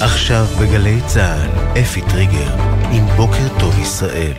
עכשיו 0.00 0.44
בגלי 0.60 1.00
צה"ל, 1.06 1.78
אפי 1.80 2.00
טריגר, 2.02 2.54
עם 2.92 3.06
בוקר 3.16 3.58
טוב 3.58 3.78
ישראל. 3.78 4.32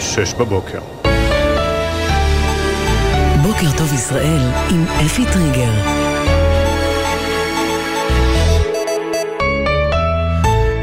שש 0.00 0.34
בבוקר. 0.34 0.80
בוקר 3.42 3.78
טוב 3.78 3.92
ישראל 3.94 4.40
עם 4.70 4.84
אפי 5.06 5.24
טריגר. 5.32 5.99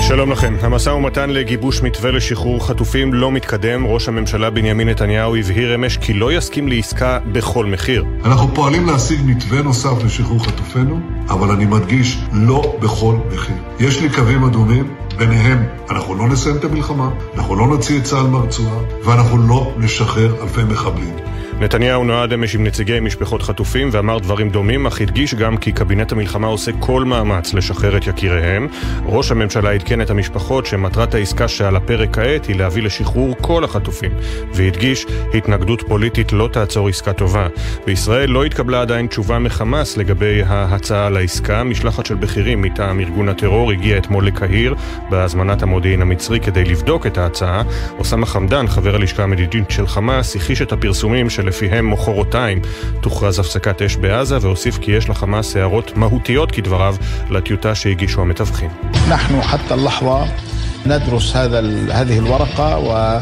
שלום 0.08 0.32
לכם. 0.32 0.56
המשא 0.62 0.90
ומתן 0.90 1.30
לגיבוש 1.30 1.82
מתווה 1.82 2.12
לשחרור 2.12 2.68
חטופים 2.68 3.14
לא 3.14 3.32
מתקדם. 3.32 3.86
ראש 3.86 4.08
הממשלה 4.08 4.50
בנימין 4.50 4.90
נתניהו 4.90 5.36
הבהיר 5.36 5.76
אמש 5.76 5.98
כי 5.98 6.14
לא 6.14 6.34
יסכים 6.34 6.68
לעסקה 6.68 7.20
בכל 7.32 7.66
מחיר. 7.66 8.06
אנחנו 8.26 8.56
פועלים 8.56 8.86
להשיג 8.86 9.20
מתווה 9.26 9.62
נוסף 9.62 10.04
לשחרור 10.06 10.46
חטופינו, 10.46 11.00
אבל 11.30 11.52
אני 11.52 11.66
מדגיש, 11.66 12.18
לא 12.34 12.76
בכל 12.82 13.16
מחיר. 13.34 13.56
יש 13.80 14.02
לי 14.02 14.10
קווים 14.10 14.44
אדומים, 14.44 14.94
ביניהם 15.18 15.64
אנחנו 15.90 16.16
לא 16.16 16.28
נסיים 16.28 16.56
את 16.56 16.64
המלחמה, 16.64 17.10
אנחנו 17.36 17.56
לא 17.56 17.68
נוציא 17.68 18.00
את 18.00 18.04
צה"ל 18.04 18.28
מהרצועה, 18.28 18.80
ואנחנו 19.06 19.38
לא 19.38 19.74
נשחרר 19.78 20.44
אלפי 20.44 20.64
מחבלים. 20.64 21.16
נתניהו 21.60 22.04
נועד 22.04 22.34
אמש 22.34 22.56
עם 22.56 22.64
נציגי 22.64 23.00
משפחות 23.00 23.42
חטופים 23.42 23.90
ואמר 23.92 24.20
דברים 24.20 24.50
דומים, 24.50 24.88
אך 24.88 25.02
הדגיש 25.02 25.34
גם 25.34 25.58
כי 25.58 25.72
קבינט 25.72 26.12
המלחמה 26.12 26.48
עושה 26.48 26.72
כל 26.80 27.04
מאמץ 27.04 27.54
לשחרר 27.54 27.98
את 27.98 28.08
יקיריהם. 28.08 28.68
ראש 29.06 29.32
הממשלה 29.32 29.72
עדכן 29.72 30.02
את 30.02 30.10
המשפחות 30.10 30.66
שמטרת 30.66 31.14
העסקה 31.14 31.48
שעל 31.48 31.76
הפרק 31.76 32.16
כעת 32.16 32.46
היא 32.46 32.56
להביא 32.56 32.84
לשחרור 32.84 33.36
כל 33.42 33.64
החטופים, 33.64 34.12
והדגיש, 34.54 35.06
התנגדות 35.34 35.84
פוליטית 35.88 36.32
לא 36.32 36.50
תעצור 36.54 36.88
עסקה 36.88 37.14
טובה. 37.14 37.48
בישראל 37.86 38.30
לא 38.30 38.44
התקבלה 38.44 38.82
עדיין 38.82 39.08
תשובה 39.08 39.40
מחמאס 39.40 39.98
לגבי 39.98 40.42
ההצעה 40.46 41.10
לעסקה. 41.10 41.64
משלחת 41.64 42.06
של 42.06 42.16
בכירים 42.16 42.62
מטעם 42.62 43.00
ארגון 43.00 43.30
הטרור 43.30 43.72
הגיעה 43.72 43.98
אתמול 43.98 44.28
לקהיר 44.28 44.76
בהזמנת 45.10 45.64
המודיעין 45.64 46.02
המצרי 46.02 46.40
כדי 46.40 46.64
לבדוק 46.64 47.08
את 47.08 47.18
ההצעה. 47.18 47.64
אוסאמה 47.98 48.26
חמדאן, 48.26 48.68
חבר 48.68 48.96
הלשכה 48.96 49.24
המדידית 49.24 49.72
של 49.72 49.88
חמאס, 49.88 50.36
הכחיש 50.36 50.62
את 50.62 50.72
הפרסומים 50.72 51.30
של 51.30 51.47
שלפיהם 51.47 51.91
מחרתיים 51.91 52.61
תוכרז 53.01 53.39
הפסקת 53.39 53.83
אש 53.83 53.97
בעזה, 53.97 54.39
והוסיף 54.41 54.79
כי 54.79 54.93
יש 54.93 55.09
לחמאס 55.09 55.57
הערות 55.57 55.97
מהותיות 55.97 56.51
כדבריו 56.51 56.97
לטיוטה 57.31 57.75
שהגישו 57.75 58.21
המתווכים. 58.21 58.71
אנחנו 59.09 59.43
حتى 59.43 59.75
اللحظة 59.75 60.27
ندرس 60.87 61.37
هذا 61.37 61.61
هذه 61.93 62.19
الورقة 62.19 62.79
و 62.79 63.21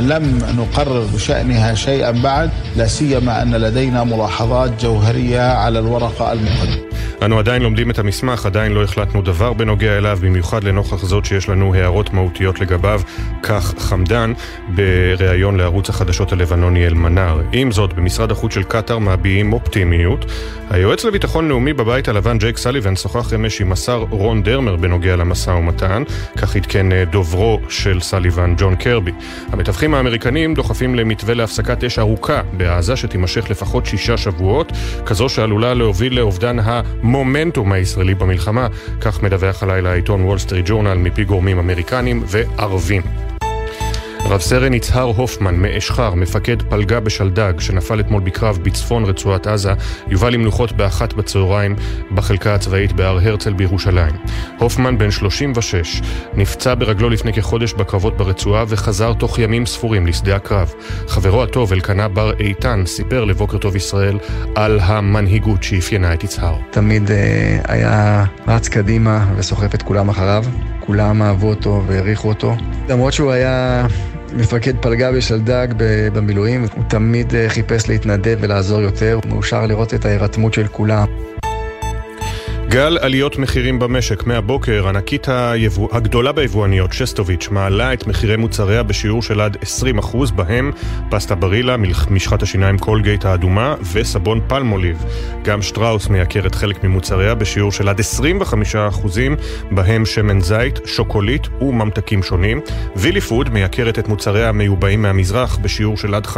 لم 0.00 0.38
نقرر 0.58 1.06
بشأنها 1.14 1.74
شيئا 1.74 2.10
بعد 2.10 2.50
لا 2.76 2.86
سيما 2.86 3.42
أن 3.42 3.54
لدينا 3.54 4.04
ملاحظات 4.04 4.82
جوهرية 4.84 5.40
على 5.40 5.78
الورقة 5.78 6.32
المقدمة 6.32 6.88
אנו 7.22 7.38
עדיין 7.38 7.62
לומדים 7.62 7.90
את 7.90 7.98
המסמך, 7.98 8.46
עדיין 8.46 8.72
לא 8.72 8.84
החלטנו 8.84 9.22
דבר 9.22 9.52
בנוגע 9.52 9.98
אליו, 9.98 10.18
במיוחד 10.22 10.64
לנוכח 10.64 11.04
זאת 11.04 11.24
שיש 11.24 11.48
לנו 11.48 11.74
הערות 11.74 12.12
מהותיות 12.12 12.60
לגביו, 12.60 13.00
כך 13.42 13.74
חמדן 13.78 14.32
בריאיון 14.68 15.56
לערוץ 15.56 15.88
החדשות 15.88 16.32
הלבנוני 16.32 16.86
אל-מנאר. 16.86 17.40
עם 17.52 17.72
זאת, 17.72 17.92
במשרד 17.92 18.30
החוץ 18.30 18.54
של 18.54 18.62
קטאר 18.62 18.98
מביעים 18.98 19.52
אופטימיות. 19.52 20.24
היועץ 20.70 21.04
לביטחון 21.04 21.48
לאומי 21.48 21.72
בבית 21.72 22.08
הלבן 22.08 22.38
ג'ייק 22.38 22.56
סליבן 22.56 22.96
שוחח 22.96 23.34
אמש 23.34 23.60
עם 23.60 23.72
השר 23.72 24.04
רון 24.10 24.42
דרמר 24.42 24.76
בנוגע 24.76 25.16
למשא 25.16 25.50
ומתן, 25.50 26.02
כך 26.36 26.56
עדכן 26.56 26.92
אה, 26.92 27.04
דוברו 27.04 27.60
של 27.68 28.00
סליבן 28.00 28.54
ג'ון 28.58 28.76
קרבי. 28.76 29.12
המתווכים 29.53 29.93
האמריקנים 29.93 30.53
דוחפים 30.53 30.95
למתווה 30.95 31.33
להפסקת 31.33 31.83
אש 31.83 31.99
ארוכה 31.99 32.41
בעזה 32.57 32.95
שתימשך 32.95 33.49
לפחות 33.49 33.85
שישה 33.85 34.17
שבועות, 34.17 34.71
כזו 35.05 35.29
שעלולה 35.29 35.73
להוביל 35.73 36.15
לאובדן 36.19 36.57
המומנטום 36.59 37.71
הישראלי 37.71 38.15
במלחמה, 38.15 38.67
כך 39.01 39.23
מדווח 39.23 39.63
הלילה 39.63 39.91
העיתון 39.91 40.23
וול 40.23 40.37
סטריט 40.37 40.65
ג'ורנל 40.69 40.93
מפי 40.93 41.23
גורמים 41.23 41.59
אמריקנים 41.59 42.23
וערבים. 42.27 43.32
רב 44.25 44.41
סרן 44.41 44.73
יצהר 44.73 45.03
הופמן 45.03 45.55
מאשחר, 45.55 46.13
מפקד 46.13 46.61
פלגה 46.61 46.99
בשלדג, 46.99 47.53
שנפל 47.59 47.99
אתמול 47.99 48.21
בקרב 48.21 48.59
בצפון 48.63 49.05
רצועת 49.05 49.47
עזה, 49.47 49.73
יובא 50.07 50.29
למנוחות 50.29 50.71
באחת 50.71 51.13
בצהריים 51.13 51.75
בחלקה 52.15 52.55
הצבאית 52.55 52.93
בהר 52.93 53.19
הרצל 53.19 53.53
בירושלים. 53.53 54.15
הופמן, 54.59 54.97
בן 54.97 55.11
36, 55.11 56.01
נפצע 56.33 56.75
ברגלו 56.75 57.09
לפני 57.09 57.33
כחודש 57.33 57.73
בקרבות 57.73 58.17
ברצועה 58.17 58.65
וחזר 58.67 59.13
תוך 59.13 59.39
ימים 59.39 59.65
ספורים 59.65 60.07
לשדה 60.07 60.35
הקרב. 60.35 60.73
חברו 61.07 61.43
הטוב, 61.43 61.73
אלקנה 61.73 62.07
בר 62.07 62.33
איתן, 62.39 62.83
סיפר 62.85 63.23
לבוקר 63.23 63.57
טוב 63.57 63.75
ישראל 63.75 64.17
על 64.55 64.79
המנהיגות 64.79 65.63
שאפיינה 65.63 66.13
את 66.13 66.23
יצהר. 66.23 66.55
תמיד 66.71 67.07
uh, 67.07 67.11
היה 67.63 68.25
רץ 68.47 68.67
קדימה 68.67 69.25
וסוחף 69.35 69.75
את 69.75 69.81
כולם 69.81 70.09
אחריו. 70.09 70.43
כולם 70.79 71.21
אהבו 71.21 71.49
אותו 71.49 71.83
והעריכו 71.87 72.27
אותו. 72.29 72.55
למרות 72.89 73.13
שהוא 73.13 73.31
היה 73.31 73.85
מפקד 74.35 74.73
פלגה 74.81 75.11
בשלדג 75.11 75.67
במילואים, 76.13 76.65
הוא 76.75 76.83
תמיד 76.89 77.35
אה, 77.35 77.49
חיפש 77.49 77.89
להתנדב 77.89 78.37
ולעזור 78.41 78.81
יותר. 78.81 79.19
מאושר 79.29 79.65
לראות 79.65 79.93
את 79.93 80.05
ההירתמות 80.05 80.53
של 80.53 80.67
כולם. 80.67 81.05
גל 82.73 82.97
עליות 83.01 83.37
מחירים 83.37 83.79
במשק 83.79 84.23
מהבוקר, 84.23 84.87
ענקית 84.87 85.27
היבוא, 85.29 85.89
הגדולה 85.91 86.31
ביבואניות, 86.31 86.93
שסטוביץ', 86.93 87.49
מעלה 87.51 87.93
את 87.93 88.07
מחירי 88.07 88.35
מוצריה 88.35 88.83
בשיעור 88.83 89.21
של 89.21 89.41
עד 89.41 89.57
20%, 90.01 90.31
בהם 90.35 90.71
פסטה 91.09 91.35
ברילה, 91.35 91.75
משחת 92.09 92.43
השיניים 92.43 92.77
קולגייט 92.77 93.25
האדומה 93.25 93.75
וסבון 93.93 94.41
פלמוליב. 94.47 95.05
גם 95.43 95.61
שטראוס 95.61 96.07
מייקרת 96.07 96.55
חלק 96.55 96.83
ממוצריה 96.83 97.35
בשיעור 97.35 97.71
של 97.71 97.89
עד 97.89 97.99
25%, 97.99 98.03
בהם 99.71 100.05
שמן 100.05 100.41
זית, 100.41 100.79
שוקולית 100.85 101.47
וממתקים 101.61 102.23
שונים. 102.23 102.61
וילי 102.95 103.21
פוד 103.21 103.49
מייקרת 103.49 103.99
את 103.99 104.07
מוצריה 104.07 104.49
המיובאים 104.49 105.01
מהמזרח 105.01 105.57
בשיעור 105.57 105.97
של 105.97 106.15
עד 106.15 106.25
15%. 106.25 106.37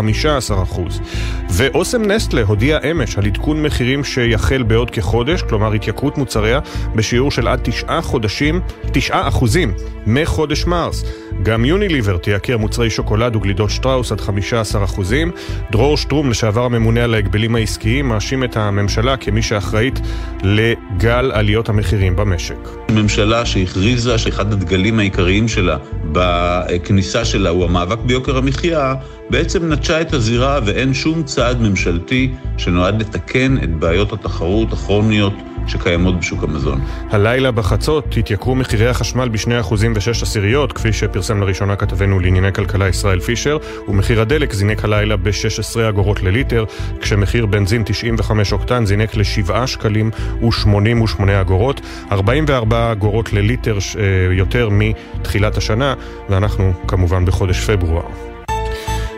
ואוסם 1.49 2.03
נסטלה 2.03 2.41
הודיע 2.41 2.79
אמש 2.91 3.17
על 3.17 3.25
עדכון 3.25 3.63
מחירים 3.63 4.03
שיחל 4.03 4.63
בעוד 4.63 4.91
כחודש, 4.91 5.41
כלומר 5.41 5.73
התייקרות 5.73 6.17
מוצריה 6.25 6.59
בשיעור 6.95 7.31
של 7.31 7.47
עד 7.47 7.59
תשעה 7.63 8.01
חודשים, 8.01 8.61
תשעה 8.91 9.27
אחוזים 9.27 9.73
מחודש 10.07 10.65
מרס. 10.65 11.03
גם 11.43 11.65
יוניליבר 11.65 12.17
תייקר 12.17 12.57
מוצרי 12.57 12.89
שוקולד 12.89 13.35
וגלידות 13.35 13.69
שטראוס 13.69 14.11
עד 14.11 14.21
15 14.21 14.83
אחוזים. 14.83 15.31
דרור 15.71 15.97
שטרום, 15.97 16.29
לשעבר 16.29 16.65
הממונה 16.65 17.03
על 17.03 17.13
ההגבלים 17.13 17.55
העסקיים, 17.55 18.07
מאשים 18.07 18.43
את 18.43 18.57
הממשלה 18.57 19.17
כמי 19.17 19.41
שאחראית 19.41 19.99
לגל 20.43 21.31
עליות 21.33 21.69
המחירים 21.69 22.15
במשק. 22.15 22.69
ממשלה 22.89 23.45
שהכריזה 23.45 24.17
שאחד 24.17 24.53
הדגלים 24.53 24.99
העיקריים 24.99 25.47
שלה 25.47 25.77
בכניסה 26.11 27.25
שלה 27.25 27.49
הוא 27.49 27.63
המאבק 27.65 27.99
ביוקר 27.99 28.37
המחיה, 28.37 28.95
בעצם 29.29 29.71
נטשה 29.71 30.01
את 30.01 30.13
הזירה 30.13 30.59
ואין 30.65 30.93
שום 30.93 31.23
צעד 31.23 31.61
ממשלתי 31.61 32.31
שנועד 32.57 33.01
לתקן 33.01 33.57
את 33.63 33.75
בעיות 33.75 34.13
התחרות 34.13 34.73
הכרוניות 34.73 35.33
שקיימות 35.67 36.19
בשוק 36.19 36.43
המזון. 36.43 36.81
הלילה 37.09 37.51
בחצות 37.51 38.17
התייקרו 38.17 38.55
מחירי 38.55 38.87
החשמל 38.87 39.29
ב-2% 39.29 39.71
ו-6 39.71 40.21
עשיריות, 40.21 40.73
כפי 40.73 40.93
שפרסם 40.93 41.41
לראשונה 41.41 41.75
כתבנו 41.75 42.19
לענייני 42.19 42.53
כלכלה 42.53 42.87
ישראל 42.87 43.19
פישר, 43.19 43.57
ומחיר 43.87 44.21
הדלק 44.21 44.53
זינק 44.53 44.83
הלילה 44.83 45.17
ב-16 45.17 45.89
אגורות 45.89 46.23
לליטר, 46.23 46.65
כשמחיר 47.01 47.45
בנזין 47.45 47.83
95 47.85 48.53
אוקטן 48.53 48.85
זינק 48.85 49.15
ל-7 49.15 49.67
שקלים 49.67 50.11
ו-88 50.41 51.23
אגורות, 51.41 51.81
44 52.11 52.91
אגורות 52.91 53.33
לליטר 53.33 53.77
אה, 53.99 54.33
יותר 54.33 54.69
מתחילת 54.71 55.57
השנה, 55.57 55.93
ואנחנו 56.29 56.73
כמובן 56.87 57.25
בחודש 57.25 57.69
פברואר. 57.69 58.34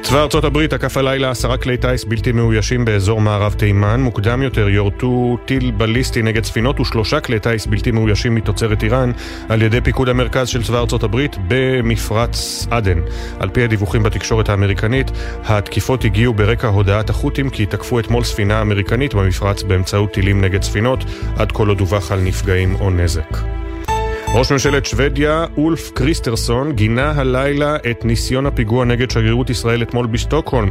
צבא 0.08 0.22
ארצות 0.22 0.44
הברית 0.44 0.70
תקף 0.70 0.98
הלילה 0.98 1.30
עשרה 1.30 1.58
כלי 1.58 1.78
טיס 1.78 2.04
בלתי 2.04 2.32
מאוישים 2.32 2.86
באזור 2.86 3.22
מערב 3.22 3.54
תימן. 3.54 4.02
מוקדם 4.02 4.42
יותר 4.42 4.70
יורטו 4.70 5.38
טיל 5.46 5.72
בליסטי 5.72 6.22
נגד 6.22 6.44
ספינות 6.44 6.80
ושלושה 6.80 7.20
כלי 7.20 7.40
טיס 7.40 7.66
בלתי 7.66 7.92
מאוישים 7.92 8.36
מתוצרת 8.36 8.84
איראן 8.84 9.12
על 9.50 9.62
ידי 9.62 9.82
פיקוד 9.82 10.10
המרכז 10.10 10.48
של 10.48 10.64
צבא 10.64 10.80
ארצות 10.80 11.04
הברית 11.04 11.36
במפרץ 11.48 12.68
עדן. 12.72 13.00
על 13.40 13.50
פי 13.50 13.64
הדיווחים 13.64 14.04
בתקשורת 14.04 14.50
האמריקנית, 14.50 15.12
התקיפות 15.44 16.06
הגיעו 16.06 16.34
ברקע 16.34 16.68
הודעת 16.68 17.10
החות'ים 17.10 17.50
כי 17.50 17.66
תקפו 17.66 18.00
אתמול 18.00 18.24
ספינה 18.24 18.62
אמריקנית 18.62 19.14
במפרץ 19.14 19.64
באמצעות 19.64 20.14
טילים 20.14 20.42
נגד 20.42 20.62
ספינות, 20.64 21.04
עד 21.38 21.52
כה 21.52 21.64
לא 21.64 21.76
דווח 21.76 22.12
על 22.12 22.20
נפגעים 22.20 22.76
או 22.76 22.90
נזק. 22.90 23.38
ראש 24.38 24.52
ממשלת 24.52 24.86
שוודיה, 24.86 25.46
אולף 25.58 25.92
קריסטרסון, 25.92 26.72
גינה 26.72 27.12
הלילה 27.16 27.76
את 27.92 28.06
ניסיון 28.06 28.46
הפיגוע 28.46 28.86
נגד 28.86 29.12
שגרירות 29.12 29.50
ישראל 29.50 29.82
אתמול 29.82 30.08
בשטוקהולם. 30.08 30.70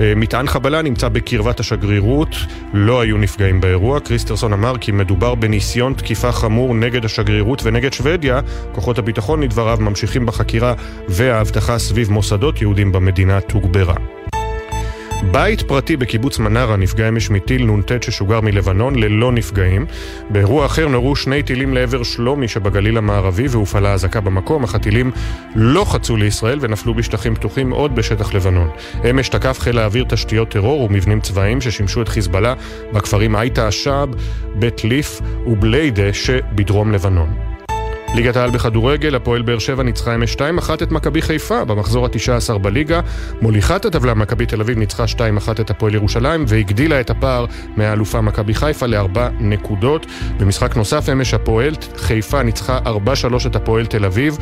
אה, 0.00 0.12
מטען 0.16 0.46
חבלה 0.46 0.82
נמצא 0.82 1.08
בקרבת 1.08 1.60
השגרירות, 1.60 2.36
לא 2.74 3.00
היו 3.00 3.18
נפגעים 3.18 3.60
באירוע. 3.60 4.00
קריסטרסון 4.00 4.52
אמר 4.52 4.78
כי 4.78 4.92
מדובר 4.92 5.34
בניסיון 5.34 5.94
תקיפה 5.94 6.32
חמור 6.32 6.74
נגד 6.74 7.04
השגרירות 7.04 7.62
ונגד 7.64 7.92
שוודיה. 7.92 8.40
כוחות 8.72 8.98
הביטחון, 8.98 9.42
לדבריו, 9.42 9.78
ממשיכים 9.80 10.26
בחקירה 10.26 10.74
והאבטחה 11.08 11.78
סביב 11.78 12.10
מוסדות 12.10 12.60
יהודים 12.60 12.92
במדינה 12.92 13.40
תוגברה. 13.40 14.19
בית 15.22 15.62
פרטי 15.62 15.96
בקיבוץ 15.96 16.38
מנרה 16.38 16.76
נפגע 16.76 17.08
אמש 17.08 17.30
מטיל 17.30 17.66
נ"ט 17.66 18.02
ששוגר 18.02 18.40
מלבנון 18.40 18.94
ללא 18.94 19.32
נפגעים. 19.32 19.86
באירוע 20.30 20.66
אחר 20.66 20.88
נורו 20.88 21.16
שני 21.16 21.42
טילים 21.42 21.74
לעבר 21.74 22.02
שלומי 22.02 22.48
שבגליל 22.48 22.98
המערבי 22.98 23.46
והופעלה 23.48 23.92
אזעקה 23.92 24.20
במקום, 24.20 24.64
אך 24.64 24.74
הטילים 24.74 25.10
לא 25.54 25.84
חצו 25.84 26.16
לישראל 26.16 26.58
ונפלו 26.60 26.94
בשטחים 26.94 27.34
פתוחים 27.34 27.70
עוד 27.70 27.94
בשטח 27.94 28.34
לבנון. 28.34 28.70
אמש 29.10 29.28
תקף 29.28 29.58
חיל 29.60 29.78
האוויר 29.78 30.04
תשתיות 30.08 30.48
טרור 30.48 30.80
ומבנים 30.80 31.20
צבאיים 31.20 31.60
ששימשו 31.60 32.02
את 32.02 32.08
חיזבאללה 32.08 32.54
בכפרים 32.92 33.36
עייתה 33.36 33.68
א-שעב, 33.68 34.08
בית 34.54 34.84
ליף 34.84 35.20
ובליידה 35.46 36.12
שבדרום 36.12 36.92
לבנון. 36.92 37.49
ליגת 38.14 38.36
העל 38.36 38.50
בכדורגל, 38.50 39.14
הפועל 39.14 39.42
באר 39.42 39.58
שבע 39.58 39.82
ניצחה 39.82 40.14
אמש 40.14 40.34
2-1 40.34 40.38
את 40.82 40.92
מכבי 40.92 41.22
חיפה 41.22 41.64
במחזור 41.64 42.06
ה-19 42.06 42.58
בליגה. 42.58 43.00
מוליכת 43.42 43.84
הטבלה 43.84 44.14
מכבי 44.14 44.46
תל 44.46 44.60
אביב 44.60 44.78
ניצחה 44.78 45.04
2-1 45.04 45.60
את 45.60 45.70
הפועל 45.70 45.94
ירושלים 45.94 46.44
והגדילה 46.48 47.00
את 47.00 47.10
הפער 47.10 47.44
מהאלופה 47.76 48.20
מכבי 48.20 48.54
חיפה 48.54 48.86
לארבע 48.86 49.28
נקודות. 49.40 50.06
במשחק 50.38 50.76
נוסף 50.76 51.08
אמש 51.12 51.34
הפועל 51.34 51.74
חיפה 51.96 52.42
ניצחה 52.42 52.78
4-3 52.78 52.88
את 53.46 53.56
הפועל 53.56 53.86
תל 53.86 54.04
אביב. 54.04 54.38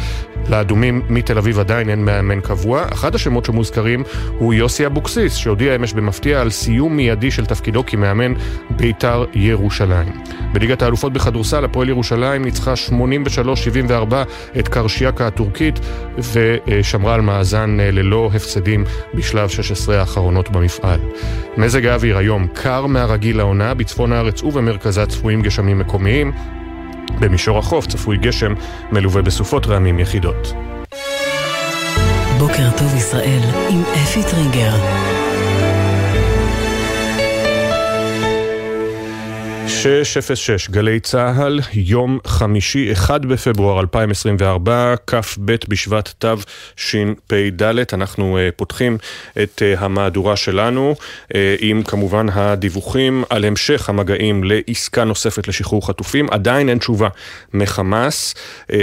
לאדומים 0.50 1.02
מתל 1.08 1.38
אביב 1.38 1.58
עדיין 1.58 1.90
אין 1.90 2.04
מאמן 2.04 2.40
קבוע. 2.40 2.84
אחד 2.92 3.14
השמות 3.14 3.44
שמוזכרים 3.44 4.02
הוא 4.38 4.54
יוסי 4.54 4.86
אבוקסיס, 4.86 5.34
שהודיע 5.34 5.74
אמש 5.74 5.92
במפתיע 5.92 6.40
על 6.40 6.50
סיום 6.50 6.96
מיידי 6.96 7.30
של 7.30 7.46
תפקידו 7.46 7.86
כמאמן 7.86 8.34
בית"ר 8.70 9.24
ירושלים. 9.34 10.12
בליגת 10.52 10.82
האלופות 10.82 11.12
בכדורסל 11.12 11.64
הפועל 11.64 11.88
ירושלים 11.88 12.44
ניצחה 12.44 12.76
83 12.76 13.57
74 13.58 14.22
את 14.58 14.68
קרשיאקה 14.68 15.26
הטורקית 15.26 15.80
ושמרה 16.18 17.14
על 17.14 17.20
מאזן 17.20 17.80
אה, 17.80 17.90
ללא 17.90 18.30
הפסדים 18.34 18.84
בשלב 19.14 19.48
16 19.48 20.00
האחרונות 20.00 20.50
במפעל. 20.50 21.00
מזג 21.56 21.86
האוויר 21.86 22.18
היום 22.18 22.46
קר 22.54 22.86
מהרגיל 22.86 23.36
לעונה, 23.36 23.74
בצפון 23.74 24.12
הארץ 24.12 24.42
ובמרכזה 24.42 25.06
צפויים 25.06 25.42
גשמים 25.42 25.78
מקומיים. 25.78 26.32
במישור 27.20 27.58
החוף 27.58 27.86
צפוי 27.86 28.16
גשם 28.16 28.54
מלווה 28.92 29.22
בסופות 29.22 29.66
רעמים 29.66 29.98
יחידות. 29.98 30.54
בוקר 32.38 32.70
טוב 32.78 32.94
ישראל 32.96 33.40
עם 33.70 33.82
אפי 33.82 34.22
טריגר 34.30 34.74
606, 39.82 40.70
גלי 40.70 41.00
צה"ל, 41.00 41.60
יום 41.72 42.18
חמישי, 42.26 42.92
1 42.92 43.20
בפברואר 43.20 43.80
2024, 43.80 44.94
כ"ב 45.06 45.52
בשבט 45.68 46.24
תשפ"ד. 46.74 47.62
אנחנו 47.92 48.38
uh, 48.38 48.52
פותחים 48.56 48.98
את 49.42 49.62
uh, 49.62 49.78
המהדורה 49.78 50.36
שלנו 50.36 50.94
uh, 50.98 51.34
עם 51.58 51.82
כמובן 51.82 52.26
הדיווחים 52.32 53.24
על 53.30 53.44
המשך 53.44 53.88
המגעים 53.88 54.44
לעסקה 54.44 55.04
נוספת 55.04 55.48
לשחרור 55.48 55.86
חטופים. 55.86 56.26
עדיין 56.30 56.68
אין 56.68 56.78
תשובה 56.78 57.08
מחמאס, 57.54 58.34
uh, 58.34 58.74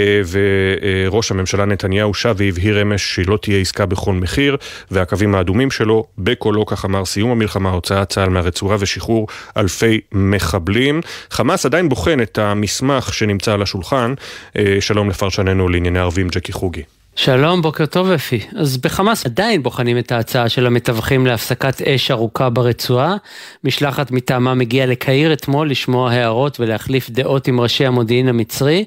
וראש 1.06 1.30
הממשלה 1.30 1.64
נתניהו 1.64 2.14
שב 2.14 2.34
והבהיר 2.38 2.82
אמש 2.82 3.14
שלא 3.14 3.36
תהיה 3.42 3.60
עסקה 3.60 3.86
בכל 3.86 4.12
מחיר, 4.12 4.56
והקווים 4.90 5.34
האדומים 5.34 5.70
שלו, 5.70 6.04
בקולו, 6.18 6.66
כך 6.66 6.84
אמר, 6.84 7.04
סיום 7.04 7.30
המלחמה, 7.30 7.70
הוצאת 7.70 8.08
צה"ל 8.08 8.28
מהרצועה 8.28 8.76
ושחרור 8.80 9.26
אלפי 9.56 10.00
מחבלים. 10.12 10.85
חודשים. 10.86 11.00
חמאס 11.30 11.66
עדיין 11.66 11.88
בוחן 11.88 12.20
את 12.22 12.38
המסמך 12.38 13.14
שנמצא 13.14 13.52
על 13.52 13.62
השולחן. 13.62 14.14
אה, 14.56 14.76
שלום 14.80 15.10
לפרשננו 15.10 15.68
לענייני 15.68 15.98
ערבים 15.98 16.28
ג'קי 16.28 16.52
חוגי. 16.52 16.82
שלום, 17.18 17.62
בוקר 17.62 17.86
טוב 17.86 18.10
אפי. 18.10 18.40
אז 18.56 18.76
בחמאס 18.76 19.26
עדיין 19.26 19.62
בוחנים 19.62 19.98
את 19.98 20.12
ההצעה 20.12 20.48
של 20.48 20.66
המתווכים 20.66 21.26
להפסקת 21.26 21.82
אש 21.82 22.10
ארוכה 22.10 22.50
ברצועה. 22.50 23.16
משלחת 23.64 24.10
מטעמם 24.10 24.60
הגיעה 24.60 24.86
לקהיר 24.86 25.32
אתמול 25.32 25.70
לשמוע 25.70 26.10
הערות 26.10 26.60
ולהחליף 26.60 27.10
דעות 27.10 27.48
עם 27.48 27.60
ראשי 27.60 27.86
המודיעין 27.86 28.28
המצרי. 28.28 28.84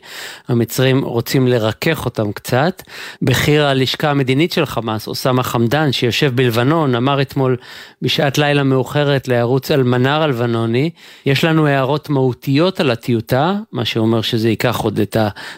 המצרים 0.48 1.06
רוצים 1.06 1.48
לרכך 1.48 2.06
אותם 2.06 2.32
קצת. 2.32 2.84
בכיר 3.22 3.66
הלשכה 3.66 4.12
המדינית 4.12 4.52
של 4.52 4.66
חמאס, 4.66 5.08
אוסאמה 5.08 5.44
חמדאן, 5.44 5.92
שיושב 5.92 6.32
בלבנון, 6.36 6.96
אמר 6.96 7.22
אתמול 7.22 7.58
בשעת 8.02 8.38
לילה 8.38 8.64
מאוחרת 8.64 9.28
לערוץ 9.28 9.72
אלמנאר 9.72 10.22
הלבנוני, 10.22 10.90
יש 11.26 11.44
לנו 11.44 11.68
הערות 11.68 12.10
מהותיות 12.10 12.80
על 12.80 12.92
הטיוטה, 12.92 13.56
מה 13.72 13.86
שאומר 13.86 14.22
שזה 14.22 14.50
ייקח 14.50 14.78
עוד 14.80 15.00
את 15.00 15.18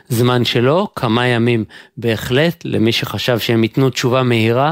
הזמן 0.09 0.45
שלו, 0.45 0.87
כמה 0.95 1.27
ימים 1.27 1.65
בהחלט. 1.97 2.60
למי 2.65 2.91
שחשב 2.91 3.39
שהם 3.39 3.63
ייתנו 3.63 3.89
תשובה 3.89 4.23
מהירה, 4.23 4.71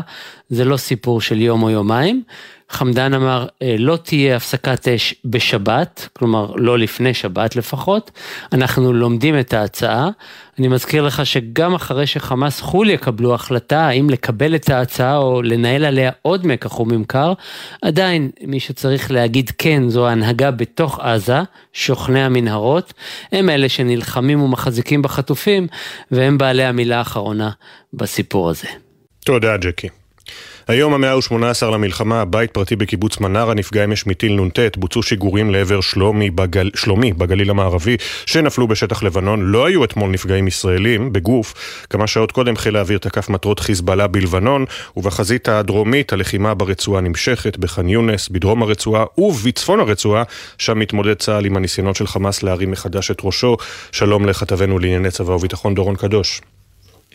זה 0.50 0.66
לא 0.66 0.78
סיפור 0.78 1.22
של 1.22 1.42
יום 1.42 1.64
או 1.64 1.70
יומיים. 1.70 2.24
חמדן 2.70 3.14
אמר, 3.14 3.48
אה, 3.62 3.76
לא 3.80 3.98
תהיה 4.04 4.36
הפסקת 4.36 4.88
אש 4.88 5.16
בשבת, 5.26 6.08
כלומר 6.14 6.52
לא 6.56 6.80
לפני 6.80 7.14
שבת 7.14 7.56
לפחות, 7.56 8.12
אנחנו 8.54 8.94
לומדים 8.94 9.40
את 9.40 9.54
ההצעה. 9.54 10.10
אני 10.60 10.68
מזכיר 10.68 11.04
לך 11.04 11.26
שגם 11.26 11.76
אחרי 11.76 12.08
שחמאס 12.08 12.62
חו"ל 12.62 12.90
יקבלו 12.90 13.34
החלטה 13.34 13.88
האם 13.88 14.10
לקבל 14.10 14.56
את 14.56 14.70
ההצעה 14.70 15.18
או 15.18 15.42
לנהל 15.42 15.86
עליה 15.86 16.12
עוד 16.22 16.48
מקח 16.48 16.80
וממכר, 16.80 17.34
עדיין 17.82 18.30
מי 18.42 18.60
שצריך 18.60 19.12
להגיד 19.12 19.52
כן 19.58 19.90
זו 19.90 20.08
ההנהגה 20.08 20.52
בתוך 20.52 21.00
עזה, 21.00 21.40
שוכני 21.74 22.24
המנהרות, 22.24 22.94
הם 23.32 23.50
אלה 23.50 23.70
שנלחמים 23.70 24.42
ומחזיקים 24.42 25.02
בחטופים, 25.02 25.68
והם 26.12 26.38
בעלי 26.38 26.64
המילה 26.64 26.98
האחרונה 26.98 27.50
בסיפור 27.94 28.50
הזה. 28.50 28.68
תודה 29.26 29.58
ג'קי. 29.58 29.99
היום 30.70 30.94
המאה 30.94 31.14
ה-18 31.14 31.66
למלחמה, 31.66 32.26
בית 32.26 32.52
פרטי 32.52 32.76
בקיבוץ 32.76 33.20
מנרה 33.20 33.54
נפגע 33.54 33.84
אמש 33.84 34.08
מטיל 34.08 34.42
נ"ט, 34.42 34.78
בוצעו 34.78 35.04
שיגורים 35.04 35.52
לעבר 35.52 35.82
שלומי, 35.82 36.30
בגל, 36.30 36.72
שלומי 36.76 37.14
בגליל 37.14 37.50
המערבי, 37.50 37.98
שנפלו 38.26 38.68
בשטח 38.68 39.04
לבנון. 39.04 39.42
לא 39.42 39.66
היו 39.66 39.84
אתמול 39.84 40.10
נפגעים 40.10 40.48
ישראלים 40.48 41.14
בגוף. 41.14 41.54
כמה 41.90 42.08
שעות 42.08 42.32
קודם 42.32 42.56
חיל 42.56 42.76
האוויר 42.76 42.98
תקף 42.98 43.30
מטרות 43.30 43.60
חיזבאללה 43.60 44.08
בלבנון, 44.08 44.66
ובחזית 44.98 45.50
הדרומית 45.50 46.14
הלחימה 46.14 46.54
ברצועה 46.54 47.02
נמשכת, 47.02 47.58
בח'אן 47.58 47.90
יונס, 47.90 48.30
בדרום 48.30 48.64
הרצועה 48.64 49.06
ובצפון 49.18 49.80
הרצועה, 49.80 50.24
שם 50.58 50.80
מתמודד 50.80 51.14
צה"ל 51.14 51.46
עם 51.46 51.58
הניסיונות 51.58 51.96
של 51.96 52.08
חמאס 52.08 52.44
להרים 52.44 52.72
מחדש 52.72 53.12
את 53.12 53.18
ראשו. 53.24 53.58
שלום 53.92 54.26
לכתבנו 54.26 54.80
לענייני 54.80 55.12
צבא 55.12 55.32
וביטחון 55.32 55.76
דורון 55.76 55.96
קדוש. 55.96 56.42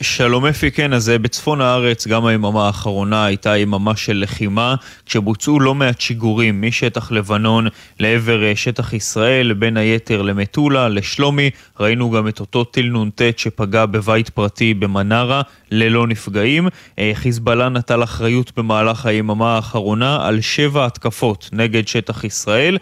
שלום 0.01 0.47
אפי, 0.47 0.71
כן, 0.71 0.93
אז 0.93 1.11
אה, 1.11 1.19
בצפון 1.19 1.61
הארץ 1.61 2.07
גם 2.07 2.27
היממה 2.27 2.67
האחרונה 2.67 3.25
הייתה 3.25 3.57
יממה 3.57 3.97
של 3.97 4.19
לחימה, 4.23 4.75
כשבוצעו 5.07 5.61
לא 5.61 5.75
מעט 5.75 6.01
שיגורים 6.01 6.63
משטח 6.63 7.13
לבנון 7.13 7.67
לעבר 8.01 8.45
אה, 8.45 8.57
שטח 8.57 8.93
ישראל, 8.93 9.53
בין 9.53 9.77
היתר 9.77 10.23
למטולה, 10.23 10.89
לשלומי, 10.89 11.51
ראינו 11.81 12.11
גם 12.11 12.29
את 12.29 12.41
אותו 12.41 12.65
טיל 12.65 12.93
נ"ט 12.93 13.23
שפגע 13.37 13.87
בבית 13.87 14.29
פרטי 14.29 14.75
במנרה, 14.75 15.43
ללא 15.75 16.07
נפגעים. 16.07 16.69
אה, 16.99 17.11
חיזבאללה 17.15 17.69
נטל 17.69 18.03
אחריות 18.03 18.53
במהלך 18.57 19.07
היממה 19.07 19.57
האחרונה 19.57 20.27
על 20.27 20.41
שבע 20.41 20.87
התקפות 20.87 21.49
נגד 21.53 21.89
שטח 21.89 22.25
ישראל, 22.25 22.79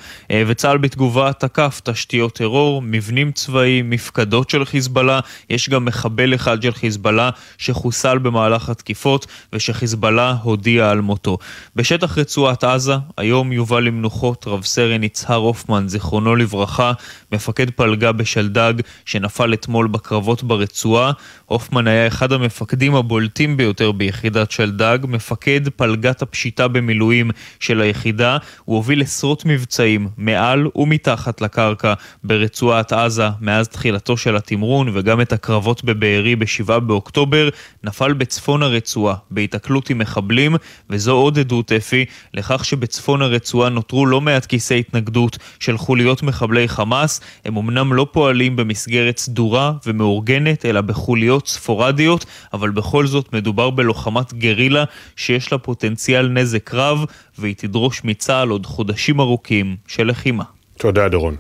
וצה"ל 0.47 0.79
בתגובה 0.79 1.33
תקף 1.33 1.81
תשתיות 1.85 2.35
טרור, 2.35 2.83
מבנים 2.83 3.33
צבאיים, 3.33 3.91
מפקדות 3.91 4.51
של 4.51 4.65
חיזבאללה, 4.65 5.21
יש 5.51 5.69
גם 5.69 5.85
מחבל 5.85 6.35
אחד 6.35 6.63
של 6.63 6.73
חיזבאללה 6.73 7.31
שחוסל 7.59 8.19
במהלך 8.19 8.69
התקיפות 8.69 9.27
ושחיזבאללה 9.53 10.37
הודיע 10.43 10.91
על 10.91 11.01
מותו. 11.01 11.39
בשטח 11.77 12.19
רצועת 12.19 12.65
עזה, 12.65 12.95
היום 13.17 13.53
יובא 13.53 13.81
למנוחות 13.81 14.45
רב 14.47 14.65
סרן 14.65 15.03
יצהר 15.03 15.37
הופמן, 15.37 15.89
זיכרונו 15.89 16.37
לברכה, 16.37 16.93
מפקד 17.33 17.71
פלגה 17.71 18.13
בשלדג 18.13 18.75
שנפל 19.05 19.55
אתמול 19.55 19.87
בקרבות 19.87 20.43
ברצועה. 20.43 21.13
הופמן 21.53 21.87
היה 21.87 22.07
אחד 22.07 22.33
המפקדים 22.33 22.95
הבולטים 22.95 23.57
ביותר 23.57 23.93
ביחידת 23.93 24.51
שלדג, 24.51 24.99
מפקד 25.09 25.69
פלגת 25.69 26.23
הפשיטה 26.23 26.69
במילואים 26.69 27.31
של 27.61 27.81
היחידה. 27.81 28.37
הוא 28.65 28.77
הוביל 28.77 29.03
עשרות 29.03 29.45
מבצעים 29.45 30.09
מעל 30.17 30.67
ומתחת 30.77 31.41
לקרקע 31.41 31.95
ברצועת 32.25 32.93
עזה 32.93 33.29
מאז 33.41 33.69
תחילתו 33.69 34.17
של 34.17 34.37
התמרון 34.37 34.91
וגם 34.93 35.21
את 35.21 35.33
הקרבות 35.33 35.85
בבארי 35.85 36.37
ב-7 36.37 36.79
באוקטובר. 36.79 37.49
נפל 37.85 38.13
בצפון 38.13 38.63
הרצועה 38.63 39.15
בהיתקלות 39.31 39.91
עם 39.91 39.99
מחבלים, 39.99 40.57
וזו 40.91 41.13
עוד 41.13 41.39
עדות, 41.39 41.73
אפי, 41.73 42.05
לכך 42.35 42.65
שבצפון 42.65 43.23
הרצועה 43.23 43.69
נותרו 43.69 44.07
לא 44.07 44.21
מעט 44.21 44.47
כיסי 44.47 44.79
התנגדות 44.79 45.39
של 45.61 45.79
חוליות 45.79 46.23
מחבלי 46.23 46.69
חמאס. 46.69 47.21
הם 47.45 47.57
אמנם 47.57 47.93
לא 47.93 48.07
פועלים 48.13 48.57
במסגרת 48.57 49.19
סדורה 49.19 49.73
ומאורגנת, 49.87 50.67
אלא 50.67 50.81
בחוליות 50.81 51.42
ספורדיות, 51.47 52.25
אבל 52.53 52.71
בכל 52.71 53.07
זאת 53.07 53.33
מדובר 53.33 53.71
בלוחמת 53.71 54.35
גרילה 54.35 54.85
שיש 55.17 55.53
לה 55.53 55.59
פוטנציאל 55.59 56.29
נזק 56.29 56.75
רב, 56.75 57.05
והיא 57.39 57.55
תדרוש 57.59 58.05
מצה"ל 58.05 58.49
עוד 58.49 58.67
חודשים 58.67 59.21
ארוכים 59.21 59.77
של 59.87 60.07
לחימה. 60.07 60.45
תודה, 60.79 61.09
דורון. 61.09 61.37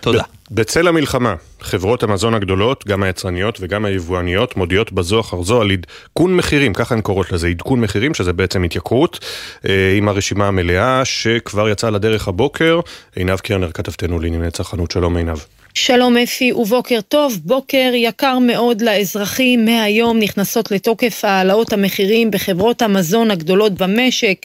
תודה. 0.00 0.22
בצל 0.50 0.88
המלחמה, 0.88 1.34
חברות 1.60 2.02
המזון 2.02 2.34
הגדולות, 2.34 2.84
גם 2.86 3.02
היצרניות 3.02 3.58
וגם 3.60 3.84
היבואניות, 3.84 4.56
מודיעות 4.56 4.92
בזו 4.92 5.20
אחר 5.20 5.42
זו 5.42 5.60
על 5.60 5.70
עדכון 5.70 6.36
מחירים, 6.36 6.74
ככה 6.74 6.94
הן 6.94 7.00
קוראות 7.00 7.32
לזה, 7.32 7.48
עדכון 7.48 7.80
מחירים, 7.80 8.14
שזה 8.14 8.32
בעצם 8.32 8.62
התייקרות, 8.62 9.24
אה, 9.68 9.94
עם 9.96 10.08
הרשימה 10.08 10.48
המלאה 10.48 11.04
שכבר 11.04 11.68
יצאה 11.68 11.90
לדרך 11.90 12.28
הבוקר. 12.28 12.80
עינב 13.16 13.38
קרנר, 13.38 13.72
כתבתנו 13.72 14.20
לענייני 14.20 14.50
צרכנות, 14.50 14.90
שלום 14.90 15.16
עינב. 15.16 15.38
שלום 15.74 16.16
אפי 16.16 16.52
ובוקר 16.52 17.00
טוב. 17.00 17.38
בוקר 17.44 17.90
יקר 17.94 18.38
מאוד 18.38 18.80
לאזרחים. 18.82 19.64
מהיום 19.64 20.18
נכנסות 20.18 20.70
לתוקף 20.70 21.24
העלאות 21.24 21.72
המחירים 21.72 22.30
בחברות 22.30 22.82
המזון 22.82 23.30
הגדולות 23.30 23.72
במשק. 23.72 24.36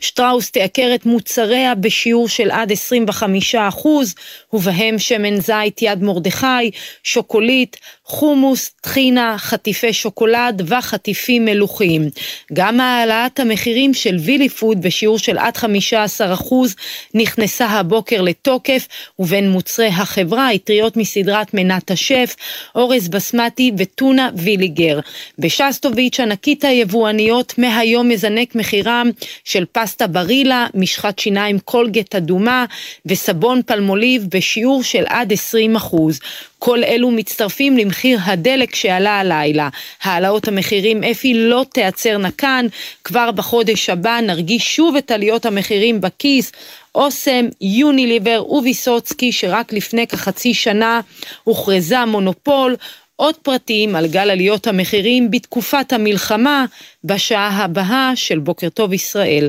שטראוס 0.00 0.50
תייקר 0.50 0.94
את 0.94 1.06
מוצריה 1.06 1.74
בשיעור 1.74 2.28
של 2.28 2.50
עד 2.50 2.72
25 2.72 3.54
אחוז, 3.54 4.14
ובהם 4.52 4.98
שמן 4.98 5.40
זית 5.40 5.82
יד 5.82 6.02
מרדכי, 6.02 6.70
שוקולית, 7.04 7.76
חומוס, 8.04 8.70
טחינה, 8.80 9.34
חטיפי 9.38 9.92
שוקולד 9.92 10.62
וחטיפים 10.66 11.44
מלוכים. 11.44 12.08
גם 12.52 12.80
העלאת 12.80 13.40
המחירים 13.40 13.94
של 13.94 14.16
וילי 14.16 14.48
פוד 14.48 14.82
בשיעור 14.82 15.18
של 15.18 15.38
עד 15.38 15.56
15 15.56 16.34
אחוז 16.34 16.74
נכנסה 17.14 17.66
הבוקר 17.66 18.20
לתוקף, 18.20 18.88
ובין 19.18 19.50
מוצרי 19.50 19.88
החברה 19.88 20.48
אטריות 20.82 20.96
מסדרת 20.96 21.54
מנת 21.54 21.90
השף, 21.90 22.36
אורז 22.74 23.08
בסמטי 23.08 23.72
וטונה 23.78 24.30
ויליגר. 24.36 25.00
בשסטוביץ' 25.38 26.20
ענקית 26.20 26.64
היבואניות 26.64 27.58
מהיום 27.58 28.08
מזנק 28.08 28.54
מחירם 28.54 29.10
של 29.44 29.64
פסטה 29.72 30.06
ברילה, 30.06 30.66
משחת 30.74 31.18
שיניים 31.18 31.58
קולגט 31.58 32.14
אדומה 32.14 32.64
וסבון 33.06 33.60
פלמוליב 33.66 34.26
בשיעור 34.28 34.82
של 34.82 35.04
עד 35.06 35.32
20 35.32 35.76
אחוז. 35.76 36.20
כל 36.64 36.84
אלו 36.84 37.10
מצטרפים 37.10 37.76
למחיר 37.76 38.18
הדלק 38.24 38.74
שעלה 38.74 39.20
הלילה. 39.20 39.68
העלאות 40.02 40.48
המחירים 40.48 41.04
אפי 41.04 41.34
לא 41.34 41.64
תיעצרנה 41.72 42.30
כאן, 42.30 42.66
כבר 43.04 43.30
בחודש 43.30 43.90
הבא 43.90 44.20
נרגיש 44.20 44.76
שוב 44.76 44.96
את 44.96 45.10
עליות 45.10 45.46
המחירים 45.46 46.00
בכיס. 46.00 46.52
אוסם, 46.94 47.46
יוניליבר 47.60 48.44
וויסוצקי 48.48 49.32
שרק 49.32 49.72
לפני 49.72 50.06
כחצי 50.06 50.54
שנה 50.54 51.00
הוכרזה 51.44 52.04
מונופול, 52.04 52.76
עוד 53.16 53.34
פרטים 53.34 53.96
על 53.96 54.06
גל 54.06 54.30
עליות 54.30 54.66
המחירים 54.66 55.30
בתקופת 55.30 55.92
המלחמה 55.92 56.64
בשעה 57.04 57.64
הבאה 57.64 58.12
של 58.14 58.38
בוקר 58.38 58.68
טוב 58.68 58.92
ישראל. 58.92 59.48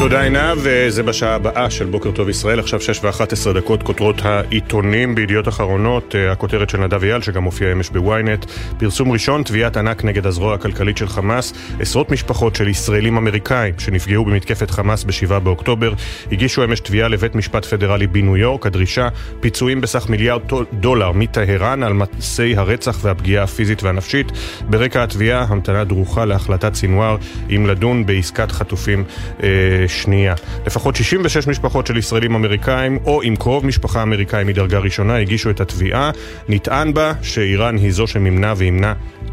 תודה 0.00 0.22
עינב, 0.22 0.58
וזה 0.62 1.02
בשעה 1.02 1.34
הבאה 1.34 1.70
של 1.70 1.86
בוקר 1.86 2.10
טוב 2.10 2.28
ישראל, 2.28 2.58
עכשיו 2.58 2.80
6 2.80 3.04
ו-11 3.04 3.52
דקות, 3.54 3.82
כותרות 3.82 4.20
העיתונים 4.24 5.14
בידיעות 5.14 5.48
אחרונות, 5.48 6.14
אה, 6.14 6.32
הכותרת 6.32 6.70
של 6.70 6.78
נדב 6.78 7.04
אייל, 7.04 7.22
שגם 7.22 7.44
הופיע 7.44 7.72
אמש 7.72 7.90
בוויינט, 7.90 8.44
פרסום 8.78 9.12
ראשון, 9.12 9.42
תביעת 9.42 9.76
ענק 9.76 10.04
נגד 10.04 10.26
הזרוע 10.26 10.54
הכלכלית 10.54 10.96
של 10.96 11.08
חמאס, 11.08 11.52
עשרות 11.80 12.10
משפחות 12.10 12.56
של 12.56 12.68
ישראלים 12.68 13.16
אמריקאים 13.16 13.74
שנפגעו 13.78 14.24
במתקפת 14.24 14.70
חמאס 14.70 15.04
ב-7 15.04 15.38
באוקטובר, 15.38 15.92
הגישו 16.32 16.64
אמש 16.64 16.80
תביעה 16.80 17.08
לבית 17.08 17.34
משפט 17.34 17.64
פדרלי 17.64 18.06
בניו 18.06 18.36
יורק, 18.36 18.66
הדרישה, 18.66 19.08
פיצויים 19.40 19.80
בסך 19.80 20.08
מיליארד 20.08 20.40
דולר 20.72 21.12
מטהרן 21.12 21.82
על 21.82 21.92
מעשי 21.92 22.56
הרצח 22.56 22.98
והפגיעה 23.02 23.44
הפיזית 23.44 23.82
והנפשית, 23.82 24.32
ברקע 24.70 25.02
התביעה, 25.02 25.46
המתנה 25.48 25.84
דרוכה 25.84 26.24
להחלטת 26.24 26.74
סינואר 26.74 27.16
אם 27.50 27.66
לדון 27.66 28.06
בעסקת 28.06 28.52
חטופים 28.52 29.04
אה, 29.42 29.88
שנייה. 29.90 30.34
לפחות 30.66 30.96
66 30.96 31.46
משפחות 31.46 31.86
של 31.86 31.96
ישראלים 31.96 32.34
אמריקאים 32.34 32.98
או 33.04 33.22
עם 33.22 33.36
קרוב 33.36 33.66
משפחה 33.66 34.02
אמריקאי 34.02 34.44
מדרגה 34.44 34.78
ראשונה 34.78 35.16
הגישו 35.16 35.50
את 35.50 35.60
התביעה. 35.60 36.10
נטען 36.48 36.94
בה 36.94 37.12
שאיראן 37.22 37.76
היא 37.76 37.92
זו 37.92 38.06
שמימנה 38.06 38.54
וימנה 38.56 38.92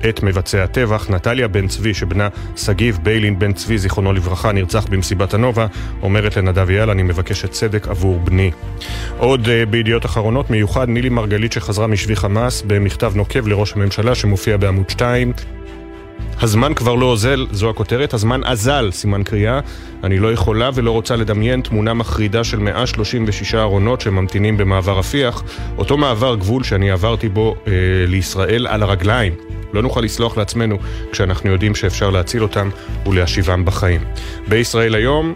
את 0.10 0.24
מבצעי 0.24 0.62
הטבח. 0.62 1.10
נטליה 1.10 1.48
בן 1.48 1.68
צבי, 1.68 1.94
שבנה 1.94 2.28
שגיב 2.56 3.00
ביילין 3.04 3.40
בן 3.40 3.54
צבי, 3.54 3.78
זיכרונו 3.78 4.14
לברכה, 4.14 4.52
נרצח 4.52 4.86
במסיבת 4.90 5.34
הנובה, 5.34 5.68
אומרת 6.02 6.38
לנדב 6.38 6.70
יאל, 6.70 6.90
אני 6.90 7.04
מבקשת 7.04 7.52
צדק 7.52 7.88
עבור 7.88 8.20
בני. 8.20 8.52
עוד 9.18 9.46
uh, 9.46 9.70
בידיעות 9.70 10.06
אחרונות, 10.06 10.50
מיוחד 10.50 10.90
נילי 10.90 11.10
מרגלית 11.10 11.52
שחזרה 11.52 11.88
משבי 11.88 12.16
חמאס 12.16 12.62
במכתב 12.62 13.12
נוקב 13.16 13.48
לראש 13.48 13.74
הממשלה 13.74 14.16
שמופיע 14.16 14.58
בעמוד 14.58 14.90
2. 14.90 15.34
הזמן 16.42 16.74
כבר 16.74 16.96
לא 16.96 17.06
אוזל, 17.06 17.48
זו 17.52 17.70
הכותרת, 17.70 18.14
הזמן 18.14 18.44
אזל, 18.44 18.90
סימן 18.92 19.24
קריאה. 19.24 19.60
אני 20.04 20.20
לא 20.20 20.34
יכולה 20.34 20.70
ולא 20.74 20.92
רוצה 20.92 21.16
לדמיין 21.16 21.62
תמונה 21.62 21.94
מחרידה 21.94 22.44
של 22.44 22.60
136 22.60 23.56
ארונות 23.56 24.02
שממתינים 24.02 24.58
במעבר 24.58 25.00
רפיח, 25.00 25.44
אותו 25.78 25.98
מעבר 25.98 26.36
גבול 26.36 26.64
שאני 26.64 26.92
עברתי 26.92 27.30
בו 27.30 27.56
אה, 27.68 27.72
לישראל 28.08 28.68
על 28.68 28.84
הרגליים. 28.84 29.34
לא 29.74 29.82
נוכל 29.82 30.02
לסלוח 30.02 30.38
לעצמנו 30.38 30.78
כשאנחנו 31.12 31.52
יודעים 31.52 31.76
שאפשר 31.76 32.10
להציל 32.10 32.44
אותם 32.44 32.70
ולהשיבם 33.06 33.66
בחיים. 33.66 34.02
בישראל 34.48 34.96
היום, 34.96 35.34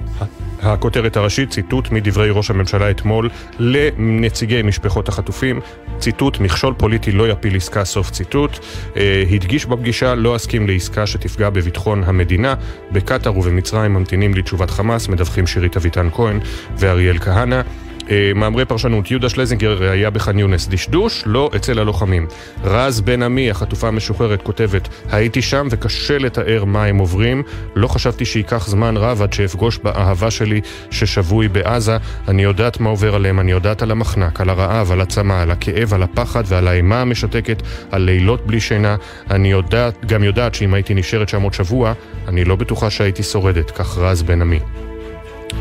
הכותרת 0.61 1.17
הראשית, 1.17 1.49
ציטוט 1.49 1.91
מדברי 1.91 2.29
ראש 2.29 2.49
הממשלה 2.49 2.91
אתמול 2.91 3.29
לנציגי 3.59 4.61
משפחות 4.61 5.09
החטופים, 5.09 5.59
ציטוט, 5.99 6.39
מכשול 6.39 6.73
פוליטי 6.77 7.11
לא 7.11 7.29
יפיל 7.29 7.55
עסקה, 7.55 7.85
סוף 7.85 8.09
ציטוט. 8.09 8.59
אה, 8.97 9.23
הדגיש 9.31 9.65
בפגישה, 9.65 10.15
לא 10.15 10.35
אסכים 10.35 10.67
לעסקה 10.67 11.07
שתפגע 11.07 11.49
בביטחון 11.49 12.03
המדינה. 12.03 12.55
בקטאר 12.91 13.37
ובמצרים 13.37 13.93
ממתינים 13.93 14.33
לתשובת 14.33 14.69
חמאס, 14.69 15.07
מדווחים 15.07 15.47
שירית 15.47 15.77
אביטן 15.77 16.09
כהן 16.11 16.39
ואריאל 16.77 17.19
כהנא. 17.19 17.61
אה, 18.09 18.31
מאמרי 18.35 18.65
פרשנות, 18.65 19.11
יהודה 19.11 19.29
שלזינגר 19.29 19.91
היה 19.91 20.09
בח'אן 20.09 20.39
יונס, 20.39 20.67
דשדוש, 20.67 21.23
לא 21.25 21.49
אצל 21.55 21.79
הלוחמים. 21.79 22.27
רז 22.63 23.01
בן 23.01 23.23
עמי, 23.23 23.51
החטופה 23.51 23.87
המשוחררת, 23.87 24.41
כותבת, 24.41 24.87
הייתי 25.11 25.41
שם 25.41 25.67
וקשה 25.71 26.17
לתאר 26.17 26.65
מה 26.65 26.85
הם 26.85 26.97
עוברים. 26.97 27.43
לא 27.75 27.87
חשבתי 27.87 28.25
שייקח 28.25 28.67
זמן 28.67 28.97
רב 28.97 29.21
עד 29.21 29.33
שאפגוש 29.33 29.77
באהבה 29.77 30.31
שלי 30.31 30.61
ששבוי 30.91 31.47
בעזה. 31.47 31.97
אני 32.27 32.43
יודעת 32.43 32.79
מה 32.79 32.89
עובר 32.89 33.15
עליהם, 33.15 33.39
אני 33.39 33.51
יודעת 33.51 33.81
על 33.81 33.91
המחנק, 33.91 34.41
על 34.41 34.49
הרעב, 34.49 34.91
על 34.91 35.01
הצמא, 35.01 35.33
על 35.33 35.51
הכאב, 35.51 35.93
על 35.93 36.03
הפחד 36.03 36.43
ועל 36.47 36.67
האימה 36.67 37.01
המשתקת, 37.01 37.61
על 37.91 38.01
לילות 38.01 38.47
בלי 38.47 38.59
שינה. 38.59 38.95
אני 39.31 39.51
יודעת, 39.51 40.05
גם 40.05 40.23
יודעת 40.23 40.55
שאם 40.55 40.73
הייתי 40.73 40.93
נשארת 40.93 41.29
שם 41.29 41.41
עוד 41.41 41.53
שבוע, 41.53 41.93
אני 42.27 42.45
לא 42.45 42.55
בטוחה 42.55 42.89
שהייתי 42.89 43.23
שורדת, 43.23 43.71
כך 43.71 43.97
רז 43.97 44.23
בן 44.23 44.41
עמי. 44.41 44.59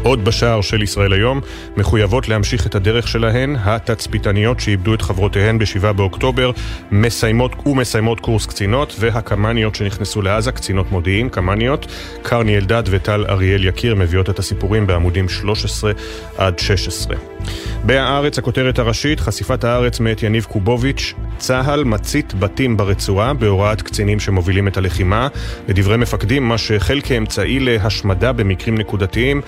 עוד 0.02 0.24
בשער 0.24 0.60
של 0.60 0.82
ישראל 0.82 1.12
היום, 1.12 1.40
מחויבות 1.76 2.28
להמשיך 2.28 2.66
את 2.66 2.74
הדרך 2.74 3.08
שלהן, 3.08 3.56
התצפיתניות 3.58 4.60
שאיבדו 4.60 4.94
את 4.94 5.02
חברותיהן 5.02 5.58
ב-7 5.58 5.92
באוקטובר, 5.92 6.50
מסיימות 6.90 7.52
ומסיימות 7.66 8.20
קורס 8.20 8.46
קצינות, 8.46 8.96
והקמ"ניות 8.98 9.74
שנכנסו 9.74 10.22
לעזה, 10.22 10.52
קצינות 10.52 10.92
מודיעין, 10.92 11.28
קמ"ניות. 11.28 11.86
קרני 12.22 12.56
אלדד 12.56 12.82
וטל 12.86 13.24
אריאל 13.28 13.64
יקיר 13.64 13.94
מביאות 13.94 14.30
את 14.30 14.38
הסיפורים 14.38 14.86
בעמודים 14.86 15.28
13 15.28 15.92
עד 16.38 16.58
16. 16.58 17.16
בהארץ, 17.84 18.38
הכותרת 18.38 18.78
הראשית, 18.78 19.20
חשיפת 19.20 19.64
הארץ 19.64 20.00
מאת 20.00 20.22
יניב 20.22 20.44
קובוביץ', 20.44 21.14
צה"ל 21.38 21.84
מצית 21.84 22.34
בתים 22.34 22.76
ברצועה 22.76 23.34
בהוראת 23.34 23.82
קצינים 23.82 24.20
שמובילים 24.20 24.68
את 24.68 24.76
הלחימה. 24.76 25.28
לדברי 25.68 25.96
מפקדים, 25.96 26.48
מה 26.48 26.58
שהחל 26.58 27.00
כאמצעי 27.04 27.60
להשמדה 27.60 28.32
במקרים 28.32 28.78
נקודתיים, 28.78 29.40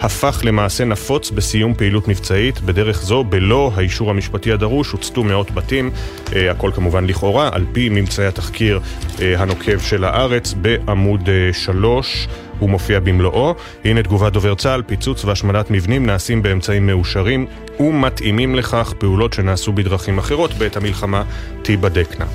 הפך 0.00 0.40
למעשה 0.44 0.84
נפוץ 0.84 1.30
בסיום 1.30 1.74
פעילות 1.74 2.08
מבצעית. 2.08 2.60
בדרך 2.60 3.02
זו, 3.02 3.24
בלא 3.24 3.72
האישור 3.74 4.10
המשפטי 4.10 4.52
הדרוש, 4.52 4.90
הוצתו 4.90 5.24
מאות 5.24 5.50
בתים, 5.50 5.90
אה, 6.36 6.50
הכל 6.50 6.70
כמובן 6.74 7.06
לכאורה, 7.06 7.50
על 7.52 7.64
פי 7.72 7.88
ממצאי 7.88 8.26
התחקיר 8.26 8.80
אה, 9.22 9.40
הנוקב 9.42 9.78
של 9.78 10.04
הארץ 10.04 10.52
בעמוד 10.52 11.28
3. 11.52 12.28
הוא 12.58 12.70
מופיע 12.70 13.00
במלואו. 13.00 13.54
הנה 13.84 14.02
תגובת 14.02 14.32
דובר 14.32 14.54
צה"ל, 14.54 14.82
פיצוץ 14.82 15.24
והשמדת 15.24 15.70
מבנים 15.70 16.06
נעשים 16.06 16.42
באמצעים 16.42 16.86
מאושרים 16.86 17.46
ומתאימים 17.80 18.54
לכך 18.54 18.94
פעולות 18.98 19.32
שנעשו 19.32 19.72
בדרכים 19.72 20.18
אחרות 20.18 20.54
בעת 20.54 20.76
המלחמה 20.76 21.22
תיבדקנה. 21.62 22.26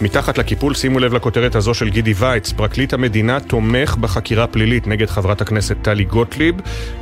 מתחת 0.00 0.38
לקיפול 0.38 0.74
שימו 0.74 0.98
לב 0.98 1.14
לכותרת 1.14 1.54
הזו 1.54 1.74
של 1.74 1.88
גידי 1.88 2.14
וייץ, 2.16 2.52
פרקליט 2.52 2.92
המדינה 2.92 3.40
תומך 3.40 3.96
בחקירה 3.96 4.46
פלילית 4.46 4.86
נגד 4.86 5.06
חברת 5.06 5.40
הכנסת 5.40 5.76
טלי 5.82 6.04
גוטליב, 6.04 6.54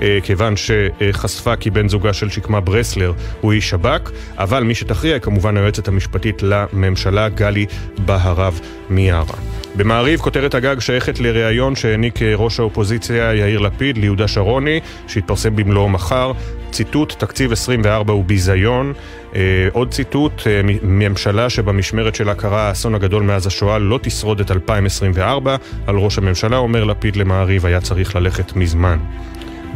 אה, 0.03 0.19
כיוון 0.23 0.55
שחשפה 0.57 1.57
כי 1.57 1.71
בן 1.71 1.89
זוגה 1.89 2.13
של 2.13 2.31
שקמה 2.31 2.61
ברסלר 2.61 3.13
הוא 3.41 3.53
איש 3.53 3.71
שב"כ, 3.71 4.11
אבל 4.39 4.63
מי 4.63 4.75
שתכריע 4.75 5.15
היא 5.15 5.23
כמובן 5.23 5.57
היועצת 5.57 5.89
המשפטית 5.89 6.43
לממשלה 6.43 7.29
גלי 7.29 7.67
בהרב 7.99 8.61
מיארה. 8.91 9.37
במעריב 9.77 10.21
כותרת 10.21 10.55
הגג 10.55 10.79
שייכת 10.79 11.21
לראיון 11.21 11.77
שהעניק 11.77 12.23
ראש 12.23 12.61
האופוזיציה 12.61 13.35
יאיר 13.35 13.59
לפיד 13.59 13.99
ליהודה 13.99 14.29
שרוני, 14.29 14.81
שהתפרסם 15.07 15.57
במלואו 15.57 15.89
מחר. 15.89 16.33
ציטוט, 16.75 17.13
תקציב 17.19 17.53
24 17.53 18.13
הוא 18.13 18.25
ביזיון. 18.25 18.93
אה, 19.35 19.41
עוד 19.73 19.91
ציטוט, 19.91 20.47
אה, 20.47 20.61
ממשלה 20.83 21.51
שבמשמרת 21.51 22.15
שלה 22.15 22.35
קרה 22.35 22.69
האסון 22.69 22.95
הגדול 22.95 23.23
מאז 23.23 23.47
השואה 23.47 23.79
לא 23.79 23.99
תשרוד 24.03 24.41
את 24.41 24.51
2024. 24.51 25.57
על 25.87 25.97
ראש 25.97 26.19
הממשלה 26.19 26.57
אומר 26.57 26.85
לפיד 26.85 27.17
למעריב 27.17 27.67
היה 27.67 27.81
צריך 27.81 28.17
ללכת 28.17 28.57
מזמן. 28.57 28.99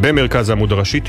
במרכז 0.00 0.49
העמוד 0.49 0.73
הראשי 0.73 1.00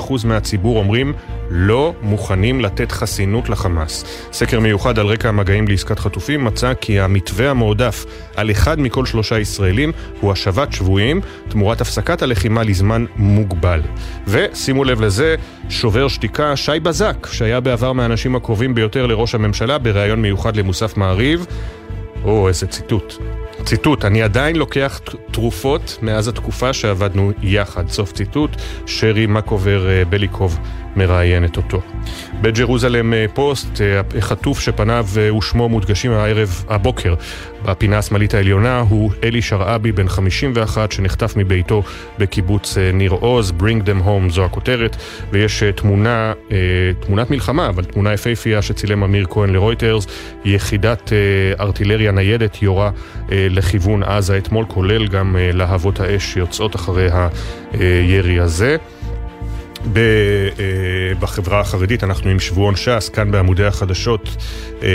96% 0.00 0.26
מהציבור 0.26 0.78
אומרים 0.78 1.12
לא 1.50 1.94
מוכנים 2.02 2.60
לתת 2.60 2.92
חסינות 2.92 3.48
לחמאס. 3.48 4.04
סקר 4.32 4.60
מיוחד 4.60 4.98
על 4.98 5.06
רקע 5.06 5.28
המגעים 5.28 5.68
לעסקת 5.68 5.98
חטופים 5.98 6.44
מצא 6.44 6.72
כי 6.80 7.00
המתווה 7.00 7.50
המועדף 7.50 8.06
על 8.36 8.50
אחד 8.50 8.80
מכל 8.80 9.06
שלושה 9.06 9.38
ישראלים 9.38 9.92
הוא 10.20 10.32
השבת 10.32 10.72
שבויים 10.72 11.20
תמורת 11.48 11.80
הפסקת 11.80 12.22
הלחימה 12.22 12.62
לזמן 12.62 13.04
מוגבל. 13.16 13.80
ושימו 14.26 14.84
לב 14.84 15.00
לזה, 15.00 15.36
שובר 15.68 16.08
שתיקה 16.08 16.56
שי 16.56 16.80
בזק, 16.82 17.26
שהיה 17.32 17.60
בעבר 17.60 17.92
מהאנשים 17.92 18.36
הקרובים 18.36 18.74
ביותר 18.74 19.06
לראש 19.06 19.34
הממשלה 19.34 19.78
בריאיון 19.78 20.22
מיוחד 20.22 20.56
למוסף 20.56 20.96
מעריב. 20.96 21.46
או, 22.24 22.48
איזה 22.48 22.66
ציטוט. 22.66 23.14
ציטוט, 23.64 24.04
אני 24.04 24.22
עדיין 24.22 24.56
לוקח 24.56 25.00
תרופות 25.30 25.98
מאז 26.02 26.28
התקופה 26.28 26.72
שעבדנו 26.72 27.32
יחד. 27.42 27.88
סוף 27.88 28.12
ציטוט, 28.12 28.50
שרי 28.86 29.26
מקובר 29.26 29.88
אה, 29.90 30.04
בליקוב 30.04 30.58
מראיינת 30.96 31.56
אותו. 31.56 31.80
בג'רוזלם 32.42 33.14
אה, 33.14 33.26
פוסט, 33.34 33.80
אה, 33.80 34.20
חטוף 34.20 34.60
שפניו 34.60 35.06
ושמו 35.12 35.68
מודגשים 35.68 36.12
הערב, 36.12 36.64
הבוקר, 36.68 37.14
בפינה 37.64 37.98
השמאלית 37.98 38.34
העליונה, 38.34 38.80
הוא 38.80 39.12
אלי 39.24 39.42
שרעבי, 39.42 39.92
בן 39.92 40.08
51, 40.08 40.92
שנחטף 40.92 41.36
מביתו 41.36 41.82
בקיבוץ 42.18 42.78
ניר 42.94 43.10
עוז, 43.10 43.52
Bring 43.58 43.86
them 43.86 44.06
home, 44.06 44.30
זו 44.30 44.44
הכותרת, 44.44 44.96
ויש 45.30 45.62
תמונה, 45.62 46.32
תמונת 47.00 47.30
מלחמה, 47.30 47.68
אבל 47.68 47.84
תמונה 47.84 48.12
יפהפייה 48.12 48.62
שצילם 48.62 49.02
אמיר 49.02 49.26
כהן 49.30 49.50
לרויטרס, 49.50 50.06
יחידת 50.44 51.12
ארטילריה 51.60 52.12
ניידת 52.12 52.62
יורה 52.62 52.90
לכיוון 53.28 54.02
עזה 54.02 54.38
אתמול, 54.38 54.64
כולל 54.68 55.06
גם 55.06 55.36
אה, 55.36 55.50
להבות 55.52 56.00
האש 56.00 56.32
שיוצאות 56.32 56.76
אחרי 56.76 57.08
הירי 57.72 58.40
הזה. 58.40 58.76
אה, 59.96 61.14
בחברה 61.20 61.60
החרדית 61.60 62.04
אנחנו 62.04 62.30
עם 62.30 62.40
שבועון 62.40 62.76
ש"ס, 62.76 63.08
כאן 63.08 63.30
בעמודי 63.30 63.64
החדשות 63.64 64.36
אה, 64.82 64.88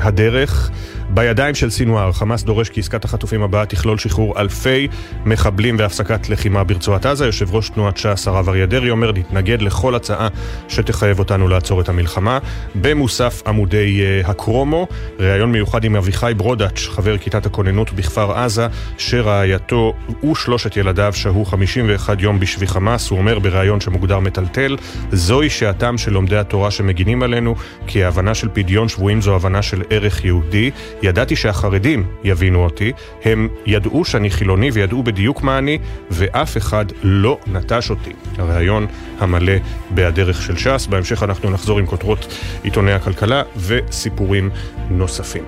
הדרך. 0.00 0.70
בידיים 1.14 1.54
של 1.54 1.70
סינואר, 1.70 2.12
חמאס 2.12 2.42
דורש 2.42 2.68
כי 2.68 2.80
עסקת 2.80 3.04
החטופים 3.04 3.42
הבאה 3.42 3.66
תכלול 3.66 3.98
שחרור 3.98 4.40
אלפי 4.40 4.88
מחבלים 5.24 5.76
והפסקת 5.78 6.28
לחימה 6.28 6.64
ברצועת 6.64 7.06
עזה. 7.06 7.26
יושב 7.26 7.54
ראש 7.54 7.68
תנועת 7.68 7.96
ש"ס, 7.96 8.28
הרב 8.28 8.48
אריה 8.48 8.66
דרעי, 8.66 8.90
אומר 8.90 9.10
להתנגד 9.10 9.62
לכל 9.62 9.94
הצעה 9.94 10.28
שתחייב 10.68 11.18
אותנו 11.18 11.48
לעצור 11.48 11.80
את 11.80 11.88
המלחמה. 11.88 12.38
במוסף 12.74 13.42
עמודי 13.46 14.00
uh, 14.00 14.30
הקרומו, 14.30 14.86
ראיון 15.18 15.52
מיוחד 15.52 15.84
עם 15.84 15.96
אביחי 15.96 16.32
ברודאץ', 16.36 16.88
חבר 16.88 17.18
כיתת 17.18 17.46
הכוננות 17.46 17.92
בכפר 17.92 18.32
עזה, 18.32 18.66
שרעייתו 18.98 19.94
ושלושת 20.30 20.76
ילדיו 20.76 21.12
שהו 21.16 21.44
51 21.44 22.20
יום 22.20 22.40
בשבי 22.40 22.66
חמאס. 22.66 23.10
הוא 23.10 23.18
אומר 23.18 23.38
בראיון 23.38 23.80
שמוגדר 23.80 24.18
מטלטל, 24.18 24.76
זוהי 25.12 25.50
שעתם 25.50 25.98
של 25.98 26.12
לומדי 26.12 26.36
התורה 26.36 26.70
שמגינים 26.70 27.22
עלינו, 27.22 27.54
כי 27.86 28.04
ההבנה 28.04 28.34
של 28.34 28.48
פדיון 28.52 28.88
שבויים 28.88 29.20
זו 29.20 29.36
הבנה 29.36 29.62
של 29.62 29.82
ערך 29.90 30.24
יהודי. 30.24 30.70
ידעתי 31.02 31.36
שהחרדים 31.36 32.04
יבינו 32.24 32.64
אותי, 32.64 32.92
הם 33.24 33.48
ידעו 33.66 34.04
שאני 34.04 34.30
חילוני 34.30 34.70
וידעו 34.70 35.02
בדיוק 35.02 35.42
מה 35.42 35.58
אני, 35.58 35.78
ואף 36.10 36.56
אחד 36.56 36.84
לא 37.02 37.38
נטש 37.46 37.90
אותי. 37.90 38.12
הריאיון 38.38 38.86
המלא 39.18 39.52
בהדרך 39.90 40.42
של 40.42 40.56
ש"ס, 40.56 40.86
בהמשך 40.86 41.22
אנחנו 41.22 41.50
נחזור 41.50 41.78
עם 41.78 41.86
כותרות 41.86 42.38
עיתוני 42.62 42.92
הכלכלה 42.92 43.42
וסיפורים 43.56 44.50
נוספים. 44.90 45.44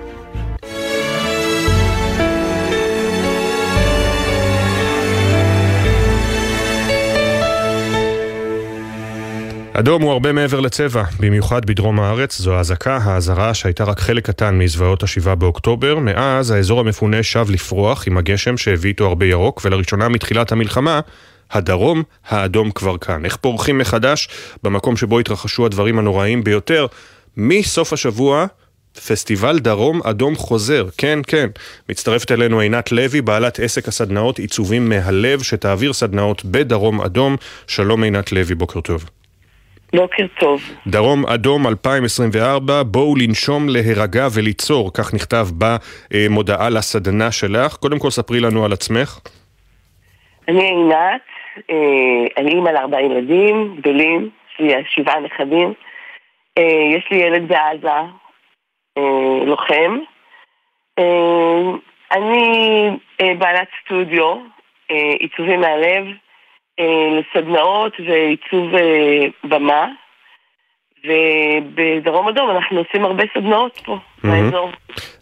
אדום 9.79 10.01
הוא 10.01 10.11
הרבה 10.11 10.31
מעבר 10.31 10.59
לצבע, 10.59 11.03
במיוחד 11.19 11.65
בדרום 11.65 11.99
הארץ. 11.99 12.37
זו 12.37 12.55
האזעקה, 12.55 12.97
האזהרה 13.03 13.53
שהייתה 13.53 13.83
רק 13.83 13.99
חלק 13.99 14.25
קטן 14.25 14.57
מזוועות 14.57 15.03
השבעה 15.03 15.35
באוקטובר. 15.35 15.99
מאז 15.99 16.51
האזור 16.51 16.79
המפונה 16.79 17.23
שב 17.23 17.45
לפרוח 17.49 18.07
עם 18.07 18.17
הגשם 18.17 18.57
שהביא 18.57 18.89
איתו 18.89 19.07
הרבה 19.07 19.25
ירוק, 19.25 19.61
ולראשונה 19.65 20.09
מתחילת 20.09 20.51
המלחמה, 20.51 20.99
הדרום 21.51 22.03
האדום 22.27 22.71
כבר 22.71 22.97
כאן. 22.97 23.25
איך 23.25 23.35
פורחים 23.35 23.77
מחדש 23.77 24.29
במקום 24.63 24.97
שבו 24.97 25.19
התרחשו 25.19 25.65
הדברים 25.65 25.99
הנוראים 25.99 26.43
ביותר? 26.43 26.85
מסוף 27.37 27.93
השבוע 27.93 28.45
פסטיבל 29.07 29.59
דרום 29.59 30.01
אדום 30.03 30.35
חוזר, 30.35 30.87
כן, 30.97 31.19
כן. 31.27 31.49
מצטרפת 31.89 32.31
אלינו 32.31 32.59
עינת 32.59 32.91
לוי, 32.91 33.21
בעלת 33.21 33.59
עסק 33.59 33.87
הסדנאות 33.87 34.39
עיצובים 34.39 34.89
מהלב, 34.89 35.41
שתעביר 35.41 35.93
סדנאות 35.93 36.45
בדרום 36.45 37.01
אדום. 37.01 37.35
שלום 37.67 38.03
עינת 38.03 38.31
לוי, 38.31 38.55
בוקר 38.55 38.81
טוב. 38.81 39.05
בוקר 39.95 40.25
טוב. 40.39 40.61
דרום 40.87 41.25
אדום 41.25 41.67
2024, 41.67 42.83
בואו 42.83 43.15
לנשום, 43.15 43.69
להירגע 43.69 44.27
וליצור, 44.35 44.93
כך 44.93 45.13
נכתב 45.13 45.45
במודעה 45.59 46.69
לסדנה 46.69 47.31
שלך. 47.31 47.75
קודם 47.75 47.99
כל 47.99 48.09
ספרי 48.09 48.39
לנו 48.39 48.65
על 48.65 48.73
עצמך. 48.73 49.19
אני 50.47 50.63
עינת, 50.63 51.21
אה, 51.69 52.25
אני 52.37 52.51
אימא 52.51 52.69
לארבעה 52.69 53.01
ילדים 53.01 53.75
גדולים, 53.77 54.29
יש 54.59 54.59
לי 54.59 54.83
שבעה 54.89 55.19
נכדים. 55.19 55.73
אה, 56.57 56.97
יש 56.97 57.07
לי 57.11 57.17
ילד 57.17 57.47
בעזה, 57.47 57.99
אה, 58.97 59.45
לוחם. 59.45 59.99
אני 62.11 62.89
בעלת 63.19 63.67
סטודיו, 63.83 64.35
עיצובים 65.19 65.61
מהלב. 65.61 66.05
אה, 66.79 67.19
לסדנאות 67.19 67.93
ועיצוב 67.99 68.75
אה, 68.75 69.27
במה. 69.43 69.87
ובדרום 71.05 72.27
אדום 72.27 72.49
אנחנו 72.49 72.77
עושים 72.77 73.05
הרבה 73.05 73.23
סדנאות 73.33 73.81
פה, 73.85 73.95
mm-hmm. 73.95 74.27
באזור. 74.27 74.71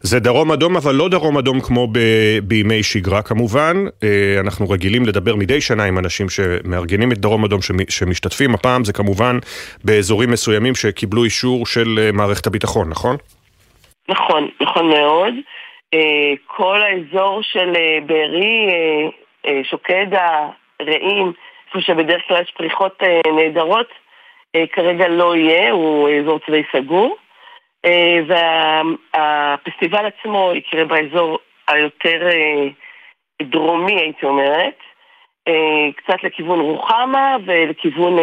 זה 0.02 0.20
דרום 0.20 0.52
אדום, 0.52 0.78
אבל 0.78 0.96
לא 0.96 1.10
דרום 1.10 1.38
אדום 1.38 1.62
כמו 1.62 1.88
ב- 1.88 2.40
בימי 2.44 2.84
שגרה 2.84 3.22
כמובן. 3.22 3.76
אה, 4.04 4.40
אנחנו 4.40 4.70
רגילים 4.70 5.06
לדבר 5.06 5.36
מדי 5.36 5.62
שנה 5.62 5.84
עם 5.84 6.00
אנשים 6.00 6.30
שמארגנים 6.30 7.12
את 7.12 7.18
דרום 7.18 7.46
אדום 7.46 7.60
שמשתתפים. 7.90 8.54
הפעם 8.54 8.84
זה 8.84 8.94
כמובן 8.94 9.38
באזורים 9.84 10.32
מסוימים 10.32 10.76
שקיבלו 10.76 11.24
אישור 11.24 11.66
של 11.66 12.10
מערכת 12.14 12.48
הביטחון, 12.48 12.90
נכון? 12.90 13.16
נכון, 14.10 14.50
נכון 14.62 14.90
מאוד. 14.90 15.34
כל 16.48 16.82
האזור 16.82 17.40
של 17.42 17.74
בארי, 18.06 18.68
שוקד 19.64 20.08
רעים, 20.84 21.34
איפה 21.68 21.82
שבדרך 21.82 22.22
כלל 22.28 22.42
יש 22.42 22.52
פריחות 22.58 22.98
אה, 23.04 23.32
נהדרות, 23.36 23.88
אה, 24.56 24.64
כרגע 24.72 25.08
לא 25.08 25.36
יהיה, 25.36 25.72
הוא 25.72 26.10
אזור 26.10 26.40
צבאי 26.46 26.64
סגור. 26.76 27.16
אה, 27.86 28.20
והפסטיבל 28.28 30.06
עצמו 30.06 30.52
יקרה 30.56 30.86
באזור 30.86 31.40
היותר 31.68 32.28
דרומי, 33.42 33.96
הייתי 33.96 34.26
אומרת, 34.26 34.78
קצת 35.96 36.24
לכיוון 36.24 36.60
רוחמה 36.60 37.36
ולכיוון 37.46 38.14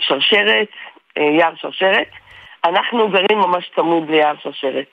שרשרת, 0.00 0.68
יער 1.16 1.52
שרשרת. 1.56 2.08
אנחנו 2.64 3.08
גרים 3.08 3.38
ממש 3.38 3.70
צמוד 3.76 4.10
ליער 4.10 4.34
שרשרת. 4.42 4.90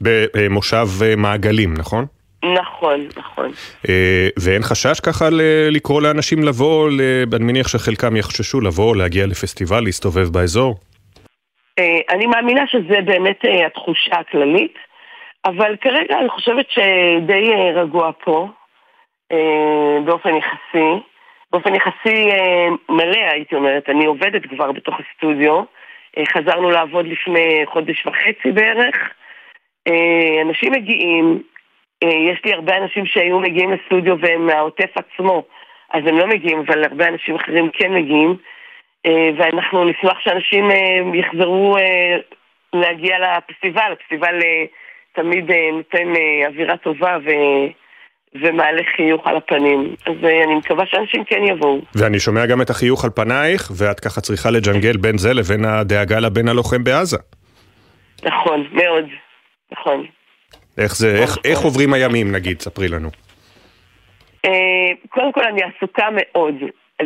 במושב 0.00 0.86
מעגלים, 1.16 1.74
נכון? 1.78 2.06
נכון, 2.44 3.08
נכון. 3.16 3.50
אה, 3.88 4.28
ואין 4.38 4.62
חשש 4.62 5.00
ככה 5.00 5.24
לקרוא 5.70 6.02
לאנשים 6.02 6.38
לבוא, 6.42 6.90
אני 7.36 7.44
מניח 7.44 7.68
שחלקם 7.68 8.16
יחששו 8.16 8.60
לבוא, 8.60 8.96
להגיע 8.96 9.26
לפסטיבל, 9.26 9.80
להסתובב 9.80 10.28
באזור? 10.32 10.74
אה, 11.78 12.00
אני 12.10 12.26
מאמינה 12.26 12.66
שזה 12.66 13.00
באמת 13.04 13.44
אה, 13.44 13.66
התחושה 13.66 14.16
הכללית, 14.16 14.74
אבל 15.44 15.76
כרגע 15.80 16.18
אני 16.20 16.28
חושבת 16.28 16.66
שדי 16.70 17.50
רגוע 17.74 18.10
פה. 18.24 18.48
אה, 19.32 20.00
באופן 20.04 20.30
יחסי. 20.34 21.04
באופן 21.52 21.74
יחסי 21.74 22.30
אה, 22.30 22.68
מלא, 22.88 23.30
הייתי 23.32 23.54
אומרת. 23.54 23.88
אני 23.88 24.06
עובדת 24.06 24.42
כבר 24.50 24.72
בתוך 24.72 24.94
הסטודיו. 25.00 25.62
אה, 26.18 26.22
חזרנו 26.26 26.70
לעבוד 26.70 27.06
לפני 27.06 27.62
חודש 27.66 28.06
וחצי 28.06 28.52
בערך. 28.52 28.96
אה, 29.88 30.42
אנשים 30.42 30.72
מגיעים, 30.72 31.26
אה, 31.34 31.57
יש 32.04 32.44
לי 32.44 32.52
הרבה 32.52 32.76
אנשים 32.76 33.06
שהיו 33.06 33.40
מגיעים 33.40 33.72
לסטודיו 33.72 34.16
והם 34.20 34.46
מהעוטף 34.46 34.90
עצמו, 34.94 35.42
אז 35.92 36.02
הם 36.06 36.18
לא 36.18 36.26
מגיעים, 36.26 36.58
אבל 36.66 36.84
הרבה 36.84 37.08
אנשים 37.08 37.36
אחרים 37.36 37.70
כן 37.72 37.94
מגיעים. 37.94 38.36
אה, 39.06 39.30
ואנחנו 39.38 39.84
נשמח 39.84 40.18
שאנשים 40.20 40.70
אה, 40.70 41.00
יחזרו 41.14 41.76
אה, 41.76 42.16
להגיע 42.72 43.16
לפסטיבל. 43.18 43.92
הפסטיבל 43.92 44.34
אה, 44.44 44.64
תמיד 45.14 45.50
אה, 45.50 45.70
נותן 45.72 46.16
אה, 46.16 46.48
אווירה 46.48 46.76
טובה 46.76 47.18
ו... 47.24 47.30
ומעלה 48.34 48.82
חיוך 48.96 49.26
על 49.26 49.36
הפנים. 49.36 49.94
אז 50.06 50.24
אה, 50.24 50.44
אני 50.44 50.54
מקווה 50.54 50.86
שאנשים 50.86 51.24
כן 51.24 51.44
יבואו. 51.44 51.80
ואני 51.94 52.20
שומע 52.20 52.46
גם 52.46 52.62
את 52.62 52.70
החיוך 52.70 53.04
על 53.04 53.10
פנייך, 53.10 53.70
ואת 53.78 54.00
ככה 54.00 54.20
צריכה 54.20 54.50
לג'נגל 54.50 54.96
בין 54.96 55.18
זה 55.18 55.34
לבין 55.34 55.64
הדאגה 55.64 56.20
לבן 56.20 56.48
הלוחם 56.48 56.84
בעזה. 56.84 57.16
נכון, 58.24 58.66
מאוד. 58.72 59.04
נכון. 59.72 60.06
איך 60.78 60.96
זה, 60.96 61.18
איך, 61.22 61.38
איך 61.44 61.58
עוברים 61.58 61.94
הימים 61.94 62.32
נגיד? 62.32 62.60
ספרי 62.60 62.88
לנו. 62.88 63.08
אה, 64.44 64.90
קודם 65.08 65.32
כל 65.32 65.44
אני 65.44 65.60
עסוקה 65.62 66.08
מאוד, 66.12 66.54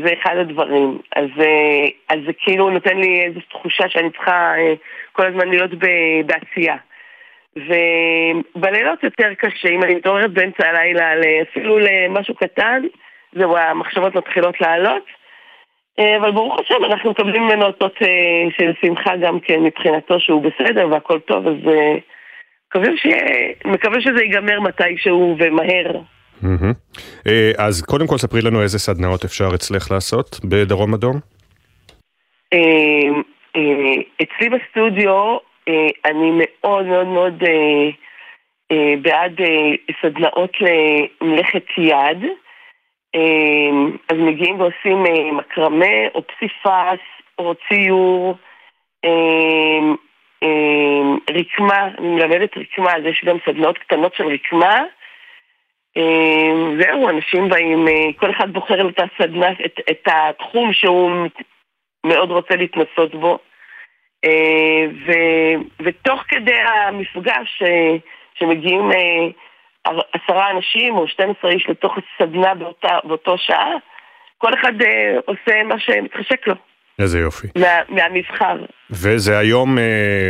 זה 0.02 0.08
אחד 0.22 0.37
הדברים. 0.37 0.98
אז, 1.16 1.28
אה, 1.40 1.88
אז 2.08 2.18
זה 2.26 2.32
כאילו 2.32 2.70
נותן 2.70 2.96
לי 2.96 3.24
איזו 3.24 3.40
תחושה 3.50 3.85
שאני 3.88 4.11
צריכה 4.11 4.54
אה, 4.58 4.74
כל 5.12 5.26
הזמן 5.26 5.48
להיות 5.48 5.70
בעשייה. 6.26 6.76
ובלילות 7.56 9.04
יותר 9.04 9.35
קשה, 9.35 9.68
אם 9.68 9.82
אני 9.82 9.94
מתעוררת 9.94 10.32
באמצע 10.32 10.68
הלילה 10.68 11.12
אפילו 11.42 11.78
למשהו 11.78 12.35
קטן, 12.35 12.82
זהו, 13.32 13.56
המחשבות 13.56 14.14
מתחילות 14.14 14.61
לעלות. 14.61 15.02
אבל 15.98 16.30
ברוך 16.30 16.61
השם, 16.61 16.85
אנחנו 16.85 17.11
מקבלים 17.11 17.42
ממנו 17.42 17.66
אותות 17.66 17.94
של 18.58 18.72
שמחה 18.80 19.16
גם 19.16 19.40
כן 19.40 19.61
מבחינתו 19.61 20.20
שהוא 20.20 20.42
בסדר 20.42 20.88
והכל 20.90 21.18
טוב, 21.18 21.46
אז 21.46 21.54
שיהיה, 22.96 23.52
מקווה 23.64 24.00
שזה 24.00 24.22
ייגמר 24.22 24.61
מתישהו 24.61 25.37
ומהר. 25.38 26.02
אה, 27.26 27.52
אז 27.58 27.82
קודם 27.82 28.06
כל 28.06 28.18
ספרי 28.18 28.40
לנו 28.42 28.62
איזה 28.62 28.78
סדנאות 28.78 29.24
אפשר 29.24 29.48
אצלך 29.54 29.90
לעשות 29.90 30.40
בדרום 30.44 30.94
אדום. 30.94 31.20
אה, 32.52 32.58
אה, 33.56 33.94
אצלי 34.22 34.48
בסטודיו 34.48 35.37
אני 36.04 36.30
מאוד 36.32 36.87
מאוד 36.87 37.06
מאוד 37.06 37.42
בעד 39.02 39.40
סדנאות 40.02 40.50
למלאכת 40.61 41.64
יד. 41.78 42.24
אז 44.08 44.16
מגיעים 44.18 44.61
ועושים 44.61 45.04
מקרמה 45.37 46.08
או 46.14 46.22
פסיפס 46.26 47.04
או 47.38 47.54
ציור, 47.68 48.35
רקמה, 51.31 51.88
אני 51.98 52.09
מלמדת 52.09 52.57
רקמה, 52.57 52.96
אז 52.96 53.05
יש 53.05 53.24
גם 53.24 53.37
סדנאות 53.46 53.78
קטנות 53.78 54.14
של 54.14 54.26
רקמה. 54.26 54.85
אה, 55.96 56.52
זהו, 56.81 57.09
אנשים 57.09 57.48
באים, 57.48 57.88
אה, 57.88 58.12
כל 58.16 58.31
אחד 58.31 58.52
בוחר 58.52 58.88
את 58.88 59.00
הסדנה, 59.00 59.50
את, 59.64 59.81
את 59.90 60.09
התחום 60.09 60.72
שהוא 60.72 61.11
מאוד 62.07 62.31
רוצה 62.31 62.57
להתנסות 62.57 63.14
בו. 63.14 63.38
אה, 64.24 64.87
ו, 65.07 65.12
ותוך 65.83 66.22
כדי 66.28 66.59
המפגש 66.61 67.62
אה, 67.62 67.96
שמגיעים 68.35 68.90
עשרה 70.12 70.50
אנשים 70.50 70.94
או 70.94 71.09
12 71.09 71.50
איש 71.50 71.68
לתוך 71.68 71.98
הסדנה 71.98 72.55
באותה, 72.55 72.98
באותו 73.05 73.38
שעה, 73.38 73.72
כל 74.38 74.55
אחד 74.55 74.72
עושה 75.26 75.62
מה 75.62 75.78
שמתחשק 75.78 76.46
לו. 76.46 76.55
איזה 76.98 77.18
יופי. 77.18 77.46
מה, 77.57 77.66
מהמבחר. 77.88 78.57
וזה 78.90 79.38
היום, 79.38 79.78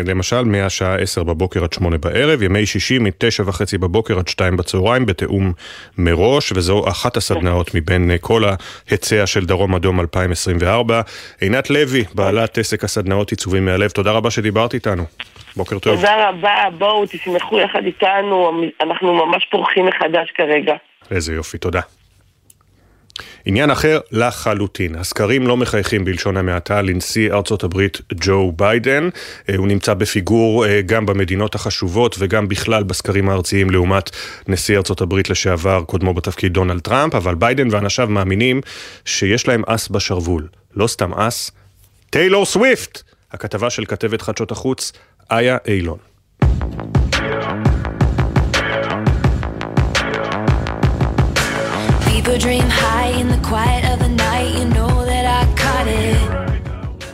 למשל, 0.07 0.43
מהשעה 0.43 0.97
10 0.97 1.23
בבוקר 1.23 1.65
עד 1.65 1.73
8 1.73 1.99
בערב, 1.99 2.43
ימי 2.43 2.67
שישי 2.67 2.99
מ-9 2.99 3.43
וחצי 3.47 3.79
בבוקר 3.79 4.19
עד 4.19 4.29
2 4.29 4.57
בצהריים, 4.57 5.07
בתיאום 5.07 5.53
מראש, 5.99 6.53
וזו 6.53 6.89
אחת 6.89 7.17
הסדנאות 7.17 7.71
מבין 7.75 8.11
כל 8.21 8.43
ההיצע 8.45 9.27
של 9.27 9.47
דרום 9.47 9.75
אדום 9.75 10.01
2024. 10.01 11.01
עינת 11.41 11.71
לוי, 11.71 12.05
בעלת 12.15 12.59
עסק 12.59 12.85
הסדנאות 12.85 13.31
עיצובים 13.31 13.65
מהלב, 13.65 13.91
תודה 13.91 14.13
רבה 14.13 14.31
שדיברת 14.31 14.75
איתנו. 14.75 15.05
בוקר 15.57 15.79
טוב. 15.79 15.97
תודה 15.97 16.29
רבה, 16.29 16.55
בואו 16.79 17.07
תשמחו 17.07 17.59
יחד 17.61 17.85
איתנו, 17.85 18.63
אנחנו 18.81 19.27
ממש 19.27 19.47
פורחים 19.51 19.87
מחדש 19.87 20.31
כרגע. 20.35 20.75
איזה 21.11 21.35
יופי, 21.35 21.59
תודה. 21.59 21.81
עניין 23.45 23.71
אחר 23.71 24.01
לחלוטין, 24.11 24.95
הסקרים 24.95 25.47
לא 25.47 25.57
מחייכים 25.57 26.05
בלשון 26.05 26.37
המעטה 26.37 26.83
לנשיא 26.83 27.33
ארצות 27.33 27.65
הברית 27.65 28.01
ג'ו 28.15 28.53
ביידן, 28.57 29.09
אה, 29.49 29.57
הוא 29.57 29.69
נמצא 29.69 29.95
בפיגור 29.95 30.67
אה, 30.67 30.83
גם 30.83 31.07
במדינות 31.07 31.55
החשובות 31.55 32.17
וגם 32.19 32.49
בכלל 32.49 32.83
בסקרים 32.83 33.29
הארציים 33.29 33.71
לעומת 33.71 34.11
נשיא 34.49 34.77
ארצות 34.77 35.01
הברית 35.01 35.31
לשעבר, 35.31 35.83
קודמו 35.87 36.15
בתפקיד 36.15 36.53
דונלד 36.53 36.81
טראמפ, 36.81 37.15
אבל 37.15 37.35
ביידן 37.35 37.69
ואנשיו 37.71 38.09
מאמינים 38.09 38.61
שיש 39.05 39.49
להם 39.49 39.63
אס 39.67 39.89
בשרוול, 39.89 40.49
לא 40.77 40.87
סתם 40.87 41.15
אס, 41.15 41.51
טיילור 42.11 42.47
סוויפט, 42.47 43.03
הכתבה 43.33 43.71
של 43.71 43.85
כתבת 43.85 44.23
חדשות 44.23 44.51
החוץ, 44.51 44.93
איה 45.31 45.57
אילון. 45.67 46.12
Dream 52.39 52.63
high 52.63 53.09
in 53.09 53.29
the 53.29 53.37
quiet 53.47 53.85
of 53.93 53.99
the 53.99 54.09
night, 54.09 54.55
you 54.55 54.65
know 54.65 55.05
that 55.05 55.27
I 55.27 55.55
caught 55.55 55.87
it. 55.87 56.42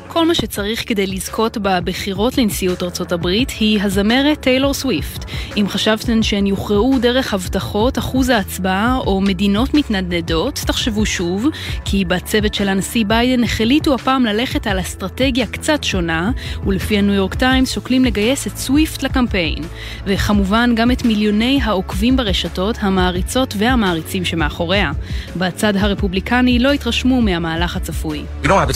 כל 0.08 0.26
מה 0.26 0.34
שצריך 0.34 0.88
כדי 0.88 1.06
לזכות 1.06 1.58
בבחירות 1.62 2.38
לנשיאות 2.38 2.82
ארצות 2.82 3.12
הברית 3.12 3.50
היא 3.50 3.82
הזמרת 3.82 4.40
טיילור 4.40 4.74
סוויפט. 4.74 5.24
אם 5.56 5.68
חשבתן 5.68 6.22
שהן 6.22 6.46
יוכרעו 6.46 6.98
דרך 7.00 7.34
הבטחות 7.34 7.98
אחוז 7.98 8.28
ההצבעה 8.28 8.96
או 8.96 9.20
מדינות 9.20 9.74
מתנדנדות, 9.74 10.54
תחשבו 10.54 11.06
שוב, 11.06 11.46
כי 11.84 12.04
בצוות 12.04 12.54
של 12.54 12.68
הנשיא 12.68 13.04
ביידן 13.06 13.44
החליטו 13.44 13.94
הפעם 13.94 14.24
ללכת 14.24 14.66
על 14.66 14.80
אסטרטגיה 14.80 15.46
קצת 15.46 15.84
שונה, 15.84 16.30
ולפי 16.66 16.98
הניו 16.98 17.14
יורק 17.14 17.34
טיימס 17.34 17.70
שוקלים 17.70 18.04
לגייס 18.04 18.46
את 18.46 18.56
סוויפט 18.56 19.02
לקמפיין. 19.02 19.62
וכמובן 20.06 20.70
גם 20.76 20.90
את 20.90 21.04
מיליוני 21.04 21.60
העוקבים 21.62 22.16
ברשתות, 22.16 22.76
המעריצות 22.80 23.54
והמעריצים 23.58 24.24
שמאחוריה. 24.24 24.92
בצד 25.36 25.76
הרפובליקני 25.76 26.58
לא 26.58 26.72
התרשמו 26.72 27.22
מהמהלך 27.22 27.76
הצפוי. 27.76 28.24
We 28.42 28.46
don't 28.48 28.58
have 28.58 28.70
a 28.70 28.72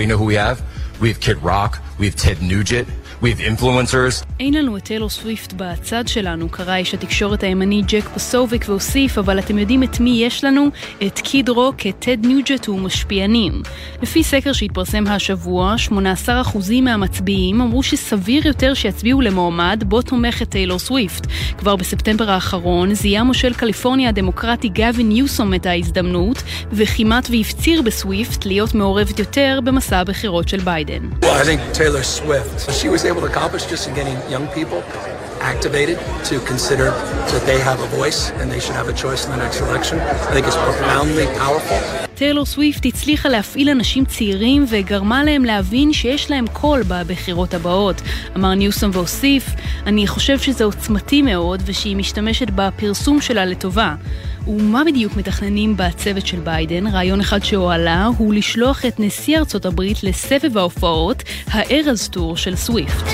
you 0.00 0.06
know 0.06 0.16
who 0.16 0.24
we 0.24 0.34
have? 0.34 0.62
We 1.00 1.08
have 1.08 1.20
Kid 1.20 1.42
Rock, 1.42 1.82
we 1.98 2.06
have 2.06 2.16
Ted 2.16 2.42
Nugent, 2.42 2.88
We 3.22 3.26
have 3.26 3.60
influencers. 3.60 4.24
אין 4.40 4.54
לנו 4.54 4.76
את 4.76 4.82
טיילור 4.84 5.10
סוויפט 5.10 5.52
בצד 5.56 6.08
שלנו, 6.08 6.48
קרא 6.48 6.76
איש 6.76 6.94
התקשורת 6.94 7.42
הימני 7.42 7.82
ג'ק 7.86 8.08
פוסוביק 8.14 8.64
והוסיף, 8.68 9.18
אבל 9.18 9.38
אתם 9.38 9.58
יודעים 9.58 9.82
את 9.82 10.00
מי 10.00 10.10
יש 10.24 10.44
לנו? 10.44 10.68
את 11.06 11.18
קיד 11.18 11.48
רוק, 11.48 11.86
את 11.88 11.94
טד 11.98 12.26
ניוג'נט 12.26 12.68
ומשפיענים. 12.68 13.62
לפי 14.02 14.22
סקר 14.22 14.52
שהתפרסם 14.52 15.06
השבוע, 15.06 15.74
18% 15.88 16.80
מהמצביעים 16.82 17.60
אמרו 17.60 17.82
שסביר 17.82 18.46
יותר 18.46 18.74
שיצביעו 18.74 19.20
למועמד 19.20 19.84
בו 19.86 20.02
תומכת 20.02 20.48
טיילור 20.48 20.78
סוויפט. 20.78 21.26
כבר 21.58 21.76
בספטמבר 21.76 22.30
האחרון 22.30 22.94
זיהה 22.94 23.24
מושל 23.24 23.54
קליפורניה 23.54 24.08
הדמוקרטי 24.08 24.68
גאווין 24.68 25.08
ניוסום 25.08 25.54
את 25.54 25.66
ההזדמנות, 25.66 26.42
וכמעט 26.72 27.28
והפציר 27.30 27.82
בסוויפט 27.82 28.46
להיות 28.46 28.74
מעורבת 28.74 29.18
יותר 29.18 29.60
במסע 29.64 29.98
הבחירות 29.98 30.48
של 30.48 30.60
ביידן. 30.60 31.08
Well, 31.22 33.09
able 33.10 33.20
to 33.20 33.26
accomplish 33.26 33.66
just 33.66 33.88
in 33.88 33.94
getting 33.94 34.16
young 34.30 34.46
people 34.48 34.82
activated 35.40 35.98
to 36.24 36.34
consider 36.52 36.90
that 37.32 37.42
they 37.46 37.58
have 37.58 37.80
a 37.80 37.88
voice 37.98 38.30
and 38.38 38.50
they 38.50 38.60
should 38.60 38.76
have 38.80 38.88
a 38.88 38.96
choice 39.04 39.24
in 39.26 39.30
the 39.34 39.40
next 39.44 39.60
election. 39.60 39.98
I 40.00 40.32
think 40.34 40.46
it's 40.46 40.56
profoundly 40.56 41.26
powerful. 41.38 42.06
טיילור 42.14 42.46
סוויפט 42.46 42.86
הצליחה 42.86 43.28
להפעיל 43.28 43.70
אנשים 43.70 44.04
צעירים 44.04 44.64
וגרמה 44.68 45.24
להם 45.24 45.44
להבין 45.44 45.92
שיש 45.92 46.30
להם 46.30 46.44
קול 46.52 46.82
בבחירות 46.88 47.54
הבאות. 47.54 48.02
אמר 48.36 48.54
ניוסום 48.54 48.90
והוסיף, 48.92 49.46
אני 49.86 50.06
חושב 50.06 50.38
שזה 50.38 50.64
עוצמתי 50.64 51.22
מאוד 51.22 51.62
ושהיא 51.66 51.96
משתמשת 51.96 52.50
בפרסום 52.54 53.20
שלה 53.20 53.44
לטובה. 53.44 53.94
ומה 54.46 54.84
בדיוק 54.84 55.16
מתכננים 55.16 55.76
בצוות 55.76 56.26
של 56.26 56.40
ביידן? 56.40 56.86
רעיון 56.86 57.20
אחד 57.20 57.44
שהועלה 57.44 58.08
הוא 58.18 58.34
לשלוח 58.34 58.86
את 58.86 59.00
נשיא 59.00 59.38
ארצות 59.38 59.66
הברית 59.66 60.02
לסבב 60.02 60.58
ההופעות, 60.58 61.22
ה 61.46 61.58
Eras 61.58 62.08
Tour 62.08 62.36
של 62.36 62.56
סוויפט. 62.56 63.04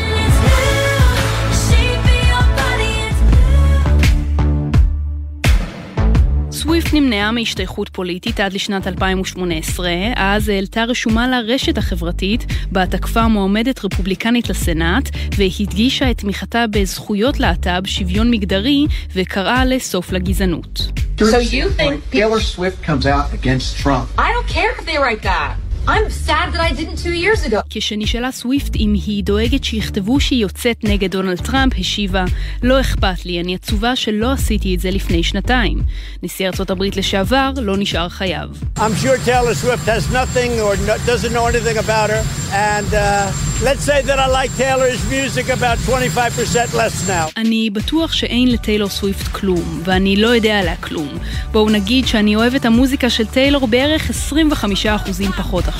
סוויפט 6.67 6.95
נמנעה 6.95 7.33
מהשתייכות 7.33 7.89
פוליטית 7.89 8.41
עד 8.41 8.53
לשנת 8.53 8.87
2018, 8.87 9.91
אז 10.17 10.49
העלתה 10.49 10.85
רשומה 10.85 11.29
לרשת 11.29 11.79
החברתית, 11.79 12.47
בה 12.73 12.87
תקפה 12.87 13.29
מועמדת 13.29 13.85
רפובליקנית 13.85 14.51
לסנאט, 14.51 15.11
והדגישה 15.37 16.11
את 16.11 16.19
תמיכתה 16.19 16.65
בזכויות 16.71 17.41
להט"ב, 17.41 17.87
שוויון 17.87 18.31
מגדרי, 18.31 18.87
וקראה 19.15 19.65
לסוף 19.65 20.13
לגזענות. 20.13 20.83
So 21.19 21.23
you 21.23 21.71
think 21.79 21.95
Taylor 22.13 22.41
Swift 22.41 22.79
comes 22.89 23.07
out 23.07 23.33
against 23.33 23.79
Trump? 23.83 24.07
I 24.19 24.29
don't 24.35 24.49
care 24.57 24.71
if 24.79 24.85
they 24.87 24.99
write 24.99 25.23
that. 25.23 25.66
I'm 25.89 26.11
sad 26.11 26.47
that 26.53 26.61
I 26.61 26.73
didn't 26.73 26.99
two 27.05 27.15
years 27.15 27.47
ago. 27.47 27.61
כשנשאלה 27.71 28.33
סוויפט 28.33 28.77
אם 28.77 28.95
היא 29.07 29.25
דואגת 29.25 29.65
שיכתבו 29.65 30.21
שהיא 30.21 30.43
יוצאת 30.43 30.85
נגד 30.85 31.11
דונלד 31.11 31.41
טראמפ, 31.41 31.73
השיבה, 31.79 32.25
לא 32.63 32.81
אכפת 32.81 33.25
לי, 33.27 33.41
אני 33.41 33.55
עצובה 33.55 33.97
שלא 33.97 34.33
עשיתי 34.33 34.75
את 34.75 34.81
זה 34.81 34.91
לפני 34.91 35.23
שנתיים. 35.23 35.83
נשיא 36.23 36.47
ארצות 36.47 36.71
הברית 36.71 36.97
לשעבר 36.97 37.51
לא 37.63 37.77
נשאר 37.77 38.09
חייב. 38.09 38.63
I'm 38.79 38.81
sure 38.81 39.17
Taylor 39.27 39.55
Swift 39.65 39.87
has 39.87 40.13
nothing 40.13 40.61
or 40.61 40.77
doesn't 41.07 41.33
know 41.33 41.47
anything 41.47 41.79
about 41.79 42.11
her, 42.11 42.23
and 42.53 42.95
uh, 42.95 43.31
let's 43.69 43.85
say 43.91 43.99
that 44.09 44.19
I 44.19 44.29
like 44.39 44.51
Taylor's 44.59 45.03
music 45.17 45.47
about 45.49 45.79
25% 45.79 46.75
less 46.75 47.09
now. 47.09 47.31
אני 47.37 47.71
בטוח 47.71 48.13
שאין 48.13 48.49
לטיילור 48.53 48.89
סוויפט 48.89 49.29
כלום, 49.29 49.81
ואני 49.85 50.17
לא 50.17 50.29
יודע 50.29 50.59
עליה 50.59 50.77
כלום. 50.77 51.09
בואו 51.53 51.71
נגיד 51.71 52.07
שאני 52.07 52.37
אוהב 52.37 52.55
את 52.55 52.65
המוזיקה 52.65 53.11
של 53.11 53.27
טיילור 53.27 53.67
בערך 53.67 54.11
25% 54.11 55.33
פחות 55.37 55.69
עכשיו. 55.69 55.76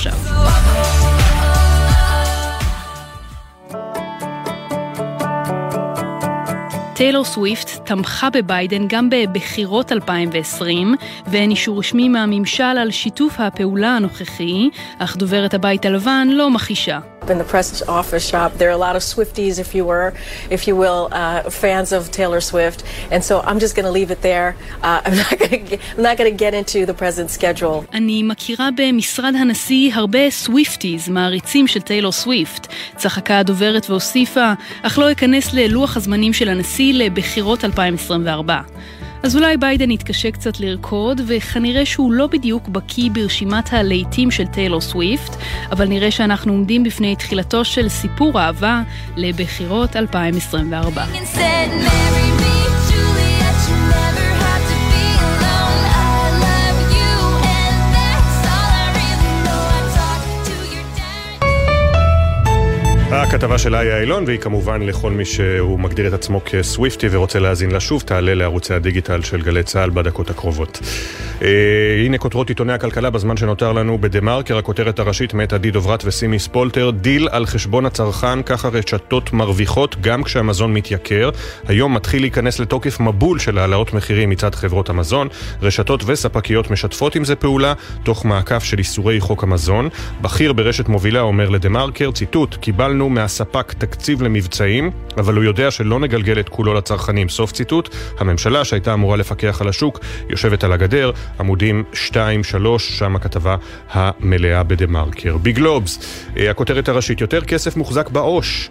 טיילור 6.97 7.25
סוויפט 7.25 7.69
תמכה 7.87 8.31
בביידן 8.31 8.89
גם 8.89 9.11
בבחירות 9.11 9.93
2020, 9.93 10.95
ואין 11.27 11.51
אישור 11.51 11.79
רשמי 11.79 12.09
מהממשל 12.09 12.63
על 12.63 12.91
שיתוף 12.91 13.41
הפעולה 13.41 13.97
הנוכחי, 13.97 14.69
אך 14.99 15.17
דוברת 15.17 15.55
הבית 15.55 15.85
הלבן 15.85 16.29
לא 16.31 16.51
מכחישה. 16.51 17.16
In 17.31 17.39
the 17.39 17.45
press 17.45 17.83
office 18.01 18.27
shop. 18.33 18.51
There 18.59 18.69
are 18.69 18.79
a 18.81 18.85
lot 18.89 18.97
of 18.97 19.03
Swifties, 19.03 19.59
if 19.59 19.75
you 19.75 19.85
were, 19.85 20.09
if 20.51 20.67
you 20.69 20.75
will, 20.77 21.09
uh, 21.13 21.51
fans 21.51 21.93
of 21.93 22.11
Taylor 22.11 22.41
Swift, 22.41 22.85
and 23.13 23.21
so 23.29 23.35
I'm 23.49 23.59
just 23.59 23.75
going 23.77 23.89
to 23.91 23.95
leave 23.99 24.11
it 24.11 24.21
there. 24.23 24.49
Uh, 24.83 25.01
I'm 25.05 25.17
not 26.09 26.17
going 26.19 26.31
to 26.33 26.37
get 26.45 26.53
into 26.61 26.79
the 26.87 26.95
president's 26.95 27.35
schedule. 27.35 27.85
אני 27.95 28.23
מכירה 28.23 28.69
במשרד 28.77 29.35
הנשיא 29.35 29.91
הרבה 29.95 30.31
Swifties, 30.31 31.09
מעריצים 31.09 31.67
של 31.67 31.81
טיילור 31.81 32.13
סוויפט. 32.13 32.67
צחקה 32.97 33.39
הדוברת 33.39 33.91
והוסיפה, 33.91 34.53
אך 34.83 34.99
לא 34.99 35.13
אכנס 35.13 35.53
ללוח 35.53 35.97
הזמנים 35.97 36.33
של 36.33 36.49
הנשיא 36.49 36.95
לבחירות 36.95 37.65
2024. 37.65 38.61
אז 39.23 39.37
אולי 39.37 39.57
ביידן 39.57 39.91
יתקשה 39.91 40.31
קצת 40.31 40.61
לרקוד, 40.61 41.21
וכנראה 41.27 41.87
שהוא 41.87 42.13
לא 42.13 42.27
בדיוק 42.27 42.69
בקיא 42.69 43.11
ברשימת 43.13 43.73
הלהיטים 43.73 44.31
של 44.31 44.47
טיילור 44.47 44.81
סוויפט, 44.81 45.37
אבל 45.73 45.89
נראה 45.89 46.11
שאנחנו 46.11 46.53
עומדים 46.53 46.85
בפני 46.85 47.17
תחילתו 47.17 47.65
של 47.65 47.89
סיפור 47.89 48.41
אהבה 48.41 48.83
לבחירות 49.17 49.97
2024. 49.97 51.05
הכתבה 63.11 63.59
של 63.59 63.75
איה 63.75 64.01
אילון, 64.01 64.25
והיא 64.27 64.39
כמובן 64.39 64.83
לכל 64.83 65.11
מי 65.11 65.25
שהוא 65.25 65.81
מגדיר 65.81 66.09
את 66.09 66.13
עצמו 66.13 66.41
כסוויפטי 66.45 67.07
ורוצה 67.11 67.39
להאזין 67.39 67.71
לה 67.71 67.81
שוב, 67.81 68.03
תעלה 68.03 68.35
לערוצי 68.35 68.75
הדיגיטל 68.75 69.23
של 69.23 69.43
גלי 69.43 69.63
צה"ל 69.63 69.91
בדקות 69.91 70.31
הקרובות. 70.31 70.81
אה, 71.43 71.49
הנה 72.05 72.19
כותרות 72.19 72.49
עיתוני 72.49 72.73
הכלכלה 72.73 73.11
בזמן 73.11 73.37
שנותר 73.37 73.73
לנו 73.73 73.99
בדה 73.99 74.21
מרקר, 74.21 74.59
הכותרת 74.59 74.99
הראשית 74.99 75.35
מאת 75.35 75.53
עדי 75.53 75.71
דוברת 75.71 76.03
וסימי 76.05 76.39
ספולטר, 76.39 76.91
דיל 76.91 77.29
על 77.31 77.47
חשבון 77.47 77.87
הצרכן, 77.87 78.43
ככה 78.43 78.69
רשתות 78.69 79.33
מרוויחות 79.33 79.97
גם 80.01 80.23
כשהמזון 80.23 80.75
מתייקר. 80.75 81.31
היום 81.69 81.95
מתחיל 81.95 82.23
להיכנס 82.23 82.59
לתוקף 82.59 83.01
מבול 83.01 83.39
של 83.39 83.59
העלאות 83.59 83.93
מחירים 83.95 84.31
מצד 84.31 84.55
חברות 84.55 84.89
המזון. 84.91 85.29
רשתות 85.63 86.03
וספקיות 86.07 86.71
משתפות 86.71 87.17
עם 87.17 87.25
זה 87.25 87.37
פעולה, 87.37 87.73
תוך 88.03 88.25
מעקף 88.25 88.65
של 88.65 88.79
איסורי 88.79 89.21
חוק 89.21 89.43
המזון. 89.43 89.89
בכיר 90.21 90.53
ברשת 90.53 90.89
מובילה 90.89 91.21
אומר 91.21 91.49
לדה 91.49 91.69
מרקר, 91.69 92.11
ציטוט, 92.11 92.55
קיבלנו 92.55 92.97
מהספק 93.11 93.73
תקציב 93.73 94.23
למבצעים, 94.23 94.91
אבל 95.17 95.35
הוא 95.35 95.45
יודע 95.45 95.71
שלא 95.71 96.01
נגלגל 96.01 96.41
את 96.41 96.49
כולו 96.49 96.75
לצרכנים. 96.75 97.29
סוף 97.29 97.53
ציטוט. 97.53 97.95
הממשלה 98.19 98.65
שהייתה 98.65 98.95
אמורה 98.95 99.17
לפקח 99.17 99.61
על 99.61 99.69
השוק 99.69 100.01
יושבת 100.31 100.65
על 100.65 100.73
הגדר, 100.73 101.11
עמודים 101.41 101.85
2-3, 101.93 102.17
שם 102.79 103.17
הכתבה 103.17 103.57
המלאה 103.91 104.63
בדה 104.63 104.87
מרקר. 104.87 105.37
בגלובס, 105.37 106.23
אה, 106.37 106.51
הכותרת 106.51 106.89
הראשית, 106.89 107.21
יותר 107.21 107.41
כסף 107.41 107.77
מוחזק 107.77 108.11
בעו"ש. 108.11 108.71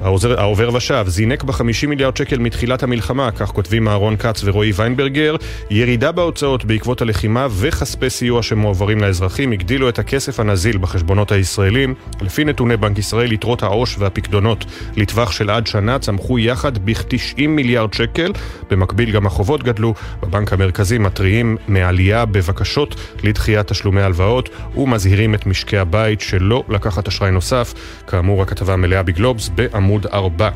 העוזר, 0.00 0.40
העובר 0.40 0.74
ושב 0.74 1.04
זינק 1.08 1.42
ב-50 1.42 1.86
מיליארד 1.88 2.16
שקל 2.16 2.38
מתחילת 2.38 2.82
המלחמה, 2.82 3.30
כך 3.30 3.48
כותבים 3.48 3.88
אהרון 3.88 4.16
כץ 4.16 4.40
ורועי 4.44 4.72
ויינברגר. 4.76 5.36
ירידה 5.70 6.12
בהוצאות 6.12 6.64
בעקבות 6.64 7.02
הלחימה 7.02 7.46
וכספי 7.50 8.10
סיוע 8.10 8.42
שמועברים 8.42 9.00
לאזרחים 9.00 9.52
הגדילו 9.52 9.88
את 9.88 9.98
הכסף 9.98 10.40
הנזיל 10.40 10.78
בחשבונות 10.78 11.32
הישראלים. 11.32 11.94
לפי 12.20 12.44
נתוני 12.44 12.76
בנק 12.76 12.98
ישראל, 12.98 13.32
יתרות 13.32 13.62
העו"ש 13.62 13.96
והפקדונות 13.98 14.64
לטווח 14.96 15.32
של 15.32 15.50
עד 15.50 15.66
שנה 15.66 15.98
צמחו 15.98 16.38
יחד 16.38 16.78
בכ-90 16.78 17.48
מיליארד 17.48 17.94
שקל. 17.94 18.32
במקביל 18.70 19.10
גם 19.10 19.26
החובות 19.26 19.62
גדלו. 19.62 19.94
בבנק 20.22 20.52
המרכזי 20.52 20.98
מתריעים 20.98 21.56
מעלייה 21.68 22.24
בבקשות 22.24 22.94
לדחיית 23.22 23.66
תשלומי 23.66 24.02
הלוואות 24.02 24.48
ומזהירים 24.76 25.34
את 25.34 25.46
משקי 25.46 25.78
הבית 25.78 26.20
שלא 26.20 26.62
לקחת 26.68 27.08
אשראי 27.08 27.30
נוסף. 27.30 27.74
כאמור, 28.06 28.42
הכתבה 28.42 28.76
מלאה 28.76 29.02
בגלובס 29.02 29.48
עמוד 29.84 30.06
4. 30.06 30.50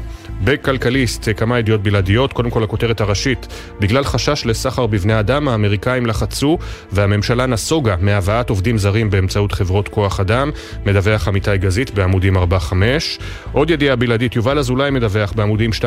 בכלכליסט, 0.45 1.29
כמה 1.37 1.59
ידיעות 1.59 1.83
בלעדיות, 1.83 2.33
קודם 2.33 2.51
כל 2.51 2.63
הכותרת 2.65 3.01
הראשית. 3.01 3.47
בגלל 3.81 4.05
חשש 4.05 4.47
לסחר 4.47 4.87
בבני 4.87 5.21
אדם, 5.21 5.49
האמריקאים 5.49 6.07
לחצו 6.07 6.59
והממשלה 6.93 7.47
נסוגה 7.47 7.97
מהבאת 8.01 8.51
עובדים 8.51 8.79
זרים 8.79 9.11
באמצעות 9.11 9.53
חברות 9.53 9.89
כוח 9.89 10.21
אדם, 10.21 10.51
מדווח 10.87 11.29
עמיתי 11.29 11.59
גזית 11.59 11.91
בעמודים 11.91 12.37
4-5. 12.37 12.41
עוד 13.53 13.71
ידיעה 13.71 13.97
בלעדית, 13.97 14.37
יובל 14.37 14.59
אזולאי 14.59 14.91
מדווח 14.91 15.33
בעמודים 15.33 15.71
2-3, 15.73 15.83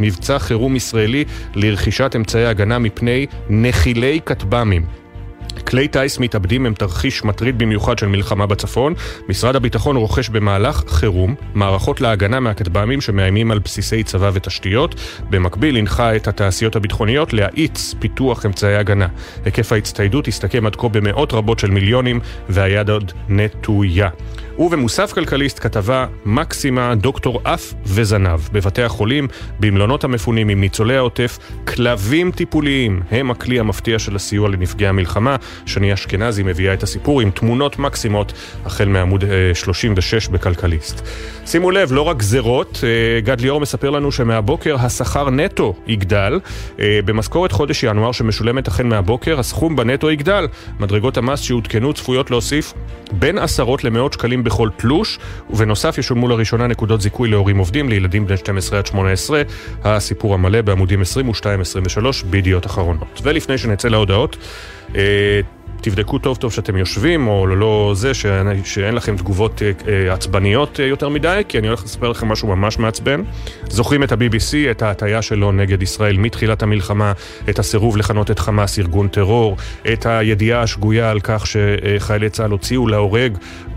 מבצע 0.00 0.38
חירום 0.38 0.76
ישראלי 0.76 1.24
לרכישת 1.54 2.12
אמצעי 2.16 2.46
הגנה 2.46 2.78
מפני 2.78 3.26
נחילי 3.50 4.20
כטב"מים. 4.26 5.07
כלי 5.68 5.88
טיס 5.88 6.18
מתאבדים 6.18 6.66
הם 6.66 6.74
תרחיש 6.74 7.24
מטריד 7.24 7.58
במיוחד 7.58 7.98
של 7.98 8.06
מלחמה 8.06 8.46
בצפון. 8.46 8.94
משרד 9.28 9.56
הביטחון 9.56 9.96
רוכש 9.96 10.28
במהלך 10.28 10.82
חירום 10.88 11.34
מערכות 11.54 12.00
להגנה 12.00 12.40
מהכטב"מים 12.40 13.00
שמאיימים 13.00 13.50
על 13.50 13.58
בסיסי 13.58 14.02
צבא 14.02 14.30
ותשתיות. 14.34 14.94
במקביל 15.30 15.76
הנחה 15.76 16.16
את 16.16 16.28
התעשיות 16.28 16.76
הביטחוניות 16.76 17.32
להאיץ 17.32 17.94
פיתוח 17.98 18.46
אמצעי 18.46 18.76
הגנה. 18.76 19.06
היקף 19.44 19.72
ההצטיידות 19.72 20.28
הסתכם 20.28 20.66
עד 20.66 20.76
כה 20.76 20.88
במאות 20.88 21.32
רבות 21.32 21.58
של 21.58 21.70
מיליונים 21.70 22.20
והיד 22.48 22.90
עוד 22.90 23.12
נטויה. 23.28 24.08
ובמוסף 24.58 25.12
כלכליסט 25.12 25.58
כתבה 25.58 26.06
מקסימה 26.24 26.94
דוקטור 26.94 27.40
אף 27.44 27.72
וזנב 27.86 28.40
בבתי 28.52 28.82
החולים, 28.82 29.28
במלונות 29.60 30.04
המפונים 30.04 30.48
עם 30.48 30.60
ניצולי 30.60 30.96
העוטף, 30.96 31.38
כלבים 31.66 32.30
טיפוליים 32.30 33.02
הם 33.10 33.30
הכלי 33.30 33.60
המפתיע 33.60 33.98
של 33.98 34.16
הסיוע 34.16 34.48
לנפגעי 34.48 34.88
המלחמה. 34.88 35.36
שני 35.66 35.94
אשכנזי 35.94 36.42
מביאה 36.42 36.74
את 36.74 36.82
הסיפור 36.82 37.20
עם 37.20 37.30
תמונות 37.30 37.78
מקסימות 37.78 38.32
החל 38.64 38.88
מעמוד 38.88 39.24
36 39.54 40.28
אה, 40.28 40.32
בכלכליסט. 40.32 41.06
שימו 41.46 41.70
לב, 41.70 41.92
לא 41.92 42.02
רק 42.02 42.16
גזרות, 42.16 42.80
אה, 42.84 43.20
גד 43.20 43.40
ליאור 43.40 43.60
מספר 43.60 43.90
לנו 43.90 44.12
שמהבוקר 44.12 44.76
השכר 44.80 45.30
נטו 45.30 45.74
יגדל. 45.86 46.40
אה, 46.80 47.00
במשכורת 47.04 47.52
חודש 47.52 47.82
ינואר 47.82 48.12
שמשולמת 48.12 48.68
החל 48.68 48.84
מהבוקר, 48.84 49.38
הסכום 49.40 49.76
בנטו 49.76 50.10
יגדל. 50.10 50.48
מדרגות 50.80 51.16
המס 51.16 51.40
שעודכנו 51.40 51.92
צפויות 51.92 52.30
להוסיף 52.30 52.74
בין 53.12 53.38
עשרות 53.38 53.84
למאות 53.84 54.12
שקלים 54.12 54.44
בכל 54.48 54.68
תלוש, 54.76 55.18
ובנוסף 55.50 55.98
ישולמו 55.98 56.28
לראשונה 56.28 56.66
נקודות 56.66 57.00
זיכוי 57.00 57.28
להורים 57.28 57.58
עובדים 57.58 57.88
לילדים 57.88 58.26
בני 58.26 58.36
12 58.36 58.78
עד 58.78 58.86
18. 58.86 59.42
הסיפור 59.84 60.34
המלא 60.34 60.62
בעמודים 60.62 61.02
22-23 61.02 61.04
בידיעות 62.30 62.66
אחרונות. 62.66 63.20
ולפני 63.22 63.58
שנצא 63.58 63.88
להודעות, 63.88 64.36
אה, 64.96 65.40
תבדקו 65.80 66.18
טוב 66.18 66.36
טוב 66.36 66.52
שאתם 66.52 66.76
יושבים, 66.76 67.28
או 67.28 67.46
לא 67.46 67.92
זה, 67.94 68.14
שאין, 68.14 68.64
שאין 68.64 68.94
לכם 68.94 69.16
תגובות 69.16 69.62
אה, 69.62 70.12
עצבניות 70.12 70.80
אה, 70.80 70.86
יותר 70.86 71.08
מדי, 71.08 71.42
כי 71.48 71.58
אני 71.58 71.66
הולך 71.66 71.84
לספר 71.84 72.08
לכם 72.08 72.28
משהו 72.28 72.48
ממש 72.48 72.78
מעצבן. 72.78 73.22
זוכרים 73.68 74.02
את 74.02 74.12
ה-BBC, 74.12 74.70
את 74.70 74.82
ההטייה 74.82 75.22
שלו 75.22 75.52
נגד 75.52 75.82
ישראל 75.82 76.16
מתחילת 76.16 76.62
המלחמה, 76.62 77.12
את 77.48 77.58
הסירוב 77.58 77.96
לכנות 77.96 78.30
את 78.30 78.38
חמאס 78.38 78.78
ארגון 78.78 79.08
טרור, 79.08 79.56
את 79.92 80.06
הידיעה 80.06 80.62
השגויה 80.62 81.10
על 81.10 81.20
כך 81.20 81.44
שחיילי 81.46 82.30
צה"ל 82.30 82.50
הוציאו 82.50 82.88
להורג 82.88 83.32
אה, 83.36 83.67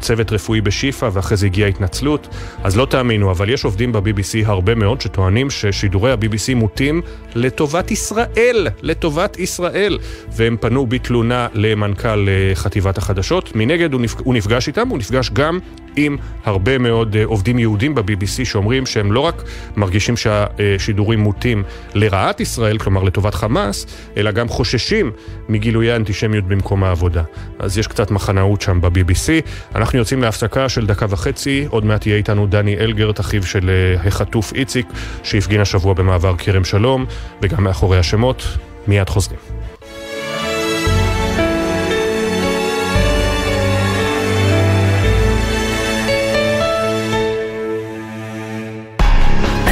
צוות 0.00 0.32
רפואי 0.32 0.60
בשיפא 0.60 1.08
ואחרי 1.12 1.36
זה 1.36 1.46
הגיעה 1.46 1.68
התנצלות. 1.68 2.28
אז 2.64 2.76
לא 2.76 2.86
תאמינו, 2.86 3.30
אבל 3.30 3.50
יש 3.50 3.64
עובדים 3.64 3.92
ב-BBC 3.92 4.46
הרבה 4.46 4.74
מאוד 4.74 5.00
שטוענים 5.00 5.50
ששידורי 5.50 6.12
ה-BBC 6.12 6.54
מוטים 6.54 7.02
לטובת 7.34 7.90
ישראל, 7.90 8.68
לטובת 8.82 9.38
ישראל. 9.38 9.98
והם 10.32 10.56
פנו 10.60 10.86
בתלונה 10.86 11.48
למנכ"ל 11.54 12.28
אה, 12.28 12.54
חטיבת 12.54 12.98
החדשות. 12.98 13.52
מנגד. 13.54 13.92
הוא 14.24 14.34
נפגש 14.34 14.68
איתם, 14.68 14.88
הוא 14.88 14.98
נפגש 14.98 15.30
גם 15.30 15.58
עם 15.96 16.16
הרבה 16.44 16.78
מאוד 16.78 17.16
עובדים 17.24 17.58
יהודים 17.58 17.94
ב-BBC 17.94 18.44
שאומרים 18.44 18.86
שהם 18.86 19.12
לא 19.12 19.20
רק 19.20 19.42
מרגישים 19.76 20.16
שהשידורים 20.16 21.20
מוטים 21.20 21.62
לרעת 21.94 22.40
ישראל, 22.40 22.78
כלומר 22.78 23.02
לטובת 23.02 23.34
חמאס, 23.34 23.86
אלא 24.16 24.30
גם 24.30 24.48
חוששים 24.48 25.10
מגילויי 25.48 25.96
אנטישמיות 25.96 26.44
במקום 26.44 26.84
העבודה. 26.84 27.22
אז 27.58 27.78
יש 27.78 27.86
קצת 27.86 28.10
מחנאות 28.10 28.62
שם 28.62 28.80
ב-BBC. 28.80 29.28
אנחנו 29.74 29.98
יוצאים 29.98 30.22
להפסקה 30.22 30.68
של 30.68 30.86
דקה 30.86 31.06
וחצי, 31.08 31.66
עוד 31.70 31.84
מעט 31.84 32.06
יהיה 32.06 32.16
איתנו 32.16 32.46
דני 32.46 32.76
אלגרט, 32.76 33.20
אחיו 33.20 33.42
של 33.42 33.70
החטוף 34.04 34.52
איציק, 34.52 34.86
שהפגין 35.22 35.60
השבוע 35.60 35.94
במעבר 35.94 36.36
כרם 36.36 36.64
שלום, 36.64 37.06
וגם 37.42 37.64
מאחורי 37.64 37.98
השמות. 37.98 38.42
מיד 38.88 39.08
חוזרים. 39.08 39.55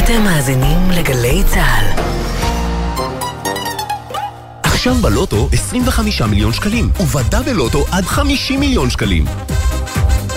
אתם 0.05 0.23
מאזינים 0.23 0.91
לגלי 0.91 1.43
צה"ל. 1.47 2.03
עכשיו 4.63 4.95
בלוטו 4.95 5.49
25 5.53 6.23
מיליון 6.23 6.53
שקלים, 6.53 6.91
ובדאבל 7.01 7.53
לוטו 7.53 7.85
עד 7.91 8.05
50 8.05 8.61
מיליון 8.61 8.91
שקלים. 8.91 9.25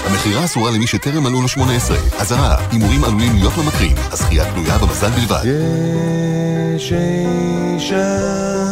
המכירה 0.05 0.45
אסורה 0.45 0.71
למי 0.71 0.87
שטרם 0.87 1.23
מלאו 1.23 1.41
לו 1.41 1.47
18. 1.47 1.97
אזהרה, 2.17 2.55
הימורים 2.71 3.03
עלולים 3.03 3.35
להיות 3.35 3.57
ממכרים. 3.57 3.95
הזכייה 4.11 4.51
תלויה 4.51 4.77
במזל 4.77 5.09
בלבד. 5.09 5.43
יש 6.75 6.93
אישה 6.93 8.66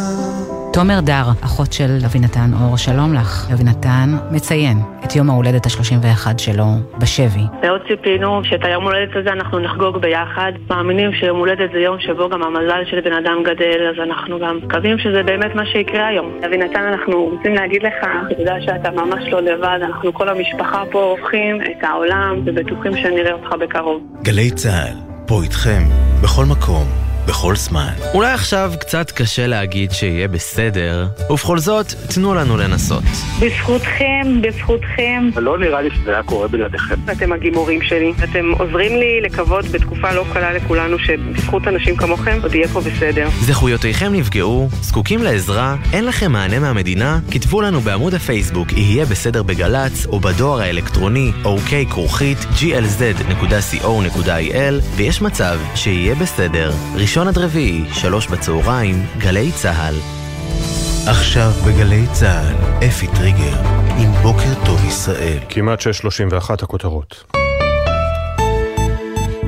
תומר 0.76 1.00
דר, 1.00 1.24
אחות 1.44 1.72
של 1.72 1.98
אבינתן 2.06 2.50
אור, 2.60 2.76
שלום 2.76 3.14
לך. 3.14 3.50
אבינתן 3.52 4.08
מציין 4.30 4.78
את 5.04 5.16
יום 5.16 5.30
ההולדת 5.30 5.66
ה-31 5.66 6.38
שלו 6.38 6.64
בשבי. 6.98 7.44
מאוד 7.62 7.80
ציפינו 7.88 8.44
שאת 8.44 8.64
היום 8.64 8.84
הולדת 8.84 9.16
הזה 9.16 9.30
אנחנו 9.32 9.58
נחגוג 9.58 9.96
ביחד. 9.98 10.52
מאמינים 10.70 11.12
שיום 11.12 11.38
הולדת 11.38 11.70
זה 11.72 11.78
יום 11.78 12.00
שבו 12.00 12.28
גם 12.28 12.42
המזל 12.42 12.82
של 12.90 13.00
בן 13.00 13.12
אדם 13.12 13.42
גדל, 13.44 13.90
אז 13.90 14.08
אנחנו 14.08 14.38
גם 14.38 14.60
מקווים 14.64 14.98
שזה 14.98 15.22
באמת 15.22 15.54
מה 15.54 15.66
שיקרה 15.66 16.06
היום. 16.06 16.40
אבינתן, 16.46 16.82
אנחנו 16.92 17.24
רוצים 17.24 17.54
להגיד 17.54 17.82
לך, 17.82 17.94
אתה 18.26 18.40
יודע 18.40 18.56
שאתה 18.60 18.90
ממש 18.90 19.24
לא 19.32 19.40
לבד, 19.40 19.78
אנחנו 19.82 20.14
כל 20.14 20.28
המשפחה 20.28 20.82
פה 20.92 21.02
הופכים 21.02 21.60
את 21.62 21.84
העולם 21.84 22.40
ובטוחים 22.44 22.96
שנראה 22.96 23.32
אותך 23.32 23.52
בקרוב. 23.60 24.00
גלי 24.22 24.50
צה"ל, 24.50 24.96
פה 25.26 25.42
איתכם, 25.42 25.82
בכל 26.22 26.44
מקום. 26.44 27.05
בכל 27.26 27.56
זמן. 27.56 27.92
אולי 28.14 28.32
עכשיו 28.32 28.72
קצת 28.80 29.10
קשה 29.10 29.46
להגיד 29.46 29.92
שיהיה 29.92 30.28
בסדר, 30.28 31.06
ובכל 31.30 31.58
זאת, 31.58 31.86
תנו 32.14 32.34
לנו 32.34 32.56
לנסות. 32.56 33.04
בזכותכם, 33.40 34.42
בזכותכם. 34.42 35.30
לא 35.36 35.58
נראה 35.58 35.82
לי 35.82 35.88
שזה 35.94 36.10
היה 36.10 36.22
קורה 36.22 36.48
בלעדיכם. 36.48 36.94
אתם 37.12 37.32
הגימורים 37.32 37.82
שלי. 37.82 38.12
אתם 38.24 38.50
עוזרים 38.58 38.96
לי 38.96 39.20
לקוות 39.20 39.64
בתקופה 39.64 40.12
לא 40.12 40.24
קלה 40.32 40.52
לכולנו 40.52 40.98
שבזכות 40.98 41.68
אנשים 41.68 41.96
כמוכם 41.96 42.38
עוד 42.42 42.54
יהיה 42.54 42.68
פה 42.68 42.80
בסדר. 42.80 43.28
זכויותיכם 43.40 44.12
נפגעו, 44.12 44.68
זקוקים 44.80 45.22
לעזרה, 45.22 45.76
אין 45.92 46.04
לכם 46.04 46.32
מענה 46.32 46.58
מהמדינה? 46.58 47.18
כתבו 47.30 47.60
לנו 47.60 47.80
בעמוד 47.80 48.14
הפייסבוק 48.14 48.72
יהיה 48.72 49.04
בסדר 49.04 49.42
בגל"צ, 49.42 50.06
או 50.06 50.20
בדואר 50.20 50.60
האלקטרוני 50.60 51.32
אוקיי 51.44 51.86
כרוכית 51.86 52.38
glz.co.il, 52.38 53.86
ויש 54.96 55.22
מצב 55.22 55.58
שיהיה 55.74 56.14
בסדר. 56.14 56.72
ראשון 56.94 57.15
עד 57.16 57.38
רביעי, 57.38 57.84
שלוש 57.92 58.26
בצהריים, 58.26 59.06
גלי 59.18 59.52
צה"ל. 59.52 59.94
עכשיו 61.08 61.50
בגלי 61.66 62.06
צה"ל, 62.12 62.84
אפי 62.88 63.06
טריגר, 63.06 63.56
עם 63.98 64.12
בוקר 64.22 64.64
טוב 64.66 64.84
ישראל. 64.88 65.38
כמעט 65.48 65.80
6.31 65.80 66.52
הכותרות. 66.62 67.24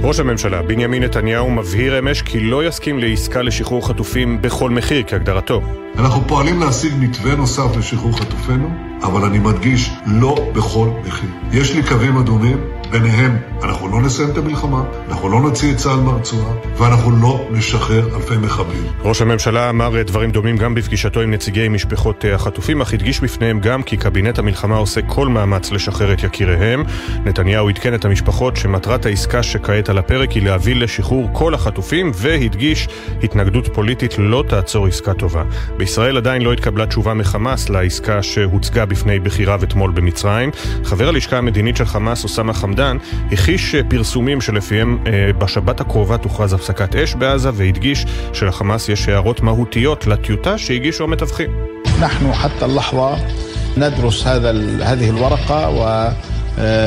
ראש 0.02 0.20
הממשלה 0.20 0.62
בנימין 0.62 1.02
נתניהו 1.02 1.50
מבהיר 1.50 1.98
אמש 1.98 2.22
כי 2.22 2.40
לא 2.40 2.66
יסכים 2.66 2.98
לעסקה 2.98 3.42
לשחרור 3.42 3.88
חטופים 3.88 4.42
בכל 4.42 4.70
מחיר 4.70 5.02
כהגדרתו. 5.06 5.60
אנחנו 5.98 6.28
פועלים 6.28 6.60
להשיג 6.60 6.92
מתווה 6.98 7.36
נוסף 7.36 7.76
לשחרור 7.78 8.18
חטופינו, 8.18 8.68
אבל 9.02 9.24
אני 9.24 9.38
מדגיש, 9.38 9.90
לא 10.06 10.50
בכל 10.54 10.88
מחיר. 11.06 11.30
יש 11.52 11.74
לי 11.74 11.82
קווים 11.82 12.16
אדומים 12.16 12.77
ביניהם, 12.90 13.36
אנחנו 13.62 13.88
לא 13.88 14.02
נסיים 14.02 14.30
את 14.30 14.38
המלחמה, 14.38 14.82
אנחנו 15.08 15.28
לא 15.28 15.40
נוציא 15.40 15.72
את 15.72 15.76
צה"ל 15.76 16.00
מהרצועה, 16.00 16.52
ואנחנו 16.76 17.10
לא 17.10 17.48
נשחרר 17.50 18.16
אלפי 18.16 18.36
מחבלים. 18.36 18.82
ראש 19.02 19.22
הממשלה 19.22 19.70
אמר 19.70 20.02
דברים 20.02 20.30
דומים 20.30 20.56
גם 20.56 20.74
בפגישתו 20.74 21.20
עם 21.20 21.30
נציגי 21.30 21.68
משפחות 21.68 22.24
החטופים, 22.34 22.80
אך 22.80 22.94
הדגיש 22.94 23.20
בפניהם 23.20 23.60
גם 23.60 23.82
כי 23.82 23.96
קבינט 23.96 24.38
המלחמה 24.38 24.76
עושה 24.76 25.02
כל 25.02 25.28
מאמץ 25.28 25.70
לשחרר 25.72 26.12
את 26.12 26.22
יקיריהם. 26.22 26.82
נתניהו 27.24 27.68
עדכן 27.68 27.94
את 27.94 28.04
המשפחות 28.04 28.56
שמטרת 28.56 29.06
העסקה 29.06 29.42
שכעת 29.42 29.88
על 29.88 29.98
הפרק 29.98 30.30
היא 30.30 30.42
להביא 30.42 30.76
לשחרור 30.76 31.30
כל 31.32 31.54
החטופים, 31.54 32.12
והדגיש 32.14 32.88
התנגדות 33.22 33.68
פוליטית 33.74 34.14
לא 34.18 34.44
תעצור 34.48 34.86
עסקה 34.86 35.14
טובה. 35.14 35.42
בישראל 35.76 36.16
עדיין 36.16 36.42
לא 36.42 36.52
התקבלה 36.52 36.86
תשובה 36.86 37.14
מחמאס 37.14 37.68
לעסקה 37.68 38.22
שהוצגה 38.22 38.86
בפני 38.86 39.20
בחיריו 39.20 39.60
אתמול 39.64 39.90
במצרים. 39.90 40.50
חבר 40.84 41.08
הלשכה 41.08 41.38
המדינית 41.38 41.76
של 41.76 41.84
חמאס, 41.84 42.24
אוסאמה 42.24 42.52
חמד 42.52 42.77
חמדן 42.77 42.97
הכיש 43.31 43.75
פרסומים 43.87 44.41
שלפיהם 44.41 44.97
אה, 45.07 45.33
בשבת 45.37 45.81
הקרובה 45.81 46.17
תוכרז 46.17 46.53
הפסקת 46.53 46.95
אש 46.95 47.15
בעזה 47.15 47.49
והדגיש 47.53 48.05
שלחמאס 48.33 48.89
יש 48.89 49.09
הערות 49.09 49.41
מהותיות 49.41 50.07
לטיוטה 50.07 50.57
שהגישו 50.57 51.03
המתווכים. 51.03 51.49
אנחנו 51.99 52.33
حتى 52.33 52.65
اللحظة 52.65 53.17
ندرس 53.77 54.27
هذا 54.27 54.51
هذه 54.83 55.09
الورقة 55.09 55.69
و 55.69 56.11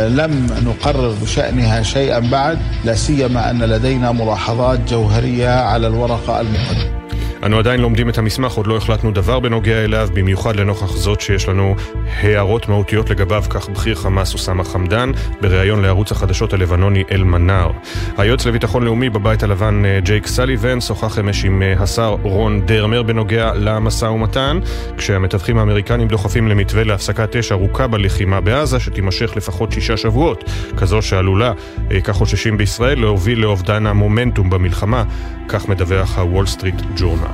لم 0.08 0.46
نقرر 0.64 1.14
بشأنها 1.22 1.82
شيئا 1.82 2.18
بعد 2.18 2.58
لا 2.84 2.94
سيما 2.94 3.50
أن 3.50 3.62
لدينا 3.62 4.12
ملاحظات 4.12 4.90
جوهرية 4.90 5.50
على 5.50 5.86
الورقة 5.86 6.40
المقدمة 6.40 6.99
אנו 7.43 7.59
עדיין 7.59 7.81
לומדים 7.81 8.09
את 8.09 8.17
המסמך, 8.17 8.53
עוד 8.53 8.67
לא 8.67 8.77
החלטנו 8.77 9.11
דבר 9.11 9.39
בנוגע 9.39 9.83
אליו, 9.83 10.09
במיוחד 10.13 10.55
לנוכח 10.55 10.91
זאת 10.91 11.21
שיש 11.21 11.47
לנו 11.47 11.75
הערות 12.05 12.69
מהותיות 12.69 13.09
לגביו, 13.09 13.43
כך 13.49 13.69
בכיר 13.69 13.95
חמאס 13.95 14.33
אוסאמה 14.33 14.63
חמדאן, 14.63 15.11
בריאיון 15.41 15.81
לערוץ 15.81 16.11
החדשות 16.11 16.53
הלבנוני 16.53 17.03
אל-מנאר. 17.11 17.71
היועץ 18.17 18.45
לביטחון 18.45 18.83
לאומי 18.83 19.09
בבית 19.09 19.43
הלבן 19.43 19.85
אה, 19.85 19.99
ג'ייק 19.99 20.27
סליבן 20.27 20.81
שוחח 20.81 21.19
אמש 21.19 21.45
עם 21.45 21.61
אה, 21.61 21.73
השר 21.79 22.15
רון 22.23 22.61
דרמר 22.65 23.03
בנוגע 23.03 23.51
למשא 23.55 24.05
ומתן, 24.05 24.59
כשהמתווכים 24.97 25.57
האמריקנים 25.57 26.07
דוחפים 26.07 26.47
למתווה 26.47 26.83
להפסקת 26.83 27.35
אש 27.35 27.51
ארוכה 27.51 27.87
בלחימה 27.87 28.41
בעזה, 28.41 28.79
שתימשך 28.79 29.33
לפחות 29.35 29.71
שישה 29.71 29.97
שבועות, 29.97 30.43
כזו 30.77 31.01
שעלולה, 31.01 31.53
אה, 31.91 32.01
כך 32.01 32.15
חוששים 32.15 32.57
בישראל, 32.57 32.99
להוביל 32.99 33.39
לאובדן 33.39 33.85
המומנטום 33.85 34.49
במלחמה, 34.49 35.03
כך 35.47 35.69
מדווח 35.69 36.17
הוול 36.17 36.45
סטריט 36.45 36.81
ג'ורנל. 36.95 37.30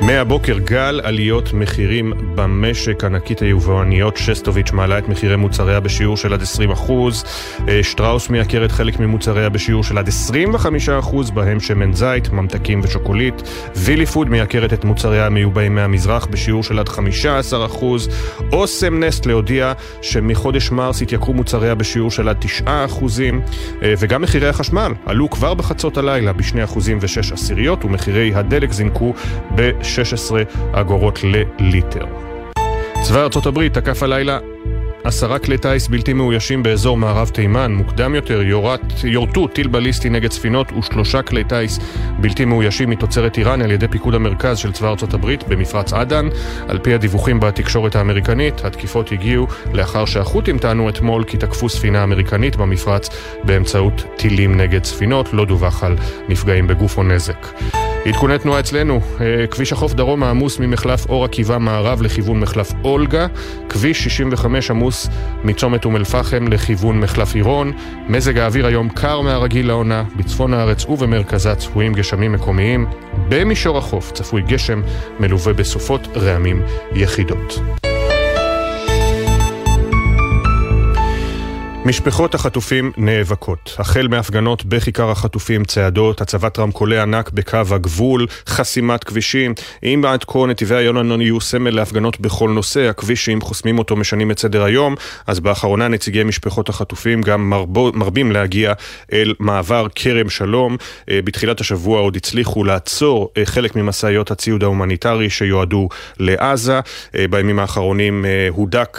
מהבוקר 0.00 0.58
גל 0.58 1.00
עליות 1.04 1.52
מחירים 1.52 2.12
במשק, 2.34 3.04
ענקית 3.04 3.40
היבואניות 3.42 4.16
שסטוביץ' 4.16 4.72
מעלה 4.72 4.98
את 4.98 5.08
מחירי 5.08 5.36
מוצריה 5.36 5.80
בשיעור 5.80 6.16
של 6.16 6.32
עד 6.34 6.42
20 6.42 6.70
אחוז, 6.70 7.24
שטראוס 7.82 8.30
מייקרת 8.30 8.72
חלק 8.72 9.00
ממוצריה 9.00 9.48
בשיעור 9.48 9.84
של 9.84 9.98
עד 9.98 10.08
25 10.08 10.88
אחוז, 10.88 11.30
בהם 11.30 11.60
שמן 11.60 11.92
זית, 11.92 12.32
ממתקים 12.32 12.80
ושוקולית, 12.84 13.34
וילי 13.76 14.06
פוד 14.06 14.28
מייקרת 14.28 14.72
את 14.72 14.84
מוצריה 14.84 15.26
המיובאים 15.26 15.74
מהמזרח 15.74 16.26
בשיעור 16.26 16.62
של 16.62 16.78
עד 16.78 16.88
15 16.88 17.66
אחוז, 17.66 18.08
אוסם 18.52 19.04
נסטלה 19.04 19.32
הודיע 19.32 19.72
שמחודש 20.02 20.70
מרס 20.70 21.02
התייקרו 21.02 21.34
מוצריה 21.34 21.74
בשיעור 21.74 22.10
של 22.10 22.28
עד 22.28 22.36
9 22.40 22.84
אחוזים, 22.84 23.40
וגם 23.82 24.22
מחירי 24.22 24.48
החשמל 24.48 24.92
עלו 25.06 25.30
כבר 25.30 25.54
בחצות 25.54 25.96
הלילה 25.96 26.32
ב-2 26.32 26.64
אחוזים 26.64 26.98
ו-6 27.00 27.34
עשיריות, 27.34 27.84
ומחירי 27.84 28.32
הדלק 28.34 28.72
זינקו 28.72 29.14
ב... 29.54 29.70
16 29.90 30.42
אגורות 30.72 31.18
לליטר. 31.24 32.04
צבא 33.02 33.22
ארצות 33.22 33.46
הברית 33.46 33.74
תקף 33.74 34.02
הלילה 34.02 34.38
עשרה 35.04 35.38
כלי 35.38 35.58
טיס 35.58 35.88
בלתי 35.88 36.12
מאוישים 36.12 36.62
באזור 36.62 36.96
מערב 36.96 37.28
תימן. 37.28 37.72
מוקדם 37.72 38.14
יותר 38.14 38.42
יורת, 38.42 38.80
יורטו 39.04 39.46
טיל 39.46 39.68
בליסטי 39.68 40.10
נגד 40.10 40.32
ספינות 40.32 40.72
ושלושה 40.72 41.22
כלי 41.22 41.44
טיס 41.44 41.78
בלתי 42.18 42.44
מאוישים 42.44 42.90
מתוצרת 42.90 43.38
איראן 43.38 43.62
על 43.62 43.70
ידי 43.70 43.88
פיקוד 43.88 44.14
המרכז 44.14 44.58
של 44.58 44.72
צבא 44.72 44.88
ארצות 44.88 45.14
הברית 45.14 45.48
במפרץ 45.48 45.92
עדן. 45.92 46.28
על 46.68 46.78
פי 46.78 46.94
הדיווחים 46.94 47.40
בתקשורת 47.40 47.96
האמריקנית, 47.96 48.64
התקיפות 48.64 49.12
הגיעו 49.12 49.46
לאחר 49.72 50.04
שהחות'ים 50.04 50.58
טענו 50.58 50.88
אתמול 50.88 51.24
כי 51.24 51.36
תקפו 51.36 51.68
ספינה 51.68 52.04
אמריקנית 52.04 52.56
במפרץ 52.56 53.08
באמצעות 53.44 54.04
טילים 54.16 54.56
נגד 54.56 54.84
ספינות. 54.84 55.32
לא 55.32 55.44
דווח 55.44 55.84
על 55.84 55.96
נפגעים 56.28 56.66
בגוף 56.66 56.98
או 56.98 57.02
נזק. 57.02 57.46
עדכוני 58.06 58.38
תנועה 58.38 58.60
אצלנו, 58.60 59.00
כביש 59.50 59.72
החוף 59.72 59.94
דרום 59.94 60.22
העמוס 60.22 60.58
ממחלף 60.58 61.06
אור 61.08 61.24
עקיבא 61.24 61.58
מערב 61.58 62.02
לכיוון 62.02 62.40
מחלף 62.40 62.72
אולגה, 62.84 63.26
כביש 63.68 64.04
65 64.04 64.70
עמוס 64.70 64.89
מצומת 65.44 65.84
אום 65.84 65.96
אל-פחם 65.96 66.48
לכיוון 66.48 67.00
מחלף 67.00 67.34
עירון, 67.34 67.72
מזג 68.08 68.38
האוויר 68.38 68.66
היום 68.66 68.88
קר 68.88 69.20
מהרגיל 69.20 69.66
לעונה, 69.66 70.04
בצפון 70.16 70.54
הארץ 70.54 70.84
ובמרכזה 70.84 71.54
צפויים 71.54 71.92
גשמים 71.92 72.32
מקומיים, 72.32 72.86
במישור 73.28 73.78
החוף 73.78 74.12
צפוי 74.12 74.42
גשם 74.42 74.82
מלווה 75.20 75.52
בסופות 75.52 76.08
רעמים 76.16 76.62
יחידות. 76.94 77.60
משפחות 81.90 82.34
החטופים 82.34 82.92
נאבקות. 82.96 83.76
החל 83.78 84.08
מהפגנות 84.08 84.64
בכיכר 84.64 85.10
החטופים, 85.10 85.64
צעדות, 85.64 86.20
הצבת 86.20 86.58
רמקולי 86.58 86.98
ענק 86.98 87.30
בקו 87.30 87.58
הגבול, 87.70 88.26
חסימת 88.46 89.04
כבישים. 89.04 89.54
אם 89.84 90.02
עד 90.08 90.24
כה 90.24 90.46
נתיבי 90.48 90.74
איילון 90.74 91.20
היו 91.20 91.40
סמל 91.40 91.70
להפגנות 91.70 92.20
בכל 92.20 92.50
נושא, 92.50 92.88
הכביש 92.88 93.24
שאם 93.24 93.40
חוסמים 93.40 93.78
אותו 93.78 93.96
משנים 93.96 94.30
את 94.30 94.38
סדר 94.38 94.64
היום, 94.64 94.94
אז 95.26 95.40
באחרונה 95.40 95.88
נציגי 95.88 96.24
משפחות 96.24 96.68
החטופים 96.68 97.22
גם 97.22 97.50
מרבו, 97.50 97.90
מרבים 97.94 98.32
להגיע 98.32 98.72
אל 99.12 99.34
מעבר 99.38 99.86
כרם 99.94 100.30
שלום. 100.30 100.76
אה, 101.10 101.22
בתחילת 101.24 101.60
השבוע 101.60 102.00
עוד 102.00 102.16
הצליחו 102.16 102.64
לעצור 102.64 103.32
אה, 103.36 103.46
חלק 103.46 103.76
ממשאיות 103.76 104.30
הציוד 104.30 104.62
ההומניטרי 104.62 105.30
שיועדו 105.30 105.88
לעזה. 106.18 106.80
אה, 107.16 107.24
בימים 107.30 107.58
האחרונים 107.58 108.24
הודק, 108.50 108.98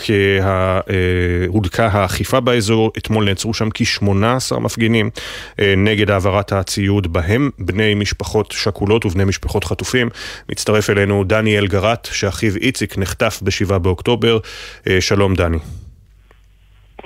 הודקה 1.47 1.87
האכיפה 1.87 2.39
באזור. 2.39 2.80
באזור, 2.81 2.91
אתמול 2.97 3.25
נעצרו 3.25 3.53
שם 3.53 3.69
כ-18 3.73 4.59
מפגינים 4.59 5.09
אה, 5.59 5.73
נגד 5.77 6.11
העברת 6.11 6.51
הציוד 6.51 7.13
בהם 7.13 7.49
בני 7.59 7.95
משפחות 7.95 8.51
שכולות 8.51 9.05
ובני 9.05 9.25
משפחות 9.25 9.63
חטופים. 9.63 10.09
מצטרף 10.49 10.89
אלינו 10.89 11.23
דני 11.23 11.57
אלגרט, 11.59 12.07
שאחיו 12.11 12.55
איציק 12.55 12.97
נחטף 12.97 13.39
ב-7 13.41 13.77
באוקטובר. 13.77 14.37
אה, 14.87 15.01
שלום 15.01 15.35
דני. 15.35 15.57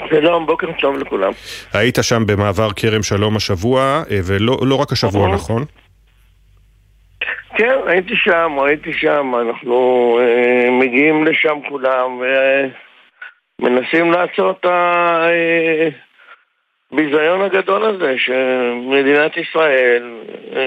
שלום, 0.10 0.46
בוקר 0.46 0.68
טוב 0.82 0.98
לכולם. 0.98 1.32
היית 1.74 1.98
שם 2.02 2.24
במעבר 2.26 2.70
כרם 2.76 3.04
שלום 3.04 3.36
השבוע, 3.36 4.04
אה, 4.12 4.20
ולא 4.24 4.58
לא 4.62 4.76
רק 4.76 4.92
השבוע, 4.92 5.34
נכון? 5.34 5.66
כן, 7.58 7.78
הייתי 7.88 8.16
שם, 8.16 8.52
הייתי 8.68 8.94
שם, 8.94 9.32
אנחנו 9.42 9.76
אה, 10.22 10.72
מגיעים 10.72 11.26
לשם 11.26 11.58
כולם, 11.70 12.22
מנסים 13.62 14.12
לעצור 14.12 14.52
את 14.52 14.66
הביזיון 16.92 17.42
הגדול 17.42 17.86
הזה 17.86 18.16
שמדינת 18.18 19.38
ישראל, 19.38 20.04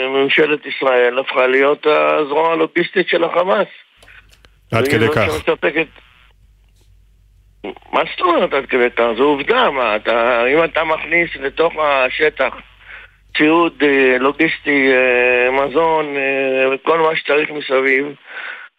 ממשלת 0.09 0.67
ישראל, 0.67 1.19
הפכה 1.19 1.47
להיות 1.47 1.87
הזרוע 1.87 2.53
הלוגיסטית 2.53 3.09
של 3.09 3.25
החמאס. 3.25 3.69
עד 4.73 4.89
כדי 4.89 5.09
כך. 5.09 5.27
שמספקת... 5.27 5.87
מה 7.93 8.01
זאת 8.11 8.21
אומרת 8.21 8.53
עד 8.53 8.67
כדי 8.67 8.91
כך? 8.91 9.05
זו 9.17 9.23
עובדה, 9.25 9.71
מה, 9.71 9.97
אתה, 9.97 10.47
אם 10.47 10.65
אתה 10.65 10.85
מכניס 10.85 11.31
לתוך 11.37 11.73
השטח 11.79 12.55
ציוד 13.37 13.83
אה, 13.83 14.19
לוגיסטי, 14.19 14.93
אה, 14.93 15.51
מזון 15.51 16.17
אה, 16.17 16.75
וכל 16.75 16.99
מה 16.99 17.17
שצריך 17.17 17.51
מסביב, 17.51 18.07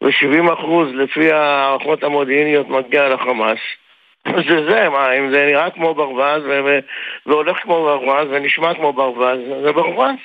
ו-70% 0.04 0.68
לפי 0.94 1.32
הערכות 1.32 2.04
המודיעיניות 2.04 2.70
מגיע 2.70 3.10
לחמאס, 3.10 3.60
זה 4.50 4.66
זה, 4.70 4.90
מה, 4.90 5.12
אם 5.14 5.32
זה 5.32 5.46
נראה 5.46 5.70
כמו 5.70 5.94
ברווז 5.94 6.44
והולך 7.26 7.58
כמו 7.58 7.84
ברווז 7.84 8.28
ונשמע 8.32 8.74
כמו 8.74 8.94
ברווז, 8.94 9.40
זה 9.64 9.72
ברווז. 9.72 10.16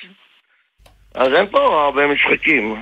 אז 1.15 1.33
אין 1.33 1.47
פה 1.47 1.83
הרבה 1.85 2.07
משחקים. 2.07 2.75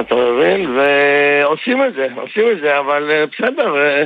אתה 0.00 0.14
מבין? 0.14 0.76
ועושים 0.76 1.84
את 1.84 1.94
זה, 1.94 2.08
עושים 2.16 2.50
את 2.50 2.60
זה, 2.60 2.78
אבל 2.78 3.10
אה, 3.10 3.24
בסדר, 3.26 3.76
אה, 3.76 4.04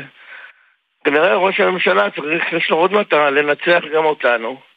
כנראה 1.05 1.35
ראש 1.37 1.61
הממשלה 1.61 2.11
צריך, 2.11 2.53
יש 2.53 2.71
לו 2.71 2.77
עוד 2.77 2.93
מטרה, 2.93 3.31
לנצח 3.31 3.81
גם 3.95 4.05
אותנו. 4.05 4.72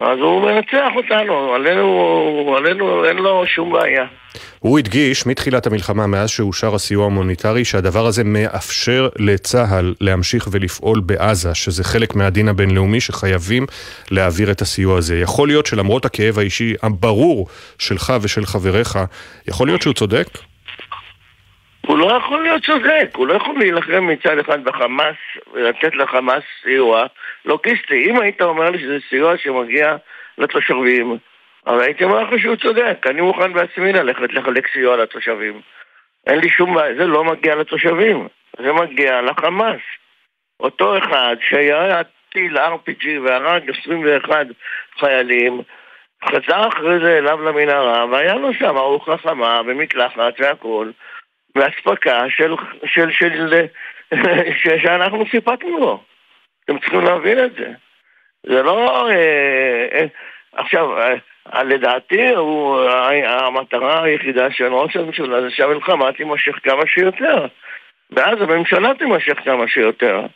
אז 0.00 0.18
הוא 0.18 0.42
מנצח 0.42 0.92
אותנו, 0.96 1.54
עלינו, 1.54 2.54
עלינו 2.56 3.04
אין 3.04 3.16
לו 3.16 3.46
שום 3.46 3.72
בעיה. 3.72 4.04
הוא 4.58 4.78
הדגיש 4.78 5.26
מתחילת 5.26 5.66
המלחמה, 5.66 6.06
מאז 6.06 6.30
שאושר 6.30 6.74
הסיוע 6.74 7.02
ההומניטרי, 7.02 7.64
שהדבר 7.64 8.06
הזה 8.06 8.24
מאפשר 8.24 9.08
לצה"ל 9.16 9.94
להמשיך 10.00 10.48
ולפעול 10.52 11.00
בעזה, 11.00 11.54
שזה 11.54 11.84
חלק 11.84 12.14
מהדין 12.14 12.48
הבינלאומי 12.48 13.00
שחייבים 13.00 13.66
להעביר 14.10 14.50
את 14.50 14.62
הסיוע 14.62 14.98
הזה. 14.98 15.18
יכול 15.18 15.48
להיות 15.48 15.66
שלמרות 15.66 16.04
הכאב 16.04 16.38
האישי 16.38 16.74
הברור 16.82 17.46
שלך 17.78 18.12
ושל 18.22 18.46
חבריך, 18.46 18.98
יכול 19.48 19.66
להיות 19.66 19.82
שהוא 19.82 19.94
צודק? 19.94 20.49
הוא 21.86 21.98
לא 21.98 22.16
יכול 22.16 22.42
להיות 22.42 22.64
צודק, 22.64 23.08
הוא 23.16 23.26
לא 23.26 23.34
יכול 23.34 23.58
להילחם 23.58 24.06
מצד 24.06 24.38
אחד 24.38 24.64
בחמאס 24.64 25.16
ולתת 25.52 25.94
לחמאס 25.94 26.42
סיוע 26.62 27.06
לוגיסטי. 27.44 28.10
אם 28.10 28.20
היית 28.20 28.42
אומר 28.42 28.70
לי 28.70 28.78
שזה 28.78 28.98
סיוע 29.08 29.36
שמגיע 29.36 29.96
לתושבים, 30.38 31.18
אבל 31.66 31.80
הייתי 31.80 32.04
אומר 32.04 32.22
לך 32.22 32.40
שהוא 32.40 32.56
צודק, 32.56 33.06
אני 33.06 33.20
מוכן 33.20 33.52
בעצמי 33.52 33.92
ללכת 33.92 34.32
לחלק 34.32 34.68
סיוע 34.72 34.96
לתושבים. 34.96 35.60
אין 36.26 36.38
לי 36.38 36.48
שום 36.48 36.74
בעיה, 36.74 36.94
זה 36.94 37.06
לא 37.06 37.24
מגיע 37.24 37.54
לתושבים, 37.54 38.28
זה 38.58 38.72
מגיע 38.72 39.22
לחמאס. 39.22 39.80
אותו 40.60 40.98
אחד 40.98 41.36
שהיה 41.40 42.02
טיל 42.32 42.58
RPG 42.58 43.06
והרג 43.24 43.70
21 43.80 44.46
חיילים, 44.98 45.62
חזר 46.24 46.68
אחרי 46.68 46.98
זה 47.00 47.18
אליו 47.18 47.42
למנהרה, 47.42 48.06
והיה 48.06 48.34
לו 48.34 48.54
שם 48.54 48.76
ארוחה 48.76 49.16
חמה 49.16 49.60
ומקלחת 49.66 50.34
והכול, 50.38 50.92
ואספקה 51.54 52.20
של, 52.28 52.54
של, 52.84 53.10
של, 53.10 53.66
של, 54.62 54.78
שאנחנו 54.82 55.24
סיפקנו 55.30 55.78
לו. 55.78 56.02
אתם 56.64 56.78
צריכים 56.78 57.00
להבין 57.00 57.44
את 57.44 57.52
זה. 57.52 57.72
זה 58.46 58.62
לא... 58.62 59.08
אה, 59.10 59.86
אה, 59.92 60.06
עכשיו, 60.52 60.98
אה, 60.98 61.62
לדעתי, 61.62 62.34
הוא, 62.34 62.80
המטרה 63.24 64.02
היחידה 64.02 64.50
של 64.50 64.72
ראש 64.72 64.96
הממשלה 64.96 65.40
זה 65.40 65.50
שהמלחמה 65.50 66.12
תימשך 66.12 66.58
כמה 66.62 66.86
שיותר. 66.86 67.46
ואז 68.10 68.40
הממשלה 68.40 68.94
תימשך 68.94 69.38
כמה 69.44 69.68
שיותר. 69.68 70.26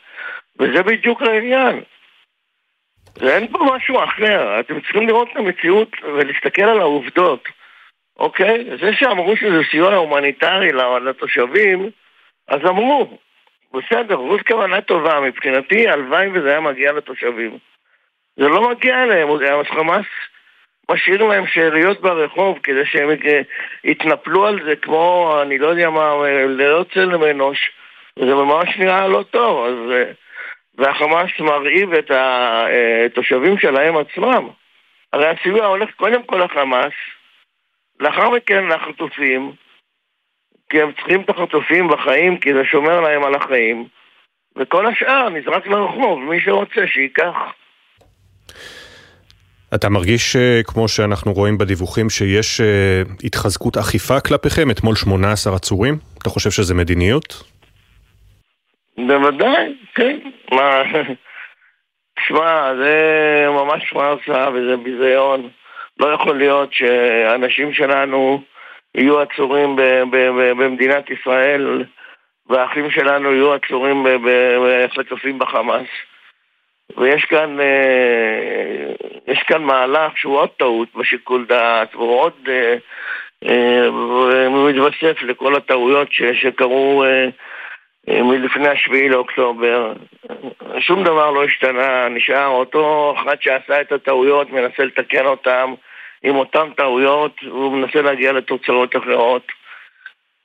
וזה 0.61 0.83
בדיוק 0.83 1.23
העניין. 1.23 1.83
ואין 3.21 3.49
פה 3.49 3.59
משהו 3.77 4.05
אחר. 4.05 4.61
אתם 4.61 4.81
צריכים 4.81 5.09
לראות 5.09 5.29
את 5.33 5.37
המציאות 5.37 5.89
ולהסתכל 6.03 6.63
על 6.63 6.81
העובדות. 6.81 7.49
אוקיי? 8.19 8.65
זה 8.81 8.93
שאמרו 8.95 9.37
שזה 9.37 9.61
סיוע 9.71 9.95
הומניטרי 9.95 10.73
לתושבים, 11.05 11.91
אז 12.49 12.61
אמרו, 12.69 13.19
בסדר, 13.75 14.17
זאת 14.17 14.47
כוונה 14.47 14.81
טובה, 14.81 15.21
מבחינתי 15.21 15.89
הלוואי 15.89 16.29
וזה 16.29 16.51
היה 16.51 16.61
מגיע 16.61 16.93
לתושבים. 16.93 17.59
זה 18.37 18.49
לא 18.49 18.71
מגיע 18.71 19.03
אליהם, 19.03 19.29
חמאס 19.65 20.07
משאיר 20.91 21.23
להם 21.23 21.47
שאריות 21.47 22.01
ברחוב 22.01 22.59
כדי 22.63 22.87
שהם 22.87 23.09
יתנפלו 23.85 24.47
על 24.47 24.61
זה 24.65 24.77
כמו, 24.77 25.39
אני 25.43 25.59
לא 25.59 25.67
יודע 25.67 25.91
מה, 25.91 26.15
ללא 26.29 26.85
צלם 26.95 27.25
אנוש, 27.25 27.71
וזה 28.19 28.35
ממש 28.35 28.77
נראה 28.79 29.09
לא 29.09 29.25
טוב, 29.31 29.67
אז... 29.67 30.07
והחמאס 30.79 31.31
מרעיב 31.41 31.95
את 31.95 32.11
התושבים 32.15 33.59
שלהם 33.59 33.97
עצמם. 33.97 34.49
הרי 35.13 35.27
הסיוע 35.27 35.67
הולך 35.67 35.91
קודם 35.97 36.23
כל 36.23 36.37
לחמאס, 36.37 36.93
לאחר 38.01 38.31
מכן 38.31 38.67
לחטופים, 38.67 39.53
כי 40.71 40.83
הם 40.83 40.93
צריכים 40.93 41.21
את 41.21 41.31
החטופים 41.31 41.89
בחיים, 41.89 42.39
כי 42.39 42.55
זה 42.55 42.65
שומר 42.65 43.01
להם 43.01 43.25
על 43.25 43.35
החיים, 43.35 43.87
וכל 44.57 44.87
השאר 44.87 45.29
נזרק 45.29 45.67
לרחוב, 45.67 46.21
מי 46.21 46.41
שרוצה 46.41 46.87
שייקח. 46.87 47.37
אתה 49.75 49.89
מרגיש, 49.89 50.37
אה, 50.37 50.61
כמו 50.65 50.89
שאנחנו 50.89 51.33
רואים 51.33 51.59
בדיווחים, 51.59 52.11
שיש 52.11 52.61
אה, 52.61 53.03
התחזקות 53.25 53.77
אכיפה 53.77 54.21
כלפיכם? 54.21 54.71
אתמול 54.71 54.95
18 54.95 55.57
עצורים? 55.57 55.99
אתה 56.19 56.31
חושב 56.31 56.51
שזה 56.51 56.75
מדיניות? 56.75 57.43
בוודאי, 58.99 59.75
כן. 59.95 60.19
מה... 60.53 60.83
שמע, 62.27 62.75
זה 62.75 63.47
ממש 63.49 63.91
פרסה 63.93 64.49
וזה 64.51 64.77
ביזיון. 64.77 65.49
לא 66.01 66.07
יכול 66.07 66.39
להיות 66.39 66.73
שאנשים 66.73 67.73
שלנו 67.73 68.43
יהיו 68.95 69.21
עצורים 69.21 69.77
במדינת 70.57 71.11
ישראל 71.11 71.85
והאחים 72.49 72.91
שלנו 72.91 73.33
יהיו 73.33 73.53
עצורים 73.53 74.07
בחטופים 74.95 75.39
בחמאס. 75.39 75.89
ויש 76.97 77.25
כאן, 77.25 77.61
אה, 77.61 78.93
יש 79.27 79.39
כאן 79.47 79.63
מהלך 79.63 80.17
שהוא 80.17 80.39
עוד 80.39 80.49
טעות 80.49 80.89
בשיקול 80.95 81.47
דעת, 81.49 81.95
והוא 81.95 82.21
עוד 82.21 82.49
אה, 82.49 82.77
אה, 83.49 83.91
מתווסף 84.51 85.23
לכל 85.23 85.57
הטעויות 85.57 86.09
שקרו 86.13 87.05
מלפני 88.09 88.69
השביעי 88.69 89.09
לאוקטובר. 89.09 89.93
שום 90.79 91.05
דבר 91.05 91.31
לא 91.31 91.45
השתנה, 91.45 92.09
נשאר 92.09 92.47
אותו 92.47 93.15
אחד 93.19 93.37
שעשה 93.43 93.81
את 93.81 93.93
הטעויות, 93.93 94.51
מנסה 94.51 94.85
לתקן 94.85 95.27
אותם 95.27 95.75
עם 96.23 96.37
אותן 96.37 96.71
טעויות, 96.77 97.33
והוא 97.43 97.73
מנסה 97.73 98.03
להגיע 98.03 98.33
לתוצאות 98.33 98.97
אחרות. 98.97 99.47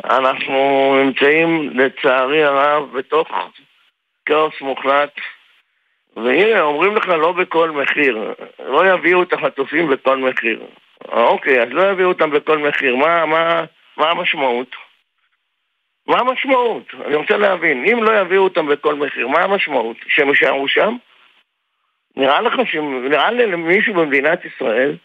אנחנו 0.03 0.95
נמצאים, 1.03 1.69
לצערי 1.73 2.43
הרב, 2.43 2.97
בתוך 2.97 3.27
כאוס 4.25 4.61
מוחלט. 4.61 5.11
והנה, 6.15 6.61
אומרים 6.61 6.95
לך 6.95 7.07
לא 7.07 7.31
בכל 7.31 7.71
מחיר. 7.71 8.33
לא 8.65 8.93
יביאו 8.93 9.23
את 9.23 9.33
החטופים 9.33 9.89
בכל 9.89 10.17
מחיר. 10.17 10.63
אוקיי, 11.11 11.61
אז 11.61 11.69
לא 11.71 11.91
יביאו 11.91 12.09
אותם 12.09 12.31
בכל 12.31 12.57
מחיר. 12.57 12.95
מה, 12.95 13.25
מה, 13.25 13.63
מה 13.97 14.09
המשמעות? 14.09 14.75
מה 16.09 16.19
המשמעות? 16.19 16.83
אני 17.05 17.15
רוצה 17.15 17.37
להבין. 17.37 17.85
אם 17.85 18.03
לא 18.03 18.21
יביאו 18.21 18.43
אותם 18.43 18.67
בכל 18.67 18.95
מחיר, 18.95 19.27
מה 19.27 19.39
המשמעות? 19.39 19.97
שהם 20.07 20.29
יישארו 20.29 20.67
שם? 20.67 20.95
נראה 22.17 22.41
לך 22.41 22.53
ש... 22.65 22.75
נראה 23.09 23.31
למישהו 23.31 23.93
במדינת 23.93 24.45
ישראל 24.45 24.95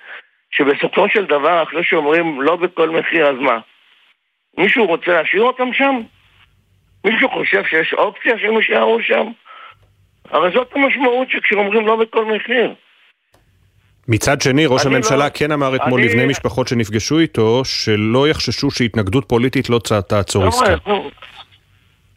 שבסופו 0.51 1.09
של 1.09 1.25
דבר, 1.25 1.63
אחרי 1.63 1.85
שאומרים 1.85 2.43
לא 2.43 2.57
בכל 2.57 2.91
מחיר, 2.91 3.27
אז 3.27 3.37
מה? 3.37 3.59
מישהו 4.59 4.87
רוצה 4.87 5.13
להשאיר 5.13 5.43
אותם 5.43 5.73
שם? 5.73 6.01
מישהו 7.05 7.29
חושב 7.29 7.65
שיש 7.65 7.95
אופציה 7.95 8.39
שהם 8.39 8.57
יישארו 8.57 9.03
שם? 9.03 9.27
הרי 10.31 10.51
זאת 10.55 10.73
המשמעות 10.75 11.31
שכשאומרים 11.31 11.87
לא 11.87 11.97
בכל 11.97 12.25
מחיר. 12.25 12.75
מצד 14.09 14.41
שני, 14.43 14.67
ראש 14.67 14.87
אני 14.87 14.95
הממשלה 14.95 15.25
לא- 15.25 15.31
כן 15.35 15.53
אמר 15.53 15.77
אתמול 15.77 16.01
אני- 16.01 16.09
לבני 16.09 16.27
משפחות 16.27 16.69
שנפגשו 16.69 17.19
איתו, 17.19 17.65
שלא 17.65 18.29
יחששו 18.29 18.71
שהתנגדות 18.71 19.29
פוליטית 19.29 19.71
לא 19.71 19.79
תעצור 20.09 20.47
עסקה. 20.47 20.67
חבר'ה, 20.77 20.95
נו. 20.95 21.11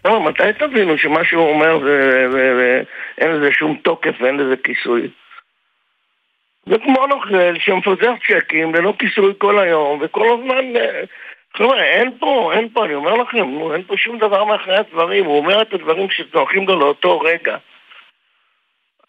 לא, 0.06 0.22
מתי 0.22 0.44
תבינו 0.60 0.98
שמה 0.98 1.26
שהוא 1.26 1.50
אומר 1.50 1.80
זה- 1.80 2.28
זה- 2.32 2.56
זה- 2.58 2.82
אין 3.18 3.32
לזה 3.32 3.50
שום 3.52 3.78
תוקף 3.84 4.14
ואין 4.22 4.38
לזה 4.38 4.56
כיסוי? 4.64 5.08
זה 6.66 6.76
כמו 6.84 7.08
נוכל 7.08 7.30
שמפזר 7.60 8.14
צ'קים 8.28 8.76
ללא 8.76 8.94
כיסוי 9.00 9.34
כל 9.38 9.60
היום 9.60 10.00
וכל 10.02 10.28
הזמן... 10.34 10.76
אה, 10.76 11.02
חבר'ה, 11.58 11.84
אין 11.84 12.12
פה, 12.20 12.52
אין 12.56 12.70
פה, 12.74 12.86
אני 12.86 12.96
אומר 12.96 13.14
לכם, 13.14 13.38
נו, 13.38 13.74
אין 13.74 13.84
פה 13.88 13.98
שום 13.98 14.18
דבר 14.18 14.44
מאחורי 14.44 14.78
הדברים, 14.78 15.26
הוא 15.26 15.38
אומר 15.38 15.62
את 15.62 15.74
הדברים 15.74 16.08
שנוחים 16.10 16.68
לו 16.68 16.80
לאותו 16.80 17.20
רגע. 17.20 17.58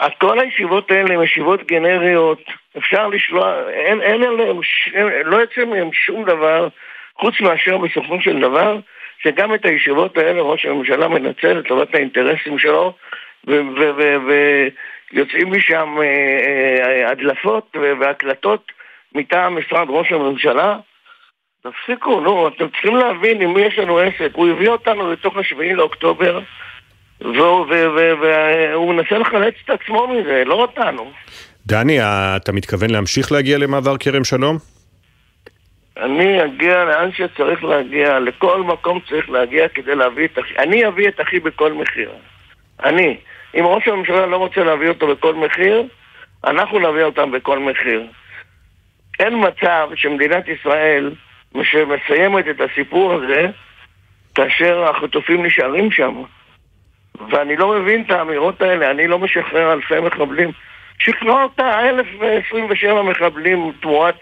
אז 0.01 0.11
כל 0.21 0.41
הישיבות 0.41 0.91
האלה 0.91 1.15
הן 1.15 1.23
ישיבות 1.25 1.67
גנריות, 1.67 2.43
אפשר 2.79 3.09
לשלוח, 3.09 3.55
אין, 3.73 4.01
אין 4.03 4.23
עליהם, 4.23 4.63
ש- 4.63 4.91
לא 5.25 5.37
יוצא 5.37 5.65
מהם 5.65 5.93
שום 5.93 6.25
דבר, 6.25 6.69
חוץ 7.19 7.41
מאשר 7.41 7.79
בסופו 7.79 8.21
של 8.21 8.41
דבר, 8.41 8.79
שגם 9.23 9.55
את 9.55 9.65
הישיבות 9.65 10.19
האלה 10.19 10.43
ראש 10.43 10.67
הממשלה 10.67 11.09
מנצל 11.09 11.53
לטובת 11.53 11.95
האינטרסים 11.95 12.59
שלו, 12.59 12.95
ויוצאים 15.13 15.53
משם 15.53 15.97
אה, 16.01 16.05
אה, 16.87 17.11
הדלפות 17.11 17.77
והקלטות 18.01 18.73
מטעם 19.15 19.59
משרד 19.59 19.87
ראש 19.91 20.13
הממשלה. 20.13 20.77
תפסיקו, 21.63 22.21
נו, 22.21 22.49
אתם 22.49 22.69
צריכים 22.69 22.97
להבין 22.97 23.43
עם 23.43 23.55
מי 23.55 23.61
יש 23.61 23.79
לנו 23.79 23.99
עסק. 23.99 24.31
הוא 24.35 24.49
הביא 24.49 24.69
אותנו 24.69 25.13
לתוך 25.13 25.37
השביעי 25.37 25.75
לאוקטובר, 25.75 26.41
והוא 27.21 28.95
מנסה 28.95 29.19
לחלץ 29.19 29.55
את 29.65 29.71
עצמו 29.71 30.09
מזה, 30.09 30.43
לא 30.47 30.55
אותנו. 30.55 31.13
דני, 31.69 31.99
אתה 32.37 32.53
מתכוון 32.53 32.91
להמשיך 32.91 33.33
להגיע 33.33 33.59
למעבר 33.59 33.97
כרם 34.01 34.25
שלום? 34.25 34.57
אני 35.97 36.45
אגיע 36.45 36.85
לאן 36.85 37.11
שצריך 37.13 37.65
להגיע, 37.65 38.19
לכל 38.19 38.63
מקום 38.63 39.01
צריך 39.09 39.31
להגיע 39.31 39.69
כדי 39.69 39.95
להביא 39.95 40.25
את 40.25 40.39
אחי. 40.39 40.59
אני 40.59 40.87
אביא 40.89 41.09
את 41.09 41.21
אחי 41.21 41.41
בכל 41.41 41.73
מחיר. 41.73 42.11
אני. 42.85 43.17
אם 43.55 43.67
ראש 43.67 43.89
הממשלה 43.89 44.27
לא 44.27 44.37
רוצה 44.37 44.65
להביא 44.65 44.89
אותו 44.89 45.07
בכל 45.07 45.35
מחיר, 45.35 45.85
אנחנו 46.45 46.79
נביא 46.79 47.03
אותם 47.03 47.31
בכל 47.31 47.59
מחיר. 47.59 48.07
אין 49.19 49.35
מצב 49.49 49.89
שמדינת 49.95 50.45
ישראל, 50.49 51.13
שמסיימת 51.63 52.45
את 52.51 52.61
הסיפור 52.61 53.13
הזה, 53.13 53.47
כאשר 54.35 54.85
החטופים 54.85 55.47
נשארים 55.47 55.91
שם. 55.91 56.23
ואני 57.31 57.57
לא 57.57 57.81
מבין 57.81 58.03
את 58.07 58.11
האמירות 58.11 58.63
האלה, 58.63 58.91
אני 58.91 59.09
לא 59.09 59.19
משחרר 59.19 59.73
אלפי 59.73 60.01
מחבלים. 60.01 60.53
שחררת 60.99 61.61
1,027 61.61 63.03
מחבלים 63.03 63.73
תמורת 63.81 64.15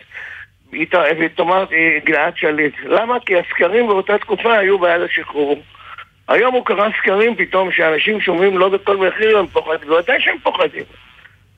ותאמרת 1.21 1.69
גלעד 2.05 2.37
שליט. 2.37 2.75
למה? 2.85 3.21
כי 3.27 3.35
הסקרים 3.39 3.87
באותה 3.87 4.19
תקופה 4.19 4.59
היו 4.59 4.79
בעד 4.79 5.01
השחרור. 5.01 5.63
היום 6.29 6.55
הוא 6.55 6.67
קרא 6.67 6.89
סקרים 6.99 7.37
פתאום 7.37 7.73
שאנשים 7.73 8.21
שומעים 8.21 8.59
לא 8.59 8.69
בכל 8.69 8.97
מחיר 8.97 9.39
הם 9.39 9.47
פוחדים, 9.47 9.93
ודאי 9.93 10.21
שהם 10.21 10.39
פוחדים. 10.43 10.85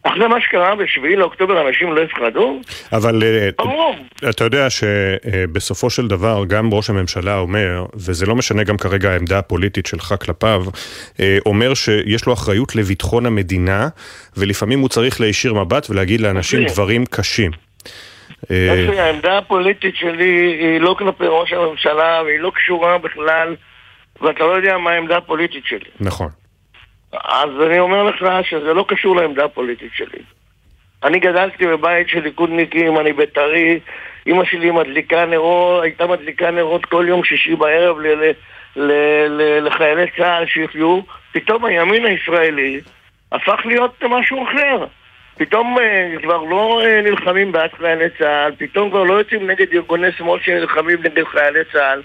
אחרי 0.03 0.27
מה 0.27 0.41
שקרה 0.41 0.75
בשביעי 0.75 1.17
לאוקטובר 1.17 1.69
אנשים 1.69 1.93
לא 1.93 2.01
יפחדו? 2.01 2.61
אבל 2.93 3.23
אה, 3.23 3.49
ברור. 3.59 3.95
אתה 4.31 4.45
יודע 4.45 4.71
שבסופו 4.71 5.91
של 5.91 6.09
דבר 6.09 6.45
גם 6.49 6.73
ראש 6.73 6.91
הממשלה 6.91 7.39
אומר, 7.39 7.85
וזה 7.95 8.27
לא 8.27 8.37
משנה 8.37 8.63
גם 8.63 8.77
כרגע 8.77 9.11
העמדה 9.11 9.39
הפוליטית 9.39 9.87
שלך 9.87 10.15
כלפיו, 10.21 10.65
אה, 11.21 11.39
אומר 11.47 11.75
שיש 11.75 12.27
לו 12.27 12.33
אחריות 12.33 12.77
לביטחון 12.77 13.27
המדינה, 13.27 13.89
ולפעמים 14.37 14.81
הוא 14.81 14.89
צריך 14.89 15.21
להישיר 15.21 15.55
מבט 15.55 15.91
ולהגיד 15.91 16.21
לאנשים 16.21 16.61
אוקיי. 16.61 16.75
דברים 16.75 17.05
קשים. 17.07 17.51
אה, 18.51 19.05
העמדה 19.05 19.39
הפוליטית 19.39 19.97
שלי 19.97 20.57
היא 20.61 20.81
לא 20.81 20.95
כלפי 20.99 21.25
ראש 21.27 21.53
הממשלה 21.53 22.23
והיא 22.25 22.39
לא 22.39 22.53
קשורה 22.55 22.99
בכלל 22.99 23.57
ואתה 24.23 24.41
לא 24.41 24.53
יודע 24.57 24.79
מה 24.79 24.91
העמדה 24.91 25.17
הפוליטית 25.17 25.65
שלי. 25.67 25.91
נכון. 26.01 26.29
אז 27.13 27.51
אני 27.67 27.79
אומר 27.79 28.03
לך 28.03 28.25
שזה 28.43 28.75
לא 28.75 28.85
קשור 28.89 29.17
לעמדה 29.17 29.45
הפוליטית 29.45 29.91
שלי. 29.95 30.19
אני 31.05 31.19
גדלתי 31.19 31.67
בבית 31.67 32.09
של 32.09 32.21
ליכודניקים, 32.23 32.99
אני 32.99 33.13
בית"רי, 33.13 33.81
אימא 34.27 34.45
שלי 34.45 34.71
מדליקה 34.71 35.27
נרות, 35.27 35.83
הייתה 35.83 36.07
מדליקה 36.07 36.51
נרות 36.51 36.87
כל 36.87 37.05
יום 37.09 37.25
שישי 37.25 37.55
בערב 37.55 37.99
ל- 37.99 38.07
ל- 38.07 38.33
ל- 38.77 39.27
ל- 39.29 39.67
לחיילי 39.67 40.07
צה"ל 40.17 40.47
שיחיו, 40.47 41.01
פתאום 41.33 41.65
הימין 41.65 42.05
הישראלי 42.05 42.81
הפך 43.33 43.61
להיות 43.65 44.03
משהו 44.03 44.45
אחר. 44.45 44.87
פתאום 45.37 45.79
אה, 45.79 46.15
כבר 46.23 46.43
לא 46.43 46.83
אה, 46.85 47.01
נלחמים 47.03 47.53
בעד 47.53 47.71
חיילי 47.79 48.11
צה"ל, 48.19 48.53
פתאום 48.59 48.91
כבר 48.91 49.03
לא 49.03 49.15
יוצאים 49.15 49.51
נגד 49.51 49.67
ארגוני 49.73 50.13
שמאל 50.13 50.41
שנלחמים 50.41 50.99
נגד 51.03 51.25
חיילי 51.25 51.65
צה"ל, 51.73 52.03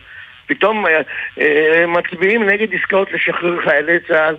פתאום 0.48 0.86
אה, 0.86 1.02
אה, 1.40 1.88
מצביעים 1.88 2.44
נגד 2.44 2.74
עסקאות 2.74 3.12
לשחרר 3.12 3.62
חיילי 3.62 4.00
צה"ל. 4.08 4.36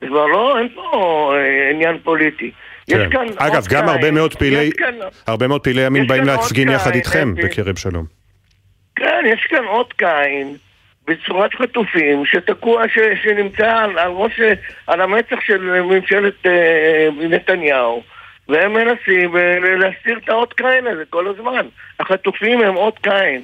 זה 0.00 0.06
כבר 0.06 0.26
לא, 0.26 0.58
אין 0.58 0.68
פה 0.74 1.32
אה, 1.36 1.70
עניין 1.70 1.98
פוליטי. 2.02 2.50
יש 2.88 2.94
כן. 2.94 3.10
כאן 3.10 3.26
אגב, 3.36 3.66
גם. 3.70 3.88
הרבה 3.88 4.10
מאוד 4.10 4.34
פעילי, 4.34 4.70
כאן, 4.72 4.94
הרבה 5.26 5.48
מאוד 5.48 5.60
פעילי 5.60 5.86
ימין 5.86 6.06
באים 6.06 6.28
עוד 6.28 6.30
להפגין 6.30 6.68
יחד 6.68 6.94
איתכם. 6.94 7.34
בכרם 7.34 7.76
שלום. 7.76 8.04
כן, 8.96 9.24
יש 9.26 9.46
כאן 9.50 9.64
אות 9.64 9.92
קין 9.92 10.56
בצורת 11.06 11.54
חטופים 11.54 12.26
שתקוע, 12.26 12.88
ש, 12.88 12.98
שנמצא 13.22 13.76
על, 13.78 13.98
על 13.98 14.10
ראש, 14.10 14.40
על 14.86 15.00
המצח 15.00 15.36
של 15.46 15.80
ממשלת 15.82 16.46
אה, 16.46 17.08
נתניהו 17.28 18.02
והם 18.48 18.72
מנסים 18.72 19.36
אה, 19.36 19.58
להסתיר 19.60 20.18
את 20.24 20.28
האות 20.28 20.52
קין 20.52 20.86
הזה 20.86 21.02
כל 21.10 21.28
הזמן. 21.28 21.66
החטופים 22.00 22.60
הם 22.60 22.76
אות 22.76 22.98
קין. 22.98 23.42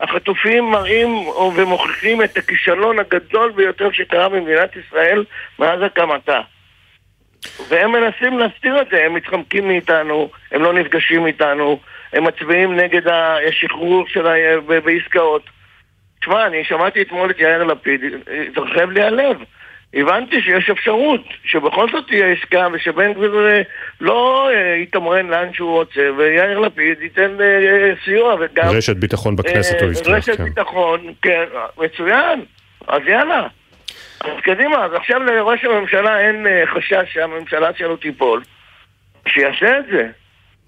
החטופים 0.00 0.64
מראים 0.64 1.08
ומוכיחים 1.56 2.22
את 2.22 2.36
הכישלון 2.36 2.98
הגדול 2.98 3.52
ביותר 3.52 3.92
שקרה 3.92 4.28
במדינת 4.28 4.70
ישראל 4.76 5.24
מאז 5.58 5.82
הקמתה. 5.82 6.40
והם 7.68 7.92
מנסים 7.92 8.38
להסתיר 8.38 8.80
את 8.80 8.86
זה, 8.90 9.04
הם 9.04 9.14
מתחמקים 9.14 9.68
מאיתנו, 9.68 10.30
הם 10.52 10.62
לא 10.62 10.72
נפגשים 10.72 11.26
איתנו, 11.26 11.80
הם 12.12 12.24
מצביעים 12.24 12.76
נגד 12.76 13.02
השחרור 13.08 14.04
של 14.08 14.26
ה... 14.26 14.34
בעסקאות. 14.84 15.42
תשמע, 16.20 16.46
אני 16.46 16.64
שמעתי 16.64 17.02
אתמול 17.02 17.30
את 17.30 17.40
יאיר 17.40 17.64
לפיד, 17.64 18.00
התרחב 18.48 18.90
לי 18.90 19.02
הלב. 19.02 19.36
הבנתי 19.94 20.42
שיש 20.42 20.70
אפשרות 20.70 21.20
שבכל 21.44 21.86
זאת 21.92 22.04
תהיה 22.08 22.26
עסקה 22.32 22.68
ושבן 22.72 23.12
גביר 23.12 23.48
אה, 23.48 23.62
לא 24.00 24.50
אה, 24.50 24.76
יתמרן 24.76 25.26
לאן 25.26 25.52
שהוא 25.52 25.70
רוצה 25.70 26.00
ויאיר 26.18 26.58
לפיד 26.58 27.02
ייתן 27.02 27.36
אה, 27.40 27.92
סיוע 28.04 28.36
וגם... 28.40 28.68
רשת 28.68 28.96
ביטחון 28.96 29.36
בכנסת 29.36 29.80
הוא 29.80 29.88
הבטיח, 29.88 30.14
רשת 30.14 30.36
כן. 30.36 30.44
ביטחון, 30.44 31.00
כן, 31.22 31.44
מצוין. 31.78 32.44
אז 32.88 33.00
יאללה. 33.06 33.46
אז 34.20 34.30
קדימה, 34.42 34.84
אז 34.84 34.90
עכשיו 34.94 35.22
לראש 35.22 35.64
הממשלה 35.64 36.20
אין 36.20 36.46
חשש 36.74 37.12
שהממשלה 37.12 37.70
שלו 37.78 37.96
תיפול. 37.96 38.42
שיעשה 39.28 39.78
את 39.78 39.84
זה. 39.92 40.06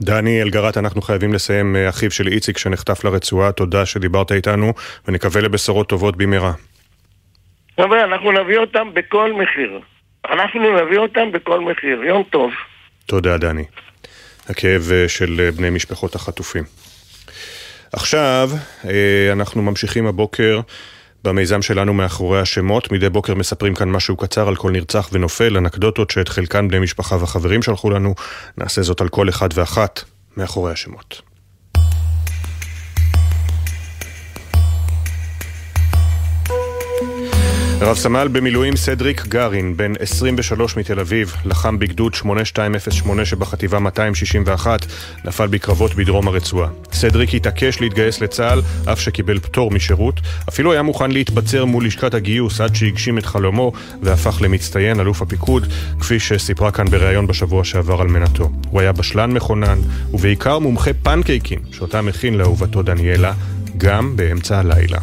דני 0.01 0.43
אלגרט, 0.43 0.77
אנחנו 0.77 1.03
חייבים 1.03 1.33
לסיים, 1.33 1.77
אחיו 1.89 2.11
של 2.11 2.29
איציק 2.29 2.59
שנחטף 2.59 3.05
לרצועה, 3.05 3.53
תודה 3.53 3.87
שדיברת 3.87 4.33
איתנו, 4.33 4.73
ונקווה 5.09 5.41
לבשורות 5.41 5.89
טובות 5.89 6.17
במהרה. 6.17 6.53
חבר'ה, 7.83 8.05
אנחנו 8.05 8.33
נביא 8.33 8.59
אותם 8.59 8.95
בכל 8.95 9.33
מחיר. 9.33 9.81
אנחנו 10.31 10.85
נביא 10.85 10.99
אותם 10.99 11.33
בכל 11.33 11.61
מחיר. 11.61 12.03
יום 12.05 12.23
טוב. 12.31 12.51
תודה, 13.07 13.39
דני. 13.39 13.65
הכאב 14.49 14.91
אה, 14.93 15.09
של 15.09 15.41
אה, 15.41 15.51
בני 15.51 15.71
משפחות 15.71 16.15
החטופים. 16.15 16.65
עכשיו, 17.93 18.51
אה, 18.85 19.33
אנחנו 19.33 19.63
ממשיכים 19.63 20.07
הבוקר 20.07 20.61
במיזם 21.25 21.63
שלנו 21.63 21.95
מאחורי 21.95 22.41
השמות. 22.41 22.93
מדי 22.93 23.09
בוקר 23.09 23.35
מספרים 23.35 23.75
כאן 23.75 23.89
משהו 23.89 24.17
קצר 24.17 24.49
על 24.49 24.57
כל 24.57 24.71
נרצח 24.71 25.09
ונופל, 25.13 25.57
אנקדוטות 25.57 26.11
שאת 26.11 26.29
חלקן 26.29 26.69
בני 26.69 26.79
משפחה 26.79 27.17
וחברים 27.23 27.63
שלחו 27.63 27.91
לנו. 27.91 28.15
נעשה 28.59 28.83
זאת 28.83 29.01
על 29.01 29.09
כל 29.09 29.29
אחד 29.29 29.49
ואחת 29.55 30.05
מאחורי 30.37 30.73
השמות. 30.73 31.30
רב 37.83 37.97
סמל 37.97 38.29
במילואים 38.33 38.77
סדריק 38.77 39.27
גרין, 39.27 39.77
בן 39.77 39.93
23 39.99 40.77
מתל 40.77 41.01
אביב, 41.01 41.35
לחם 41.45 41.79
בגדוד 41.79 42.15
8208 42.15 43.25
שבחטיבה 43.25 43.79
261, 43.79 44.87
נפל 45.25 45.47
בקרבות 45.47 45.95
בדרום 45.95 46.29
הרצועה. 46.29 46.69
סדריק 46.93 47.35
התעקש 47.35 47.81
להתגייס 47.81 48.21
לצה"ל, 48.21 48.63
אף 48.93 49.01
שקיבל 49.01 49.39
פטור 49.39 49.71
משירות. 49.71 50.21
אפילו 50.49 50.73
היה 50.73 50.83
מוכן 50.83 51.11
להתבצר 51.11 51.65
מול 51.65 51.87
לשכת 51.87 52.15
הגיוס 52.15 52.61
עד 52.61 52.75
שהגשים 52.75 53.19
את 53.19 53.27
חלומו, 53.27 53.73
והפך 54.03 54.43
למצטיין, 54.43 55.01
אלוף 55.01 55.23
הפיקוד, 55.23 55.67
כפי 56.01 56.21
שסיפרה 56.21 56.71
כאן 56.71 56.91
בריאיון 56.91 57.27
בשבוע 57.27 57.65
שעבר 57.65 58.01
על 58.01 58.07
מנתו. 58.07 58.51
הוא 58.71 58.81
היה 58.81 58.93
בשלן 58.93 59.33
מכונן, 59.33 59.79
ובעיקר 60.13 60.59
מומחה 60.59 60.91
פנקייקים, 61.03 61.59
שאותם 61.73 62.09
הכין 62.09 62.35
לאהובתו 62.35 62.83
דניאלה, 62.83 63.33
גם 63.77 64.17
באמצע 64.17 64.59
הלילה. 64.59 64.99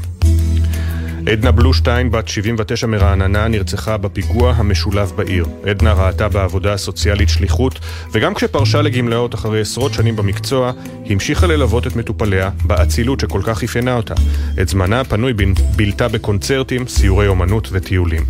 עדנה 1.32 1.51
בלושטיין, 1.51 2.11
בת 2.11 2.28
79 2.28 2.88
מרעננה, 2.88 3.47
נרצחה 3.47 3.97
בפיגוע 3.97 4.51
המשולב 4.51 5.11
בעיר. 5.15 5.45
עדנה 5.69 5.93
ראתה 5.93 6.30
בעבודה 6.30 6.73
הסוציאלית 6.73 7.30
שליחות, 7.30 7.80
וגם 8.11 8.34
כשפרשה 8.34 8.82
לגמלאות 8.82 9.36
אחרי 9.36 9.61
עשרות 9.61 9.93
שנים 9.93 10.15
במקצוע, 10.15 10.71
המשיכה 11.05 11.47
ללוות 11.47 11.88
את 11.88 11.95
מטופליה 11.95 12.49
באצילות 12.63 13.19
שכל 13.19 13.41
כך 13.43 13.63
אפיינה 13.63 13.93
אותה. 13.93 14.13
את 14.61 14.67
זמנה 14.67 14.99
הפנוי 14.99 15.34
בילתה 15.75 16.07
בקונצרטים, 16.07 16.88
סיורי 16.88 17.28
אומנות 17.28 17.69
וטיולים. 17.71 18.23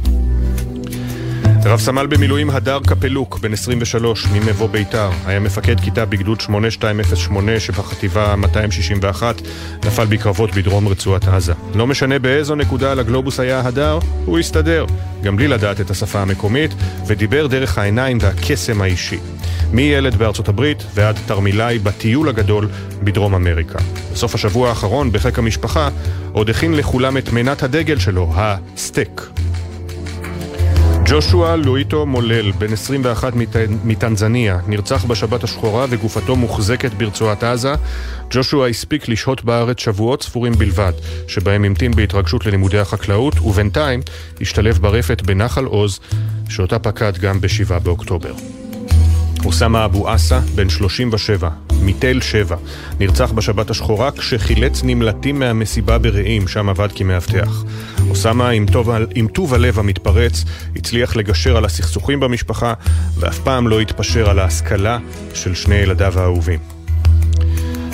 רב 1.65 1.79
סמל 1.79 2.07
במילואים 2.07 2.49
הדר 2.49 2.79
קפלוק, 2.87 3.39
בן 3.39 3.53
23, 3.53 4.27
ממבוא 4.27 4.69
ביתר, 4.69 5.09
היה 5.25 5.39
מפקד 5.39 5.79
כיתה 5.79 6.05
בגדוד 6.05 6.41
8208 6.41 7.59
שבחטיבה 7.59 8.35
261, 8.35 9.41
נפל 9.85 10.05
בקרבות 10.05 10.55
בדרום 10.55 10.87
רצועת 10.87 11.27
עזה. 11.27 11.53
לא 11.75 11.87
משנה 11.87 12.19
באיזו 12.19 12.55
נקודה 12.55 12.91
על 12.91 12.99
הגלובוס 12.99 13.39
היה 13.39 13.59
הדר, 13.59 13.99
הוא 14.25 14.39
הסתדר, 14.39 14.85
גם 15.23 15.35
בלי 15.35 15.47
לדעת 15.47 15.81
את 15.81 15.91
השפה 15.91 16.21
המקומית, 16.21 16.71
ודיבר 17.07 17.47
דרך 17.47 17.77
העיניים 17.77 18.17
והקסם 18.21 18.81
האישי. 18.81 19.19
מילד 19.71 20.15
בארצות 20.15 20.49
הברית 20.49 20.83
ועד 20.93 21.17
תרמילאי 21.25 21.79
בטיול 21.79 22.29
הגדול 22.29 22.67
בדרום 23.03 23.35
אמריקה. 23.35 23.79
בסוף 24.13 24.35
השבוע 24.35 24.69
האחרון, 24.69 25.11
בחיק 25.11 25.39
המשפחה, 25.39 25.89
עוד 26.31 26.49
הכין 26.49 26.73
לכולם 26.73 27.17
את 27.17 27.33
מנת 27.33 27.63
הדגל 27.63 27.99
שלו, 27.99 28.31
הסטייק. 28.35 29.21
ג'ושוע 31.09 31.55
לואיטו 31.55 32.05
מולל, 32.05 32.51
בן 32.51 32.73
21 32.73 33.33
מטנזניה, 33.83 34.59
נרצח 34.67 35.05
בשבת 35.05 35.43
השחורה 35.43 35.85
וגופתו 35.89 36.35
מוחזקת 36.35 36.93
ברצועת 36.93 37.43
עזה. 37.43 37.73
ג'ושוע 38.31 38.67
הספיק 38.67 39.09
לשהות 39.09 39.43
בארץ 39.43 39.79
שבועות 39.79 40.23
ספורים 40.23 40.53
בלבד, 40.53 40.91
שבהם 41.27 41.63
המתין 41.63 41.91
בהתרגשות 41.91 42.45
ללימודי 42.45 42.79
החקלאות, 42.79 43.39
ובינתיים 43.39 44.01
השתלב 44.41 44.77
ברפת 44.77 45.21
בנחל 45.21 45.65
עוז, 45.65 45.99
שאותה 46.49 46.79
פקד 46.79 47.17
גם 47.17 47.41
ב-7 47.41 47.79
באוקטובר. 47.79 48.33
אוסאמה 49.45 49.85
אבו 49.85 50.09
עסה, 50.09 50.39
בן 50.55 50.69
37, 50.69 51.49
מתל 51.87 52.21
שבע, 52.21 52.55
נרצח 52.99 53.31
בשבת 53.31 53.69
השחורה 53.69 54.11
כשחילץ 54.11 54.81
נמלטים 54.83 55.39
מהמסיבה 55.39 55.97
ברעים, 55.97 56.47
שם 56.47 56.69
עבד 56.69 56.89
כמאבטח. 56.95 57.63
אוסאמה, 58.09 58.49
עם 58.49 58.65
טוב, 58.65 58.89
עם 59.15 59.27
טוב 59.27 59.53
הלב 59.53 59.79
המתפרץ, 59.79 60.43
הצליח 60.75 61.15
לגשר 61.15 61.57
על 61.57 61.65
הסכסוכים 61.65 62.19
במשפחה, 62.19 62.73
ואף 63.17 63.39
פעם 63.39 63.67
לא 63.67 63.79
התפשר 63.79 64.29
על 64.29 64.39
ההשכלה 64.39 64.97
של 65.33 65.55
שני 65.55 65.75
ילדיו 65.75 66.19
האהובים. 66.19 66.59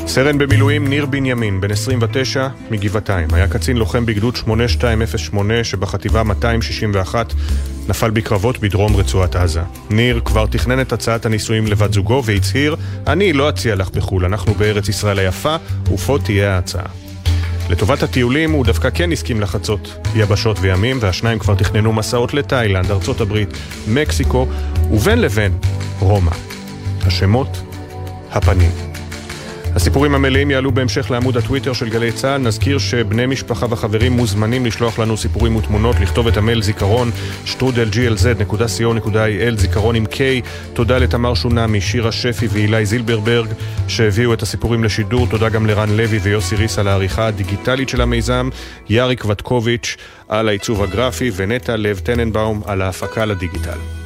סרן 0.08 0.38
במילואים 0.38 0.88
ניר 0.88 1.06
בנימין, 1.06 1.62
בן 1.62 1.72
29, 1.72 2.48
מגבעתיים. 2.72 3.28
היה 3.34 3.48
קצין 3.48 3.78
לוחם 3.78 4.06
בגדוד 4.06 4.36
8208 4.36 5.64
שבחטיבה 5.64 6.24
261 6.24 7.34
נפל 7.90 8.10
בקרבות 8.10 8.60
בדרום 8.60 8.96
רצועת 8.96 9.36
עזה. 9.36 9.62
ניר 9.90 10.22
כבר 10.26 10.46
תכנן 10.46 10.82
את 10.82 10.94
הצעת 10.94 11.26
הנישואים 11.26 11.68
לבת 11.68 11.94
זוגו 11.94 12.22
והצהיר, 12.26 12.76
אני 13.08 13.34
לא 13.34 13.50
אציע 13.50 13.76
לך 13.76 13.90
בחו"ל, 13.90 14.26
אנחנו 14.26 14.54
בארץ 14.54 14.90
ישראל 14.90 15.20
היפה, 15.20 15.56
ופה 15.94 16.18
תהיה 16.24 16.56
ההצעה. 16.56 16.86
לטובת 17.70 18.04
הטיולים 18.04 18.52
הוא 18.52 18.66
דווקא 18.66 18.90
כן 18.90 19.12
הסכים 19.12 19.42
לחצות 19.42 20.08
יבשות 20.16 20.58
וימים, 20.62 20.98
והשניים 21.02 21.40
כבר 21.40 21.56
תכננו 21.56 21.94
מסעות 21.94 22.34
לתאילנד, 22.34 22.92
ארצות 22.92 23.22
הברית, 23.22 23.50
מקסיקו, 23.88 24.48
ובין 24.92 25.22
לבין 25.22 25.58
רומא. 26.00 26.32
השמות, 27.06 27.62
הפנים. 28.32 28.93
הסיפורים 29.84 30.16
המלאים 30.16 30.52
יעלו 30.52 30.72
בהמשך 30.72 31.12
לעמוד 31.12 31.38
הטוויטר 31.38 31.74
של 31.74 31.90
גלי 31.90 32.12
צה"ל. 32.12 32.42
נזכיר 32.42 32.78
שבני 32.78 33.26
משפחה 33.26 33.66
וחברים 33.70 34.12
מוזמנים 34.12 34.66
לשלוח 34.66 35.00
לנו 35.00 35.18
סיפורים 35.18 35.56
ותמונות, 35.56 36.00
לכתוב 36.00 36.28
את 36.28 36.38
המייל 36.38 36.62
זיכרון, 36.62 37.12
שטרודל 37.46 37.90
glz.co.il, 37.90 39.56
זיכרון 39.56 39.96
עם 39.96 40.06
K. 40.06 40.18
תודה 40.74 40.98
לתמר 40.98 41.34
שונמי, 41.34 41.82
שירה 41.82 42.12
שפי 42.12 42.48
ואילי 42.48 42.86
זילברברג, 42.86 43.48
שהביאו 43.88 44.34
את 44.34 44.42
הסיפורים 44.42 44.84
לשידור. 44.84 45.28
תודה 45.28 45.50
גם 45.50 45.66
לרן 45.66 45.90
לוי 45.90 46.18
ויוסי 46.18 46.56
ריס 46.56 46.80
על 46.80 46.88
העריכה 46.88 47.28
הדיגיטלית 47.28 47.90
של 47.90 48.02
המיזם, 48.02 48.50
יאריק 48.90 49.26
וטקוביץ' 49.26 49.98
על 50.28 50.48
העיצוב 50.48 50.84
הגרפי, 50.84 51.32
ונטע 51.36 51.76
לב 51.76 52.00
טננבאום 52.00 52.62
על 52.66 52.82
ההפקה 52.82 53.26
לדיגיטל. 53.26 54.03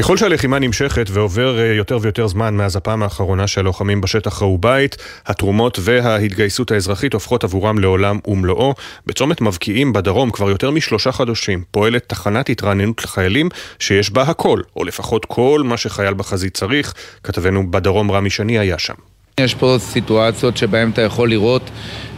ככל 0.00 0.16
שהלחימה 0.16 0.58
נמשכת 0.58 1.06
ועובר 1.10 1.58
אה, 1.58 1.74
יותר 1.74 1.98
ויותר 2.02 2.26
זמן 2.26 2.54
מאז 2.54 2.76
הפעם 2.76 3.02
האחרונה 3.02 3.46
שהלוחמים 3.46 4.00
בשטח 4.00 4.42
ראו 4.42 4.58
בית, 4.58 4.96
התרומות 5.26 5.78
וההתגייסות 5.82 6.70
האזרחית 6.70 7.14
הופכות 7.14 7.44
עבורם 7.44 7.78
לעולם 7.78 8.18
ומלואו. 8.26 8.74
בצומת 9.06 9.40
מבקיעים 9.40 9.92
בדרום 9.92 10.30
כבר 10.30 10.50
יותר 10.50 10.70
משלושה 10.70 11.12
חודשים 11.12 11.64
פועלת 11.70 12.08
תחנת 12.08 12.48
התרעננות 12.48 13.04
לחיילים 13.04 13.48
שיש 13.78 14.10
בה 14.10 14.22
הכל, 14.22 14.60
או 14.76 14.84
לפחות 14.84 15.24
כל 15.24 15.62
מה 15.64 15.76
שחייל 15.76 16.14
בחזית 16.14 16.54
צריך. 16.54 16.94
כתבנו 17.24 17.70
בדרום 17.70 18.10
רמי 18.10 18.30
שני 18.30 18.58
היה 18.58 18.78
שם. 18.78 18.94
יש 19.40 19.54
פה 19.54 19.76
סיטואציות 19.78 20.56
שבהן 20.56 20.90
אתה 20.90 21.02
יכול 21.02 21.30
לראות 21.30 21.70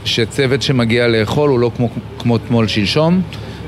שצוות 0.04 0.62
שמגיע 0.62 1.08
לאכול 1.08 1.50
הוא 1.50 1.58
לא 1.58 1.70
כמו 2.18 2.36
אתמול 2.36 2.68
שלשום. 2.68 3.22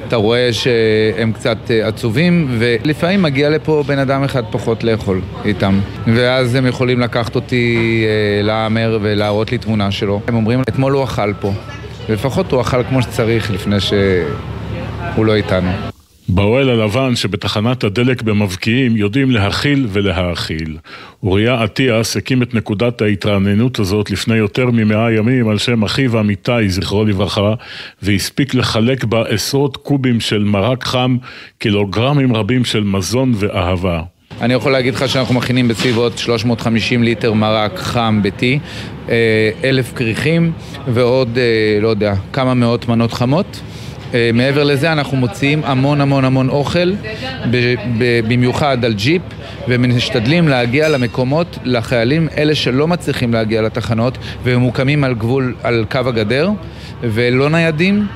אתה 0.08 0.16
רואה 0.16 0.52
שהם 0.52 1.32
קצת 1.32 1.56
אה, 1.70 1.88
עצובים, 1.88 2.46
ולפעמים 2.58 3.22
מגיע 3.22 3.50
לפה 3.50 3.84
בן 3.86 3.98
אדם 3.98 4.24
אחד 4.24 4.42
פחות 4.50 4.84
לאכול 4.84 5.20
איתם. 5.44 5.80
ואז 6.14 6.54
הם 6.54 6.66
יכולים 6.66 7.00
לקחת 7.00 7.34
אותי 7.34 8.04
אה, 8.06 8.42
להאמר 8.42 8.98
ולהראות 9.02 9.52
לי 9.52 9.58
תמונה 9.58 9.90
שלו. 9.90 10.20
הם 10.28 10.34
אומרים, 10.34 10.62
אתמול 10.62 10.92
הוא 10.92 11.04
אכל 11.04 11.32
פה. 11.40 11.52
ולפחות 12.08 12.52
הוא 12.52 12.60
אכל 12.60 12.82
כמו 12.82 13.02
שצריך 13.02 13.50
לפני 13.50 13.80
שהוא 13.80 15.24
לא 15.24 15.34
איתנו. 15.34 15.93
באוהל 16.28 16.70
הלבן 16.70 17.16
שבתחנת 17.16 17.84
הדלק 17.84 18.22
במבקיעים 18.22 18.96
יודעים 18.96 19.30
להכיל 19.30 19.86
ולהאכיל. 19.90 20.76
אוריה 21.22 21.64
אטיאס 21.64 22.16
הקים 22.16 22.42
את 22.42 22.54
נקודת 22.54 23.02
ההתרעננות 23.02 23.78
הזאת 23.78 24.10
לפני 24.10 24.36
יותר 24.36 24.66
ממאה 24.72 25.12
ימים 25.12 25.48
על 25.48 25.58
שם 25.58 25.82
אחיו 25.82 26.20
אמיתי, 26.20 26.68
זכרו 26.68 27.04
לברכה, 27.04 27.54
והספיק 28.02 28.54
לחלק 28.54 29.04
בה 29.04 29.22
עשרות 29.28 29.76
קובים 29.76 30.20
של 30.20 30.44
מרק 30.44 30.84
חם, 30.84 31.16
קילוגרמים 31.58 32.36
רבים 32.36 32.64
של 32.64 32.84
מזון 32.84 33.32
ואהבה. 33.36 34.02
אני 34.40 34.54
יכול 34.54 34.72
להגיד 34.72 34.94
לך 34.94 35.08
שאנחנו 35.08 35.34
מכינים 35.34 35.68
בסביבות 35.68 36.18
350 36.18 37.02
ליטר 37.02 37.32
מרק 37.32 37.78
חם 37.78 38.20
ביתי, 38.22 38.58
אה, 39.08 39.50
אלף 39.64 39.92
כריכים 39.92 40.52
ועוד, 40.88 41.38
אה, 41.38 41.78
לא 41.80 41.88
יודע, 41.88 42.14
כמה 42.32 42.54
מאות 42.54 42.88
מנות 42.88 43.12
חמות. 43.12 43.60
אה, 44.14 44.30
מעבר 44.34 44.64
לזה 44.64 44.92
אנחנו 44.92 45.16
מוציאים 45.16 45.60
המון 45.64 46.00
המון 46.00 46.24
המון 46.24 46.48
אוכל, 46.48 46.92
במיוחד 48.28 48.84
על 48.84 48.92
ג'יפ, 48.94 49.22
ומשתדלים 49.68 50.48
להגיע 50.48 50.88
למקומות, 50.88 51.58
לחיילים, 51.64 52.28
אלה 52.36 52.54
שלא 52.54 52.88
מצליחים 52.88 53.32
להגיע 53.32 53.62
לתחנות, 53.62 54.18
וממוקמים 54.44 55.04
על 55.04 55.14
גבול, 55.14 55.54
על 55.62 55.84
קו 55.90 55.98
הגדר, 55.98 56.50
ולא 57.02 57.50
ניידים. 57.50 58.06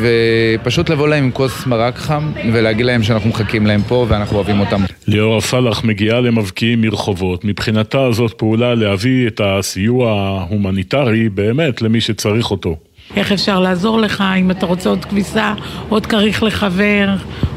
ופשוט 0.00 0.90
לבוא 0.90 1.08
להם 1.08 1.24
עם 1.24 1.30
כוס 1.30 1.66
מרק 1.66 1.96
חם 1.96 2.32
ולהגיד 2.52 2.86
להם 2.86 3.02
שאנחנו 3.02 3.30
מחכים 3.30 3.66
להם 3.66 3.82
פה 3.88 4.06
ואנחנו 4.08 4.36
אוהבים 4.36 4.60
אותם. 4.60 4.82
ליאורה 5.06 5.40
פלח 5.40 5.84
מגיעה 5.84 6.20
למבקיעים 6.20 6.80
מרחובות. 6.80 7.44
מבחינתה 7.44 8.12
זאת 8.12 8.32
פעולה 8.32 8.74
להביא 8.74 9.26
את 9.26 9.40
הסיוע 9.44 10.12
ההומניטרי 10.12 11.28
באמת 11.28 11.82
למי 11.82 12.00
שצריך 12.00 12.50
אותו. 12.50 12.76
איך 13.16 13.32
אפשר 13.32 13.60
לעזור 13.60 14.00
לך, 14.00 14.24
אם 14.38 14.50
אתה 14.50 14.66
רוצה 14.66 14.88
עוד 14.88 15.04
כביסה, 15.04 15.54
עוד 15.88 16.06
כריך 16.06 16.42
לחבר, 16.42 17.08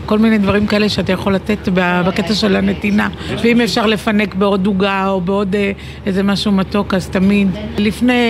כל 0.05 0.19
מיני 0.19 0.37
דברים 0.37 0.67
כאלה 0.67 0.89
שאתה 0.89 1.11
יכול 1.11 1.35
לתת 1.35 1.69
בקטע 1.73 2.33
של 2.33 2.55
הנתינה. 2.55 3.09
ואם 3.43 3.61
אפשר 3.61 3.85
לפנק 3.85 4.35
בעוד 4.35 4.65
עוגה 4.65 5.07
או 5.07 5.21
בעוד 5.21 5.55
אה, 5.55 5.71
איזה 6.05 6.23
משהו 6.23 6.51
מתוק, 6.51 6.93
אז 6.93 7.09
תמיד. 7.09 7.47
לפני 7.77 8.23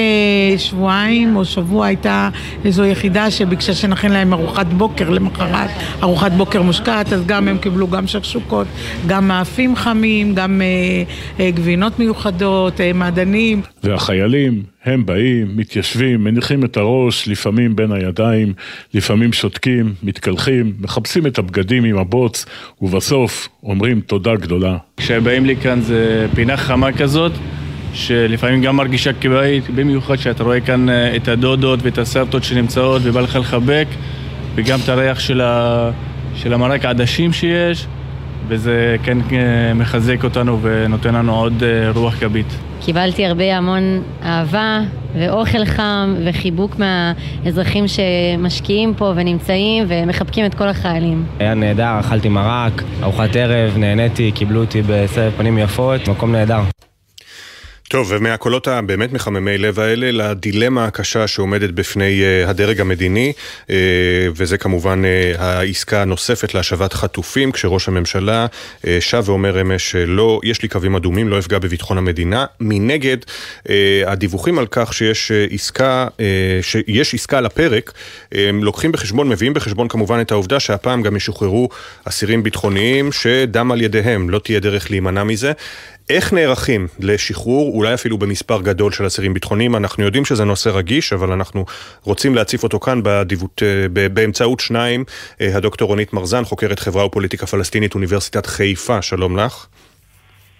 שבועיים 0.58 1.36
או 1.36 1.46
שבוע 1.46 1.86
הייתה 1.86 2.30
איזו 2.66 2.86
יחידה 2.86 3.32
שביקשה 3.32 3.74
שנכין 3.74 4.12
להם 4.12 4.34
ארוחת 4.34 4.68
בוקר 4.68 5.10
למחרת, 5.10 5.70
ארוחת 6.04 6.32
בוקר 6.32 6.62
מושקעת, 6.62 7.14
אז 7.14 7.26
גם 7.26 7.48
הם 7.48 7.58
קיבלו 7.58 7.88
גם 7.88 8.08
שקשוקות, 8.08 8.68
גם 9.08 9.28
מאפים 9.28 9.76
חמים, 9.76 10.36
גם 10.36 10.62
אה, 10.62 10.66
אה, 11.40 11.52
גבינות 11.52 12.00
מיוחדות, 12.00 12.82
מעדנים. 12.94 13.62
והחיילים, 13.84 14.64
הם 14.86 15.06
באים, 15.06 15.48
מתיישבים, 15.56 16.24
מניחים 16.24 16.66
את 16.66 16.78
הראש, 16.78 17.28
לפעמים 17.28 17.76
בין 17.76 17.92
הידיים, 17.92 18.54
לפעמים 18.94 19.34
שותקים, 19.34 19.94
מתקלחים, 20.04 20.74
מחפשים 20.80 21.28
את 21.28 21.38
הבגדים 21.38 21.65
עם 21.72 21.98
הבוץ, 21.98 22.46
ובסוף 22.82 23.50
אומרים 23.64 24.02
תודה 24.02 24.36
גדולה. 24.36 24.78
כשבאים 24.98 25.46
לי 25.46 25.56
כאן 25.56 25.82
זה 25.82 26.28
פינה 26.36 26.58
חמה 26.58 26.92
כזאת, 26.92 27.32
שלפעמים 27.94 28.62
גם 28.62 28.76
מרגישה 28.76 29.14
כבית, 29.14 29.70
במיוחד 29.70 30.16
שאתה 30.16 30.44
רואה 30.44 30.60
כאן 30.60 30.90
אה, 30.90 31.16
את 31.16 31.28
הדודות 31.28 31.80
ואת 31.84 31.98
הסרטות 31.98 32.44
שנמצאות 32.44 33.02
ובא 33.06 33.22
לך 33.22 33.36
לחבק, 33.36 33.88
וגם 34.56 34.80
את 34.84 34.90
הריח 34.90 35.20
של, 35.20 35.42
ה... 35.42 35.90
של 36.36 36.54
המרק 36.54 36.86
עדשים 36.86 37.34
שיש, 37.34 37.88
וזה 38.48 38.96
כן 39.04 39.18
אה, 39.32 39.74
מחזק 39.74 40.24
אותנו 40.24 40.60
ונותן 40.62 41.16
לנו 41.16 41.36
עוד 41.36 41.64
אה, 41.64 41.92
רוח 41.92 42.20
גבית. 42.20 42.58
קיבלתי 42.86 43.26
הרבה 43.26 43.58
המון 43.58 44.02
אהבה 44.24 44.80
ואוכל 45.16 45.66
חם 45.66 46.16
וחיבוק 46.26 46.76
מהאזרחים 46.80 47.86
שמשקיעים 47.88 48.94
פה 48.94 49.14
ונמצאים 49.16 49.86
ומחבקים 49.88 50.46
את 50.46 50.54
כל 50.54 50.68
החיילים. 50.68 51.26
היה 51.40 51.54
נהדר, 51.54 52.00
אכלתי 52.00 52.30
מרק, 52.30 52.84
ארוחת 53.04 53.36
ערב, 53.36 53.78
נהניתי, 53.78 54.32
קיבלו 54.32 54.62
אותי 54.62 54.82
בסרט 54.88 55.34
פנים 55.38 55.58
יפות, 55.58 56.08
מקום 56.08 56.32
נהדר. 56.32 56.62
טוב, 57.90 58.08
ומהקולות 58.10 58.68
הבאמת 58.68 59.14
מחממי 59.14 59.58
לב 59.58 59.80
האלה 59.80 60.12
לדילמה 60.12 60.86
הקשה 60.86 61.28
שעומדת 61.28 61.70
בפני 61.70 62.22
uh, 62.22 62.50
הדרג 62.50 62.82
המדיני, 62.82 63.34
uh, 63.38 63.72
וזה 64.36 64.58
כמובן 64.58 65.02
uh, 65.04 65.42
העסקה 65.42 66.02
הנוספת 66.02 66.54
להשבת 66.54 66.94
חטופים, 66.94 67.52
כשראש 67.52 67.88
הממשלה 67.88 68.46
שב 69.00 69.24
ואומר 69.26 69.62
אמש 69.62 69.92
שלא, 69.92 70.40
יש 70.44 70.62
לי 70.62 70.68
קווים 70.70 70.96
אדומים, 70.96 71.30
לא 71.30 71.40
אפגע 71.40 71.60
בביטחון 71.60 71.98
המדינה. 71.98 72.46
מנגד, 72.60 73.18
הדיווחים 74.06 74.60
על 74.60 74.68
כך 74.72 74.94
שיש 74.94 75.32
עסקה, 75.52 76.08
שיש 76.62 77.14
עסקה 77.14 77.38
על 77.38 77.46
הפרק, 77.46 77.92
uh, 78.30 78.36
לוקחים 78.62 78.92
בחשבון, 78.92 79.30
מביאים 79.30 79.54
בחשבון 79.54 79.88
כמובן 79.88 80.22
את 80.22 80.32
העובדה 80.32 80.60
שהפעם 80.60 81.02
גם 81.02 81.16
ישוחררו 81.16 81.70
אסירים 82.06 82.44
ביטחוניים 82.44 83.12
שדם 83.12 83.72
על 83.72 83.82
ידיהם, 83.82 84.30
לא 84.30 84.40
תהיה 84.40 84.60
דרך 84.60 84.92
להימנע 84.92 85.24
מזה. 85.24 85.52
איך 86.10 86.34
נערכים 86.34 86.88
לשחרור, 87.00 87.76
אולי 87.76 87.94
אפילו 87.94 88.18
במספר 88.18 88.62
גדול 88.62 88.92
של 88.92 89.08
אסירים 89.08 89.34
ביטחוניים? 89.34 89.76
אנחנו 89.76 90.04
יודעים 90.04 90.26
שזה 90.26 90.46
נושא 90.46 90.70
רגיש, 90.70 91.14
אבל 91.14 91.32
אנחנו 91.32 91.66
רוצים 92.04 92.36
להציף 92.36 92.64
אותו 92.64 92.80
כאן 92.80 93.00
בדיוות, 93.04 93.64
אה, 93.66 94.10
באמצעות 94.10 94.60
שניים. 94.60 95.04
אה, 95.42 95.58
הדוקטור 95.58 95.88
רונית 95.88 96.14
מרזן, 96.14 96.44
חוקרת 96.44 96.80
חברה 96.80 97.06
ופוליטיקה 97.06 97.46
פלסטינית, 97.46 97.96
אוניברסיטת 97.96 98.46
חיפה, 98.46 99.02
שלום 99.02 99.38
לך. 99.38 99.66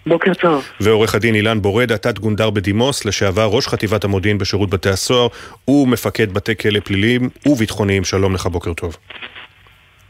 בוקר 0.06 0.34
טוב. 0.34 0.64
ועורך 0.80 1.14
הדין 1.14 1.34
אילן 1.34 1.62
בורדה, 1.62 1.98
תת 1.98 2.18
גונדר 2.18 2.50
בדימוס, 2.50 3.04
לשעבר 3.04 3.44
ראש 3.44 3.66
חטיבת 3.66 4.04
המודיעין 4.04 4.38
בשירות 4.38 4.70
בתי 4.70 4.88
הסוהר, 4.88 5.28
ומפקד 5.68 6.32
בתי 6.32 6.56
כלא 6.56 6.80
פליליים 6.80 7.28
וביטחוניים. 7.46 8.04
שלום 8.04 8.34
לך, 8.34 8.46
בוקר 8.46 8.74
טוב. 8.74 8.96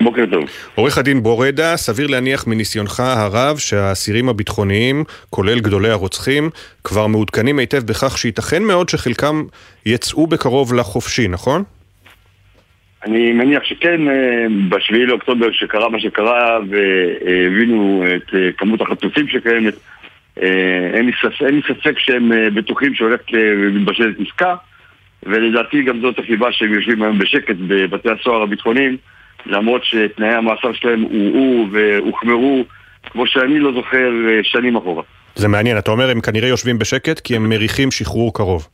בוקר 0.00 0.24
טוב. 0.30 0.44
עורך 0.74 0.98
הדין 0.98 1.22
בורדה, 1.22 1.76
סביר 1.76 2.06
להניח 2.06 2.46
מניסיונך 2.46 3.00
הרב 3.00 3.58
שהאסירים 3.58 4.28
הביטחוניים, 4.28 5.04
כולל 5.30 5.60
גדולי 5.60 5.90
הרוצחים, 5.90 6.50
כבר 6.84 7.06
מעודכנים 7.06 7.58
היטב 7.58 7.82
בכך 7.86 8.18
שייתכן 8.18 8.62
מאוד 8.62 8.88
שחלקם 8.88 9.44
יצאו 9.86 10.26
בקרוב 10.26 10.74
לחופשי, 10.74 11.28
נכון? 11.28 11.62
אני 13.04 13.32
מניח 13.32 13.64
שכן, 13.64 14.08
אה, 14.08 14.46
בשביעי 14.68 15.06
לאוקטובר 15.06 15.52
שקרה 15.52 15.88
מה 15.88 16.00
שקרה 16.00 16.58
והבינו 16.68 18.04
את 18.16 18.34
אה, 18.34 18.52
כמות 18.56 18.80
החטופים 18.80 19.28
שקיימת, 19.28 19.74
אה, 20.42 20.90
אין 20.94 21.06
לי 21.06 21.12
ספק, 21.22 21.46
ספק 21.68 21.98
שהם 21.98 22.32
בטוחים 22.54 22.94
שהולכת 22.94 23.24
ומתבשלת 23.32 24.16
עסקה 24.26 24.54
ולדעתי 25.22 25.82
גם 25.82 26.00
זאת 26.00 26.18
הסיבה 26.18 26.52
שהם 26.52 26.74
יושבים 26.74 27.02
היום 27.02 27.18
בשקט 27.18 27.56
בבתי 27.68 28.08
הסוהר 28.10 28.42
הביטחוניים 28.42 28.96
למרות 29.46 29.84
שתנאי 29.84 30.34
המאסר 30.34 30.72
שלהם 30.72 31.02
הורעו 31.02 31.66
והוחמרו, 31.72 32.64
כמו 33.10 33.26
שאני 33.26 33.58
לא 33.58 33.72
זוכר 33.72 34.10
אה, 34.28 34.40
שנים 34.42 34.76
אחורה. 34.76 35.02
זה 35.34 35.48
מעניין, 35.48 35.78
אתה 35.78 35.90
אומר 35.90 36.10
הם 36.10 36.20
כנראה 36.20 36.48
יושבים 36.48 36.78
בשקט 36.78 37.20
כי 37.20 37.36
הם 37.36 37.48
מריחים 37.48 37.90
שחרור 37.90 38.34
קרוב. 38.34 38.68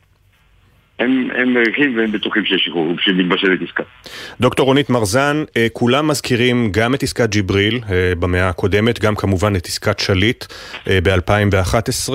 הם, 1.03 1.27
הם 1.35 1.53
מריחים 1.53 1.97
והם 1.97 2.11
בטוחים 2.11 2.45
שיש 2.45 2.65
שחרור, 2.65 2.93
שמתבשלת 2.99 3.59
עסקה. 3.61 3.83
דוקטור 4.39 4.65
רונית 4.65 4.89
מרזן, 4.89 5.43
אה, 5.57 5.67
כולם 5.73 6.07
מזכירים 6.07 6.69
גם 6.71 6.95
את 6.95 7.03
עסקת 7.03 7.29
ג'יבריל 7.29 7.79
אה, 7.89 8.13
במאה 8.19 8.49
הקודמת, 8.49 8.99
גם 8.99 9.15
כמובן 9.15 9.55
את 9.55 9.65
עסקת 9.65 9.99
שליט 9.99 10.45
אה, 10.87 10.99
ב-2011. 11.03 12.13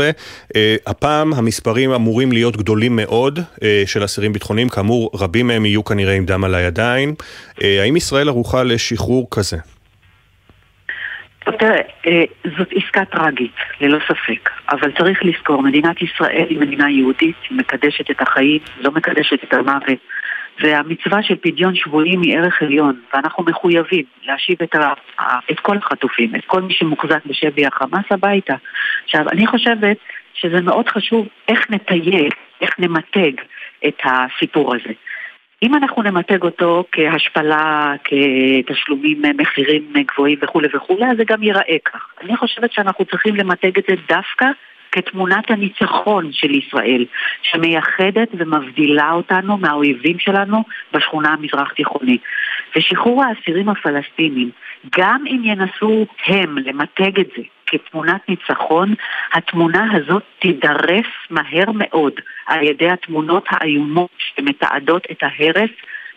הפעם 0.87 1.35
המספרים 1.35 1.91
אמורים 1.91 2.33
להיות 2.33 2.57
גדולים 2.57 2.97
מאוד 2.97 3.39
של 3.87 4.05
אסירים 4.05 4.33
ביטחוניים, 4.33 4.69
כאמור 4.69 5.11
רבים 5.15 5.47
מהם 5.47 5.67
יהיו 5.67 5.85
כנראה 5.85 6.15
עם 6.15 6.27
דם 6.27 6.45
על 6.45 6.55
הידיים. 6.55 7.15
האם 7.61 7.97
ישראל 7.97 8.29
ערוכה 8.29 8.63
לשחרור 8.63 9.29
כזה? 9.31 9.57
תראה, 11.53 11.81
אה, 12.07 12.25
זאת 12.59 12.69
עסקה 12.77 13.05
טראגית, 13.05 13.55
ללא 13.81 13.99
ספק, 13.99 14.51
אבל 14.71 14.93
צריך 14.99 15.25
לזכור, 15.25 15.63
מדינת 15.63 16.03
ישראל 16.03 16.47
היא 16.49 16.59
מדינה 16.59 16.91
יהודית, 16.91 17.37
היא 17.51 17.59
מקדשת 17.59 18.11
את 18.11 18.23
החיים, 18.23 18.61
לא 18.81 18.91
מקדשת 18.91 19.45
את 19.45 19.55
המוות, 19.55 19.99
והמצווה 20.61 21.23
של 21.23 21.37
פדיון 21.37 21.75
שבויים 21.75 22.23
היא 22.23 22.39
ערך 22.39 22.63
עליון, 22.63 23.01
ואנחנו 23.15 23.45
מחויבים 23.45 24.05
להשיב 24.25 24.57
את, 24.63 24.75
ה, 24.75 24.93
את 25.51 25.61
כל 25.61 25.77
החטופים, 25.77 26.35
את 26.35 26.45
כל 26.47 26.63
מי 26.63 26.75
שמוחזק 26.75 27.27
בשבי 27.27 27.67
החמאס 27.67 28.05
הביתה. 28.11 28.55
עכשיו, 29.05 29.29
אני 29.29 29.47
חושבת 29.47 29.97
שזה 30.35 30.61
מאוד 30.61 30.89
חשוב 30.89 31.29
איך 31.49 31.71
נתייג, 31.71 32.33
איך 32.61 32.71
נמתג 32.79 33.33
את 33.87 34.01
הסיפור 34.05 34.75
הזה. 34.75 34.93
אם 35.63 35.75
אנחנו 35.75 36.03
נמתג 36.03 36.43
אותו 36.43 36.85
כהשפלה, 36.93 37.95
כתשלומים 38.05 39.23
מחירים 39.37 39.93
גבוהים 40.13 40.39
וכולי 40.43 40.69
וכולי, 40.75 41.07
אז 41.07 41.17
זה 41.17 41.25
גם 41.25 41.43
ייראה 41.43 41.77
כך. 41.85 42.07
אני 42.23 42.37
חושבת 42.37 42.73
שאנחנו 42.73 43.05
צריכים 43.05 43.37
למתג 43.37 43.79
את 43.79 43.85
זה 43.89 43.95
דווקא 44.09 44.47
כתמונת 44.93 45.51
הניצחון 45.51 46.33
של 46.33 46.51
ישראל, 46.51 47.05
שמייחדת 47.43 48.29
ומבדילה 48.33 49.13
אותנו 49.13 49.59
מהאויבים 49.59 50.19
שלנו 50.19 50.63
בשכונה 50.93 51.29
המזרח 51.29 51.73
תיכונית. 51.73 52.21
ושחרור 52.77 53.25
האסירים 53.25 53.69
הפלסטינים, 53.69 54.51
גם 54.99 55.25
אם 55.27 55.41
ינסו 55.45 56.07
הם 56.27 56.59
למתג 56.59 57.21
את 57.21 57.27
זה 57.37 57.43
כתמונת 57.71 58.29
ניצחון, 58.29 58.95
התמונה 59.33 59.85
הזאת 59.93 60.23
תידרס 60.39 61.07
מהר 61.31 61.73
מאוד 61.75 62.13
על 62.47 62.63
ידי 62.63 62.91
התמונות 62.91 63.45
האיומות 63.51 64.11
שמתעדות 64.19 65.07
את 65.11 65.23
ההרס 65.23 65.71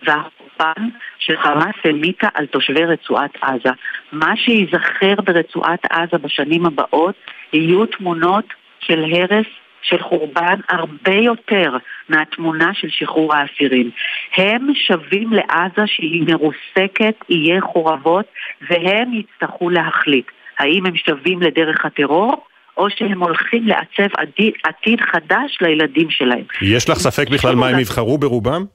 והחורבן 0.03 0.89
שחמאס 1.19 1.75
המיטה 1.83 2.27
על 2.33 2.45
תושבי 2.45 2.85
רצועת 2.85 3.37
עזה. 3.41 3.69
מה 4.11 4.35
שייזכר 4.35 5.15
ברצועת 5.25 5.85
עזה 5.91 6.17
בשנים 6.17 6.65
הבאות 6.65 7.15
יהיו 7.53 7.85
תמונות 7.85 8.45
של 8.79 9.03
הרס 9.03 9.45
של 9.81 10.01
חורבן 10.01 10.59
הרבה 10.69 11.13
יותר 11.13 11.77
מהתמונה 12.09 12.73
של 12.73 12.87
שחרור 12.89 13.35
האסירים. 13.35 13.89
הם 14.37 14.67
שווים 14.75 15.29
לעזה 15.33 15.81
שהיא 15.85 16.23
מרוסקת, 16.27 17.15
יהיה 17.29 17.61
חורבות, 17.61 18.25
והם 18.69 19.13
יצטרכו 19.13 19.69
להחליט 19.69 20.31
האם 20.61 20.85
הם 20.85 20.95
שווים 20.95 21.41
לדרך 21.41 21.85
הטרור, 21.85 22.45
או 22.77 22.89
שהם 22.89 23.23
הולכים 23.23 23.67
לעצב 23.67 24.13
עתיד, 24.17 24.53
עתיד 24.63 25.01
חדש 25.01 25.57
לילדים 25.61 26.09
שלהם. 26.09 26.43
יש 26.61 26.89
לך 26.89 26.97
ספק 26.97 27.29
בכלל 27.29 27.55
מה 27.55 27.67
הם 27.67 27.79
יבחרו 27.79 28.17
ברובם? 28.17 28.65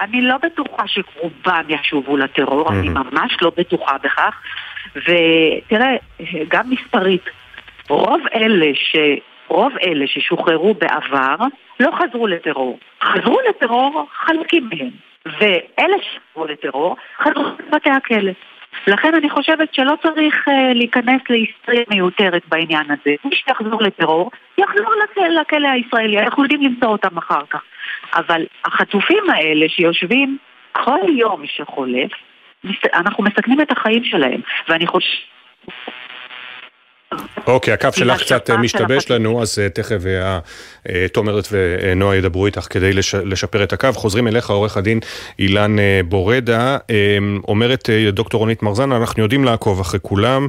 אני 0.00 0.22
לא 0.22 0.34
בטוחה 0.42 0.82
שרובם 0.86 1.62
ישובו 1.68 2.16
לטרור, 2.16 2.72
אני 2.72 2.88
ממש 2.88 3.36
לא 3.42 3.52
בטוחה 3.56 3.96
בכך. 3.98 4.34
ותראה, 4.96 5.96
גם 6.48 6.70
מספרית, 6.70 7.24
רוב 7.88 8.20
אלה 8.34 8.66
ש... 8.74 8.96
רוב 9.48 9.72
אלה 9.82 10.06
ששוחררו 10.06 10.74
בעבר 10.74 11.36
לא 11.80 11.90
חזרו 11.98 12.26
לטרור. 12.26 12.78
חזרו 13.02 13.38
לטרור 13.48 14.06
חלקים 14.12 14.68
מהם. 14.72 14.90
ואלה 15.26 15.96
שחזרו 16.02 16.46
לטרור 16.46 16.96
חזרו 17.22 17.44
לבתי 17.66 17.90
הכלא. 17.90 18.32
לכן 18.86 19.14
אני 19.14 19.30
חושבת 19.30 19.74
שלא 19.74 19.94
צריך 20.02 20.48
uh, 20.48 20.74
להיכנס 20.74 21.22
להיסטריה 21.30 21.84
מיותרת 21.90 22.42
בעניין 22.48 22.84
הזה. 22.90 23.14
מי 23.24 23.36
שיחזור 23.36 23.82
לטרור, 23.82 24.30
יחזור 24.58 24.94
לכלא, 25.04 25.28
לכלא 25.28 25.68
הישראלי, 25.68 26.18
אנחנו 26.18 26.42
יודעים 26.42 26.62
למצוא 26.62 26.88
אותם 26.88 27.16
אחר 27.18 27.46
כך. 27.50 27.62
אבל 28.14 28.46
החטופים 28.64 29.30
האלה 29.30 29.68
שיושבים 29.68 30.38
כל 30.72 31.00
יום 31.08 31.42
שחולף, 31.46 32.10
אנחנו 32.94 33.24
מסכנים 33.24 33.60
את 33.60 33.72
החיים 33.72 34.04
שלהם. 34.04 34.40
ואני 34.68 34.86
חושבת... 34.86 35.20
אוקיי, 37.46 37.74
הקו 37.74 37.88
שלך 37.92 38.22
קצת 38.22 38.50
אה, 38.50 38.56
משתבש 38.56 39.10
לנו, 39.10 39.42
אז 39.42 39.58
אה, 39.58 39.68
תכף 39.68 39.98
אה, 40.06 41.08
תומרת 41.12 41.48
ונועה 41.52 42.16
ידברו 42.16 42.46
איתך 42.46 42.66
כדי 42.70 42.90
לשפר 43.24 43.62
את 43.62 43.72
הקו. 43.72 43.92
חוזרים 43.92 44.28
אליך, 44.28 44.50
עורך 44.50 44.76
הדין 44.76 45.00
אילן 45.38 45.76
בורדה. 46.08 46.78
אומרת 47.48 47.90
דוקטור 48.12 48.40
רונית 48.40 48.62
מרזן, 48.62 48.92
אנחנו 48.92 49.22
יודעים 49.22 49.44
לעקוב 49.44 49.80
אחרי 49.80 50.00
כולם, 50.02 50.46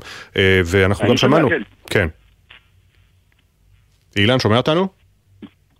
ואנחנו 0.65 1.07
גם 1.09 1.17
שמענו. 1.17 1.49
כן. 1.49 1.61
כן. 1.89 2.07
אילן, 4.15 4.39
שומע 4.39 4.57
אותנו? 4.57 4.87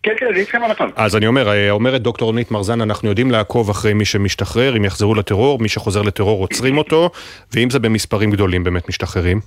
כן, 0.04 0.14
כן, 0.18 0.26
אני 0.32 0.40
איתכם 0.40 0.64
על 0.64 0.72
הקו. 0.72 0.84
אז 0.96 1.16
אני 1.16 1.28
אומר, 1.28 1.70
אומרת 1.70 2.02
דוקטור 2.02 2.26
רונית 2.26 2.52
מרזן, 2.52 2.82
אנחנו 2.82 3.10
יודעים 3.10 3.32
לעקוב 3.32 3.70
אחרי 3.70 3.94
מי 3.94 4.06
שמשתחרר, 4.06 4.78
אם 4.78 4.86
יחזרו 4.86 5.16
לטרור, 5.16 5.60
מי 5.60 5.70
שחוזר 5.70 6.02
לטרור 6.02 6.42
עוצרים 6.42 6.78
אותו, 6.78 7.10
ואם 7.54 7.70
זה 7.70 7.80
במספרים 7.80 8.32
גדולים 8.32 8.64
באמת 8.64 8.90
משתחררים. 8.90 9.40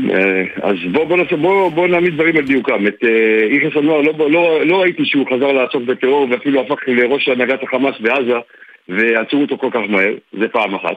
אה, 0.00 0.42
אז 0.62 0.76
בוא, 0.92 1.04
בוא, 1.04 1.16
נעשה, 1.16 1.36
בוא, 1.36 1.68
בוא 1.68 1.88
נעמיד 1.88 2.14
דברים 2.14 2.36
על 2.36 2.44
דיוקם. 2.44 2.86
את 2.86 3.04
אה, 3.04 3.46
יחס 3.50 3.76
הנוער 3.76 4.00
לא, 4.00 4.30
לא, 4.30 4.66
לא 4.66 4.80
ראיתי 4.80 5.04
שהוא 5.04 5.26
חזר 5.26 5.52
לעסוק 5.52 5.82
בטרור 5.82 6.26
ואפילו 6.30 6.60
הפך 6.60 6.78
לראש 6.86 7.28
הנהגת 7.28 7.62
החמאס 7.62 8.00
בעזה 8.00 8.38
ועצרו 8.88 9.40
אותו 9.40 9.58
כל 9.58 9.68
כך 9.70 9.80
מהר, 9.88 10.14
זה 10.32 10.48
פעם 10.48 10.74
אחת. 10.74 10.96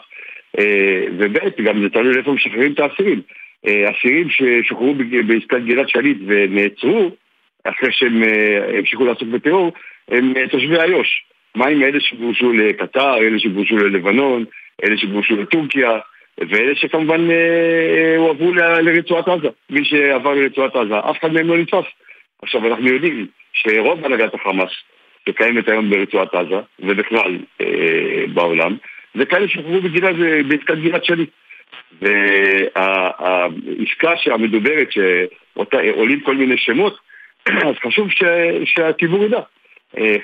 אה, 0.59 1.03
וב' 1.17 1.37
גם 1.63 1.81
זה 1.81 1.89
תלוי 1.89 2.13
לאיפה 2.13 2.31
משחררים 2.31 2.73
את 2.73 2.79
האסירים. 2.79 3.21
אסירים 3.65 4.27
ששוחררו 4.29 4.95
בעסקת 5.27 5.61
גלעד 5.65 5.89
שליט 5.89 6.17
ונעצרו 6.27 7.11
אחרי 7.63 7.89
שהם 7.91 8.23
המשיכו 8.77 9.05
לעסוק 9.05 9.27
בטרור, 9.27 9.71
הם 10.11 10.33
תושבי 10.51 10.81
איו"ש. 10.81 11.23
מה 11.55 11.67
עם 11.67 11.83
אלה 11.83 11.99
שגורשו 11.99 12.53
לקטר, 12.53 13.17
אלה 13.17 13.39
שגורשו 13.39 13.77
ללבנון, 13.77 14.45
אלה 14.83 14.97
שגורשו 14.97 15.35
לטורקיה? 15.35 15.99
ואלה 16.39 16.75
שכמובן 16.75 17.31
אה, 17.31 17.35
אה, 17.35 18.17
הועברו 18.17 18.53
לרצועת 18.53 19.27
עזה, 19.27 19.47
מי 19.69 19.85
שעבר 19.85 20.33
לרצועת 20.33 20.75
עזה, 20.75 20.99
אף 20.99 21.19
אחד 21.19 21.33
מהם 21.33 21.47
לא 21.47 21.57
נתפס. 21.57 21.85
עכשיו 22.41 22.67
אנחנו 22.67 22.87
יודעים 22.87 23.27
שרוב 23.53 24.05
הנהגת 24.05 24.33
החמאס 24.33 24.71
שקיימת 25.29 25.69
היום 25.69 25.89
ברצועת 25.89 26.33
עזה, 26.33 26.59
ובכלל 26.79 27.37
אה, 27.61 28.23
בעולם, 28.33 28.77
זה 29.15 29.25
כאלה 29.25 29.47
שחררו 29.47 29.79
בעסקת 30.47 30.77
גלעד 30.77 31.03
שליט. 31.03 31.29
והעסקה 32.01 34.13
המדוברת, 34.25 34.87
שעולים 34.91 36.19
כל 36.19 36.35
מיני 36.35 36.57
שמות, 36.57 36.97
אז 37.67 37.75
חשוב 37.85 38.07
שהציבור 38.65 39.23
ידע. 39.23 39.39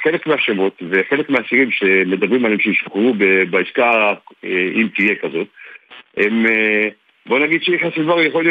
חלק 0.03 0.27
מהשמות 0.27 0.81
וחלק 0.89 1.29
מהאסירים 1.29 1.71
שמדברים 1.71 2.45
עליהם 2.45 2.59
שישוחררו 2.59 3.13
בעסקה, 3.49 4.13
אם 4.43 4.87
תהיה 4.95 5.15
כזאת, 5.15 5.47
הם, 6.17 6.45
אה, 6.45 6.87
בוא 7.25 7.39
נגיד 7.39 7.63
שיחיא 7.63 7.89
סנוואר 7.95 8.21
יכול 8.21 8.45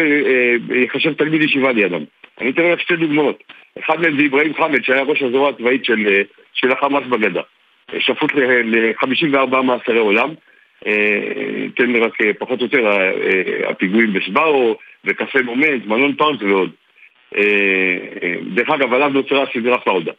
להיחשב 0.68 1.08
אה, 1.08 1.14
תלמיד 1.14 1.42
ישיבה 1.42 1.72
לידם. 1.72 2.04
אני 2.40 2.50
אתן 2.50 2.62
לך 2.62 2.80
שתי 2.80 2.96
דוגמאות. 2.96 3.42
אחד 3.78 4.00
מהם 4.00 4.18
זה 4.18 4.26
אברהים 4.26 4.54
חמד, 4.54 4.84
שהיה 4.84 5.02
ראש 5.02 5.22
הזרוע 5.22 5.48
הצבאית 5.48 5.84
של, 5.84 6.06
אה, 6.08 6.22
של 6.52 6.72
החמאס 6.72 7.04
בגדה. 7.06 7.40
שפוט 7.98 8.34
ל-54 8.34 9.62
מאסרי 9.62 9.98
עולם. 9.98 10.30
תן 11.76 11.96
רק 11.96 12.12
פחות 12.38 12.60
או 12.60 12.64
יותר 12.64 12.90
הפיגועים 13.68 14.12
בסבאו, 14.12 14.76
וקפה 15.04 15.42
מומנט, 15.42 15.86
מלון 15.86 16.14
פארק 16.16 16.42
ועוד. 16.42 16.70
דרך 18.54 18.70
אגב, 18.70 18.94
עליו 18.94 19.08
נוצרה 19.08 19.44
סדרה 19.54 19.78
פאודה. 19.78 20.12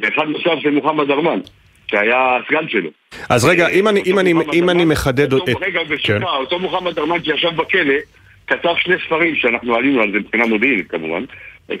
ואחד 0.00 0.28
נוסף 0.28 0.62
זה 0.64 0.70
מוחמד 0.70 1.10
ארמן. 1.10 1.40
שהיה 1.90 2.36
הסגן 2.36 2.68
שלו. 2.68 2.90
אז 3.28 3.44
רגע, 3.44 3.68
אם 3.68 3.88
אני, 3.88 4.02
אם 4.06 4.18
אני, 4.18 4.34
אם 4.52 4.70
אני 4.70 4.84
מחדד... 4.84 5.34
את... 5.34 5.42
רגע, 5.60 5.80
ברשותך, 5.88 6.06
כן. 6.06 6.22
אותו 6.22 6.58
מוחמד 6.58 6.98
ארמן 6.98 7.24
שישב 7.24 7.56
בכלא, 7.56 7.94
כתב 8.46 8.74
שני 8.76 8.94
ספרים 9.06 9.34
שאנחנו 9.34 9.74
עלינו 9.74 10.02
על 10.02 10.12
זה 10.12 10.18
מבחינה 10.18 10.46
מודיעינית 10.46 10.90
כמובן, 10.90 11.24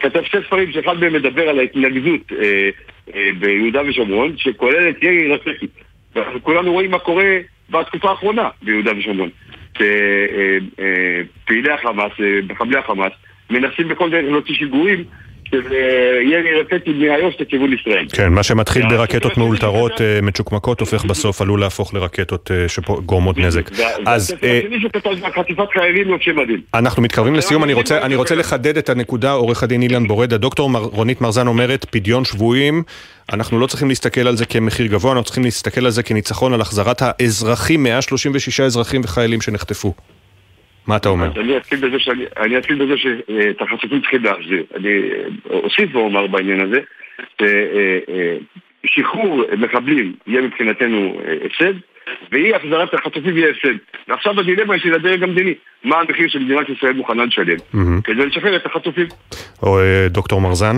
כתב 0.00 0.22
שני 0.24 0.40
ספרים 0.46 0.72
שאחד 0.72 1.00
מהם 1.00 1.12
מדבר 1.12 1.48
על 1.48 1.58
ההתנגדות 1.58 2.32
אה, 2.32 2.70
אה, 3.14 3.28
ביהודה 3.38 3.82
ושומרון, 3.88 4.34
שכוללת 4.36 5.02
ירי 5.02 5.32
רקטי. 5.32 5.66
ואנחנו 6.14 6.42
כולנו 6.42 6.72
רואים 6.72 6.90
מה 6.90 6.98
קורה 6.98 7.38
בתקופה 7.70 8.10
האחרונה 8.10 8.48
ביהודה 8.62 8.90
ושומרון. 8.98 9.30
שפעילי 9.74 11.68
אה, 11.68 11.74
אה, 11.74 11.74
החמאס, 11.74 12.12
אה, 12.20 12.40
מחבלי 12.48 12.78
החמאס, 12.78 13.12
מנסים 13.50 13.88
בכל 13.88 14.10
דרך 14.10 14.24
להוציא 14.24 14.54
שיגורים 14.54 15.04
של 15.50 15.62
אה, 15.72 16.22
ירי 16.22 16.60
רקטי 16.60 16.92
מאיו"ש 16.92 17.34
לכיוון 17.40 17.72
ישראל. 17.72 18.06
כן, 18.12 18.32
מה 18.32 18.42
שמתחיל 18.42 18.88
ברקטות 18.88 19.36
מאולתרות 19.36 20.00
אה, 20.00 20.18
מצ'וקמקות 20.22 20.80
הופך 20.80 21.04
בסוף, 21.04 21.42
עלול 21.42 21.60
להפוך 21.60 21.94
לרקטות 21.94 22.50
אה, 22.50 22.68
שגורמות 22.68 23.38
נזק. 23.38 23.70
אז... 24.06 24.34
אנחנו 26.74 27.02
מתקרבים 27.02 27.34
לסיום, 27.34 27.64
אני 27.90 28.16
רוצה 28.16 28.34
לחדד 28.34 28.76
את 28.76 28.88
הנקודה, 28.88 29.32
עורך 29.32 29.62
הדין 29.62 29.82
אילן 29.82 30.06
בורדה. 30.06 30.36
דוקטור 30.36 30.70
רונית 30.72 31.20
מרזן 31.20 31.46
אומרת, 31.46 31.84
פדיון 31.90 32.24
שבויים, 32.24 32.82
אנחנו 33.32 33.60
לא 33.60 33.66
צריכים 33.66 33.88
להסתכל 33.88 34.28
על 34.28 34.36
זה 34.36 34.46
כמחיר 34.46 34.86
גבוה, 34.86 35.12
אנחנו 35.12 35.24
צריכים 35.24 35.44
להסתכל 35.44 35.84
על 35.84 35.90
זה 35.90 36.02
כניצחון 36.02 36.52
על 36.52 36.60
החזרת 36.60 37.02
האזרחים, 37.02 37.82
136 37.82 38.60
אזרחים 38.60 39.00
וחיילים 39.04 39.40
שנחטפו. 39.40 39.94
מה 40.88 40.96
אתה 40.96 41.08
אומר? 41.08 41.40
אני 41.40 41.56
אתחיל 41.56 41.88
בזה, 41.88 41.98
שאני, 41.98 42.24
אני 42.36 42.58
אתחיל 42.58 42.84
בזה 42.84 42.94
שאת 42.96 43.60
החשופים 43.62 44.00
צריכים 44.00 44.24
להחזיר. 44.24 44.64
אני 44.76 44.88
אה, 44.88 45.56
אוסיף 45.56 45.94
ואומר 45.94 46.26
בעניין 46.26 46.60
הזה, 46.60 46.80
ששחרור 48.86 49.44
מחבלים 49.58 50.12
יהיה 50.26 50.42
מבחינתנו 50.42 51.20
אה, 51.24 51.34
הפסד, 51.46 51.74
ואי 52.32 52.54
החזרת 52.54 52.94
החטופים 52.94 53.36
יהיה 53.36 53.50
הפסד. 53.50 53.76
ועכשיו 54.08 54.40
הדילמה 54.40 54.74
היא 54.74 54.82
של 54.82 54.94
הדרג 54.94 55.22
המדיני, 55.22 55.54
מה 55.84 55.96
המחיר 56.00 56.28
שמדינת 56.28 56.68
ישראל 56.68 56.92
מוכנה 56.92 57.24
לשלם, 57.24 57.56
כדי 58.04 58.26
לשחרר 58.26 58.56
את 58.56 58.66
החטופים. 58.66 59.06
או 59.62 59.80
אה, 59.80 60.06
דוקטור 60.08 60.40
מרזן? 60.40 60.76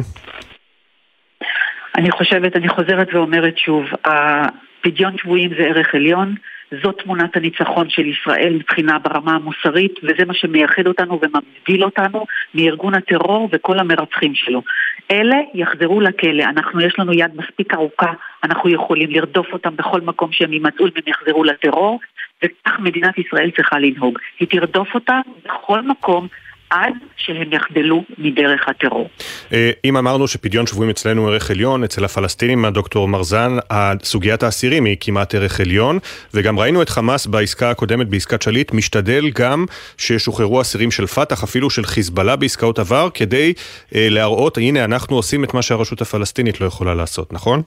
אני 1.97 2.11
חושבת, 2.11 2.57
אני 2.57 2.69
חוזרת 2.69 3.15
ואומרת 3.15 3.59
שוב, 3.59 3.85
הפדיון 4.05 5.19
שבויים 5.19 5.51
זה 5.51 5.63
ערך 5.63 5.95
עליון. 5.95 6.35
זאת 6.83 7.03
תמונת 7.03 7.37
הניצחון 7.37 7.91
של 7.91 8.07
ישראל 8.07 8.53
מבחינה 8.55 8.99
ברמה 8.99 9.35
המוסרית, 9.35 9.95
וזה 10.03 10.25
מה 10.27 10.35
שמייחד 10.35 10.87
אותנו 10.87 11.21
ומבדיל 11.23 11.85
אותנו 11.85 12.27
מארגון 12.55 12.95
הטרור 12.95 13.49
וכל 13.53 13.79
המרצחים 13.79 14.35
שלו. 14.35 14.63
אלה 15.11 15.37
יחזרו 15.55 16.01
לכלא, 16.01 16.45
אנחנו, 16.45 16.81
יש 16.81 16.99
לנו 16.99 17.13
יד 17.13 17.31
מספיק 17.37 17.75
ארוכה, 17.75 18.13
אנחנו 18.45 18.71
יכולים 18.71 19.11
לרדוף 19.11 19.53
אותם 19.53 19.77
בכל 19.77 20.01
מקום 20.01 20.33
שהם 20.33 20.53
יימצאו 20.53 20.87
אם 20.87 20.93
הם 20.97 21.03
יחזרו 21.07 21.45
לטרור, 21.45 22.01
וכך 22.45 22.79
מדינת 22.79 23.19
ישראל 23.19 23.51
צריכה 23.51 23.79
לנהוג. 23.79 24.19
היא 24.41 24.49
תרדוף 24.49 24.95
אותם 24.95 25.21
בכל 25.45 25.83
מקום 25.83 26.29
עד 26.71 26.93
שהם 27.17 27.53
יחדלו 27.53 28.05
מדרך 28.19 28.69
הטרור. 28.69 29.09
אה, 29.53 29.71
אם 29.85 29.97
אמרנו 29.97 30.29
שפדיון 30.29 30.67
שבויים 30.67 30.91
אצלנו 30.91 31.29
ערך 31.29 31.51
עליון, 31.51 31.85
אצל 31.85 32.05
הפלסטינים, 32.05 32.65
הדוקטור 32.65 33.09
מרזן, 33.09 33.57
סוגיית 34.03 34.43
האסירים 34.43 34.85
היא 34.85 34.97
כמעט 35.01 35.35
ערך 35.35 35.61
עליון, 35.61 35.99
וגם 36.35 36.59
ראינו 36.59 36.83
את 36.83 36.89
חמאס 36.89 37.27
בעסקה 37.27 37.71
הקודמת, 37.71 38.09
בעסקת 38.09 38.43
שליט, 38.43 38.73
משתדל 38.73 39.31
גם 39.35 39.65
שישוחררו 39.97 40.61
אסירים 40.61 40.91
של 40.91 41.07
פת"ח, 41.07 41.45
אפילו 41.45 41.71
של 41.71 41.85
חיזבאללה 41.85 42.37
בעסקאות 42.37 42.79
עבר, 42.79 43.09
כדי 43.15 43.53
אה, 43.95 44.09
להראות, 44.11 44.59
הנה 44.59 44.85
אנחנו 44.85 45.17
עושים 45.17 45.45
את 45.45 45.55
מה 45.55 45.63
שהרשות 45.63 46.01
הפלסטינית 46.03 46.61
לא 46.61 46.67
יכולה 46.67 46.95
לעשות, 46.95 47.33
נכון? 47.33 47.63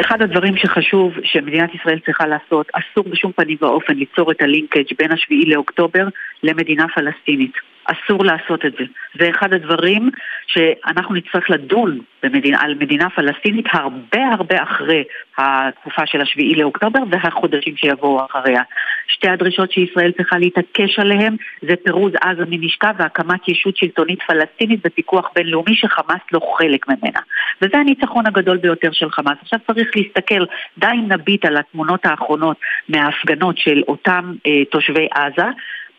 אחד 0.00 0.22
הדברים 0.22 0.56
שחשוב 0.56 1.12
שמדינת 1.24 1.74
ישראל 1.74 1.98
צריכה 1.98 2.26
לעשות, 2.26 2.66
אסור 2.72 3.04
בשום 3.10 3.32
פנים 3.32 3.56
ואופן 3.60 3.94
ליצור 3.94 4.30
את 4.30 4.42
הלינקג' 4.42 4.96
בין 4.98 5.12
השביעי 5.12 5.44
לאוקטובר 5.46 6.08
למדינה 6.42 6.86
פלסטינית. 6.94 7.73
אסור 7.84 8.24
לעשות 8.24 8.64
את 8.64 8.72
זה. 8.78 8.84
זה 9.18 9.30
אחד 9.30 9.52
הדברים 9.52 10.10
שאנחנו 10.46 11.14
נצטרך 11.14 11.50
לדון 11.50 12.00
במדינה, 12.22 12.62
על 12.62 12.74
מדינה 12.74 13.10
פלסטינית 13.10 13.66
הרבה 13.72 14.26
הרבה 14.38 14.62
אחרי 14.62 15.04
התקופה 15.38 16.06
של 16.06 16.20
השביעי 16.20 16.54
לאוקטובר 16.54 16.98
והחודשים 17.10 17.76
שיבואו 17.76 18.24
אחריה. 18.24 18.62
שתי 19.08 19.28
הדרישות 19.28 19.72
שישראל 19.72 20.12
צריכה 20.12 20.38
להתעקש 20.38 20.98
עליהן 20.98 21.36
זה 21.62 21.74
פירוז 21.84 22.12
עזה 22.20 22.44
מנשקה 22.48 22.90
והקמת 22.98 23.48
ישות 23.48 23.76
שלטונית 23.76 24.18
פלסטינית 24.22 24.86
בפיקוח 24.86 25.30
בינלאומי 25.36 25.74
שחמאס 25.74 26.20
לא 26.32 26.40
חלק 26.58 26.88
ממנה. 26.88 27.20
וזה 27.62 27.78
הניצחון 27.78 28.26
הגדול 28.26 28.56
ביותר 28.56 28.92
של 28.92 29.10
חמאס. 29.10 29.36
עכשיו 29.42 29.58
צריך 29.66 29.88
להסתכל, 29.96 30.44
די 30.78 30.86
אם 30.86 31.12
נביט 31.12 31.44
על 31.44 31.56
התמונות 31.56 32.06
האחרונות 32.06 32.56
מההפגנות 32.88 33.58
של 33.58 33.82
אותם 33.88 34.32
אה, 34.46 34.64
תושבי 34.70 35.08
עזה 35.14 35.50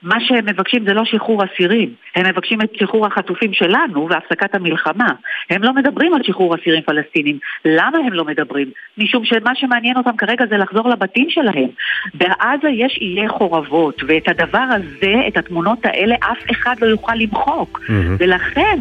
מה 0.04 0.16
שהם 0.20 0.46
מבקשים 0.46 0.86
זה 0.86 0.94
לא 0.94 1.06
שחרור 1.06 1.44
אסירים, 1.44 1.90
הם 2.16 2.26
מבקשים 2.26 2.62
את 2.62 2.70
שחרור 2.76 3.06
החטופים 3.06 3.54
שלנו 3.54 4.10
והפסקת 4.10 4.56
המלחמה. 4.56 5.08
הם 5.50 5.64
לא 5.64 5.74
מדברים 5.74 6.14
על 6.14 6.24
שחרור 6.24 6.56
אסירים 6.56 6.82
פלסטינים. 6.82 7.40
למה 7.66 7.98
הם 7.98 8.14
לא 8.14 8.26
מדברים? 8.26 8.72
משום 8.98 9.26
שמה 9.26 9.56
שמעניין 9.56 9.98
אותם 9.98 10.18
כרגע 10.18 10.46
זה 10.50 10.58
לחזור 10.58 10.90
לבתים 10.90 11.30
שלהם. 11.30 11.70
בעזה 12.14 12.70
יש 12.70 13.00
איי 13.02 13.30
חורבות, 13.30 14.02
ואת 14.08 14.28
הדבר 14.28 14.66
הזה, 14.72 15.14
את 15.28 15.38
התמונות 15.38 15.86
האלה, 15.86 16.16
אף 16.16 16.52
אחד 16.52 16.76
לא 16.82 16.88
יוכל 16.88 17.16
למחוק. 17.16 17.80
Mm-hmm. 17.80 17.92
ולכן 18.20 18.80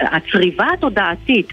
הצריבה 0.00 0.66
התודעתית 0.72 1.52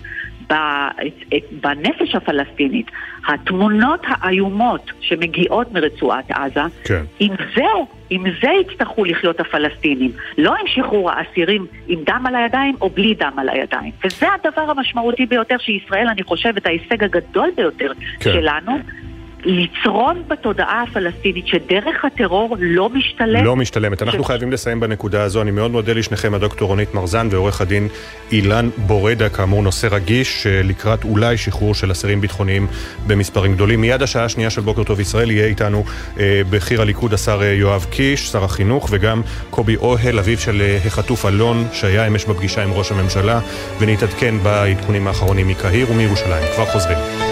בנפש 1.52 2.16
הפלסטינית, 2.16 2.91
התמונות 3.28 3.99
האיומות 4.06 4.91
שמגיעות 5.02 5.72
מרצועת 5.72 6.32
עזה, 6.32 6.62
כן. 6.84 7.04
עם 7.20 7.34
זה, 7.56 7.64
עם 8.10 8.24
זה 8.41 8.49
יצטרכו 8.62 9.06
לחיות 9.06 9.39
הפלסטינים. 9.39 10.12
לא 10.38 10.56
עם 10.56 10.68
שחרור 10.68 11.12
האסירים 11.12 11.66
עם 11.88 11.99
דם 12.06 12.24
על 12.28 12.36
הידיים 12.36 12.76
או 12.82 12.89
בלי 12.89 13.14
דם 13.14 13.34
על 13.38 13.49
הידיים. 13.49 13.91
וזה 14.06 14.28
הדבר 14.34 14.62
המשמעותי 14.62 15.26
ביותר 15.26 15.58
שישראל, 15.58 16.08
אני 16.08 16.24
חושבת, 16.24 16.66
ההישג 16.66 17.04
הגדול 17.04 17.49
ביותר 17.56 17.91
כן. 18.20 18.34
שלנו. 18.34 18.78
לצרון 19.46 20.24
בתודעה 20.28 20.84
הפלסטינית 20.84 21.48
שדרך 21.48 22.06
הטרור 22.06 22.56
לא 22.60 22.89
משתלם. 22.89 23.46
לא 23.46 23.56
משתלמת. 23.56 24.02
אנחנו 24.02 24.24
ש... 24.24 24.28
חייבים 24.28 24.52
לסיים 24.52 24.80
בנקודה 24.80 25.24
הזו. 25.24 25.42
אני 25.42 25.52
מאוד 25.52 25.72
מודה 25.72 25.94
לשניכם, 25.94 26.34
הדוקטור 26.34 26.68
רונית 26.68 26.94
מרזן 26.94 27.28
ועורך 27.32 27.62
הדין 27.62 27.88
אילן 28.32 28.70
בורדה, 28.78 29.30
כאמור 29.30 29.64
נושא 29.64 29.88
רגיש, 29.92 30.48
לקראת 30.50 31.04
אולי 31.04 31.38
שחרור 31.38 31.76
של 31.76 31.92
אסירים 31.92 32.22
ביטחוניים 32.22 32.68
במספרים 33.08 33.54
גדולים. 33.54 33.82
מיד 33.82 34.02
השעה 34.02 34.26
השנייה 34.26 34.50
של 34.50 34.62
בוקר 34.62 34.84
טוב 34.84 35.00
ישראל 35.00 35.32
יהיה 35.32 35.46
איתנו 35.46 35.84
אה, 36.20 36.42
בכיר 36.50 36.82
הליכוד 36.82 37.14
השר 37.14 37.44
יואב 37.44 37.86
קיש, 37.89 38.32
שר 38.32 38.44
החינוך, 38.44 38.88
וגם 38.92 39.22
קובי 39.50 39.76
אוהל, 39.76 40.20
אביו 40.20 40.38
של 40.38 40.62
אה, 40.62 40.78
החטוף 40.86 41.26
אלון, 41.26 41.68
שהיה 41.74 42.08
אמש 42.08 42.26
בפגישה 42.26 42.64
עם 42.64 42.74
ראש 42.74 42.92
הממשלה, 42.92 43.39
ונתעדכן 43.80 44.36
בעדכונים 44.44 45.08
האחרונים 45.08 45.48
מקהיר 45.48 45.92
ומירושלים. 45.92 46.44
כבר 46.56 46.66
חוזרים. 46.66 47.30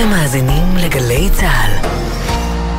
אתם 0.00 0.08
מאזינים 0.08 0.76
לגלי 0.76 1.28
צה"ל. 1.32 1.86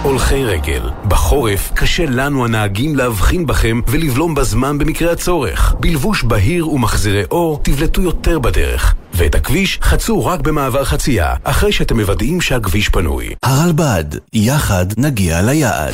הולכי 0.04 0.46
רגל. 0.46 0.90
בחורף 1.08 1.72
קשה 1.76 2.06
לנו 2.06 2.46
הנהגים 2.46 2.96
להבחין 2.96 3.46
בכם 3.46 3.82
ולבלום 3.88 4.36
בזמן 4.36 4.78
במקרה 4.78 5.12
הצורך. 5.12 5.76
בלבוש 5.80 6.24
בהיר 6.24 6.70
ומחזירי 6.70 7.24
אור 7.32 7.60
תבלטו 7.64 8.02
יותר 8.02 8.40
בדרך. 8.40 8.96
ואת 9.14 9.36
הכביש 9.36 9.80
חצו 9.82 10.26
רק 10.26 10.40
במעבר 10.40 10.84
חצייה, 10.84 11.34
אחרי 11.44 11.72
שאתם 11.72 12.00
מוודאים 12.00 12.42
שהכביש 12.42 12.90
פנוי. 12.90 13.30
הרלב"ד, 13.44 14.06
יחד 14.34 14.86
נגיע 14.98 15.42
ליעד. 15.42 15.94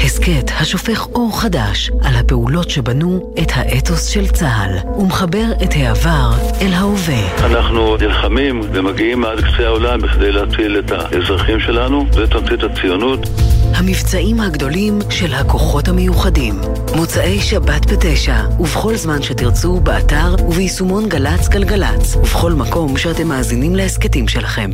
הסכת 0.00 0.50
השופך 0.60 1.06
אור 1.14 1.40
חדש 1.40 1.90
על 2.02 2.14
הפעולות 2.16 2.70
שבנו 2.70 3.34
את 3.42 3.48
האתוס 3.54 4.06
של 4.06 4.28
צה"ל 4.28 4.90
ומחבר 4.98 5.44
את 5.62 5.68
העבר 5.72 6.30
אל 6.60 6.72
ההווה. 6.72 7.46
אנחנו 7.46 7.96
נלחמים 7.96 8.60
ומגיעים 8.72 9.24
עד 9.24 9.38
קצה 9.40 9.66
העולם 9.66 10.00
בכדי 10.00 10.32
להציל 10.32 10.78
את 10.78 10.90
האזרחים 10.90 11.60
שלנו, 11.60 12.06
זה 12.12 12.26
תמצית 12.26 12.62
הציונות. 12.62 13.28
המבצעים 13.74 14.40
הגדולים 14.40 14.98
של 15.10 15.34
הכוחות 15.34 15.88
המיוחדים. 15.88 16.54
מוצאי 16.96 17.40
שבת 17.40 17.92
בתשע, 17.92 18.36
ובכל 18.60 18.96
זמן 18.96 19.22
שתרצו, 19.22 19.80
באתר 19.80 20.34
וביישומון 20.48 21.08
גל"צ 21.08 21.48
גלגלצ, 21.48 22.16
ובכל 22.16 22.52
מקום 22.52 22.96
שאתם 22.96 23.28
מאזינים 23.28 23.76
להסכתים 23.76 24.28
שלכם. 24.28 24.70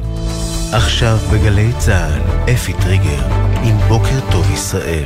עכשיו 0.72 1.16
בגלי 1.32 1.72
צה"ל, 1.78 2.50
אפי 2.52 2.72
טריגר, 2.72 3.22
עם 3.62 3.76
בוקר 3.88 4.30
טוב 4.30 4.50
ישראל. 4.52 5.04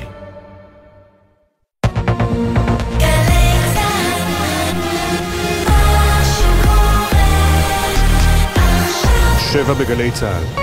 שבע 9.53 9.75
בגלי 9.75 10.11
צה"ל. 10.11 10.63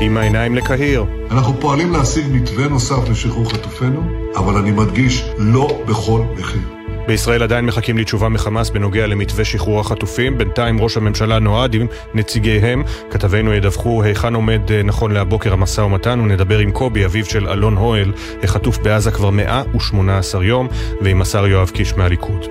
עם 0.00 0.16
העיניים 0.16 0.54
לקהיר. 0.54 1.04
אנחנו 1.30 1.60
פועלים 1.60 1.92
להשיג 1.92 2.24
מתווה 2.30 2.68
נוסף 2.68 3.08
לשחרור 3.10 3.52
חטופינו, 3.52 4.02
אבל 4.36 4.56
אני 4.56 4.70
מדגיש, 4.70 5.24
לא 5.38 5.82
בכל 5.88 6.22
מחיר. 6.38 6.83
בישראל 7.06 7.42
עדיין 7.42 7.66
מחכים 7.66 7.98
לתשובה 7.98 8.28
מחמאס 8.28 8.70
בנוגע 8.70 9.06
למתווה 9.06 9.44
שחרור 9.44 9.80
החטופים. 9.80 10.38
בינתיים 10.38 10.80
ראש 10.80 10.96
הממשלה 10.96 11.38
נועד 11.38 11.74
עם 11.74 11.86
נציגיהם. 12.14 12.82
כתבינו 13.10 13.52
ידווחו 13.52 14.02
היכן 14.02 14.34
עומד 14.34 14.72
נכון 14.84 15.12
להבוקר 15.12 15.52
המשא 15.52 15.80
ומתן, 15.80 16.20
ונדבר 16.20 16.58
עם 16.58 16.70
קובי, 16.70 17.04
אביו 17.04 17.24
של 17.24 17.48
אלון 17.48 17.76
הואל, 17.76 18.12
החטוף 18.42 18.78
בעזה 18.78 19.10
כבר 19.10 19.30
118 19.30 20.44
יום, 20.44 20.68
ועם 21.00 21.22
השר 21.22 21.46
יואב 21.46 21.70
קיש 21.70 21.94
מהליכוד. 21.96 22.46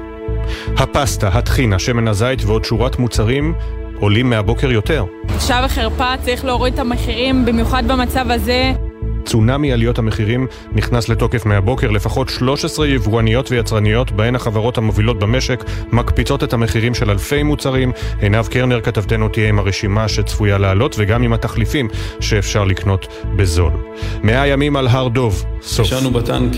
הפסטה, 0.77 1.27
הטחינה, 1.27 1.79
שמן 1.79 2.07
הזית 2.07 2.45
ועוד 2.45 2.65
שורת 2.65 2.99
מוצרים 2.99 3.53
עולים 3.99 4.29
מהבוקר 4.29 4.71
יותר. 4.71 5.05
בושה 5.33 5.61
וחרפה, 5.65 6.13
צריך 6.21 6.45
להוריד 6.45 6.73
את 6.73 6.79
המחירים, 6.79 7.45
במיוחד 7.45 7.83
במצב 7.87 8.31
הזה. 8.31 8.73
צונאמי 9.25 9.73
עליות 9.73 9.99
המחירים 9.99 10.47
נכנס 10.71 11.09
לתוקף 11.09 11.45
מהבוקר. 11.45 11.91
לפחות 11.91 12.29
13 12.29 12.87
יבואניות 12.87 13.51
ויצרניות, 13.51 14.11
בהן 14.11 14.35
החברות 14.35 14.77
המובילות 14.77 15.19
במשק, 15.19 15.63
מקפיצות 15.91 16.43
את 16.43 16.53
המחירים 16.53 16.93
של 16.93 17.09
אלפי 17.09 17.43
מוצרים. 17.43 17.91
עינב 18.21 18.47
קרנר 18.47 18.81
כתבתנו 18.81 19.29
תהיה 19.29 19.49
עם 19.49 19.59
הרשימה 19.59 20.07
שצפויה 20.07 20.57
לעלות, 20.57 20.95
וגם 20.99 21.23
עם 21.23 21.33
התחליפים 21.33 21.87
שאפשר 22.19 22.63
לקנות 22.63 23.07
בזול. 23.35 23.71
מאה 24.23 24.47
ימים 24.47 24.75
על 24.75 24.87
הר 24.87 25.07
דוב, 25.07 25.45
סוף. 25.61 25.87
ישנו 25.87 26.11
בטנק 26.11 26.51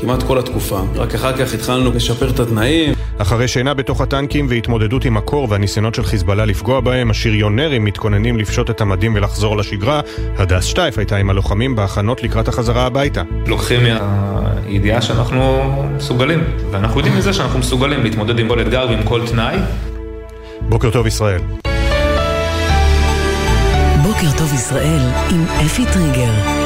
כמעט 0.00 0.22
כל 0.22 0.38
התקופה, 0.38 0.80
רק 0.94 1.14
אחר 1.14 1.36
כך 1.36 1.54
התחלנו 1.54 1.92
לשפר 1.92 2.30
את 2.30 2.40
התנאים. 2.40 2.94
אחרי 3.18 3.48
שינה 3.48 3.74
בתוך 3.74 4.00
הטנקים 4.00 4.46
והתמודדות 4.50 5.04
עם 5.04 5.16
הקור 5.16 5.46
והניסיונות 5.50 5.94
של 5.94 6.04
חיזבאללה 6.04 6.44
לפגוע 6.44 6.80
בהם, 6.80 7.10
השריונרים 7.10 7.84
מתכוננים 7.84 8.38
לפשוט 8.38 8.70
את 8.70 8.80
המדים 8.80 9.14
ולחזור 9.14 9.56
לשגרה. 9.56 10.00
הדס 10.38 10.64
שטייף 10.64 10.98
הייתה 10.98 11.16
עם 11.16 11.30
הלוחמים 11.30 11.76
בהכנות 11.76 12.22
לקראת 12.22 12.48
החזרה 12.48 12.86
הביתה. 12.86 13.22
לוקחים 13.46 13.80
מהידיעה 13.82 15.02
שאנחנו 15.02 15.72
מסוגלים, 15.96 16.44
ואנחנו 16.70 17.00
יודעים 17.00 17.16
מזה 17.18 17.32
שאנחנו 17.32 17.58
מסוגלים 17.58 18.02
להתמודד 18.02 18.38
עם 18.38 18.48
כל 18.48 18.60
אתגר 18.60 18.86
ועם 18.90 19.02
כל 19.02 19.20
תנאי. 19.26 19.56
בוקר 20.60 20.90
טוב 20.90 21.06
ישראל. 21.06 21.40
בוקר 24.02 24.38
טוב 24.38 24.54
ישראל 24.54 25.00
עם 25.30 25.44
אפי 25.66 25.84
טריגר. 25.92 26.65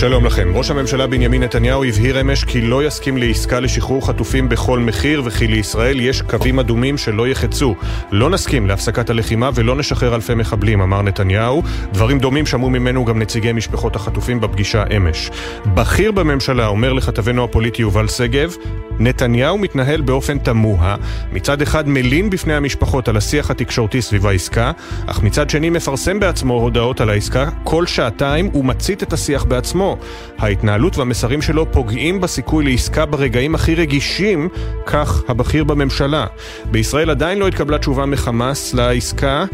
שלום 0.00 0.26
לכם. 0.26 0.56
ראש 0.56 0.70
הממשלה 0.70 1.06
בנימין 1.06 1.42
נתניהו 1.42 1.84
הבהיר 1.84 2.20
אמש 2.20 2.44
כי 2.44 2.60
לא 2.60 2.84
יסכים 2.84 3.16
לעסקה 3.16 3.60
לשחרור 3.60 4.06
חטופים 4.06 4.48
בכל 4.48 4.78
מחיר 4.78 5.22
וכי 5.24 5.46
לישראל 5.46 6.00
יש 6.00 6.22
קווים 6.22 6.58
אדומים 6.58 6.98
שלא 6.98 7.28
יחצו. 7.28 7.74
לא 8.12 8.30
נסכים 8.30 8.66
להפסקת 8.66 9.10
הלחימה 9.10 9.50
ולא 9.54 9.76
נשחרר 9.76 10.14
אלפי 10.14 10.34
מחבלים, 10.34 10.80
אמר 10.80 11.02
נתניהו. 11.02 11.62
דברים 11.92 12.18
דומים 12.18 12.46
שמעו 12.46 12.70
ממנו 12.70 13.04
גם 13.04 13.18
נציגי 13.18 13.52
משפחות 13.52 13.96
החטופים 13.96 14.40
בפגישה 14.40 14.84
אמש. 14.96 15.30
בכיר 15.66 16.12
בממשלה 16.12 16.66
אומר 16.66 16.92
לכתבנו 16.92 17.44
הפוליטי 17.44 17.82
יובל 17.82 18.08
שגב, 18.08 18.54
נתניהו 18.98 19.58
מתנהל 19.58 20.00
באופן 20.00 20.38
תמוה. 20.38 20.96
מצד 21.32 21.62
אחד 21.62 21.88
מלין 21.88 22.30
בפני 22.30 22.54
המשפחות 22.54 23.08
על 23.08 23.16
השיח 23.16 23.50
התקשורתי 23.50 24.02
סביב 24.02 24.26
העסקה, 24.26 24.72
אך 25.06 25.22
מצד 25.22 25.50
שני 25.50 25.70
מפרסם 25.70 26.20
בעצמו 26.20 26.54
הודעות 26.54 27.00
על 27.00 27.10
העסקה 27.10 27.48
כל 27.64 27.86
שעתיים 27.86 28.54
ומצית 28.54 29.02
את 29.02 29.12
השיח 29.12 29.44
בעצמו. 29.44 29.89
ההתנהלות 30.37 30.97
והמסרים 30.97 31.41
שלו 31.41 31.71
פוגעים 31.71 32.21
בסיכוי 32.21 32.65
לעסקה 32.65 33.05
ברגעים 33.05 33.55
הכי 33.55 33.75
רגישים, 33.75 34.49
כך 34.85 35.23
הבכיר 35.27 35.63
בממשלה. 35.63 36.25
בישראל 36.71 37.09
עדיין 37.09 37.37
לא 37.37 37.47
התקבלה 37.47 37.77
תשובה 37.77 38.05
מחמאס 38.05 38.73
לעסקה. 38.73 39.45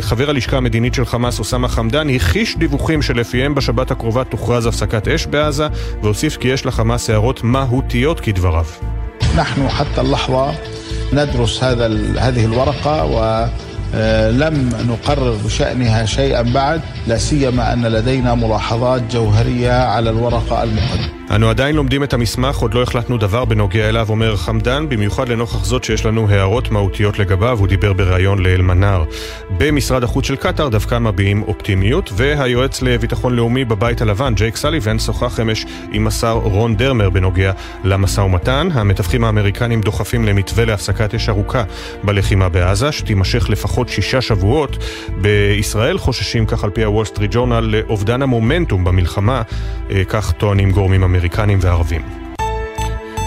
חבר 0.00 0.30
הלשכה 0.30 0.56
המדינית 0.56 0.94
של 0.94 1.04
חמאס, 1.04 1.38
אוסאמה 1.38 1.68
חמדאן, 1.68 2.10
הכחיש 2.10 2.56
דיווחים 2.56 3.02
שלפיהם 3.02 3.54
בשבת 3.54 3.90
הקרובה 3.90 4.24
תוכרז 4.24 4.66
הפסקת 4.66 5.08
אש 5.08 5.26
בעזה, 5.26 5.66
והוסיף 6.02 6.36
כי 6.36 6.48
יש 6.48 6.66
לחמאס 6.66 7.10
הערות 7.10 7.44
מהותיות 7.44 8.20
כדבריו. 8.20 8.66
نحن 9.36 9.68
حتى 9.68 10.00
اللحظة 10.00 10.52
ندرس 11.12 11.62
هذا 11.62 11.86
هذه 12.18 12.44
الورقة 12.44 13.04
و 13.04 13.46
لم 14.31 14.69
نقرر 14.89 15.37
بشأنها 15.45 16.05
شيئا 16.05 16.41
بعد 16.41 16.81
لا 17.07 17.17
سيما 17.17 17.73
أن 17.73 17.85
لدينا 17.85 18.35
ملاحظات 18.35 19.01
جوهرية 19.11 19.71
على 19.71 20.09
الورقة 20.09 20.63
المقدمة. 20.63 21.24
אנו 21.31 21.49
עדיין 21.49 21.75
לומדים 21.75 22.03
את 22.03 22.13
המסמך, 22.13 22.57
עוד 22.57 22.73
לא 22.73 22.83
החלטנו 22.83 23.17
דבר 23.17 23.45
בנוגע 23.45 23.89
אליו, 23.89 24.09
אומר 24.09 24.35
חמדן, 24.35 24.89
במיוחד 24.89 25.29
לנוכח 25.29 25.65
זאת 25.65 25.83
שיש 25.83 26.05
לנו 26.05 26.29
הערות 26.29 26.71
מהותיות 26.71 27.19
לגביו, 27.19 27.59
הוא 27.59 27.67
דיבר 27.67 27.93
בריאיון 27.93 28.39
לאלמנאר. 28.39 29.03
במשרד 29.57 30.03
החוץ 30.03 30.25
של 30.25 30.35
קטאר 30.35 30.69
דווקא 30.69 30.99
מביעים 30.99 31.43
אופטימיות, 31.43 32.09
והיועץ 32.15 32.81
לביטחון 32.81 33.35
לאומי 33.35 33.65
בבית 33.65 34.01
הלבן, 34.01 34.33
ג'ייק 34.35 34.55
סליבן, 34.55 34.99
שוחח 34.99 35.39
אמש 35.39 35.65
עם 35.91 36.07
השר 36.07 36.33
רון 36.33 36.75
דרמר 36.75 37.09
בנוגע 37.09 37.51
למשא 37.83 38.21
ומתן. 38.21 38.67
המתווכים 38.73 39.23
האמריקנים 39.23 39.81
דוחפים 39.81 40.25
למתווה 40.25 40.65
להפסקת 40.65 41.15
אש 41.15 41.29
ארוכה 41.29 41.63
בלחימה 42.03 42.49
בעזה, 42.49 42.91
שתימשך 42.91 43.49
לפחות 43.49 43.89
שישה 43.89 44.21
שבועות. 44.21 44.77
בישראל 45.21 45.97
חוששים, 45.97 46.45
כך 46.45 46.63
על 46.63 46.69
פי 46.69 46.83
הוול 46.83 47.05
סטריט 47.05 47.31
ג'ורנל, 47.33 47.59
לאובדן 47.59 48.21
המומנטום 48.21 48.83
במלחמה, 48.83 49.41
אה, 49.91 50.03
כך 50.07 50.31
טוענים 50.31 50.71
גורמים 50.71 51.03
מעורבים. 51.61 52.24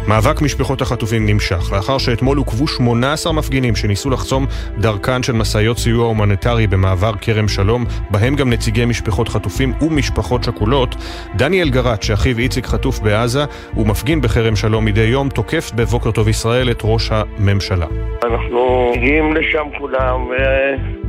מאבק 0.08 0.42
משפחות 0.42 0.80
החטופים 0.80 1.26
נמשך, 1.26 1.72
לאחר 1.72 1.98
שאתמול 1.98 2.38
עוכבו 2.38 2.66
18 2.66 3.32
מפגינים 3.32 3.76
שניסו 3.76 4.10
לחסום 4.10 4.46
דרכן 4.78 5.22
של 5.22 5.32
משאיות 5.32 5.78
סיוע 5.78 6.06
הומניטרי 6.06 6.66
במעבר 6.66 7.12
כרם 7.20 7.48
שלום, 7.48 7.84
בהם 8.10 8.36
גם 8.36 8.50
נציגי 8.50 8.84
משפחות 8.84 9.28
חטופים 9.28 9.72
ומשפחות 9.80 10.44
שכולות. 10.44 10.94
דניאל 11.34 11.70
גרט, 11.70 12.02
שאחיו 12.02 12.38
איציק 12.38 12.66
חטוף 12.66 13.00
בעזה, 13.00 13.44
ומפגין 13.76 14.20
בכרם 14.20 14.56
שלום 14.56 14.84
מדי 14.84 15.00
יום, 15.00 15.28
תוקף 15.28 15.70
בבוקר 15.74 16.10
טוב 16.10 16.28
ישראל 16.28 16.70
את 16.70 16.80
ראש 16.84 17.10
הממשלה. 17.12 17.86
אנחנו 18.24 18.92
מגיעים 18.96 19.34
לשם 19.34 19.64
כולם 19.78 20.20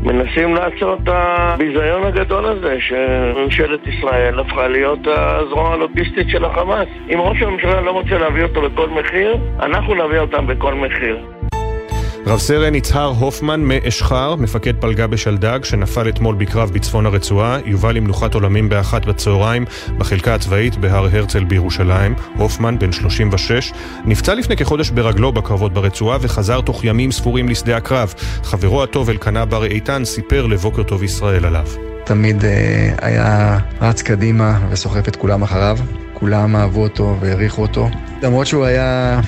ומנסים 0.03 0.55
לעצור 0.55 0.93
את 0.93 1.07
הביזיון 1.07 2.03
הגדול 2.03 2.45
הזה 2.45 2.77
שממשלת 2.79 3.79
ישראל 3.87 4.39
הפכה 4.39 4.67
להיות 4.67 4.99
הזרוע 5.07 5.73
הלוגיסטית 5.73 6.29
של 6.29 6.45
החמאס. 6.45 6.87
אם 7.13 7.19
ראש 7.21 7.41
הממשלה 7.41 7.81
לא 7.81 7.91
רוצה 7.91 8.17
להביא 8.17 8.43
אותו 8.43 8.61
בכל 8.89 9.01
מחיר, 9.01 9.37
אנחנו 9.59 9.95
נביא 9.95 10.19
אותם 10.19 10.47
בכל 10.47 10.73
מחיר. 10.73 11.17
רב 12.25 12.39
סרן 12.39 12.75
יצהר 12.75 13.07
הופמן 13.07 13.61
מאשחר, 13.61 14.35
מפקד 14.35 14.73
פלגה 14.81 15.07
בשלדג, 15.07 15.59
שנפל 15.63 16.09
אתמול 16.09 16.35
בקרב 16.35 16.71
בצפון 16.73 17.05
הרצועה, 17.05 17.57
יובא 17.65 17.91
למנוחת 17.91 18.33
עולמים 18.33 18.69
באחת 18.69 19.05
בצהריים 19.05 19.65
בחלקה 19.97 20.35
הצבאית 20.35 20.75
בהר 20.75 21.07
הרצל 21.11 21.43
בירושלים. 21.43 22.15
הופמן, 22.37 22.79
בן 22.79 22.91
36, 22.91 23.73
נפצע 24.05 24.35
לפני 24.35 24.57
כחודש 24.57 24.89
ברגלו 24.89 25.31
בקרבות 25.31 25.73
ברצועה 25.73 26.17
וחזר 26.21 26.61
תוך 26.61 26.83
ימים 26.83 27.11
ספורים 27.11 27.49
לשדה 27.49 27.77
הקרב. 27.77 28.13
חברו 28.43 28.83
הטוב 28.83 29.09
אלקנה 29.09 29.45
בר 29.45 29.65
איתן 29.65 30.05
סיפר 30.05 30.45
לבוקר 30.45 30.83
טוב 30.83 31.03
ישראל 31.03 31.45
עליו. 31.45 31.65
תמיד 32.05 32.45
אה, 32.45 32.93
היה 33.01 33.57
רץ 33.81 34.01
קדימה 34.01 34.59
וסוחף 34.69 35.07
את 35.07 35.15
כולם 35.15 35.41
אחריו. 35.41 35.77
כולם 36.19 36.55
אהבו 36.55 36.83
אותו 36.83 37.15
והעריכו 37.19 37.61
אותו. 37.61 37.89
למרות 38.23 38.47
שהוא 38.47 38.65
היה 38.65 39.19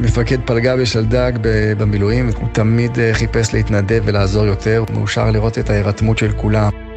מפקד 0.00 0.40
פלגה 0.44 0.76
בשלדג 0.76 1.32
במילואים, 1.78 2.30
הוא 2.40 2.48
תמיד 2.52 2.98
אה, 2.98 3.14
חיפש 3.14 3.54
להתנדב 3.54 4.02
ולעזור 4.04 4.46
יותר. 4.46 4.84
מאושר 4.94 5.30
לראות 5.30 5.58
את 5.58 5.70
ההירתמות 5.70 6.18
של 6.18 6.32
כולם. 6.32 6.89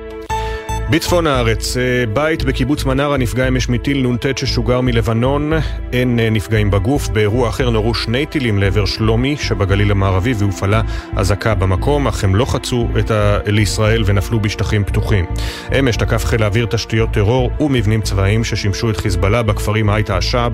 בצפון 0.89 1.27
הארץ, 1.27 1.77
אה, 1.77 2.05
בית 2.13 2.43
בקיבוץ 2.43 2.85
מנרה 2.85 3.17
נפגע 3.17 3.47
אמש 3.47 3.69
מטיל 3.69 4.07
נ"ט 4.07 4.37
ששוגר 4.37 4.81
מלבנון, 4.81 5.53
אין 5.93 6.19
אה, 6.19 6.29
נפגעים 6.29 6.71
בגוף. 6.71 7.07
באירוע 7.07 7.49
אחר 7.49 7.69
נורו 7.69 7.93
שני 7.93 8.25
טילים 8.25 8.59
לעבר 8.59 8.85
שלומי 8.85 9.37
שבגליל 9.37 9.91
המערבי 9.91 10.33
והופעלה 10.37 10.81
אזעקה 11.15 11.55
במקום, 11.55 12.07
אך 12.07 12.23
הם 12.23 12.35
לא 12.35 12.45
חצו 12.45 12.87
את 12.99 13.11
ה... 13.11 13.37
לישראל 13.45 14.03
ונפלו 14.05 14.39
בשטחים 14.39 14.83
פתוחים. 14.83 15.25
אמש 15.79 15.97
תקף 15.97 16.25
חיל 16.25 16.43
האוויר 16.43 16.65
תשתיות 16.65 17.11
טרור 17.11 17.51
ומבנים 17.59 18.01
צבאיים 18.01 18.43
ששימשו 18.43 18.89
את 18.89 18.97
חיזבאללה 18.97 19.43
בכפרים 19.43 19.89
הייטה 19.89 20.17
א-שעב, 20.17 20.53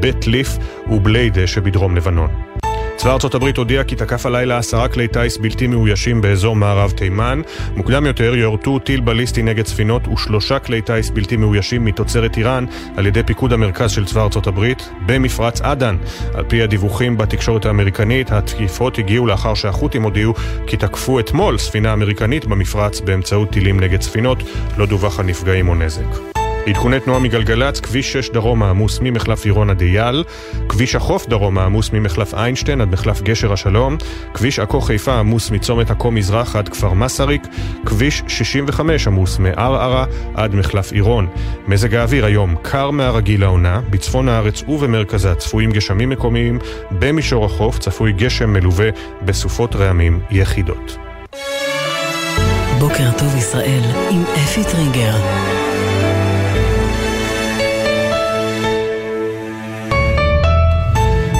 בית 0.00 0.26
ליף 0.26 0.48
ובליידה 0.90 1.46
שבדרום 1.46 1.96
לבנון. 1.96 2.53
צבא 2.96 3.12
ארצות 3.12 3.34
הברית 3.34 3.56
הודיע 3.56 3.84
כי 3.84 3.96
תקף 3.96 4.26
הלילה 4.26 4.58
עשרה 4.58 4.88
כלי 4.88 5.08
טיס 5.08 5.36
בלתי 5.36 5.66
מאוישים 5.66 6.20
באזור 6.20 6.56
מערב 6.56 6.90
תימן. 6.90 7.40
מוקדם 7.76 8.06
יותר 8.06 8.34
יורטו 8.34 8.78
טיל 8.78 9.00
בליסטי 9.00 9.42
נגד 9.42 9.66
ספינות 9.66 10.08
ושלושה 10.08 10.58
כלי 10.58 10.82
טיס 10.82 11.10
בלתי 11.10 11.36
מאוישים 11.36 11.84
מתוצרת 11.84 12.36
איראן 12.36 12.64
על 12.96 13.06
ידי 13.06 13.22
פיקוד 13.22 13.52
המרכז 13.52 13.90
של 13.90 14.04
צבא 14.04 14.22
ארצות 14.22 14.46
הברית 14.46 14.90
במפרץ 15.06 15.60
עדן. 15.60 15.96
על 16.34 16.44
פי 16.44 16.62
הדיווחים 16.62 17.16
בתקשורת 17.16 17.66
האמריקנית, 17.66 18.32
התקיפות 18.32 18.98
הגיעו 18.98 19.26
לאחר 19.26 19.54
שהחות'ים 19.54 20.02
הודיעו 20.02 20.34
כי 20.66 20.76
תקפו 20.76 21.20
אתמול 21.20 21.58
ספינה 21.58 21.92
אמריקנית 21.92 22.46
במפרץ 22.46 23.00
באמצעות 23.00 23.50
טילים 23.50 23.80
נגד 23.80 24.02
ספינות. 24.02 24.42
לא 24.76 24.86
דווח 24.86 25.20
על 25.20 25.26
נפגעים 25.26 25.68
או 25.68 25.74
נזק. 25.74 26.43
עדכוני 26.66 27.00
תנועה 27.00 27.20
מגלגלצ, 27.20 27.80
כביש 27.80 28.12
6 28.12 28.30
דרומה 28.30 28.70
עמוס 28.70 28.98
ממחלף 29.02 29.44
עירון 29.44 29.70
עד 29.70 29.80
אייל, 29.80 30.24
כביש 30.68 30.94
החוף 30.94 31.28
דרומה 31.28 31.64
עמוס 31.64 31.90
ממחלף 31.92 32.34
איינשטיין 32.34 32.80
עד 32.80 32.92
מחלף 32.92 33.22
גשר 33.22 33.52
השלום, 33.52 33.96
כביש 34.34 34.58
עכו 34.58 34.80
חיפה 34.80 35.14
עמוס 35.14 35.50
מצומת 35.50 35.90
עכו 35.90 36.10
מזרח 36.10 36.56
עד 36.56 36.68
כפר 36.68 36.92
מסריק, 36.92 37.42
כביש 37.86 38.22
65 38.28 39.06
עמוס 39.06 39.38
מערערה 39.38 40.04
עד 40.34 40.54
מחלף 40.54 40.92
עירון. 40.92 41.26
מזג 41.68 41.94
האוויר 41.94 42.24
היום 42.24 42.56
קר 42.62 42.90
מהרגיל 42.90 43.40
לעונה, 43.40 43.80
בצפון 43.90 44.28
הארץ 44.28 44.62
ובמרכזה 44.68 45.34
צפויים 45.34 45.72
גשמים 45.72 46.08
מקומיים, 46.10 46.58
במישור 46.90 47.44
החוף 47.44 47.78
צפוי 47.78 48.12
גשם 48.12 48.52
מלווה 48.52 48.88
בסופות 49.22 49.76
רעמים 49.76 50.20
יחידות. 50.30 50.96
בוקר 52.78 53.10
טוב 53.18 53.36
ישראל 53.36 53.82
עם 54.10 54.22
אפי 54.44 54.64
טריגר 54.64 55.14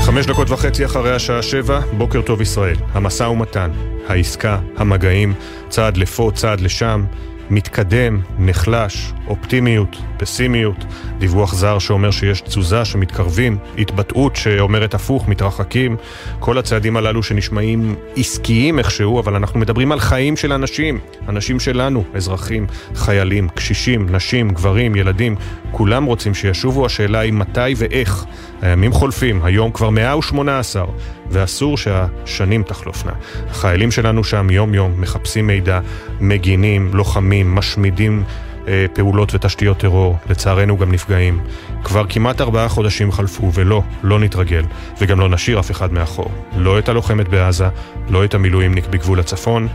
חמש 0.04 0.26
דקות 0.26 0.50
וחצי 0.50 0.84
אחרי 0.84 1.14
השעה 1.14 1.42
שבע, 1.42 1.80
בוקר 1.96 2.22
טוב 2.22 2.40
ישראל. 2.40 2.76
המשא 2.92 3.22
ומתן, 3.22 3.70
העסקה, 4.08 4.58
המגעים, 4.76 5.34
צעד 5.68 5.96
לפה, 5.96 6.30
צעד 6.34 6.60
לשם, 6.60 7.04
מתקדם, 7.50 8.20
נחלש, 8.38 9.12
אופטימיות, 9.26 9.96
פסימיות, 10.16 10.84
דיווח 11.18 11.54
זר 11.54 11.78
שאומר 11.78 12.10
שיש 12.10 12.40
תזוזה 12.40 12.84
שמתקרבים, 12.84 13.58
התבטאות 13.78 14.36
שאומרת 14.36 14.94
הפוך, 14.94 15.28
מתרחקים, 15.28 15.96
כל 16.38 16.58
הצעדים 16.58 16.96
הללו 16.96 17.22
שנשמעים 17.22 17.94
עסקיים 18.16 18.78
איכשהו, 18.78 19.20
אבל 19.20 19.34
אנחנו 19.34 19.60
מדברים 19.60 19.92
על 19.92 20.00
חיים 20.00 20.36
של 20.36 20.52
אנשים, 20.52 21.00
אנשים 21.28 21.60
שלנו, 21.60 22.04
אזרחים, 22.14 22.66
חיילים, 22.94 23.48
קשישים, 23.48 24.08
נשים, 24.10 24.50
גברים, 24.50 24.96
ילדים, 24.96 25.36
כולם 25.70 26.04
רוצים 26.04 26.34
שישובו, 26.34 26.86
השאלה 26.86 27.18
היא 27.18 27.32
מתי 27.32 27.74
ואיך. 27.76 28.24
הימים 28.62 28.92
חולפים, 28.92 29.44
היום 29.44 29.70
כבר 29.72 29.90
118, 29.90 30.84
ואסור 31.30 31.76
שהשנים 31.78 32.62
תחלופנה. 32.62 33.12
החיילים 33.50 33.90
שלנו 33.90 34.24
שם 34.24 34.50
יום-יום 34.50 35.00
מחפשים 35.00 35.46
מידע, 35.46 35.80
מגינים, 36.20 36.90
לוחמים, 36.92 37.54
משמידים 37.54 38.24
אה, 38.68 38.86
פעולות 38.92 39.34
ותשתיות 39.34 39.78
טרור, 39.78 40.16
לצערנו 40.30 40.78
גם 40.78 40.92
נפגעים. 40.92 41.40
כבר 41.84 42.04
כמעט 42.08 42.40
ארבעה 42.40 42.68
חודשים 42.68 43.12
חלפו, 43.12 43.52
ולא, 43.54 43.82
לא 44.02 44.18
נתרגל, 44.18 44.64
וגם 45.00 45.20
לא 45.20 45.28
נשאיר 45.28 45.60
אף 45.60 45.70
אחד 45.70 45.92
מאחור. 45.92 46.30
לא 46.56 46.78
את 46.78 46.88
הלוחמת 46.88 47.28
בעזה, 47.28 47.68
לא 48.08 48.24
את 48.24 48.34
המילואימניק 48.34 48.86
בגבול 48.86 49.20
הצפון, 49.20 49.68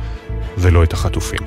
ולא 0.57 0.83
את 0.83 0.93
החטופים. 0.93 1.39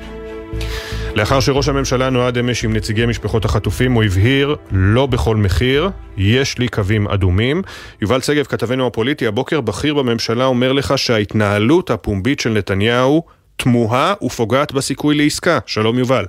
לאחר 1.15 1.39
שראש 1.39 1.69
הממשלה 1.69 2.09
נועד 2.09 2.37
אמש 2.37 2.65
עם 2.65 2.73
נציגי 2.73 3.05
משפחות 3.05 3.45
החטופים, 3.45 3.91
הוא 3.91 4.03
הבהיר, 4.03 4.55
לא 4.71 5.05
בכל 5.05 5.35
מחיר, 5.35 5.89
יש 6.17 6.57
לי 6.57 6.67
קווים 6.67 7.07
אדומים. 7.07 7.61
יובל 8.01 8.21
שגב, 8.21 8.45
כתבנו 8.45 8.87
הפוליטי, 8.87 9.27
הבוקר 9.27 9.61
בכיר 9.61 9.93
בממשלה 9.93 10.45
אומר 10.45 10.73
לך 10.73 10.97
שההתנהלות 10.97 11.89
הפומבית 11.89 12.39
של 12.39 12.49
נתניהו 12.49 13.23
תמוהה 13.55 14.13
ופוגעת 14.23 14.71
בסיכוי 14.71 15.15
לעסקה. 15.15 15.59
שלום 15.65 15.99
יובל. 15.99 16.25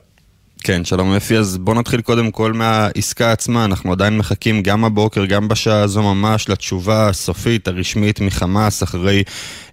כן, 0.66 0.84
שלום 0.84 1.12
אפי, 1.12 1.36
אז 1.36 1.58
בוא 1.58 1.74
נתחיל 1.74 2.00
קודם 2.00 2.30
כל 2.30 2.52
מהעסקה 2.52 3.32
עצמה, 3.32 3.64
אנחנו 3.64 3.92
עדיין 3.92 4.18
מחכים 4.18 4.62
גם 4.62 4.84
הבוקר, 4.84 5.24
גם 5.24 5.48
בשעה 5.48 5.80
הזו 5.82 6.02
ממש, 6.02 6.48
לתשובה 6.48 7.08
הסופית, 7.08 7.68
הרשמית 7.68 8.20
מחמאס, 8.20 8.82
אחרי 8.82 9.22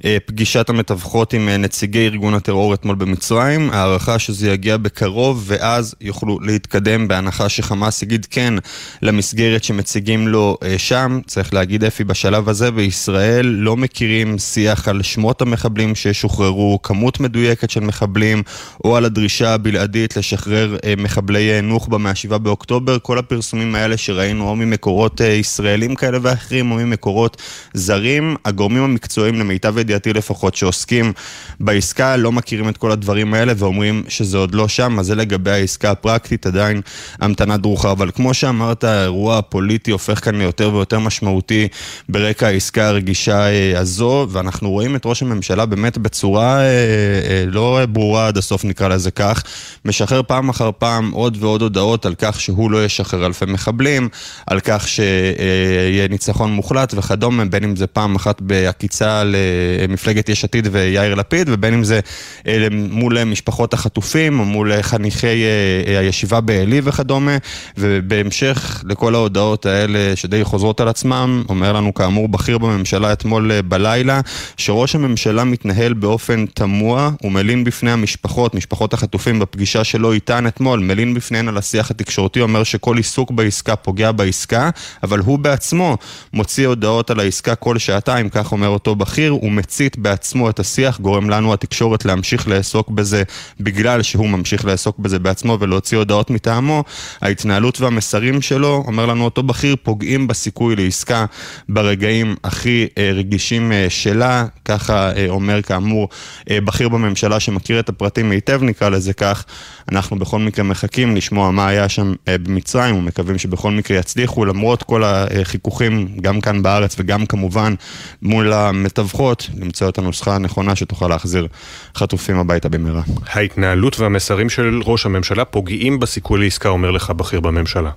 אה, 0.05 0.17
פגישת 0.25 0.69
המתווכות 0.69 1.33
עם 1.33 1.49
אה, 1.49 1.57
נציגי 1.57 2.05
ארגון 2.05 2.33
הטרור 2.33 2.73
אתמול 2.73 2.95
במצרים, 2.95 3.69
הערכה 3.69 4.19
שזה 4.19 4.49
יגיע 4.49 4.77
בקרוב, 4.77 5.43
ואז 5.47 5.95
יוכלו 6.01 6.39
להתקדם 6.39 7.07
בהנחה 7.07 7.49
שחמאס 7.49 8.01
יגיד 8.01 8.25
כן 8.29 8.53
למסגרת 9.01 9.63
שמציגים 9.63 10.27
לו 10.27 10.57
אה, 10.63 10.77
שם. 10.77 11.19
צריך 11.27 11.53
להגיד 11.53 11.83
אפי, 11.83 12.03
בשלב 12.03 12.49
הזה 12.49 12.71
בישראל 12.71 13.45
לא 13.45 13.77
מכירים 13.77 14.37
שיח 14.37 14.87
על 14.87 15.01
שמות 15.01 15.41
המחבלים 15.41 15.95
ששוחררו, 15.95 16.81
כמות 16.81 17.19
מדויקת 17.19 17.69
של 17.69 17.79
מחבלים, 17.79 18.43
או 18.83 18.97
על 18.97 19.05
הדרישה 19.05 19.53
הבלעדית 19.53 20.17
לשחרר 20.17 20.80
מחבלי 20.97 21.61
נוח'בה 21.61 21.97
מה-7 21.97 22.37
באוקטובר, 22.37 22.97
כל 23.01 23.17
הפרסומים 23.17 23.75
האלה 23.75 23.97
שראינו 23.97 24.49
או 24.49 24.55
ממקורות 24.55 25.21
ישראלים 25.21 25.95
כאלה 25.95 26.17
ואחרים 26.21 26.71
או 26.71 26.75
ממקורות 26.75 27.41
זרים, 27.73 28.35
הגורמים 28.45 28.83
המקצועיים 28.83 29.35
למיטב 29.35 29.77
ידיעתי 29.77 30.13
לפחות 30.13 30.55
שעוסקים 30.55 31.13
בעסקה 31.59 32.15
לא 32.15 32.31
מכירים 32.31 32.69
את 32.69 32.77
כל 32.77 32.91
הדברים 32.91 33.33
האלה 33.33 33.53
ואומרים 33.57 34.03
שזה 34.07 34.37
עוד 34.37 34.55
לא 34.55 34.67
שם, 34.67 34.99
אז 34.99 35.05
זה 35.05 35.15
לגבי 35.15 35.51
העסקה 35.51 35.91
הפרקטית, 35.91 36.45
עדיין 36.45 36.81
המתנה 37.19 37.57
דרוכה, 37.57 37.91
אבל 37.91 38.11
כמו 38.11 38.33
שאמרת, 38.33 38.83
האירוע 38.83 39.37
הפוליטי 39.37 39.91
הופך 39.91 40.25
כאן 40.25 40.35
ליותר 40.35 40.73
ויותר 40.73 40.99
משמעותי 40.99 41.67
ברקע 42.09 42.47
העסקה 42.47 42.87
הרגישה 42.87 43.47
הזו, 43.77 44.27
ואנחנו 44.29 44.71
רואים 44.71 44.95
את 44.95 45.05
ראש 45.05 45.21
הממשלה 45.21 45.65
באמת 45.65 45.97
בצורה 45.97 46.59
אה, 46.59 46.63
אה, 46.63 47.43
לא 47.47 47.79
ברורה 47.89 48.27
עד 48.27 48.37
הסוף 48.37 48.65
נקרא 48.65 48.87
לזה 48.87 49.11
כך, 49.11 49.43
משחרר 49.85 50.21
פעם 50.27 50.49
אחר 50.49 50.70
פעם 50.77 51.11
עוד 51.11 51.37
ועוד 51.39 51.61
הודעות 51.61 52.05
על 52.05 52.15
כך 52.17 52.41
שהוא 52.41 52.71
לא 52.71 52.85
ישחרר 52.85 53.25
אלפי 53.25 53.45
מחבלים, 53.45 54.09
על 54.47 54.59
כך 54.59 54.87
שיהיה 54.87 56.07
ניצחון 56.09 56.51
מוחלט 56.51 56.93
וכדומה, 56.97 57.45
בין 57.45 57.63
אם 57.63 57.75
זה 57.75 57.87
פעם 57.87 58.15
אחת 58.15 58.41
בעקיצה 58.41 59.23
למפלגת 59.25 60.29
יש 60.29 60.43
עתיד 60.43 60.67
ויאיר 60.71 61.15
לפיד, 61.15 61.49
ובין 61.51 61.73
אם 61.73 61.83
זה 61.83 61.99
אה, 62.47 62.67
מול 62.71 63.23
משפחות 63.23 63.73
החטופים 63.73 64.39
או 64.39 64.45
מול 64.45 64.81
חניכי 64.81 65.43
הישיבה 65.85 66.41
בעלי 66.41 66.81
וכדומה, 66.83 67.37
ובהמשך 67.77 68.83
לכל 68.87 69.15
ההודעות 69.15 69.65
האלה 69.65 70.15
שדי 70.15 70.43
חוזרות 70.43 70.81
על 70.81 70.87
עצמם, 70.87 71.43
אומר 71.49 71.73
לנו 71.73 71.93
כאמור 71.93 72.27
בכיר 72.27 72.57
בממשלה 72.57 73.13
אתמול 73.13 73.61
בלילה, 73.61 74.21
שראש 74.57 74.95
הממשלה 74.95 75.43
מתנהל 75.43 75.93
באופן 75.93 76.45
תמוה 76.45 77.11
ומלין 77.23 77.63
בפני 77.63 77.91
המשפחות, 77.91 78.55
משפחות 78.55 78.93
החטופים 78.93 79.39
בפגישה 79.39 79.83
שלו 79.83 80.11
איתן 80.11 80.47
אתמול, 80.51 80.79
מלין 80.79 81.13
בפניהן 81.13 81.47
על 81.47 81.57
השיח 81.57 81.91
התקשורתי, 81.91 82.41
אומר 82.41 82.63
שכל 82.63 82.97
עיסוק 82.97 83.31
בעסקה 83.31 83.75
פוגע 83.75 84.11
בעסקה, 84.11 84.69
אבל 85.03 85.19
הוא 85.19 85.39
בעצמו 85.39 85.97
מוציא 86.33 86.67
הודעות 86.67 87.09
על 87.09 87.19
העסקה 87.19 87.55
כל 87.55 87.77
שעתיים, 87.77 88.29
כך 88.29 88.51
אומר 88.51 88.67
אותו 88.67 88.95
בכיר, 88.95 89.31
הוא 89.31 89.51
מצית 89.51 89.97
בעצמו 89.97 90.49
את 90.49 90.59
השיח, 90.59 90.99
גורם 90.99 91.29
לנו 91.29 91.53
התקשורת 91.53 92.05
להמשיך 92.05 92.47
לעסוק 92.47 92.89
בזה 92.89 93.23
בגלל 93.59 94.01
שהוא 94.01 94.29
ממשיך 94.29 94.65
לעסוק 94.65 94.99
בזה 94.99 95.19
בעצמו 95.19 95.57
ולהוציא 95.59 95.97
הודעות 95.97 96.29
מטעמו. 96.29 96.83
ההתנהלות 97.21 97.81
והמסרים 97.81 98.41
שלו, 98.41 98.83
אומר 98.87 99.05
לנו 99.05 99.25
אותו 99.25 99.43
בכיר, 99.43 99.75
פוגעים 99.83 100.27
בסיכוי 100.27 100.75
לעסקה 100.75 101.25
ברגעים 101.69 102.35
הכי 102.43 102.87
אה, 102.97 103.11
רגישים 103.13 103.71
אה, 103.71 103.85
שלה, 103.89 104.45
ככה 104.65 105.11
אה, 105.15 105.25
אומר 105.29 105.61
כאמור 105.61 106.09
בכיר 106.49 106.89
בממשלה 106.89 107.39
שמכיר 107.39 107.79
את 107.79 107.89
הפרטים 107.89 108.31
היטב, 108.31 108.63
נקרא 108.63 108.89
לזה 108.89 109.13
כך. 109.13 109.45
אנחנו 109.91 110.19
בכל 110.19 110.39
מקרה 110.39 110.65
מחכים 110.65 111.15
לשמוע 111.15 111.51
מה 111.51 111.67
היה 111.67 111.89
שם 111.89 112.13
במצרים 112.27 112.95
ומקווים 112.95 113.37
שבכל 113.37 113.71
מקרה 113.71 113.97
יצליחו 113.97 114.45
למרות 114.45 114.83
כל 114.83 115.03
החיכוכים 115.03 116.07
גם 116.21 116.41
כאן 116.41 116.63
בארץ 116.63 116.95
וגם 116.99 117.25
כמובן 117.25 117.73
מול 118.21 118.53
המתווכות 118.53 119.49
למצוא 119.57 119.89
את 119.89 119.97
הנוסחה 119.97 120.35
הנכונה 120.35 120.75
שתוכל 120.75 121.07
להחזיר 121.07 121.47
חטופים 121.95 122.37
הביתה 122.37 122.69
במהרה. 122.69 123.01
ההתנהלות 123.27 123.99
והמסרים 123.99 124.49
של 124.49 124.81
ראש 124.85 125.05
הממשלה 125.05 125.45
פוגעים 125.45 125.99
בסיכוי 125.99 126.39
לעסקה, 126.39 126.69
אומר 126.69 126.91
לך 126.91 127.09
בכיר 127.09 127.39
בממשלה. 127.39 127.91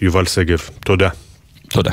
יובל 0.00 0.26
שגב, 0.26 0.58
תודה. 0.84 1.08
תודה. 1.68 1.90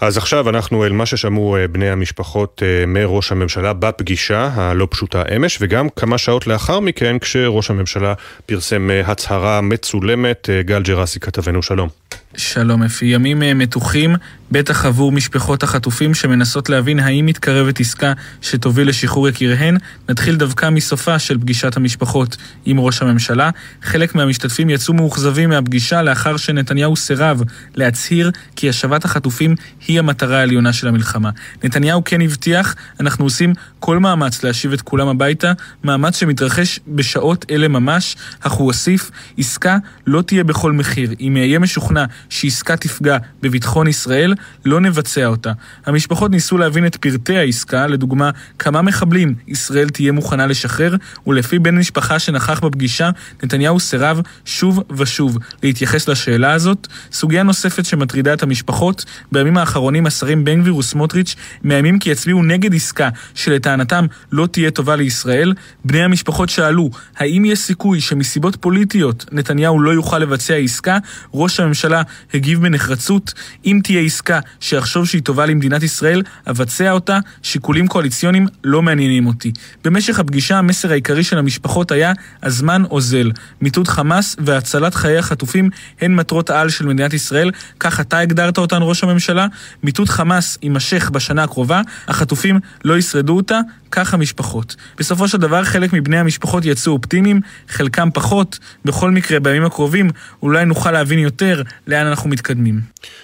אז 0.00 0.16
עכשיו 0.16 0.48
אנחנו 0.48 0.84
אל 0.84 0.92
מה 0.92 1.06
ששמעו 1.06 1.56
אה, 1.56 1.68
בני 1.68 1.90
המשפחות 1.90 2.62
אה, 2.66 2.86
מראש 2.86 3.32
הממשלה 3.32 3.72
בפגישה 3.72 4.50
הלא 4.54 4.88
פשוטה 4.90 5.22
אמש, 5.36 5.58
וגם 5.60 5.88
כמה 5.88 6.18
שעות 6.18 6.46
לאחר 6.46 6.80
מכן 6.80 7.18
כשראש 7.18 7.70
הממשלה 7.70 8.14
פרסם 8.46 8.90
אה, 8.90 9.00
הצהרה 9.00 9.60
מצולמת. 9.60 10.48
גל 10.60 10.82
ג'רסי 10.82 11.20
כתבנו, 11.20 11.62
שלום. 11.62 11.88
שלום 12.36 12.82
אפי, 12.82 13.06
ימים 13.06 13.58
מתוחים, 13.58 14.16
בטח 14.50 14.84
עבור 14.84 15.12
משפחות 15.12 15.62
החטופים 15.62 16.14
שמנסות 16.14 16.68
להבין 16.68 17.00
האם 17.00 17.26
מתקרבת 17.26 17.80
עסקה 17.80 18.12
שתוביל 18.42 18.88
לשחרור 18.88 19.28
יקיריהן. 19.28 19.76
נתחיל 20.08 20.36
דווקא 20.36 20.70
מסופה 20.70 21.18
של 21.18 21.38
פגישת 21.38 21.76
המשפחות 21.76 22.36
עם 22.64 22.80
ראש 22.80 23.02
הממשלה. 23.02 23.50
חלק 23.82 24.14
מהמשתתפים 24.14 24.70
יצאו 24.70 24.94
מאוכזבים 24.94 25.48
מהפגישה 25.48 26.02
לאחר 26.02 26.36
שנתניהו 26.36 26.96
סירב 26.96 27.42
להצהיר 27.74 28.30
כי 28.56 28.68
השבת 28.68 29.04
החטופים 29.04 29.54
היא 29.86 29.98
המטרה 29.98 30.38
העליונה 30.38 30.72
של 30.72 30.88
המלחמה. 30.88 31.30
נתניהו 31.64 32.04
כן 32.04 32.20
הבטיח, 32.20 32.74
אנחנו 33.00 33.24
עושים 33.24 33.52
כל 33.78 33.98
מאמץ 33.98 34.42
להשיב 34.42 34.72
את 34.72 34.82
כולם 34.82 35.08
הביתה, 35.08 35.52
מאמץ 35.84 36.16
שמתרחש 36.16 36.80
בשעות 36.88 37.44
אלה 37.50 37.68
ממש, 37.68 38.16
אך 38.40 38.52
הוא 38.52 38.66
הוסיף, 38.66 39.10
עסקה 39.38 39.76
לא 40.06 40.22
תהיה 40.22 40.44
בכל 40.44 40.72
מחיר. 40.72 41.10
אם 41.20 41.36
אהיה 41.36 41.58
משוכנע 41.58 42.04
שעסקה 42.28 42.76
תפגע 42.76 43.16
בביטחון 43.42 43.88
ישראל, 43.88 44.34
לא 44.64 44.80
נבצע 44.80 45.26
אותה. 45.26 45.52
המשפחות 45.86 46.30
ניסו 46.30 46.58
להבין 46.58 46.86
את 46.86 46.96
פרטי 46.96 47.36
העסקה, 47.36 47.86
לדוגמה, 47.86 48.30
כמה 48.58 48.82
מחבלים 48.82 49.34
ישראל 49.48 49.88
תהיה 49.88 50.12
מוכנה 50.12 50.46
לשחרר, 50.46 50.96
ולפי 51.26 51.58
בן 51.58 51.78
משפחה 51.78 52.18
שנכח 52.18 52.60
בפגישה, 52.60 53.10
נתניהו 53.42 53.80
סירב 53.80 54.20
שוב 54.44 54.82
ושוב 54.96 55.38
להתייחס 55.62 56.08
לשאלה 56.08 56.52
הזאת. 56.52 56.86
סוגיה 57.12 57.42
נוספת 57.42 57.84
שמטרידה 57.84 58.34
את 58.34 58.42
המשפחות, 58.42 59.04
בימים 59.32 59.58
האחרונים 59.58 60.06
השרים 60.06 60.44
בן 60.44 60.60
גביר 60.60 60.76
וסמוטריץ' 60.76 61.34
מאיימים 61.64 61.98
כי 61.98 62.10
יצביעו 62.10 62.42
נגד 62.42 62.74
עסקה 62.74 63.08
שלטענתם 63.34 64.06
לא 64.32 64.46
תהיה 64.46 64.70
טובה 64.70 64.96
לישראל. 64.96 65.54
בני 65.84 66.02
המשפחות 66.02 66.48
שאלו, 66.48 66.90
האם 67.16 67.44
יש 67.44 67.58
סיכוי 67.58 68.00
שמסיבות 68.00 68.56
פוליטיות 68.56 69.24
נתניהו 69.32 69.80
לא 69.80 69.90
יוכל 69.90 70.18
לבצע 70.18 70.54
עסקה? 70.54 70.98
ראש 71.34 71.60
הממשלה 71.60 72.02
הגיב 72.34 72.62
בנחרצות, 72.62 73.34
אם 73.66 73.80
תהיה 73.82 74.00
עסקה 74.00 74.40
שיחשוב 74.60 75.06
שהיא 75.06 75.22
טובה 75.22 75.46
למדינת 75.46 75.82
ישראל, 75.82 76.22
אבצע 76.50 76.90
אותה, 76.90 77.18
שיקולים 77.42 77.86
קואליציוניים 77.86 78.46
לא 78.64 78.82
מעניינים 78.82 79.26
אותי. 79.26 79.52
במשך 79.84 80.18
הפגישה 80.18 80.58
המסר 80.58 80.90
העיקרי 80.90 81.24
של 81.24 81.38
המשפחות 81.38 81.92
היה 81.92 82.12
הזמן 82.42 82.82
אוזל. 82.90 83.32
מיטוט 83.60 83.88
חמאס 83.88 84.36
והצלת 84.38 84.94
חיי 84.94 85.18
החטופים 85.18 85.70
הן 86.00 86.14
מטרות 86.14 86.50
העל 86.50 86.68
של 86.68 86.86
מדינת 86.86 87.12
ישראל, 87.12 87.50
כך 87.80 88.00
אתה 88.00 88.18
הגדרת 88.18 88.58
אותן 88.58 88.78
ראש 88.80 89.04
הממשלה. 89.04 89.46
מיטוט 89.82 90.08
חמאס 90.08 90.58
יימשך 90.62 91.10
בשנה 91.10 91.42
הקרובה, 91.42 91.80
החטופים 92.08 92.60
לא 92.84 92.98
ישרדו 92.98 93.36
אותה, 93.36 93.60
כך 93.90 94.14
המשפחות. 94.14 94.76
בסופו 94.98 95.28
של 95.28 95.38
דבר 95.38 95.64
חלק 95.64 95.92
מבני 95.92 96.18
המשפחות 96.18 96.64
יצאו 96.64 96.92
אופטימיים, 96.92 97.40
חלקם 97.68 98.08
פחות. 98.14 98.58
בכל 98.84 99.10
מקרה, 99.10 99.40
בימים 99.40 99.64
הקרובים 99.64 100.10
אולי 100.42 100.64
נוכל 100.64 100.90
להבין 100.92 101.18
יותר 101.18 101.62
לאן 101.86 102.05
אנחנו 102.06 102.30
מתקדמים. 102.30 102.80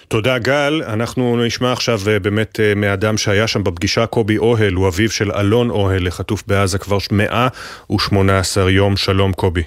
תודה 0.07 0.37
גל, 0.37 0.81
אנחנו 0.87 1.45
נשמע 1.45 1.71
עכשיו 1.71 1.99
אה, 2.07 2.19
באמת 2.19 2.59
אה, 2.59 2.75
מאדם 2.75 3.17
שהיה 3.17 3.47
שם 3.47 3.63
בפגישה, 3.63 4.05
קובי 4.05 4.37
אוהל, 4.37 4.73
הוא 4.73 4.87
אביו 4.87 5.11
של 5.11 5.31
אלון 5.31 5.69
אוהל, 5.69 6.07
לחטוף 6.07 6.43
בעזה 6.47 6.77
כבר 6.77 6.97
118 7.11 8.71
יום. 8.71 8.97
שלום 8.97 9.33
קובי. 9.33 9.63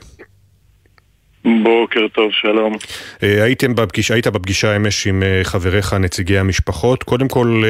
בוקר 1.45 2.09
טוב, 2.13 2.31
שלום. 2.33 2.77
אה, 3.23 3.45
הייתם 3.45 3.75
בפגישה, 3.75 4.15
היית 4.15 4.27
בפגישה 4.27 4.77
אמש 4.77 5.07
עם 5.07 5.23
חבריך, 5.43 5.93
נציגי 5.93 6.39
המשפחות. 6.39 7.03
קודם 7.03 7.29
כל, 7.29 7.63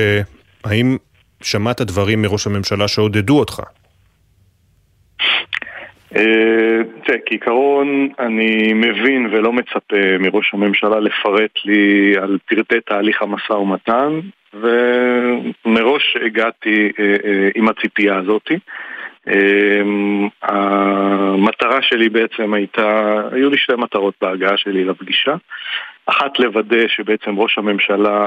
האם 0.64 0.96
שמעת 1.42 1.80
דברים 1.80 2.22
מראש 2.22 2.46
הממשלה 2.46 2.88
שעודדו 2.88 3.38
אותך? 3.38 3.60
אה, 6.16 6.82
תראה, 7.04 7.18
כעיקרון 7.26 8.08
אני 8.18 8.72
מבין 8.72 9.28
ולא 9.32 9.52
מצפה 9.52 10.18
מראש 10.20 10.50
הממשלה 10.54 11.00
לפרט 11.00 11.50
לי 11.64 12.14
על 12.22 12.38
פרטי 12.46 12.80
תהליך 12.80 13.22
המשא 13.22 13.52
ומתן 13.52 14.20
ומראש 14.54 16.16
הגעתי 16.24 16.92
אה, 16.98 17.16
אה, 17.24 17.48
עם 17.54 17.68
הציפייה 17.68 18.16
הזאתי. 18.16 18.58
המטרה 20.42 21.82
שלי 21.82 22.08
בעצם 22.08 22.54
הייתה, 22.54 23.20
היו 23.32 23.50
לי 23.50 23.58
שתי 23.58 23.72
מטרות 23.78 24.14
בהגעה 24.20 24.56
שלי 24.56 24.84
לפגישה. 24.84 25.34
אחת 26.06 26.38
לוודא 26.38 26.88
שבעצם 26.88 27.38
ראש 27.38 27.58
הממשלה 27.58 28.26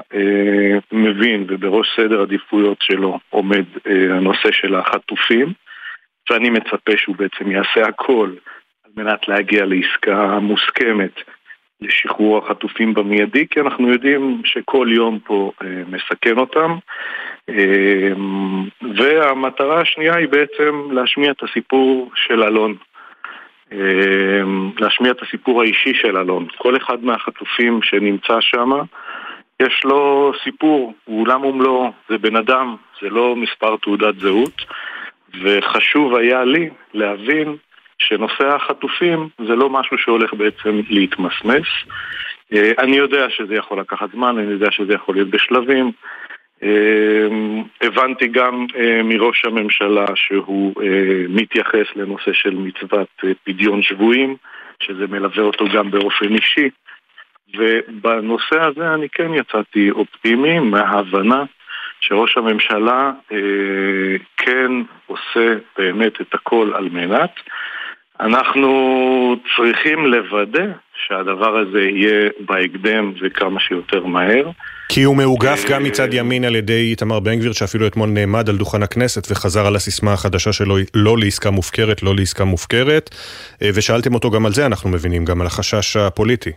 מבין 0.91 1.45
ובראש 1.47 1.87
סדר 1.95 2.21
עדיפויות 2.21 2.77
שלו 2.81 3.19
עומד 3.29 3.63
הנושא 3.85 4.51
של 4.51 4.75
החטופים 4.75 5.53
ואני 6.31 6.49
מצפה 6.49 6.97
שהוא 6.97 7.15
בעצם 7.15 7.51
יעשה 7.51 7.87
הכל 7.87 8.31
על 8.85 9.03
מנת 9.03 9.27
להגיע 9.27 9.65
לעסקה 9.65 10.39
מוסכמת 10.39 11.13
לשחרור 11.81 12.37
החטופים 12.37 12.93
במיידי 12.93 13.47
כי 13.47 13.59
אנחנו 13.59 13.89
יודעים 13.89 14.41
שכל 14.45 14.87
יום 14.91 15.19
פה 15.19 15.51
אה, 15.63 15.81
מסכן 15.87 16.37
אותם. 16.37 16.77
אה, 17.49 18.11
והמטרה 18.95 19.81
השנייה 19.81 20.15
היא 20.15 20.27
בעצם 20.27 20.91
להשמיע 20.91 21.31
את 21.31 21.43
הסיפור 21.43 22.11
של 22.15 22.43
אלון. 22.43 22.75
אמ, 23.71 24.71
להשמיע 24.79 25.11
את 25.11 25.21
הסיפור 25.21 25.61
האישי 25.61 25.93
של 25.93 26.17
אלון. 26.17 26.47
כל 26.57 26.77
אחד 26.77 27.03
מהחטופים 27.03 27.79
שנמצא 27.81 28.37
שם, 28.39 28.69
יש 29.59 29.81
לו 29.83 30.31
סיפור, 30.43 30.93
הוא 31.05 31.21
עולם 31.21 31.45
ומלואו, 31.45 31.91
זה 32.09 32.17
בן 32.17 32.35
אדם, 32.35 32.75
זה 33.01 33.09
לא 33.09 33.35
מספר 33.35 33.75
תעודת 33.77 34.19
זהות, 34.19 34.61
וחשוב 35.41 36.15
היה 36.15 36.43
לי 36.43 36.69
להבין 36.93 37.55
שנושא 37.99 38.47
החטופים 38.47 39.29
זה 39.37 39.55
לא 39.55 39.69
משהו 39.69 39.97
שהולך 39.97 40.33
בעצם 40.33 40.81
להתמסמס. 40.89 41.67
אה, 42.53 42.71
אני 42.79 42.97
יודע 42.97 43.29
שזה 43.29 43.55
יכול 43.55 43.79
לקחת 43.79 44.11
זמן, 44.11 44.37
אני 44.37 44.51
יודע 44.51 44.71
שזה 44.71 44.93
יכול 44.93 45.15
להיות 45.15 45.29
בשלבים. 45.29 45.91
אה, 46.63 47.27
הבנתי 47.81 48.27
גם 48.27 48.65
אה, 48.75 49.03
מראש 49.03 49.45
הממשלה 49.45 50.05
שהוא 50.15 50.73
מתייחס 51.29 51.85
לנושא 51.95 52.33
של 52.33 52.55
מצוות 52.55 53.23
פדיון 53.43 53.81
שבויים, 53.81 54.35
שזה 54.79 55.07
מלווה 55.07 55.43
אותו 55.43 55.65
גם 55.73 55.91
באופן 55.91 56.35
אישי. 56.35 56.69
ובנושא 57.57 58.61
הזה 58.61 58.93
אני 58.93 59.09
כן 59.09 59.33
יצאתי 59.33 59.91
אופטימי 59.91 60.59
מההבנה 60.59 61.43
שראש 61.99 62.37
הממשלה 62.37 63.11
אה, 63.31 63.37
כן 64.37 64.71
עושה 65.07 65.55
באמת 65.77 66.21
את 66.21 66.33
הכל 66.33 66.71
על 66.75 66.89
מנת. 66.91 67.31
אנחנו 68.19 69.35
צריכים 69.55 70.05
לוודא 70.05 70.65
שהדבר 71.07 71.57
הזה 71.57 71.81
יהיה 71.81 72.29
בהקדם 72.39 73.13
וכמה 73.21 73.59
שיותר 73.59 74.05
מהר. 74.05 74.49
כי 74.89 75.03
הוא 75.03 75.15
מאוגף 75.17 75.65
גם 75.69 75.83
מצד 75.83 76.13
ימין 76.13 76.43
על 76.43 76.55
ידי 76.55 76.89
איתמר 76.91 77.19
בן 77.19 77.39
גביר, 77.39 77.51
שאפילו 77.51 77.87
אתמול 77.87 78.09
נעמד 78.09 78.49
על 78.49 78.57
דוכן 78.57 78.83
הכנסת 78.83 79.31
וחזר 79.31 79.67
על 79.67 79.75
הסיסמה 79.75 80.13
החדשה 80.13 80.53
שלו, 80.53 80.77
לא 80.95 81.17
לעסקה 81.17 81.49
מופקרת, 81.51 82.03
לא 82.03 82.15
לעסקה 82.15 82.43
מופקרת. 82.45 83.09
אה, 83.61 83.69
ושאלתם 83.73 84.13
אותו 84.13 84.31
גם 84.31 84.45
על 84.45 84.51
זה, 84.51 84.65
אנחנו 84.65 84.89
מבינים, 84.89 85.25
גם 85.25 85.41
על 85.41 85.47
החשש 85.47 85.97
הפוליטי. 85.97 86.51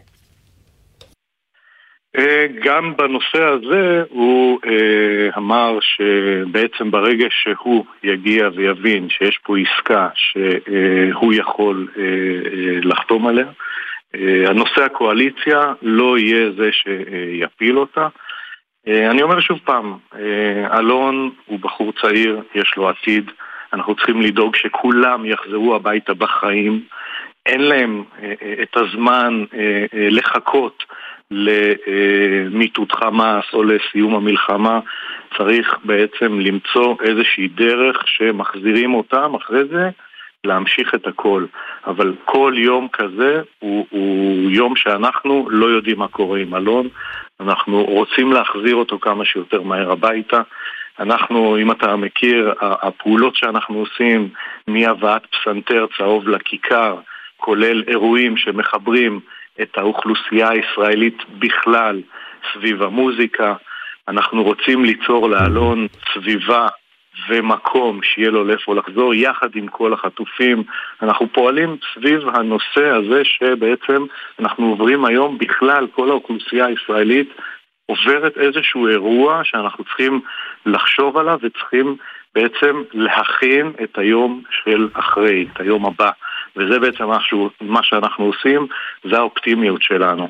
אה, 2.19 2.47
גם 2.65 2.97
בנושא 2.97 3.43
הזה 3.43 4.03
הוא 4.09 4.59
אה, 4.67 5.37
אמר 5.37 5.79
שבעצם 5.81 6.91
ברגע 6.91 7.27
שהוא 7.31 7.85
יגיע 8.03 8.49
ויבין 8.55 9.09
שיש 9.09 9.39
פה 9.39 9.55
עסקה 9.59 10.09
שהוא 10.15 11.35
יכול 11.35 11.89
אה, 11.99 12.03
לחתום 12.83 13.27
עליה, 13.27 13.47
הנושא 14.47 14.85
הקואליציה 14.85 15.73
לא 15.83 16.19
יהיה 16.19 16.51
זה 16.57 16.71
שיפיל 16.73 17.79
אותה. 17.79 18.09
אני 18.87 19.23
אומר 19.23 19.41
שוב 19.41 19.59
פעם, 19.65 19.97
אלון 20.79 21.31
הוא 21.47 21.59
בחור 21.59 21.93
צעיר, 21.93 22.43
יש 22.55 22.75
לו 22.77 22.89
עתיד, 22.89 23.31
אנחנו 23.73 23.95
צריכים 23.95 24.23
לדאוג 24.23 24.57
שכולם 24.57 25.25
יחזרו 25.25 25.75
הביתה 25.75 26.15
בחיים, 26.15 26.81
אין 27.47 27.61
להם 27.61 28.05
את 28.63 28.77
הזמן 28.77 29.45
לחכות 29.93 30.85
למיטוט 31.33 32.93
חמאס 32.93 33.45
או 33.53 33.63
לסיום 33.63 34.15
המלחמה, 34.15 34.81
צריך 35.39 35.77
בעצם 35.85 36.41
למצוא 36.41 36.97
איזושהי 37.03 37.49
דרך 37.49 38.03
שמחזירים 38.07 38.95
אותם 38.95 39.35
אחרי 39.35 39.65
זה 39.65 39.91
להמשיך 40.45 40.95
את 40.95 41.07
הכל. 41.07 41.47
אבל 41.87 42.15
כל 42.25 42.55
יום 42.57 42.89
כזה 42.93 43.41
הוא, 43.59 43.87
הוא 43.91 44.51
יום 44.51 44.77
שאנחנו 44.77 45.49
לא 45.51 45.67
יודעים 45.67 45.99
מה 45.99 46.09
קורה 46.09 46.39
עם 46.39 46.55
אלון, 46.55 46.89
אנחנו 47.41 47.85
רוצים 47.85 48.33
להחזיר 48.33 48.75
אותו 48.75 48.99
כמה 48.99 49.25
שיותר 49.25 49.63
מהר 49.63 49.93
הביתה. 49.93 50.41
אנחנו, 51.01 51.59
אם 51.59 51.71
אתה 51.71 51.97
מכיר, 51.97 52.55
הפעולות 52.61 53.37
שאנחנו 53.37 53.79
עושים 53.79 54.29
מהבאת 54.69 55.23
פסנתר 55.27 55.87
צהוב 55.99 56.29
לכיכר, 56.29 56.97
כולל 57.37 57.83
אירועים 57.89 58.37
שמחברים 58.37 59.21
את 59.63 59.79
האוכלוסייה 59.79 60.49
הישראלית 60.51 61.19
בכלל 61.39 62.03
סביב 62.53 62.83
המוזיקה. 62.83 63.55
אנחנו 64.09 64.43
רוצים 64.43 64.85
ליצור 64.85 65.29
לאלון 65.31 65.87
סביבה 66.15 66.69
ומקום 67.29 68.01
שיהיה 68.03 68.31
לו 68.31 68.45
לאיפה 68.45 68.75
לחזור, 68.75 69.15
יחד 69.15 69.49
עם 69.55 69.69
כל 69.69 69.93
החטופים. 69.93 70.63
אנחנו 71.03 71.33
פועלים 71.33 71.77
סביב 71.95 72.29
הנושא 72.29 72.89
הזה 72.89 73.25
שבעצם 73.25 74.05
אנחנו 74.41 74.69
עוברים 74.69 75.05
היום 75.05 75.39
בכלל, 75.39 75.87
כל 75.95 76.11
האוכלוסייה 76.11 76.67
הישראלית 76.67 77.29
עוברת 77.87 78.39
איזשהו 78.39 78.89
אירוע 78.89 79.41
שאנחנו 79.45 79.85
צריכים 79.85 80.21
לחשוב 80.67 81.17
עליו 81.17 81.39
וצריכים 81.43 81.97
בעצם 82.35 82.83
להכין 82.93 83.73
את 83.83 83.99
היום 83.99 84.43
של 84.65 84.89
אחרי, 84.93 85.47
את 85.53 85.61
היום 85.61 85.87
הבא. 85.87 86.11
וזה 86.57 86.79
בעצם 86.79 87.05
משהו, 87.05 87.51
מה 87.61 87.83
שאנחנו 87.83 88.25
עושים, 88.25 88.67
זה 89.05 89.19
האופטימיות 89.19 89.83
שלנו. 89.83 90.29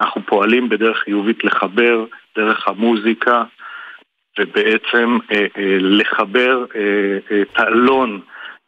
אנחנו 0.00 0.22
פועלים 0.26 0.68
בדרך 0.68 0.98
חיובית 0.98 1.44
לחבר 1.44 2.04
דרך 2.36 2.68
המוזיקה 2.68 3.44
ובעצם 4.38 5.18
אה, 5.32 5.46
אה, 5.56 5.76
לחבר 5.80 6.64
אה, 6.76 7.42
את 7.42 7.58
האלון 7.58 8.20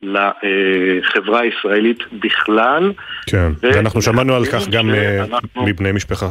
לחברה 0.02 1.40
הישראלית 1.40 1.98
בכלל. 2.12 2.92
כן, 3.26 3.52
ו... 3.62 3.70
ואנחנו 3.74 4.02
שמענו 4.02 4.34
על 4.34 4.46
כך 4.46 4.68
גם 4.68 4.90
אה, 4.90 5.24
שאנחנו... 5.26 5.66
מבני 5.66 5.92
משפח... 5.92 6.22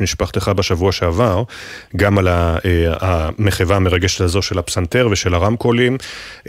משפחתך 0.00 0.50
בשבוע 0.56 0.92
שעבר, 0.92 1.42
גם 1.96 2.18
על 2.18 2.28
אה, 2.28 2.56
המחווה 3.00 3.76
המרגשת 3.76 4.20
הזו 4.20 4.42
של 4.42 4.58
הפסנתר 4.58 5.08
ושל 5.10 5.34
הרמקולים. 5.34 5.96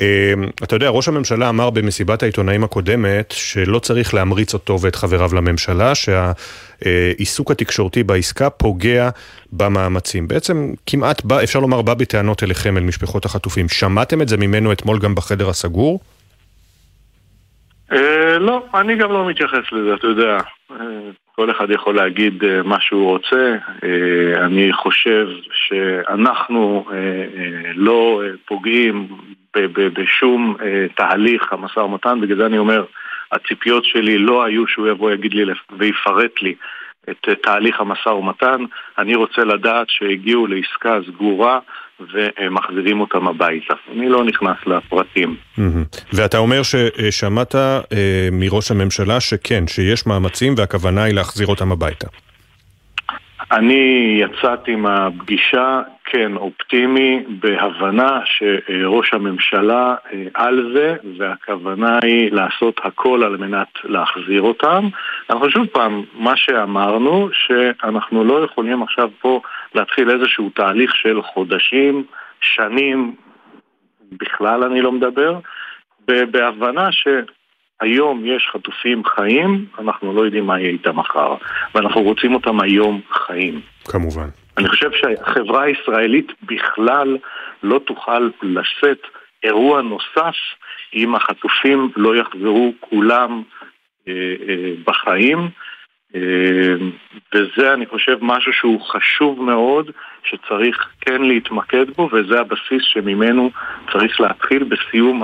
אה, 0.02 0.34
אתה 0.64 0.76
יודע, 0.76 0.90
ראש 0.90 1.08
הממשלה 1.08 1.50
אמר 1.50 1.70
במסיבת 1.70 2.24
העיתונאים 2.24 2.64
הקודמת 2.64 3.34
שלא 3.38 3.80
צריך 3.80 4.14
להמריץ 4.14 4.54
אותו 4.54 4.82
ואת 4.82 4.96
חבריו 4.96 5.36
לממשלה, 5.36 5.94
שהעיסוק 5.96 7.52
התקשורתי 7.52 8.04
בעסקה 8.04 8.50
פוגע 8.50 9.10
במאמצים. 9.52 10.28
בעצם 10.28 10.74
כמעט 10.88 11.24
בא, 11.24 11.44
אפשר 11.44 11.60
לומר, 11.60 11.82
בא 11.82 11.94
בטענות 11.94 12.44
אליכם, 12.44 12.78
אל 12.78 12.84
משפחות 12.84 13.26
החטופים. 13.26 13.70
שמעתם 13.70 14.22
את 14.22 14.30
זה 14.30 14.38
ממנו 14.38 14.72
אתמול 14.72 15.00
גם 15.00 15.16
בחדר 15.16 15.50
הסגור? 15.50 16.00
אה, 17.92 18.40
לא, 18.40 18.66
אני 18.74 18.96
גם 18.96 19.12
לא 19.12 19.26
מתייחס 19.26 19.72
לזה, 19.72 19.94
אתה 19.94 20.08
יודע. 20.08 20.38
אה, 20.72 20.76
כל 21.36 21.52
אחד 21.52 21.72
יכול 21.72 21.96
להגיד 21.96 22.44
אה, 22.44 22.64
מה 22.64 22.78
שהוא 22.80 23.10
רוצה. 23.10 23.56
אני 24.36 24.74
חושב 24.74 25.28
שאנחנו 25.54 26.86
לא 27.76 28.22
פוגעים 28.46 29.08
בשום 29.76 30.56
תהליך 30.96 31.54
המשא 31.54 31.80
ומתן, 31.80 32.22
בגלל 32.22 32.38
זה 32.38 32.46
אני 32.46 32.58
אומר, 32.58 32.86
הציפיות 33.32 33.86
שלי 33.86 34.18
לא 34.18 34.44
היו 34.44 34.68
שהוא 34.68 34.88
יבוא 34.88 35.08
ויגיד 35.08 35.34
לי 35.34 35.54
ויפרט 35.78 36.42
לי 36.42 36.56
את 37.10 37.30
תהליך 37.44 37.80
המשא 37.80 38.10
ומתן. 38.10 38.66
אני 38.98 39.16
רוצה 39.16 39.44
לדעת 39.44 39.90
שהגיעו 39.90 40.48
לעסקה 40.48 41.00
סגורה 41.08 41.60
ומחזירים 42.14 43.02
אותם 43.02 43.28
הביתה. 43.28 43.74
אני 43.92 44.10
לא 44.10 44.24
נכנס 44.24 44.58
לפרטים. 44.68 45.36
ואתה 46.14 46.38
אומר 46.38 46.62
ששמעת 46.64 47.56
אה, 47.56 47.80
מראש 48.32 48.72
הממשלה 48.72 49.20
שכן, 49.20 49.68
שיש 49.68 50.08
מאמצים 50.08 50.54
והכוונה 50.58 51.04
היא 51.04 51.14
להחזיר 51.16 51.48
אותם 51.48 51.72
הביתה. 51.72 52.08
אני 53.52 54.18
יצאתי 54.22 54.76
מהפגישה, 54.76 55.82
כן, 56.06 56.36
אופטימי, 56.36 57.24
בהבנה 57.28 58.20
שראש 58.26 59.14
הממשלה 59.14 59.96
אה, 60.14 60.24
על 60.34 60.72
זה, 60.76 60.96
והכוונה 61.18 62.00
היא 62.04 62.32
לעשות 62.32 62.82
הכל 62.84 63.24
על 63.24 63.38
מנת 63.38 63.68
להחזיר 63.84 64.42
אותם. 64.42 64.90
אנחנו 65.30 65.50
שוב 65.50 65.66
פעם, 65.66 66.04
מה 66.14 66.34
שאמרנו, 66.36 67.30
שאנחנו 67.34 68.24
לא 68.24 68.44
יכולים 68.44 68.84
עכשיו 68.84 69.10
פה 69.22 69.42
להתחיל 69.76 70.10
איזשהו 70.10 70.50
תהליך 70.50 70.96
של 70.96 71.22
חודשים, 71.22 72.04
שנים, 72.42 73.16
בכלל 74.12 74.64
אני 74.64 74.82
לא 74.82 74.92
מדבר, 74.92 75.40
בהבנה 76.08 76.92
ש... 76.92 77.08
היום 77.82 78.26
יש 78.26 78.50
חטופים 78.54 79.06
חיים, 79.06 79.66
אנחנו 79.80 80.14
לא 80.14 80.22
יודעים 80.22 80.46
מה 80.46 80.60
יהיה 80.60 80.70
איתם 80.70 81.00
מחר, 81.00 81.36
ואנחנו 81.76 82.02
רוצים 82.02 82.34
אותם 82.34 82.60
היום 82.60 83.02
חיים. 83.12 83.62
כמובן. 83.92 84.28
אני 84.58 84.70
חושב 84.70 84.90
שהחברה 84.92 85.64
הישראלית 85.64 86.32
בכלל 86.44 87.18
לא 87.64 87.80
תוכל 87.80 88.30
לשאת 88.42 89.02
אירוע 89.44 89.82
נוסף 89.82 90.36
אם 90.94 91.16
החטופים 91.16 91.92
לא 91.96 92.16
יחזרו 92.16 92.74
כולם 92.80 93.44
אה, 94.08 94.14
אה, 94.50 94.72
בחיים. 94.86 95.50
אה, 96.16 96.22
וזה, 97.36 97.74
אני 97.74 97.86
חושב, 97.86 98.18
משהו 98.22 98.54
שהוא 98.54 98.82
חשוב 98.82 99.42
מאוד, 99.42 99.92
שצריך 100.24 100.88
כן 101.02 101.22
להתמקד 101.22 101.86
בו, 101.96 102.10
וזה 102.14 102.40
הבסיס 102.40 102.84
שממנו 102.94 103.52
צריך 103.92 104.22
להתחיל 104.22 104.64
בסיום. 104.64 105.24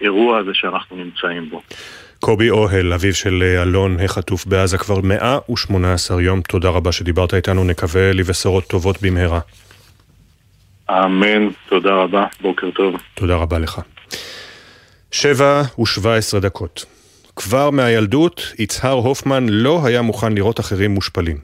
האירוע 0.00 0.38
הזה 0.38 0.50
שאנחנו 0.54 0.96
נמצאים 0.96 1.50
בו. 1.50 1.62
קובי 2.20 2.50
אוהל, 2.50 2.92
אביו 2.92 3.14
של 3.14 3.42
אה, 3.42 3.62
אלון 3.62 3.96
החטוף 4.04 4.46
בעזה 4.46 4.78
כבר 4.78 5.00
118 5.00 6.22
יום, 6.22 6.40
תודה 6.40 6.68
רבה 6.68 6.92
שדיברת 6.92 7.34
איתנו, 7.34 7.64
נקווה 7.64 8.12
לבשורות 8.12 8.64
טובות 8.64 8.96
במהרה. 9.02 9.40
אמן, 10.90 11.48
תודה 11.68 11.94
רבה, 11.94 12.24
בוקר 12.40 12.70
טוב. 12.70 12.96
תודה 13.14 13.36
רבה 13.36 13.58
לך. 13.58 13.80
שבע 15.10 15.62
ושבע 15.80 16.14
עשרה 16.14 16.40
דקות. 16.40 16.99
כבר 17.40 17.70
מהילדות, 17.70 18.52
יצהר 18.58 18.92
הופמן 18.92 19.48
לא 19.48 19.86
היה 19.86 20.02
מוכן 20.02 20.32
לראות 20.32 20.60
אחרים 20.60 20.90
מושפלים. 20.90 21.38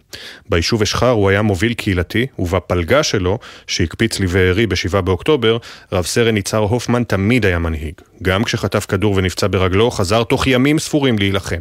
ביישוב 0.48 0.82
אשחר 0.82 1.10
הוא 1.10 1.30
היה 1.30 1.42
מוביל 1.42 1.74
קהילתי, 1.74 2.26
ובפלגה 2.38 3.02
שלו, 3.02 3.38
שהקפיץ 3.66 4.20
לבארי 4.20 4.66
ב-7 4.66 5.00
באוקטובר, 5.00 5.58
רב 5.92 6.04
סרן 6.04 6.36
יצהר 6.36 6.60
הופמן 6.60 7.04
תמיד 7.04 7.46
היה 7.46 7.58
מנהיג. 7.58 7.94
גם 8.22 8.44
כשחטף 8.44 8.86
כדור 8.86 9.14
ונפצע 9.16 9.46
ברגלו, 9.50 9.90
חזר 9.90 10.24
תוך 10.24 10.46
ימים 10.46 10.78
ספורים 10.78 11.18
להילחם. 11.18 11.60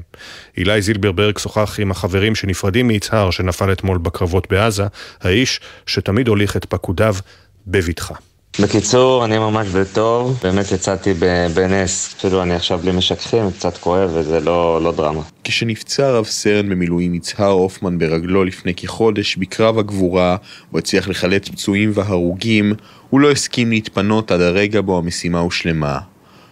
אילי 0.57 0.81
זילברברג 0.81 1.37
שוחח 1.37 1.79
עם 1.79 1.91
החברים 1.91 2.35
שנפרדים 2.35 2.87
מיצהר 2.87 3.31
שנפל 3.31 3.71
אתמול 3.71 3.97
בקרבות 3.97 4.47
בעזה, 4.49 4.83
האיש 5.21 5.59
שתמיד 5.85 6.27
הוליך 6.27 6.57
את 6.57 6.65
פקודיו 6.65 7.15
בבטחה. 7.67 8.15
בקיצור, 8.59 9.25
אני 9.25 9.37
ממש 9.37 9.67
בטוב, 9.67 10.39
באמת 10.43 10.71
יצאתי 10.71 11.13
בנס, 11.53 12.15
אפילו 12.17 12.43
אני 12.43 12.55
עכשיו 12.55 12.79
בלי 12.79 12.91
משככים, 12.91 13.51
קצת 13.51 13.77
כואב 13.77 14.09
וזה 14.13 14.39
לא, 14.39 14.81
לא 14.81 14.91
דרמה. 14.91 15.21
כשנפצע 15.43 16.11
רב 16.11 16.25
סרן 16.25 16.69
במילואים 16.69 17.13
יצהר 17.13 17.51
הופמן 17.51 17.97
ברגלו 17.97 18.43
לפני 18.43 18.73
כחודש 18.73 19.35
בקרב 19.35 19.79
הגבורה, 19.79 20.35
הוא 20.71 20.79
הצליח 20.79 21.07
לחלץ 21.07 21.49
פצועים 21.49 21.91
והרוגים, 21.93 22.73
הוא 23.09 23.19
לא 23.19 23.31
הסכים 23.31 23.69
להתפנות 23.69 24.31
עד 24.31 24.41
הרגע 24.41 24.81
בו 24.81 24.97
המשימה 24.97 25.39
הושלמה. 25.39 25.99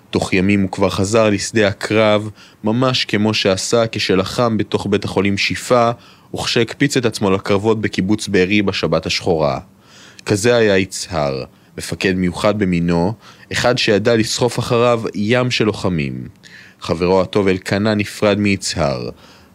תוך 0.09 0.33
ימים 0.33 0.61
הוא 0.61 0.71
כבר 0.71 0.89
חזר 0.89 1.29
לשדה 1.29 1.67
הקרב, 1.67 2.29
ממש 2.63 3.05
כמו 3.05 3.33
שעשה 3.33 3.83
כשלחם 3.91 4.57
בתוך 4.57 4.87
בית 4.89 5.05
החולים 5.05 5.37
שיפה, 5.37 5.91
וכשהקפיץ 6.35 6.97
את 6.97 7.05
עצמו 7.05 7.31
לקרבות 7.31 7.81
בקיבוץ 7.81 8.27
בארי 8.27 8.61
בשבת 8.61 9.05
השחורה. 9.05 9.59
כזה 10.25 10.55
היה 10.55 10.77
יצהר. 10.77 11.43
מפקד 11.77 12.13
מיוחד 12.13 12.59
במינו, 12.59 13.13
אחד 13.51 13.77
שידע 13.77 14.15
לסחוף 14.15 14.59
אחריו 14.59 15.01
ים 15.15 15.51
של 15.51 15.65
לוחמים. 15.65 16.27
חברו 16.79 17.21
הטוב 17.21 17.47
אלקנה 17.47 17.95
נפרד 17.95 18.39
מיצהר, 18.39 19.09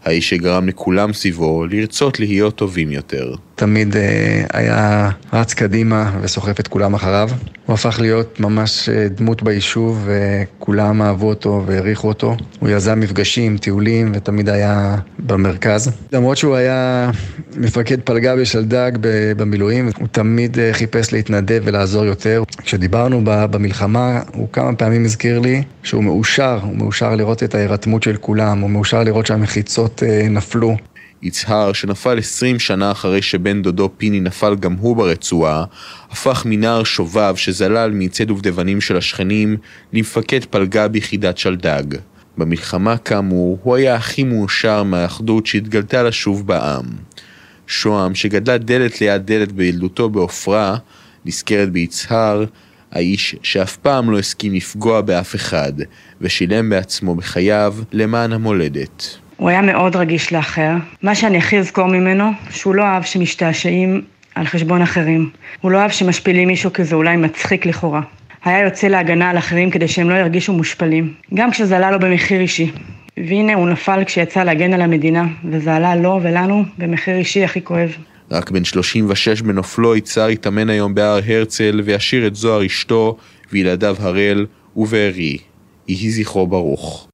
האיש 0.05 0.31
שגרם 0.31 0.69
לכולם 0.69 1.12
סביבו 1.12 1.66
לרצות 1.66 2.20
להיות 2.20 2.57
טובים 2.57 2.90
יותר. 2.90 3.35
תמיד 3.59 3.97
אה, 3.97 4.45
היה 4.53 5.11
רץ 5.33 5.55
קדימה 5.55 6.11
וסוחף 6.21 6.61
את 6.61 6.69
כולם 6.69 6.95
אחריו. 6.95 7.31
הוא 7.67 7.75
הפך 7.75 8.01
להיות 8.01 8.41
ממש 8.41 8.89
אה, 8.89 9.09
דמות 9.09 9.43
ביישוב 9.43 10.09
וכולם 10.09 11.03
אהבו 11.03 11.29
אותו 11.29 11.63
והעריכו 11.67 12.09
אותו. 12.09 12.37
הוא 12.59 12.69
יזם 12.69 13.01
מפגשים, 13.01 13.59
טיולים 13.59 14.13
ותמיד 14.15 14.49
היה 14.49 14.97
במרכז. 15.19 15.91
למרות 16.13 16.37
שהוא 16.37 16.57
היה 16.57 17.11
מפקד 17.57 18.01
פלגה 18.01 18.37
בשלדג 18.37 18.93
במילואים, 19.37 19.89
הוא 19.99 20.09
תמיד 20.13 20.59
אה, 20.59 20.71
חיפש 20.73 21.13
להתנדב 21.13 21.63
ולעזור 21.65 22.05
יותר. 22.05 22.43
כשדיברנו 22.63 23.21
במלחמה, 23.25 24.21
הוא 24.35 24.49
כמה 24.53 24.75
פעמים 24.75 25.05
הזכיר 25.05 25.39
לי 25.39 25.63
שהוא 25.83 26.05
מאושר, 26.05 26.59
הוא 26.63 26.77
מאושר 26.77 27.15
לראות 27.15 27.43
את 27.43 27.55
ההירתמות 27.55 28.03
של 28.03 28.17
כולם, 28.17 28.61
הוא 28.61 28.71
מאושר 28.71 29.03
לראות 29.03 29.27
שהמחיצות 29.27 30.03
נפלו. 30.31 30.77
יצהר, 31.23 31.73
שנפל 31.73 32.19
20 32.19 32.59
שנה 32.59 32.90
אחרי 32.90 33.23
שבן 33.23 33.62
דודו 33.62 33.90
פיני 33.97 34.20
נפל 34.20 34.55
גם 34.55 34.73
הוא 34.73 34.97
ברצועה, 34.97 35.65
הפך 36.11 36.43
מנער 36.47 36.85
שובב 36.85 37.36
שזלל 37.36 37.90
מעצי 37.90 38.24
דובדבנים 38.24 38.81
של 38.81 38.97
השכנים 38.97 39.57
למפקד 39.93 40.45
פלגה 40.45 40.89
ביחידת 40.89 41.39
שלדג. 41.39 41.85
במלחמה 42.39 42.97
כאמור, 42.97 43.59
הוא 43.62 43.77
היה 43.77 43.95
הכי 43.95 44.24
מאושר 44.24 44.82
מהאחדות 44.82 45.47
שהתגלתה 45.47 46.03
לשוב 46.03 46.47
בעם. 46.47 46.85
שוהם, 47.66 48.15
שגדלה 48.15 48.59
דלת 48.59 49.01
ליד 49.01 49.27
דלת 49.27 49.53
בילדותו 49.53 50.09
בעופרה, 50.09 50.77
נזכרת 51.24 51.70
ביצהר, 51.70 52.45
האיש 52.93 53.36
שאף 53.43 53.77
פעם 53.77 54.11
לא 54.11 54.19
הסכים 54.19 54.55
לפגוע 54.55 55.01
באף 55.01 55.35
אחד, 55.35 55.73
ושילם 56.20 56.70
בעצמו 56.70 57.15
בחייו 57.15 57.74
למען 57.93 58.32
המולדת. 58.32 59.19
הוא 59.39 59.48
היה 59.48 59.62
מאוד 59.62 59.97
רגיש 59.97 60.32
לאחר. 60.32 60.73
מה 61.02 61.15
שאני 61.15 61.39
הכי 61.39 61.59
אזכור 61.59 61.86
ממנו, 61.86 62.31
שהוא 62.51 62.74
לא 62.74 62.82
אהב 62.82 63.02
שמשתעשעים 63.02 64.02
על 64.35 64.47
חשבון 64.47 64.82
אחרים. 64.82 65.31
הוא 65.60 65.70
לא 65.70 65.78
אהב 65.78 65.90
שמשפילים 65.90 66.48
מישהו 66.48 66.73
כי 66.73 66.85
זה 66.85 66.97
אולי 66.97 67.16
מצחיק 67.16 67.66
לכאורה. 67.66 68.01
היה 68.44 68.65
יוצא 68.65 68.86
להגנה 68.86 69.31
על 69.31 69.39
אחרים 69.39 69.70
כדי 69.70 69.89
שהם 69.89 70.10
לא 70.10 70.15
ירגישו 70.15 70.52
מושפלים. 70.52 71.15
גם 71.35 71.51
כשזה 71.51 71.77
עלה 71.77 71.90
לו 71.90 71.98
במחיר 71.98 72.40
אישי. 72.40 72.73
והנה 73.16 73.55
הוא 73.55 73.69
נפל 73.69 74.05
כשיצא 74.06 74.43
להגן 74.43 74.74
על 74.74 74.81
המדינה, 74.81 75.27
וזה 75.51 75.74
עלה 75.74 75.97
לו 75.97 76.20
ולנו 76.23 76.65
במחיר 76.78 77.16
אישי 77.16 77.44
הכי 77.44 77.65
כואב. 77.65 77.97
רק 78.31 78.51
בן 78.51 78.65
36 78.65 79.43
בנופלו 79.43 79.97
יצהר 79.97 80.27
התאמן 80.27 80.70
היום 80.70 80.94
בהר 80.94 81.20
הרצל 81.27 81.81
וישיר 81.85 82.27
את 82.27 82.35
זוהר 82.35 82.66
אשתו 82.66 83.16
וילדיו 83.52 83.97
הראל 84.01 84.47
ובארי. 84.77 85.39
יהי 85.89 86.10
זכרו 86.10 86.47
ברוך. 86.47 87.09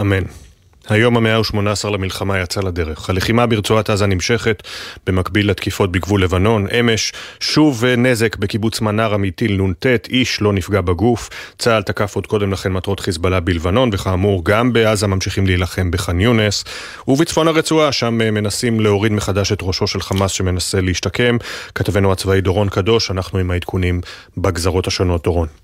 אמן. 0.00 0.41
היום 0.88 1.16
המאה 1.16 1.36
ה-18 1.36 1.90
למלחמה 1.90 2.40
יצא 2.40 2.60
לדרך. 2.60 3.10
הלחימה 3.10 3.46
ברצועת 3.46 3.90
עזה 3.90 4.06
נמשכת, 4.06 4.62
במקביל 5.06 5.50
לתקיפות 5.50 5.92
בגבול 5.92 6.22
לבנון. 6.22 6.66
אמש, 6.80 7.12
שוב 7.40 7.84
נזק 7.84 8.36
בקיבוץ 8.36 8.80
מנרה 8.80 9.16
מטיל 9.16 9.62
נ"ט, 9.62 9.86
איש 10.08 10.42
לא 10.42 10.52
נפגע 10.52 10.80
בגוף. 10.80 11.30
צה"ל 11.58 11.82
תקף 11.82 12.14
עוד 12.14 12.26
קודם 12.26 12.52
לכן 12.52 12.72
מטרות 12.72 13.00
חיזבאללה 13.00 13.40
בלבנון, 13.40 13.90
וכאמור, 13.92 14.44
גם 14.44 14.72
בעזה 14.72 15.06
ממשיכים 15.06 15.46
להילחם 15.46 15.90
בח'אן 15.90 16.20
יונס. 16.20 16.64
ובצפון 17.08 17.48
הרצועה, 17.48 17.92
שם 17.92 18.14
מנסים 18.14 18.80
להוריד 18.80 19.12
מחדש 19.12 19.52
את 19.52 19.58
ראשו 19.62 19.86
של 19.86 20.00
חמאס 20.00 20.30
שמנסה 20.30 20.80
להשתקם. 20.80 21.36
כתבנו 21.74 22.12
הצבאי 22.12 22.40
דורון 22.40 22.68
קדוש, 22.68 23.10
אנחנו 23.10 23.38
עם 23.38 23.50
העדכונים 23.50 24.00
בגזרות 24.36 24.86
השונות. 24.86 25.22
דורון. 25.24 25.61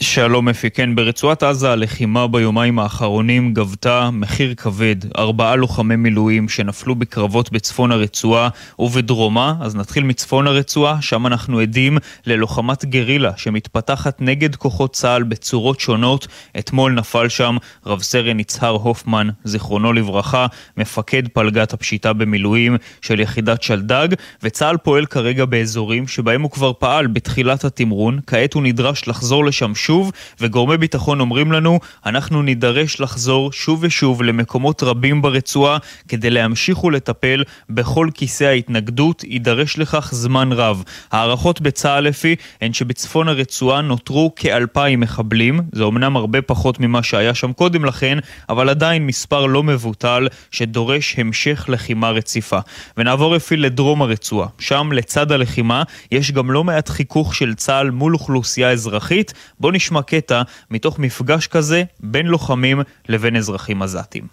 שלום 0.00 0.48
אפי, 0.48 0.70
כן, 0.70 0.94
ברצועת 0.94 1.42
עזה 1.42 1.70
הלחימה 1.70 2.26
ביומיים 2.26 2.78
האחרונים 2.78 3.54
גבתה 3.54 4.10
מחיר 4.12 4.54
כבד. 4.54 4.96
ארבעה 5.18 5.56
לוחמי 5.56 5.96
מילואים 5.96 6.48
שנפלו 6.48 6.94
בקרבות 6.94 7.52
בצפון 7.52 7.92
הרצועה 7.92 8.48
ובדרומה, 8.78 9.54
אז 9.60 9.76
נתחיל 9.76 10.04
מצפון 10.04 10.46
הרצועה, 10.46 11.02
שם 11.02 11.26
אנחנו 11.26 11.58
עדים 11.58 11.98
ללוחמת 12.26 12.84
גרילה 12.84 13.30
שמתפתחת 13.36 14.20
נגד 14.20 14.56
כוחות 14.56 14.92
צה"ל 14.92 15.22
בצורות 15.22 15.80
שונות. 15.80 16.26
אתמול 16.58 16.92
נפל 16.92 17.28
שם 17.28 17.56
רב 17.86 18.02
סרן 18.02 18.40
יצהר 18.40 18.70
הופמן, 18.82 19.28
זיכרונו 19.44 19.92
לברכה, 19.92 20.46
מפקד 20.76 21.28
פלגת 21.28 21.72
הפשיטה 21.72 22.12
במילואים 22.12 22.76
של 23.02 23.20
יחידת 23.20 23.62
שלדג, 23.62 24.08
וצה"ל 24.42 24.76
פועל 24.76 25.06
כרגע 25.06 25.44
באזורים 25.44 26.08
שבהם 26.08 26.42
הוא 26.42 26.50
כבר 26.50 26.72
פעל 26.78 27.06
בתחילת 27.06 27.64
התמרון, 27.64 28.20
כעת 28.26 28.54
הוא 28.54 28.62
נדרש 28.62 29.08
לחזור 29.08 29.44
לשם 29.44 29.74
שוב. 29.82 30.12
וגורמי 30.40 30.76
ביטחון 30.76 31.20
אומרים 31.20 31.52
לנו, 31.52 31.80
אנחנו 32.06 32.42
נידרש 32.42 33.00
לחזור 33.00 33.52
שוב 33.52 33.78
ושוב 33.82 34.22
למקומות 34.22 34.82
רבים 34.82 35.22
ברצועה 35.22 35.78
כדי 36.08 36.30
להמשיך 36.30 36.84
ולטפל 36.84 37.42
בכל 37.70 38.08
כיסא 38.14 38.44
ההתנגדות, 38.44 39.24
יידרש 39.24 39.78
לכך 39.78 40.08
זמן 40.12 40.52
רב. 40.52 40.82
הערכות 41.12 41.60
בצה"ל 41.60 42.04
לפי 42.04 42.36
הן 42.60 42.72
שבצפון 42.72 43.28
הרצועה 43.28 43.80
נותרו 43.80 44.32
כאלפיים 44.36 45.00
מחבלים, 45.00 45.60
זה 45.72 45.82
אומנם 45.82 46.16
הרבה 46.16 46.42
פחות 46.42 46.80
ממה 46.80 47.02
שהיה 47.02 47.34
שם 47.34 47.52
קודם 47.52 47.84
לכן, 47.84 48.18
אבל 48.48 48.68
עדיין 48.68 49.06
מספר 49.06 49.46
לא 49.46 49.62
מבוטל 49.62 50.28
שדורש 50.50 51.14
המשך 51.18 51.64
לחימה 51.68 52.10
רציפה. 52.10 52.58
ונעבור 52.96 53.36
אפי 53.36 53.56
לדרום 53.56 54.02
הרצועה, 54.02 54.48
שם 54.58 54.92
לצד 54.92 55.32
הלחימה 55.32 55.82
יש 56.12 56.32
גם 56.32 56.50
לא 56.50 56.64
מעט 56.64 56.88
חיכוך 56.88 57.34
של 57.34 57.54
צה"ל 57.54 57.90
מול 57.90 58.14
אוכלוסייה 58.14 58.70
אזרחית. 58.70 59.34
בואו 59.60 59.71
נשמע 59.72 60.02
קטע 60.02 60.42
מתוך 60.70 60.98
מפגש 60.98 61.46
כזה 61.46 61.82
בין 62.00 62.26
לוחמים 62.26 62.80
לבין 63.08 63.36
אזרחים 63.36 63.82
עזתים. 63.82 64.26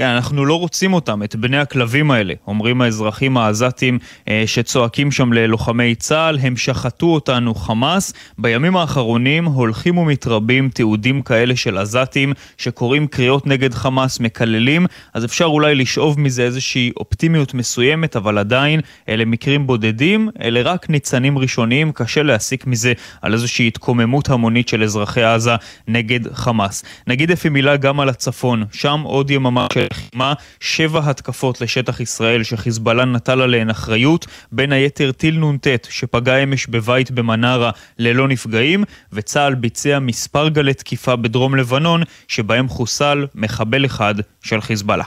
כן, 0.00 0.06
אנחנו 0.06 0.46
לא 0.46 0.58
רוצים 0.58 0.92
אותם, 0.92 1.22
את 1.22 1.36
בני 1.36 1.58
הכלבים 1.58 2.10
האלה, 2.10 2.34
אומרים 2.46 2.80
האזרחים 2.80 3.36
העזתים 3.36 3.98
אה, 4.28 4.42
שצועקים 4.46 5.12
שם 5.12 5.32
ללוחמי 5.32 5.94
צה"ל, 5.94 6.38
הם 6.42 6.56
שחטו 6.56 7.06
אותנו 7.06 7.54
חמאס. 7.54 8.12
בימים 8.38 8.76
האחרונים 8.76 9.44
הולכים 9.44 9.98
ומתרבים 9.98 10.68
תיעודים 10.68 11.22
כאלה 11.22 11.56
של 11.56 11.78
עזתים 11.78 12.32
שקוראים 12.58 13.06
קריאות 13.06 13.46
נגד 13.46 13.74
חמאס, 13.74 14.20
מקללים, 14.20 14.86
אז 15.14 15.24
אפשר 15.24 15.44
אולי 15.44 15.74
לשאוב 15.74 16.20
מזה 16.20 16.42
איזושהי 16.42 16.90
אופטימיות 16.96 17.54
מסוימת, 17.54 18.16
אבל 18.16 18.38
עדיין 18.38 18.80
אלה 19.08 19.24
מקרים 19.24 19.66
בודדים, 19.66 20.28
אלה 20.42 20.62
רק 20.62 20.90
ניצנים 20.90 21.38
ראשוניים, 21.38 21.92
קשה 21.92 22.22
להסיק 22.22 22.66
מזה 22.66 22.92
על 23.22 23.32
איזושהי 23.32 23.66
התקוממות 23.66 24.28
המונית 24.30 24.68
של 24.68 24.82
אזרחי 24.82 25.22
עזה 25.22 25.54
נגד 25.88 26.32
חמאס. 26.32 26.84
נגיד 27.06 27.30
אפי 27.30 27.48
מילה 27.48 27.76
גם 27.76 28.00
על 28.00 28.08
הצפון, 28.08 28.64
שם 28.72 29.00
עוד 29.04 29.30
יממה 29.30 29.66
של 29.72 29.86
לחימה, 29.92 30.32
שבע 30.60 31.10
התקפות 31.10 31.60
לשטח 31.60 32.00
ישראל 32.00 32.42
שחיזבאללה 32.42 33.04
נטל 33.04 33.40
עליהן 33.40 33.70
אחריות, 33.70 34.26
בין 34.52 34.72
היתר 34.72 35.12
טיל 35.12 35.38
נ"ט 35.38 35.66
שפגע 35.90 36.36
אמש 36.36 36.66
בבית 36.66 37.10
במנרה 37.10 37.70
ללא 37.98 38.28
נפגעים, 38.28 38.84
וצה"ל 39.12 39.54
ביצע 39.54 39.98
מספר 39.98 40.48
גלי 40.48 40.74
תקיפה 40.74 41.16
בדרום 41.16 41.56
לבנון, 41.56 42.02
שבהם 42.28 42.68
חוסל 42.68 43.26
מחבל 43.34 43.86
אחד 43.86 44.14
של 44.42 44.60
חיזבאללה. 44.60 45.04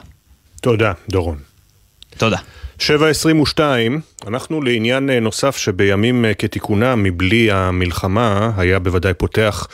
תודה, 0.61 0.91
דורון. 1.09 1.37
תודה. 2.17 2.37
7.22, 2.87 3.59
אנחנו 4.27 4.61
לעניין 4.61 5.09
אה, 5.09 5.19
נוסף 5.19 5.57
שבימים 5.57 6.25
אה, 6.25 6.33
כתיקונם, 6.33 7.03
מבלי 7.03 7.51
המלחמה, 7.51 8.51
היה 8.57 8.79
בוודאי 8.79 9.13
פותח 9.13 9.67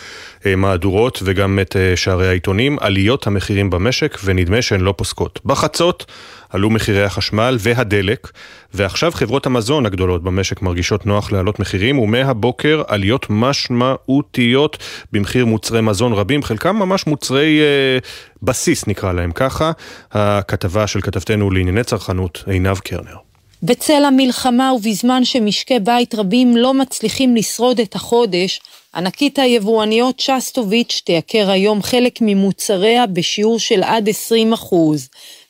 אה, 0.46 0.56
מהדורות 0.56 1.20
וגם 1.24 1.60
את 1.62 1.76
שערי 1.96 2.28
העיתונים, 2.28 2.78
עליות 2.80 3.28
המחירים 3.28 3.70
במשק, 3.70 4.18
ונדמה 4.24 4.62
שהן 4.62 4.82
לא 4.82 4.94
פוסקות. 4.98 5.40
בחצות 5.46 6.06
עלו 6.50 6.70
מחירי 6.70 7.04
החשמל 7.04 7.58
והדלק, 7.60 8.32
ועכשיו 8.74 9.12
חברות 9.12 9.46
המזון 9.46 9.86
הגדולות 9.86 10.24
במשק 10.24 10.62
מרגישות 10.62 11.06
נוח 11.06 11.32
להעלות 11.32 11.60
מחירים, 11.60 12.00
ומהבוקר 12.00 12.84
עליות 12.88 13.26
משמעותיות 13.30 14.78
במחיר 15.12 15.46
מוצרי 15.46 15.82
מזון 15.82 16.14
רבים, 16.14 16.44
חלקם 16.44 16.76
ממש 16.76 17.08
מוצרי 17.08 17.60
אה, 17.62 17.98
בסיס 18.44 18.88
נקרא 18.88 19.14
להם 19.14 19.32
ככה. 19.32 19.72
הכתבה 20.12 20.88
של 20.88 21.02
כתבתנו 21.02 21.52
לענייני 21.52 21.84
צרכנות, 21.84 22.44
עינב 22.48 22.78
קרנר. 22.78 23.16
בצל 23.64 24.06
המלחמה 24.06 24.74
ובזמן 24.74 25.26
שמשקי 25.26 25.80
בית 25.80 26.16
רבים 26.16 26.58
לא 26.58 26.74
מצליחים 26.74 27.36
לשרוד 27.36 27.80
את 27.80 27.96
החודש, 27.96 28.62
ענקית 28.96 29.40
היבואניות 29.40 30.20
שסטוביץ' 30.20 31.02
תייקר 31.06 31.50
היום 31.50 31.82
חלק 31.82 32.20
ממוצריה 32.22 33.08
בשיעור 33.08 33.60
של 33.60 33.84
עד 33.84 34.10
20 34.10 34.54
אחוז. 34.54 35.10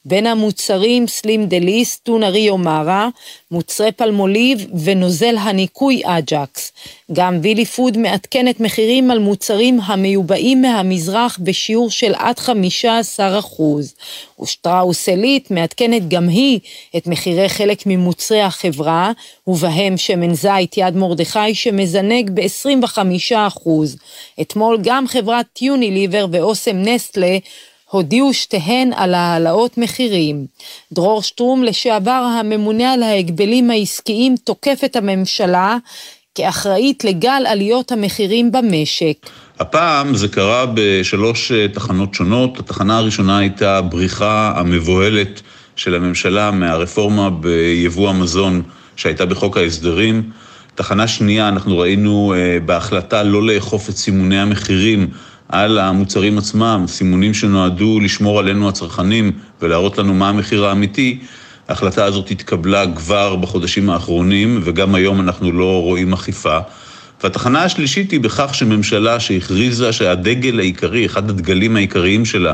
בין 0.10 0.28
המוצרים 0.28 1.08
סלים 1.08 1.46
דליס, 1.46 1.98
טונה 1.98 2.30
ריו 2.30 2.58
מארה, 2.58 3.10
מוצרי 3.52 3.92
פלמוליב 3.92 4.66
ונוזל 4.84 5.36
הניקוי 5.38 6.02
אג'קס. 6.06 6.72
גם 7.14 7.40
וילי 7.42 7.66
פוד 7.66 7.98
מעדכנת 7.98 8.60
מחירים 8.60 9.12
על 9.12 9.20
מוצרים 9.20 9.80
המיובאים 9.82 10.62
מהמזרח 10.62 11.40
בשיעור 11.44 11.92
של 11.92 12.14
עד 12.18 12.40
15 12.40 13.40
אחוז. 13.40 13.94
ושטראוס 14.42 15.10
עילית 15.10 15.52
מעדכנת 15.52 16.08
גם 16.08 16.30
היא 16.30 16.60
את 16.98 17.08
מחירי 17.08 17.50
חלק 17.50 17.84
ממוצרי 17.86 18.42
החברה, 18.42 19.12
ובהם 19.48 19.98
שמן 19.98 20.34
זית 20.34 20.78
יד 20.78 20.96
מרדכי 20.96 21.56
שמזנק 21.56 22.26
ב-25 22.34 22.98
אחוז. 23.36 23.98
אתמול 24.42 24.78
גם 24.82 25.08
חברת 25.08 25.62
יוניליבר 25.62 26.26
ואוסם 26.32 26.78
נסטלה 26.78 27.38
הודיעו 27.92 28.34
שתיהן 28.34 28.94
על 28.96 29.14
העלאות 29.14 29.78
מחירים. 29.78 30.46
דרור 30.94 31.22
שטרום, 31.22 31.64
לשעבר 31.64 32.12
הממונה 32.40 32.94
על 32.94 33.04
ההגבלים 33.04 33.72
העסקיים, 33.72 34.36
תוקף 34.44 34.82
את 34.86 34.96
הממשלה 34.96 35.78
כאחראית 36.36 37.04
לגל 37.04 37.44
עליות 37.48 37.92
המחירים 37.92 38.52
במשק. 38.52 39.16
הפעם 39.60 40.16
זה 40.16 40.28
קרה 40.28 40.66
בשלוש 40.74 41.52
אה, 41.52 41.68
תחנות 41.68 42.14
שונות. 42.14 42.60
התחנה 42.60 42.98
הראשונה 42.98 43.38
הייתה 43.38 43.78
הבריחה 43.78 44.54
המבוהלת 44.56 45.42
של 45.76 45.96
הממשלה 45.96 46.52
מהרפורמה 46.52 47.30
ביבוא 47.30 48.10
המזון 48.10 48.62
שהייתה 48.96 49.26
בחוק 49.26 49.58
ההסדרים. 49.58 50.30
תחנה 50.76 51.08
שנייה, 51.08 51.48
אנחנו 51.48 51.78
ראינו 51.78 52.34
אה, 52.38 52.60
בהחלטה 52.66 53.24
לא 53.24 53.44
לאכוף 53.44 53.90
את 53.90 53.98
סימוני 53.98 54.40
המחירים 54.40 55.08
על 55.50 55.78
המוצרים 55.78 56.38
עצמם, 56.38 56.84
סימונים 56.88 57.34
שנועדו 57.34 58.00
לשמור 58.00 58.40
עלינו 58.40 58.70
הצרכנים 58.70 59.32
ולהראות 59.62 59.98
לנו 59.98 60.14
מה 60.14 60.30
המחיר 60.30 60.66
האמיתי, 60.66 61.20
ההחלטה 61.68 62.06
הזאת 62.06 62.32
התקבלה 62.32 62.84
כבר 62.96 63.36
בחודשים 63.36 63.90
האחרונים, 63.90 64.62
וגם 64.64 64.96
היום 64.96 65.20
אנחנו 65.22 65.52
לא 65.52 65.82
רואים 65.82 66.14
אכיפה. 66.14 66.60
והתחנה 67.24 67.64
השלישית 67.64 68.12
היא 68.12 68.20
בכך 68.20 68.56
שממשלה 68.56 69.20
שהכריזה 69.20 69.94
שהדגל 69.94 70.60
העיקרי, 70.60 71.06
אחד 71.06 71.30
הדגלים 71.30 71.76
העיקריים 71.76 72.26
שלה 72.26 72.54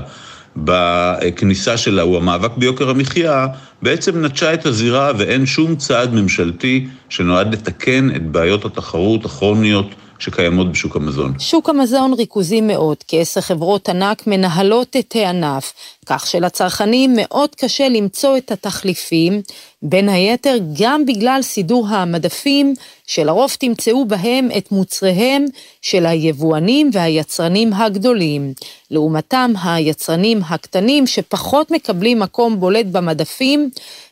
בכניסה 0.58 1.78
שלה 1.78 2.02
הוא 2.02 2.18
המאבק 2.18 2.58
ביוקר 2.58 2.90
המחיה, 2.90 3.48
בעצם 3.82 4.26
נטשה 4.26 4.54
את 4.54 4.66
הזירה 4.66 5.12
ואין 5.18 5.46
שום 5.46 5.76
צעד 5.76 6.14
ממשלתי 6.14 6.88
שנועד 7.10 7.54
לתקן 7.54 8.16
את 8.16 8.32
בעיות 8.32 8.66
התחרות 8.66 9.26
הכרוניות 9.26 9.96
שקיימות 10.20 10.72
בשוק 10.72 10.96
המזון. 10.96 11.34
שוק 11.40 11.70
המזון 11.70 12.14
ריכוזי 12.14 12.62
מאוד, 12.62 12.98
כעשר 13.08 13.42
חברות 13.42 13.90
ענק 13.90 14.28
מנהלות 14.28 14.96
את 14.96 15.16
הענף, 15.16 15.74
כך 16.06 16.28
שלצרכנים 16.28 17.14
מאוד 17.16 17.56
קשה 17.56 17.90
למצוא 17.90 18.38
את 18.38 18.52
התחליפים, 18.52 19.42
בין 19.82 20.10
היתר 20.10 20.58
גם 20.80 21.06
בגלל 21.06 21.40
סידור 21.42 21.88
המדפים, 21.88 22.74
שלרוב 23.08 23.52
תמצאו 23.60 24.06
בהם 24.06 24.50
את 24.58 24.72
מוצריהם 24.72 25.46
של 25.82 26.06
היבואנים 26.06 26.90
והיצרנים 26.94 27.74
הגדולים. 27.74 28.54
לעומתם, 28.92 29.54
היצרנים 29.64 30.42
הקטנים 30.50 31.08
שפחות 31.08 31.72
מקבלים 31.72 32.20
מקום 32.20 32.60
בולט 32.60 32.86
במדפים, 32.86 33.70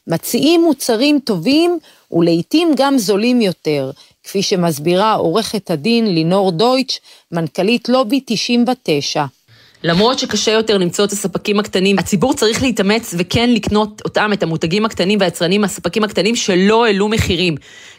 מציעים 0.08 0.62
מוצרים 0.62 1.20
טובים 1.20 1.80
ולעיתים 2.12 2.72
גם 2.78 2.98
זולים 2.98 3.42
יותר. 3.42 3.92
כפי 4.24 4.44
שמסבירה 4.44 5.14
עורכת 5.14 5.72
הדין 5.72 6.14
לינור 6.14 6.52
דויטש, 6.52 7.00
מנכ"לית 7.32 7.90
לובי 7.90 8.22
99. 8.26 9.26
למרות 9.84 10.20
שקשה 10.20 10.52
יותר 10.52 10.78
למצוא 10.78 11.06
את 11.06 11.12
הספקים 11.12 11.60
הקטנים, 11.60 12.00
הציבור 12.00 12.34
צריך 12.34 12.62
להתאמץ 12.62 13.16
וכן 13.18 13.50
לקנות 13.50 14.02
אותם, 14.06 14.34
את 14.34 14.44
המותגים 14.44 14.86
הקטנים 14.86 15.20
והיצרנים, 15.20 15.64
הספקים 15.64 16.04
הקטנים 16.04 16.36
שלא 16.36 16.86
העלו 16.86 17.08
מחירים. 17.08 17.56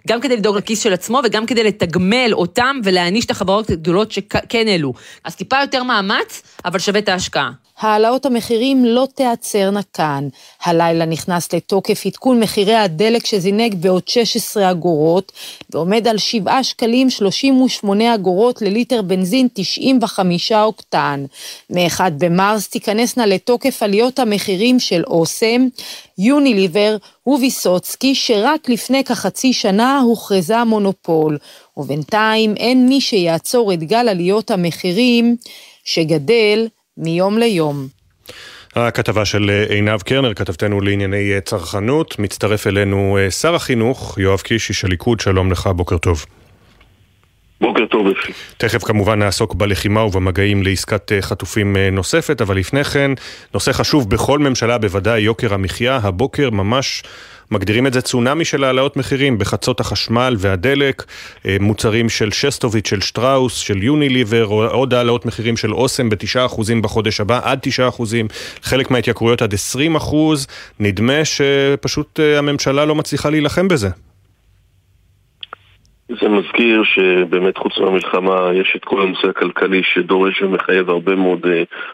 גם 0.09 0.21
כדי 0.21 0.37
לדאוג 0.37 0.57
לכיס 0.57 0.83
של 0.83 0.93
עצמו 0.93 1.21
וגם 1.25 1.47
כדי 1.47 1.65
לתגמל 1.65 2.31
אותם 2.33 2.77
ולהעניש 2.85 3.25
את 3.25 3.31
החברות 3.31 3.71
הגדולות 3.71 4.13
שכן 4.13 4.69
העלו. 4.69 4.93
אז 5.25 5.37
טיפה 5.37 5.57
יותר 5.61 5.83
מאמץ, 5.83 6.43
אבל 6.65 6.79
שווה 6.79 7.01
את 7.01 7.09
ההשקעה. 7.09 7.64
העלאות 7.79 8.27
המחירים 8.27 8.85
לא 8.85 9.09
תיעצרנה 9.15 9.81
כאן. 9.93 10.29
הלילה 10.65 11.05
נכנס 11.05 11.53
לתוקף 11.53 12.07
עדכון 12.07 12.41
מחירי 12.41 12.75
הדלק 12.75 13.27
שזינק 13.27 13.75
בעוד 13.75 14.09
16 14.09 14.71
אגורות, 14.71 15.33
ועומד 15.71 16.09
על 16.09 16.19
7 16.19 16.65
שקלים 16.65 17.11
38 17.11 18.15
אגורות 18.15 18.63
לליטר 18.63 19.03
בנזין 19.03 19.49
95 19.55 20.53
אוקטן. 20.53 21.25
מ-1 21.71 22.01
במרס 22.19 22.69
תיכנסנה 22.69 23.27
לתוקף 23.27 23.83
עליות 23.83 24.19
המחירים 24.19 24.81
של 24.81 25.03
אוסם, 25.07 25.67
יוניליבר 26.19 26.97
וויסוצקי, 27.27 28.15
שרק 28.15 28.69
לפני 28.69 29.05
כחצי 29.05 29.53
שנה 29.53 30.01
הוכרזה 30.01 30.65
מונופול, 30.65 31.39
ובינתיים 31.77 32.55
אין 32.57 32.89
מי 32.89 33.01
שיעצור 33.01 33.73
את 33.73 33.83
גל 33.83 34.09
עליות 34.09 34.51
המחירים 34.51 35.37
שגדל 35.85 36.67
מיום 36.99 37.39
ליום. 37.39 37.87
הכתבה 38.75 39.25
של 39.25 39.51
אה, 39.51 39.75
עינב 39.75 40.03
קרנר, 40.03 40.35
כתבתנו 40.35 40.81
לענייני 40.81 41.33
אה, 41.35 41.41
צרכנות, 41.41 42.19
מצטרף 42.19 42.67
אלינו 42.67 43.19
אה, 43.19 43.31
שר 43.31 43.55
החינוך, 43.55 44.19
יואב 44.19 44.41
קיש, 44.41 44.69
איש 44.69 44.85
הליכוד, 44.85 45.21
שלום 45.21 45.53
לך, 45.53 45.67
בוקר 45.67 45.99
טוב. 45.99 46.27
בוקר 47.61 47.87
טוב. 47.87 48.07
תכף 48.57 48.85
כמובן 48.85 49.19
נעסוק 49.19 49.55
בלחימה 49.55 50.05
ובמגעים 50.05 50.63
לעסקת 50.63 51.13
חטופים 51.21 51.77
נוספת, 51.77 52.41
אבל 52.41 52.57
לפני 52.57 52.85
כן, 52.85 53.11
נושא 53.55 53.73
חשוב 53.73 54.11
בכל 54.11 54.39
ממשלה, 54.39 54.79
בוודאי 54.79 55.21
יוקר 55.21 55.55
המחיה. 55.55 55.99
הבוקר 56.03 56.51
ממש 56.51 57.03
מגדירים 57.51 57.87
את 57.87 57.93
זה 57.93 58.01
צונאמי 58.01 58.45
של 58.45 58.65
העלאות 58.65 58.97
מחירים 58.97 59.39
בחצות 59.39 59.81
החשמל 59.81 60.37
והדלק, 60.39 61.05
אה, 61.47 61.57
מוצרים 61.61 62.09
של 62.09 62.33
שסטוביץ', 62.33 62.89
של 62.89 63.01
שטראוס, 63.01 63.57
של 63.57 63.83
יוניליבר, 63.83 64.45
עוד 64.45 64.95
העלאות 64.95 65.27
מחירים 65.27 65.57
של 65.57 65.75
אוסם 65.75 66.09
ב-9% 66.11 66.81
בחודש 66.83 67.21
הבא, 67.21 67.41
עד 67.43 67.59
9%, 67.63 68.29
חלק 68.63 68.91
מההתייקרויות 68.91 69.43
עד 69.43 69.55
20%, 69.55 70.47
נדמה 70.81 71.25
שפשוט 71.25 72.21
אה, 72.21 72.39
הממשלה 72.39 72.85
לא 72.85 72.95
מצליחה 72.95 73.31
להילחם 73.31 73.69
בזה. 73.69 73.89
זה 76.09 76.29
מזכיר 76.29 76.83
שבאמת 76.85 77.59
חוץ 77.59 77.79
מהמלחמה 77.79 78.51
יש 78.55 78.73
את 78.77 78.85
כל 78.85 79.03
הנושא 79.03 79.29
הכלכלי 79.29 79.83
שדורש 79.83 80.43
ומחייב 80.43 80.91
הרבה 80.91 81.15
מאוד 81.15 81.47
uh, 81.47 81.49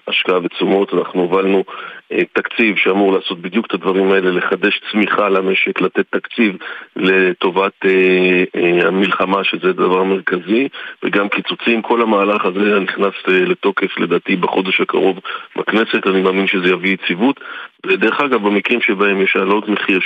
השקעה 0.08 0.38
ותשומות. 0.44 0.94
אנחנו 0.94 1.20
הובלנו 1.20 1.64
uh, 2.12 2.16
תקציב 2.32 2.76
שאמור 2.76 3.12
לעשות 3.12 3.40
בדיוק 3.40 3.66
את 3.66 3.74
הדברים 3.74 4.12
האלה, 4.12 4.30
לחדש 4.30 4.80
צמיחה 4.92 5.28
למשק, 5.28 5.80
לתת 5.80 6.06
תקציב 6.10 6.56
לטובת 6.96 7.72
uh, 7.84 8.58
המלחמה, 8.86 9.44
שזה 9.44 9.72
דבר 9.72 10.04
מרכזי, 10.04 10.68
וגם 11.02 11.28
קיצוצים. 11.28 11.82
כל 11.82 12.02
המהלך 12.02 12.44
הזה 12.44 12.80
נכנס 12.80 13.14
לתוקף 13.26 13.98
לדעתי 13.98 14.36
בחודש 14.36 14.80
הקרוב 14.80 15.18
בכנסת, 15.56 16.06
אני 16.06 16.22
מאמין 16.22 16.46
שזה 16.46 16.68
יביא 16.68 16.92
יציבות. 16.92 17.40
ודרך 17.86 18.20
אגב, 18.20 18.42
במקרים 18.42 18.80
שבהם 18.80 19.22
יש 19.22 19.36
העלות 19.36 19.68
מחיר, 19.68 20.00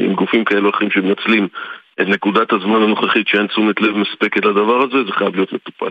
עם 0.00 0.12
גופים 0.12 0.44
כאלו 0.44 0.68
או 0.68 0.74
אחרים 0.74 0.90
שמנצלים 0.90 1.48
את 2.00 2.08
נקודת 2.08 2.52
הזמן 2.52 2.82
הנוכחית 2.82 3.28
שאין 3.28 3.46
תשומת 3.46 3.80
לב 3.80 3.96
מספקת 3.96 4.44
לדבר 4.44 4.82
הזה, 4.82 5.04
זה 5.06 5.12
חייב 5.12 5.34
להיות 5.34 5.52
מטופל. 5.52 5.90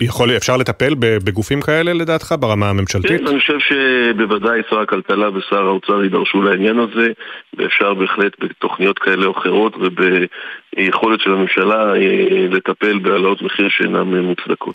יכול, 0.00 0.36
אפשר 0.36 0.56
לטפל 0.56 0.94
בגופים 0.98 1.60
כאלה 1.60 1.92
לדעתך 1.92 2.34
ברמה 2.40 2.70
הממשלתית? 2.70 3.10
כן, 3.10 3.26
אני 3.26 3.40
חושב 3.40 3.58
שבוודאי 3.58 4.60
שר 4.70 4.80
הכלכלה 4.80 5.28
ושר 5.34 5.66
האוצר 5.66 6.02
יידרשו 6.02 6.42
לעניין 6.42 6.78
הזה, 6.78 7.06
ואפשר 7.56 7.94
בהחלט 7.94 8.32
בתוכניות 8.40 8.98
כאלה 8.98 9.26
או 9.26 9.32
אחרות 9.38 9.76
וביכולת 9.76 11.20
של 11.20 11.30
הממשלה 11.32 11.94
אה, 11.94 12.46
לטפל 12.50 12.98
בהעלאות 12.98 13.42
מחיר 13.42 13.68
שאינן 13.68 14.14
מוצדקות. 14.14 14.74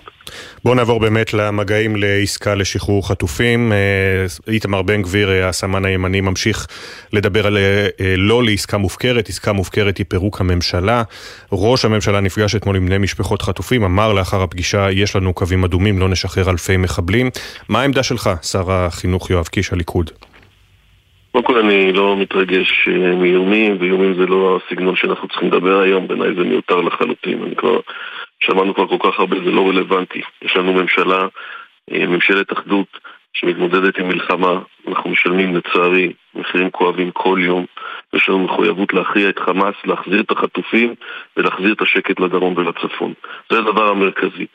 בואו 0.63 0.75
נעבור 0.75 0.99
באמת 0.99 1.33
למגעים 1.33 1.95
לעסקה 1.95 2.55
לשחרור 2.55 3.07
חטופים. 3.07 3.71
אה, 3.71 4.25
איתמר 4.47 4.81
בן 4.81 5.01
גביר, 5.01 5.29
אה, 5.29 5.49
הסמן 5.49 5.85
הימני, 5.85 6.21
ממשיך 6.21 6.67
לדבר 7.13 7.47
על 7.47 7.57
לא 8.17 8.43
לעסקה 8.43 8.77
מופקרת, 8.77 9.29
עסקה 9.29 9.53
מופקרת 9.53 9.97
היא 9.97 10.05
פירוק 10.09 10.41
הממשלה. 10.41 10.64
ראש 11.51 11.85
הממשלה 11.85 12.19
נפגש 12.19 12.55
אתמול 12.55 12.75
עם 12.75 12.85
בני 12.85 12.97
משפחות 12.97 13.41
חטופים, 13.41 13.83
אמר 13.83 14.13
לאחר 14.13 14.41
הפגישה, 14.41 14.91
יש 14.91 15.15
לנו 15.15 15.33
קווים 15.33 15.63
אדומים, 15.63 15.99
לא 15.99 16.09
נשחרר 16.09 16.49
אלפי 16.49 16.77
מחבלים. 16.77 17.29
מה 17.69 17.81
העמדה 17.81 18.03
שלך, 18.03 18.29
שר 18.41 18.71
החינוך 18.71 19.29
יואב 19.29 19.47
קיש, 19.47 19.73
הליכוד? 19.73 20.11
קודם 21.31 21.45
כל 21.45 21.57
אני 21.57 21.93
לא 21.93 22.17
מתרגש 22.17 22.87
אה, 22.87 23.15
מאיומים, 23.15 23.77
ואיומים 23.79 24.13
זה 24.13 24.25
לא 24.25 24.59
הסגנון 24.59 24.95
שאנחנו 24.95 25.27
צריכים 25.27 25.47
לדבר 25.47 25.81
היום, 25.81 26.07
בעיניי 26.07 26.35
זה 26.37 26.43
מיותר 26.43 26.81
לחלוטין. 26.81 27.43
אני 27.43 27.55
כבר, 27.55 27.79
שמענו 28.39 28.75
כבר 28.75 28.87
כל 28.87 29.11
כך 29.11 29.19
הרבה, 29.19 29.35
זה 29.45 29.51
לא 29.51 29.69
רלוונטי. 29.69 30.21
יש 30.41 30.55
לנו 30.57 30.73
ממשלה, 30.73 31.27
אה, 31.91 32.07
ממשלת 32.07 32.53
אחדות, 32.53 32.87
שמתמודדת 33.33 33.97
עם 33.97 34.07
מלחמה, 34.07 34.59
אנחנו 34.87 35.09
משלמים 35.09 35.55
לצערי 35.55 36.13
מחירים 36.35 36.69
כואבים 36.69 37.11
כל 37.11 37.39
יום. 37.41 37.65
יש 38.13 38.29
לנו 38.29 38.39
מחויבות 38.39 38.93
להכריע 38.93 39.29
את 39.29 39.39
חמאס, 39.39 39.75
להחזיר 39.85 40.21
את 40.21 40.31
החטופים 40.31 40.95
ולהחזיר 41.37 41.73
את 41.73 41.81
השקט 41.81 42.19
לדרום 42.19 42.53
ולצפון. 42.57 43.13
זה 43.49 43.59
הדבר 43.59 43.89
המרכזי. 43.89 44.45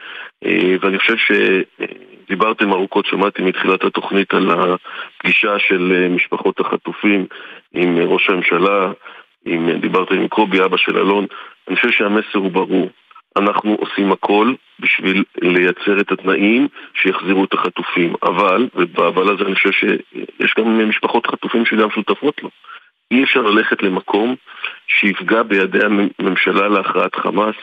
אה, 0.44 0.74
ואני 0.80 0.98
חושב 0.98 1.16
שדיברתם 1.16 2.72
ארוכות, 2.72 3.06
שמעתי 3.06 3.42
מתחילת 3.42 3.84
התוכנית 3.84 4.34
על 4.34 4.50
הפגישה 4.50 5.58
של 5.58 5.92
אה, 5.94 6.08
משפחות 6.08 6.60
החטופים 6.60 7.26
עם 7.72 7.98
ראש 7.98 8.30
הממשלה, 8.30 8.92
עם, 9.44 9.70
דיברתם 9.80 10.14
עם 10.14 10.28
קובי, 10.28 10.64
אבא 10.64 10.76
של 10.76 10.98
אלון. 10.98 11.26
אני 11.68 11.76
חושב 11.76 11.90
שהמסר 11.90 12.38
הוא 12.38 12.50
ברור. 12.50 12.88
אנחנו 13.36 13.74
עושים 13.74 14.12
הכל 14.12 14.54
בשביל 14.80 15.24
לייצר 15.42 16.00
את 16.00 16.12
התנאים 16.12 16.68
שיחזירו 16.94 17.44
את 17.44 17.54
החטופים. 17.54 18.14
אבל, 18.22 18.68
ובאבל 18.74 19.34
הזה 19.34 19.44
אני 19.44 19.54
חושב 19.54 19.72
שיש 19.72 20.54
גם 20.58 20.88
משפחות 20.88 21.26
חטופים 21.26 21.66
שגם 21.66 21.90
שותפות 21.90 22.42
לו. 22.42 22.50
אי 23.10 23.24
אפשר 23.24 23.40
ללכת 23.40 23.82
למקום 23.82 24.36
שיפגע 24.98 25.42
בידי 25.42 25.78
הממשלה 26.18 26.68
להכרעת 26.68 27.14
חמאס, 27.14 27.56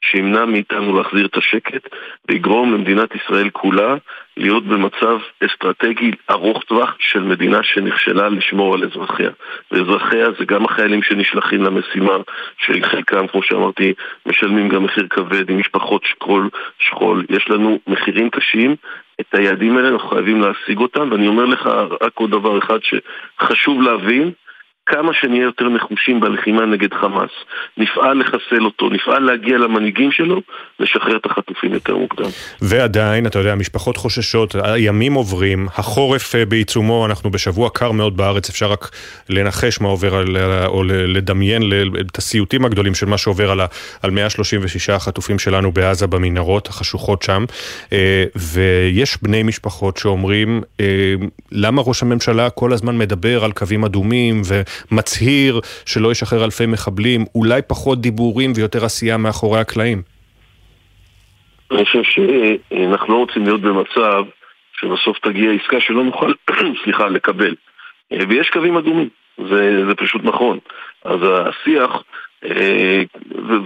שימנע 0.00 0.44
מאיתנו 0.44 0.98
להחזיר 0.98 1.26
את 1.26 1.36
השקט 1.36 1.88
ויגרום 2.28 2.74
למדינת 2.74 3.14
ישראל 3.14 3.50
כולה 3.50 3.94
להיות 4.36 4.64
במצב 4.66 5.18
אסטרטגי 5.46 6.10
ארוך 6.30 6.62
טווח 6.62 6.96
של 6.98 7.22
מדינה 7.22 7.62
שנכשלה 7.62 8.28
לשמור 8.28 8.74
על 8.74 8.84
אזרחיה. 8.84 9.30
ואזרחיה 9.70 10.26
זה 10.38 10.44
גם 10.44 10.64
החיילים 10.64 11.02
שנשלחים 11.02 11.62
למשימה, 11.62 12.16
שחלקם, 12.58 13.26
כמו 13.26 13.42
שאמרתי, 13.42 13.92
משלמים 14.26 14.68
גם 14.68 14.84
מחיר 14.84 15.06
כבד 15.10 15.50
עם 15.50 15.58
משפחות 15.58 16.02
שכול, 16.04 16.48
שכול. 16.78 17.24
יש 17.30 17.50
לנו 17.50 17.78
מחירים 17.86 18.30
קשים, 18.30 18.76
את 19.20 19.34
היעדים 19.34 19.76
האלה 19.76 19.88
אנחנו 19.88 20.08
חייבים 20.08 20.40
להשיג 20.40 20.78
אותם, 20.78 21.08
ואני 21.12 21.26
אומר 21.26 21.44
לך 21.44 21.66
רק 22.00 22.12
עוד 22.14 22.30
דבר 22.30 22.58
אחד 22.58 22.78
שחשוב 22.82 23.82
להבין, 23.82 24.32
כמה 24.86 25.12
שנהיה 25.20 25.42
יותר 25.42 25.68
נחושים 25.68 26.20
בלחימה 26.20 26.66
נגד 26.66 26.94
חמאס, 26.94 27.30
נפעל 27.76 28.18
לחסל 28.20 28.64
אותו, 28.64 28.90
נפעל 28.90 29.22
להגיע 29.22 29.58
למנהיגים 29.58 30.12
שלו, 30.12 30.40
לשחרר 30.80 31.16
את 31.16 31.26
החטופים 31.26 31.74
יותר 31.74 31.96
מוקדם. 31.96 32.28
ועדיין, 32.62 33.26
אתה 33.26 33.38
יודע, 33.38 33.52
המשפחות 33.52 33.96
חוששות, 33.96 34.54
הימים 34.64 35.14
עוברים, 35.14 35.66
החורף 35.76 36.34
אה, 36.34 36.44
בעיצומו, 36.44 37.06
אנחנו 37.06 37.30
בשבוע 37.30 37.70
קר 37.70 37.92
מאוד 37.92 38.16
בארץ, 38.16 38.48
אפשר 38.50 38.72
רק 38.72 38.90
לנחש 39.28 39.80
מה 39.80 39.88
עובר, 39.88 40.14
על, 40.14 40.36
או 40.66 40.84
לדמיין 40.84 41.62
את 42.00 42.18
הסיוטים 42.18 42.64
הגדולים 42.64 42.94
של 42.94 43.06
מה 43.06 43.18
שעובר 43.18 43.50
על, 43.50 43.60
על 44.02 44.10
136 44.10 44.90
החטופים 44.90 45.38
שלנו 45.38 45.72
בעזה 45.72 46.06
במנהרות 46.06 46.68
החשוכות 46.68 47.22
שם, 47.22 47.44
אה, 47.92 48.24
ויש 48.36 49.18
בני 49.22 49.42
משפחות 49.42 49.96
שאומרים, 49.96 50.62
אה, 50.80 51.14
למה 51.52 51.82
ראש 51.86 52.02
הממשלה 52.02 52.50
כל 52.50 52.72
הזמן 52.72 52.98
מדבר 52.98 53.44
על 53.44 53.52
קווים 53.52 53.84
אדומים, 53.84 54.42
ו... 54.44 54.62
מצהיר 54.90 55.60
שלא 55.86 56.12
ישחרר 56.12 56.44
אלפי 56.44 56.66
מחבלים, 56.66 57.24
אולי 57.34 57.62
פחות 57.62 58.00
דיבורים 58.00 58.52
ויותר 58.56 58.84
עשייה 58.84 59.16
מאחורי 59.16 59.60
הקלעים? 59.60 60.02
אני 61.70 61.84
חושב 61.84 62.02
שאנחנו 62.02 63.14
לא 63.14 63.18
רוצים 63.18 63.44
להיות 63.44 63.60
במצב 63.60 64.24
שבסוף 64.80 65.18
תגיע 65.18 65.50
עסקה 65.52 65.80
שלא 65.80 66.04
נוכל, 66.04 66.32
סליחה, 66.84 67.08
לקבל. 67.08 67.54
ויש 68.28 68.50
קווים 68.50 68.76
אדומים, 68.76 69.08
זה, 69.38 69.84
זה 69.88 69.94
פשוט 69.94 70.24
נכון. 70.24 70.58
אז 71.04 71.20
השיח 71.22 72.02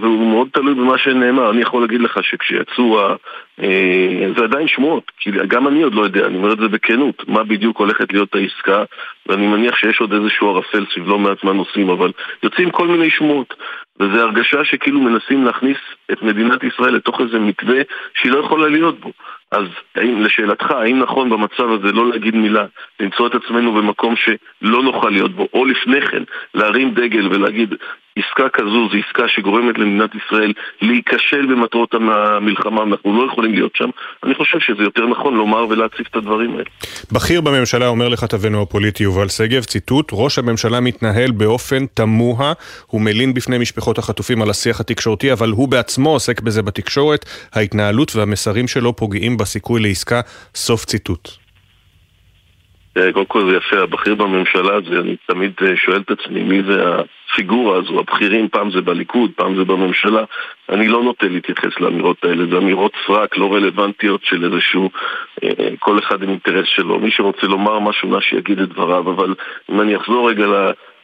והוא 0.01 0.31
מאוד 0.31 0.47
תלוי 0.53 0.73
במה 0.73 0.97
שנאמר. 0.97 1.51
אני 1.51 1.61
יכול 1.61 1.81
להגיד 1.81 2.01
לך 2.01 2.19
שכשיצאו, 2.23 2.99
אה, 3.61 4.27
זה 4.37 4.43
עדיין 4.43 4.67
שמועות, 4.67 5.11
כי 5.17 5.31
גם 5.47 5.67
אני 5.67 5.83
עוד 5.83 5.93
לא 5.93 6.01
יודע, 6.01 6.25
אני 6.25 6.37
אומר 6.37 6.53
את 6.53 6.59
זה 6.59 6.67
בכנות, 6.67 7.27
מה 7.27 7.43
בדיוק 7.43 7.79
הולכת 7.79 8.13
להיות 8.13 8.35
העסקה, 8.35 8.83
ואני 9.25 9.47
מניח 9.47 9.75
שיש 9.75 10.01
עוד 10.01 10.13
איזשהו 10.13 10.49
ערפל 10.49 10.85
סביב 10.93 11.07
לא 11.07 11.19
מעט 11.19 11.43
מהנושאים, 11.43 11.89
אבל 11.89 12.11
יוצאים 12.43 12.71
כל 12.71 12.87
מיני 12.87 13.09
שמועות. 13.09 13.53
וזו 13.99 14.19
הרגשה 14.19 14.63
שכאילו 14.63 15.01
מנסים 15.01 15.45
להכניס 15.45 15.77
את 16.11 16.21
מדינת 16.21 16.63
ישראל 16.63 16.93
לתוך 16.93 17.21
איזה 17.21 17.39
מתווה 17.39 17.81
שהיא 18.13 18.31
לא 18.31 18.39
יכולה 18.39 18.67
להיות 18.67 18.99
בו. 18.99 19.11
אז 19.51 19.65
לשאלתך, 19.95 20.71
האם 20.71 20.99
נכון 20.99 21.29
במצב 21.29 21.71
הזה 21.71 21.91
לא 21.91 22.09
להגיד 22.09 22.35
מילה, 22.35 22.65
למצוא 22.99 23.27
את 23.27 23.35
עצמנו 23.35 23.73
במקום 23.73 24.15
שלא 24.15 24.83
נוכל 24.83 25.09
להיות 25.09 25.31
בו, 25.31 25.47
או 25.53 25.65
לפני 25.65 26.01
כן 26.01 26.23
להרים 26.53 26.91
דגל 26.91 27.27
ולהגיד 27.27 27.75
עסקה 28.17 28.49
כזו 28.49 28.89
זו 28.89 28.97
עסקה 29.07 29.23
שגורמת 29.27 29.77
למדינת 29.77 30.09
ישראל 30.15 30.53
להיכשל 30.81 31.45
במטרות 31.45 31.93
המלחמה, 31.93 32.83
אנחנו 32.83 33.17
לא 33.21 33.31
יכולים 33.31 33.53
להיות 33.53 33.75
שם, 33.75 33.89
אני 34.23 34.35
חושב 34.35 34.59
שזה 34.59 34.83
יותר 34.83 35.07
נכון 35.07 35.35
לומר 35.35 35.67
ולהציף 35.69 36.07
את 36.07 36.15
הדברים 36.15 36.51
האלה. 36.51 36.69
בכיר 37.11 37.41
בממשלה 37.41 37.87
אומר 37.87 38.09
לכתבנו 38.09 38.61
הפוליטי 38.61 39.03
יובל 39.03 39.27
שגב, 39.27 39.63
ציטוט, 39.63 40.09
ראש 40.11 40.39
הממשלה 40.39 40.79
מתנהל 40.79 41.31
באופן 41.31 41.85
תמוה, 41.85 42.53
הוא 42.87 43.01
מלין 43.01 43.33
בפני 43.33 43.57
משפחות 43.57 43.97
החטופים 43.97 44.41
על 44.41 44.49
השיח 44.49 44.79
התקשורתי, 44.79 45.31
אבל 45.33 45.49
הוא 45.49 45.67
בעצמו 45.67 46.09
עוסק 46.09 46.41
בזה 46.41 46.61
בתקשורת, 46.61 47.25
ההתנהלות 47.53 48.15
והמסרים 48.15 48.67
שלו 48.67 48.95
פוגעים 48.95 49.37
בסיכוי 49.37 49.81
לעסקה, 49.81 50.21
סוף 50.55 50.85
ציטוט. 50.85 51.29
אה, 52.97 53.13
קודם 53.13 53.25
כל 53.25 53.51
זה 53.51 53.57
יפה, 53.57 53.83
הבכיר 53.83 54.15
בממשלה 54.15 54.75
הזה, 54.75 54.99
אני 54.99 55.15
תמיד 55.27 55.51
אה, 55.61 55.75
שואל 55.85 56.01
את 56.01 56.11
עצמי 56.11 56.43
מי 56.43 56.63
זה 56.63 56.81
הפיגורה 57.31 57.77
הזו, 57.77 57.99
הבכירים, 57.99 58.49
פעם 58.49 58.71
זה 58.71 58.81
בליכוד, 58.81 59.31
פעם 59.35 59.55
זה 59.55 59.63
בממשלה. 59.63 60.23
אני 60.69 60.87
לא 60.87 61.03
נוטה 61.03 61.27
להתייחס 61.27 61.79
לאמירות 61.79 62.23
האלה, 62.23 62.45
זה 62.51 62.57
אמירות 62.57 62.91
סרק, 63.07 63.37
לא 63.37 63.53
רלוונטיות 63.53 64.21
של 64.23 64.45
איזשהו, 64.45 64.89
אה, 65.43 65.69
כל 65.79 65.99
אחד 65.99 66.23
עם 66.23 66.29
אינטרס 66.29 66.67
שלו. 66.67 66.99
מי 66.99 67.11
שרוצה 67.11 67.47
לומר 67.47 67.79
משהו, 67.79 68.09
מה 68.09 68.21
שיגיד 68.21 68.59
את 68.59 68.69
דבריו, 68.69 69.11
אבל 69.11 69.33
אם 69.71 69.81
אני 69.81 69.95
אחזור 69.95 70.29
רגע 70.29 70.47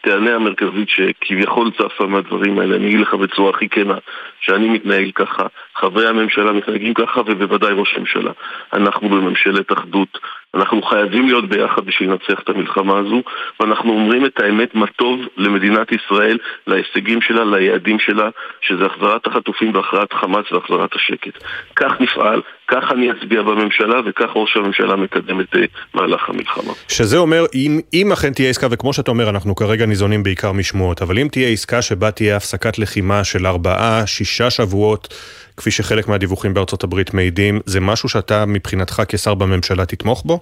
הטענה 0.04 0.36
המרכזית 0.36 0.90
שכביכול 0.90 1.72
צפה 1.72 2.06
מהדברים 2.06 2.60
האלה, 2.60 2.76
אני 2.76 2.88
אגיד 2.88 3.00
לך 3.00 3.14
בצורה 3.14 3.50
הכי 3.50 3.70
כנה, 3.70 3.98
שאני 4.40 4.70
מתנהל 4.70 5.12
ככה, 5.12 5.48
חברי 5.76 6.08
הממשלה 6.08 6.52
מתנהגים 6.52 6.94
ככה, 6.94 7.22
ובוודאי 7.26 7.74
ראש 7.74 7.94
הממשלה. 7.96 8.32
אנחנו 8.74 9.10
בממשלת 9.10 9.72
אחדות, 9.72 10.20
אנחנו 10.56 10.82
חייבים 10.82 11.26
להיות 11.26 11.50
ביחד 11.50 11.86
בשביל 11.86 12.10
לנצח 12.10 12.40
את 12.44 12.50
המלחמה 12.50 12.98
הזו, 12.98 13.22
ואנחנו 13.60 13.92
אומרים 13.92 14.26
את 14.26 14.40
האמת 14.40 14.76
מה 14.76 14.88
טוב 14.88 15.20
למדינת 15.38 15.92
ישראל, 15.92 16.38
להישגים 16.68 17.22
שלה, 17.22 17.46
ליעדים 17.46 18.00
שלה, 18.00 18.30
שזה 18.62 18.86
החזרת 18.86 19.28
החטופים 19.28 19.76
והכרעת 19.76 20.14
חמאס 20.14 20.52
והחזרת 20.52 20.96
השקט. 20.96 21.44
כך 21.76 22.02
נפעל, 22.02 22.42
כך 22.74 22.92
אני 22.92 23.12
אצביע 23.12 23.42
בממשלה, 23.42 23.96
וכך 24.06 24.30
ראש 24.36 24.58
הממשלה 24.58 24.96
מקדם 24.96 25.40
את 25.42 25.56
אה, 25.56 25.62
מהלך 25.94 26.30
המלחמה. 26.30 26.74
שזה 26.88 27.18
אומר, 27.18 27.46
אם, 27.56 27.80
אם 27.94 28.12
אכן 28.12 28.34
תהיה 28.34 28.50
עסקה, 28.50 28.68
וכמו 28.72 28.94
שאתה 28.94 29.12
אומר, 29.12 29.30
אנחנו 29.30 29.56
כרגע 29.56 29.86
ניזונים 29.86 30.24
בעיקר 30.24 30.52
משמועות, 30.52 31.02
אבל 31.02 31.20
אם 31.20 31.28
תהיה 31.32 31.50
עסקה 31.50 31.82
שבה 31.82 32.12
תהיה 32.12 32.38
הפסקת 32.38 32.80
לחימה 32.80 33.24
של 33.24 33.48
ארבעה, 33.48 34.08
שישה 34.08 34.50
שבועות, 34.50 35.14
כפי 35.58 35.72
שחלק 35.72 36.08
מהדיווחים 36.08 36.54
בארצות 36.54 36.84
הברית 36.84 37.14
מעידים, 37.14 37.60
זה 37.66 37.80
משהו 37.80 38.10
שאתה 38.10 38.46
מבחינתך 38.46 39.02
כשר 39.08 39.34
בממשלה 39.34 39.86
תתמוך 39.86 40.24
בו? 40.26 40.40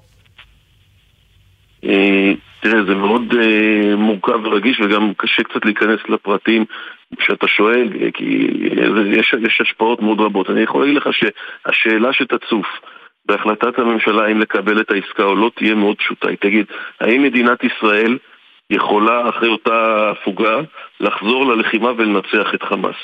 אה, 2.66 2.72
תראה, 2.72 2.84
זה 2.84 2.96
מאוד 2.96 3.34
uh, 3.34 3.96
מורכב 3.96 4.46
ורגיש 4.46 4.80
וגם 4.80 5.14
קשה 5.18 5.44
קצת 5.44 5.66
להיכנס 5.66 6.00
לפרטים 6.10 6.66
כשאתה 7.18 7.48
שואל, 7.48 7.90
כי 8.14 8.48
יש, 9.06 9.36
יש 9.42 9.62
השפעות 9.62 10.02
מאוד 10.02 10.22
רבות. 10.22 10.50
אני 10.50 10.62
יכול 10.62 10.82
להגיד 10.82 10.98
לך 10.98 11.10
שהשאלה 11.14 12.14
שתצוף 12.14 12.68
בהחלטת 13.26 13.80
הממשלה 13.80 14.26
האם 14.26 14.40
לקבל 14.40 14.82
את 14.82 14.92
העסקה 14.92 15.24
או 15.24 15.36
לא 15.36 15.52
תהיה 15.56 15.76
מאוד 15.76 15.98
פשוטה. 15.98 16.30
היא 16.30 16.38
תגיד, 16.38 16.66
האם 17.00 17.24
מדינת 17.24 17.64
ישראל 17.64 18.18
יכולה 18.70 19.30
אחרי 19.30 19.50
אותה 19.50 20.10
הפוגה 20.12 20.58
לחזור 21.00 21.46
ללחימה 21.46 21.92
ולנצח 21.98 22.54
את 22.56 22.64
חמאס? 22.64 22.96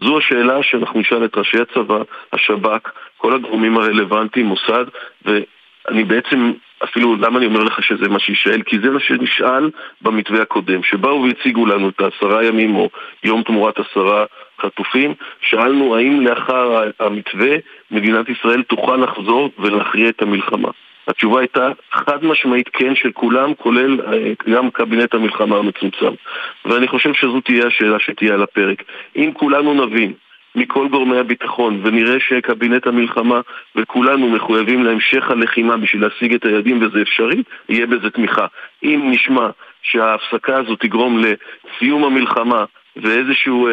זו 0.00 0.18
השאלה 0.18 0.62
שאנחנו 0.62 1.00
נשאל 1.00 1.24
את 1.24 1.36
ראשי 1.36 1.56
הצבא, 1.60 2.02
השב"כ, 2.32 2.90
כל 3.16 3.34
הגורמים 3.34 3.76
הרלוונטיים, 3.76 4.46
מוסד, 4.46 4.84
ואני 5.24 6.04
בעצם, 6.04 6.52
אפילו 6.84 7.16
למה 7.16 7.38
אני 7.38 7.46
אומר 7.46 7.62
לך 7.64 7.82
שזה 7.82 8.08
מה 8.08 8.18
שישאל? 8.18 8.62
כי 8.62 8.76
זה 8.82 8.90
מה 8.90 9.00
שנשאל 9.00 9.70
במתווה 10.02 10.42
הקודם, 10.42 10.82
שבאו 10.82 11.22
והציגו 11.22 11.66
לנו 11.66 11.88
את 11.88 12.00
העשרה 12.00 12.44
ימים 12.44 12.76
או 12.76 12.90
יום 13.24 13.42
תמורת 13.42 13.74
עשרה 13.78 14.24
חטופים, 14.60 15.14
שאלנו 15.40 15.96
האם 15.96 16.20
לאחר 16.20 16.90
המתווה 17.00 17.56
מדינת 17.90 18.28
ישראל 18.28 18.62
תוכל 18.62 18.96
לחזור 18.96 19.50
ולהכריע 19.58 20.08
את 20.08 20.22
המלחמה. 20.22 20.68
התשובה 21.08 21.40
הייתה 21.40 21.68
חד 21.92 22.24
משמעית 22.24 22.68
כן 22.72 22.94
של 22.94 23.12
כולם, 23.12 23.54
כולל 23.54 24.00
אה, 24.00 24.32
גם 24.54 24.70
קבינט 24.70 25.14
המלחמה 25.14 25.56
המצומצם. 25.56 26.12
ואני 26.64 26.88
חושב 26.88 27.14
שזו 27.14 27.40
תהיה 27.40 27.66
השאלה 27.66 27.98
שתהיה 27.98 28.34
על 28.34 28.42
הפרק. 28.42 28.82
אם 29.16 29.30
כולנו 29.34 29.86
נבין 29.86 30.12
מכל 30.54 30.88
גורמי 30.88 31.18
הביטחון 31.18 31.80
ונראה 31.84 32.20
שקבינט 32.28 32.86
המלחמה 32.86 33.40
וכולנו 33.76 34.28
מחויבים 34.28 34.84
להמשך 34.84 35.30
הלחימה 35.30 35.76
בשביל 35.76 36.02
להשיג 36.02 36.34
את 36.34 36.44
היעדים 36.44 36.82
וזה 36.82 37.02
אפשרי, 37.02 37.42
יהיה 37.68 37.86
בזה 37.86 38.10
תמיכה. 38.10 38.46
אם 38.82 39.10
נשמע 39.10 39.48
שההפסקה 39.82 40.56
הזו 40.56 40.76
תגרום 40.76 41.18
לסיום 41.18 42.04
המלחמה 42.04 42.64
ואיזשהו 42.96 43.68
אה, 43.68 43.72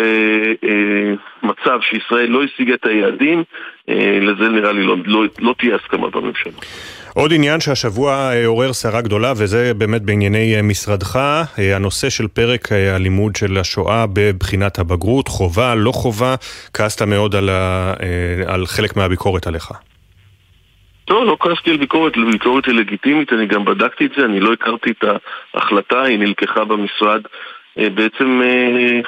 אה, 0.64 1.14
מצב 1.44 1.80
שישראל 1.82 2.30
לא 2.30 2.44
השיגה 2.44 2.74
את 2.74 2.86
היעדים, 2.86 3.44
אה, 3.90 4.20
לזה 4.22 4.50
נראה 4.50 4.72
לי 4.72 4.84
לא, 4.84 4.96
לא, 5.06 5.24
לא 5.40 5.56
תהיה 5.58 5.76
הסכמה 5.76 6.10
בממשלה. 6.10 6.52
עוד 7.14 7.34
עניין 7.34 7.60
שהשבוע 7.60 8.12
אה, 8.34 8.46
עורר 8.46 8.74
סערה 8.74 9.02
גדולה, 9.02 9.32
וזה 9.38 9.74
באמת 9.74 10.02
בענייני 10.02 10.56
אה, 10.56 10.62
משרדך, 10.62 11.16
אה, 11.60 11.76
הנושא 11.76 12.10
של 12.10 12.28
פרק 12.28 12.72
הלימוד 12.72 13.36
של 13.36 13.58
השואה 13.58 14.06
בבחינת 14.14 14.80
הבגרות, 14.80 15.28
חובה, 15.28 15.76
לא 15.76 15.92
חובה, 15.92 16.36
כעסת 16.74 17.02
מאוד 17.02 17.36
על, 17.36 17.50
ה, 17.50 17.94
על 18.48 18.66
חלק 18.66 18.96
מהביקורת 18.96 19.48
עליך. 19.48 19.72
לא, 21.10 21.26
לא 21.26 21.38
כעסתי 21.40 21.70
על 21.70 21.78
ביקורת, 21.78 22.14
ביקורת 22.32 22.66
היא 22.66 22.76
לגיטימית, 22.76 23.34
אני 23.34 23.46
גם 23.46 23.66
בדקתי 23.66 24.06
את 24.06 24.12
זה, 24.18 24.26
אני 24.26 24.40
לא 24.40 24.54
הכרתי 24.54 24.92
את 24.92 25.04
ההחלטה, 25.54 26.02
היא 26.02 26.20
נלקחה 26.20 26.66
במשרד 26.66 27.22
בעצם 27.78 28.42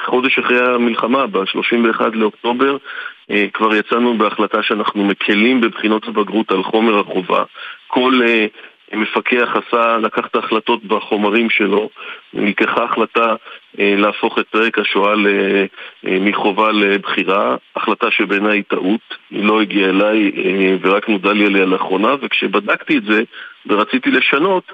חודש 0.06 0.38
אחרי 0.38 0.74
המלחמה, 0.74 1.26
ב-31 1.26 2.02
לאוקטובר, 2.12 2.76
כבר 3.52 3.74
יצאנו 3.74 4.18
בהחלטה 4.18 4.62
שאנחנו 4.62 5.04
מקלים 5.04 5.60
בבחינות 5.60 6.08
הבגרות 6.08 6.50
על 6.50 6.62
חומר 6.62 7.00
החובה. 7.00 7.42
כל 7.94 8.20
uh, 8.24 8.96
מפקח 8.96 9.56
עשה, 9.56 9.96
לקח 9.96 10.26
את 10.26 10.36
ההחלטות 10.36 10.84
בחומרים 10.84 11.50
שלו, 11.50 11.90
נלקחה 12.32 12.84
החלטה 12.84 13.34
uh, 13.34 13.78
להפוך 13.78 14.38
את 14.38 14.46
פרק 14.48 14.78
השואה 14.78 15.14
uh, 15.14 16.08
מחובה 16.20 16.72
לבחירה, 16.72 17.56
החלטה 17.76 18.10
שבעיניי 18.10 18.58
היא 18.58 18.64
טעות, 18.68 19.00
היא 19.30 19.44
לא 19.44 19.60
הגיעה 19.60 19.90
אליי 19.90 20.32
uh, 20.34 20.40
ורק 20.82 21.08
נודע 21.08 21.32
לי 21.32 21.46
עליה 21.46 21.64
לאחרונה, 21.64 22.14
וכשבדקתי 22.22 22.98
את 22.98 23.04
זה 23.04 23.22
ורציתי 23.66 24.10
לשנות, 24.10 24.72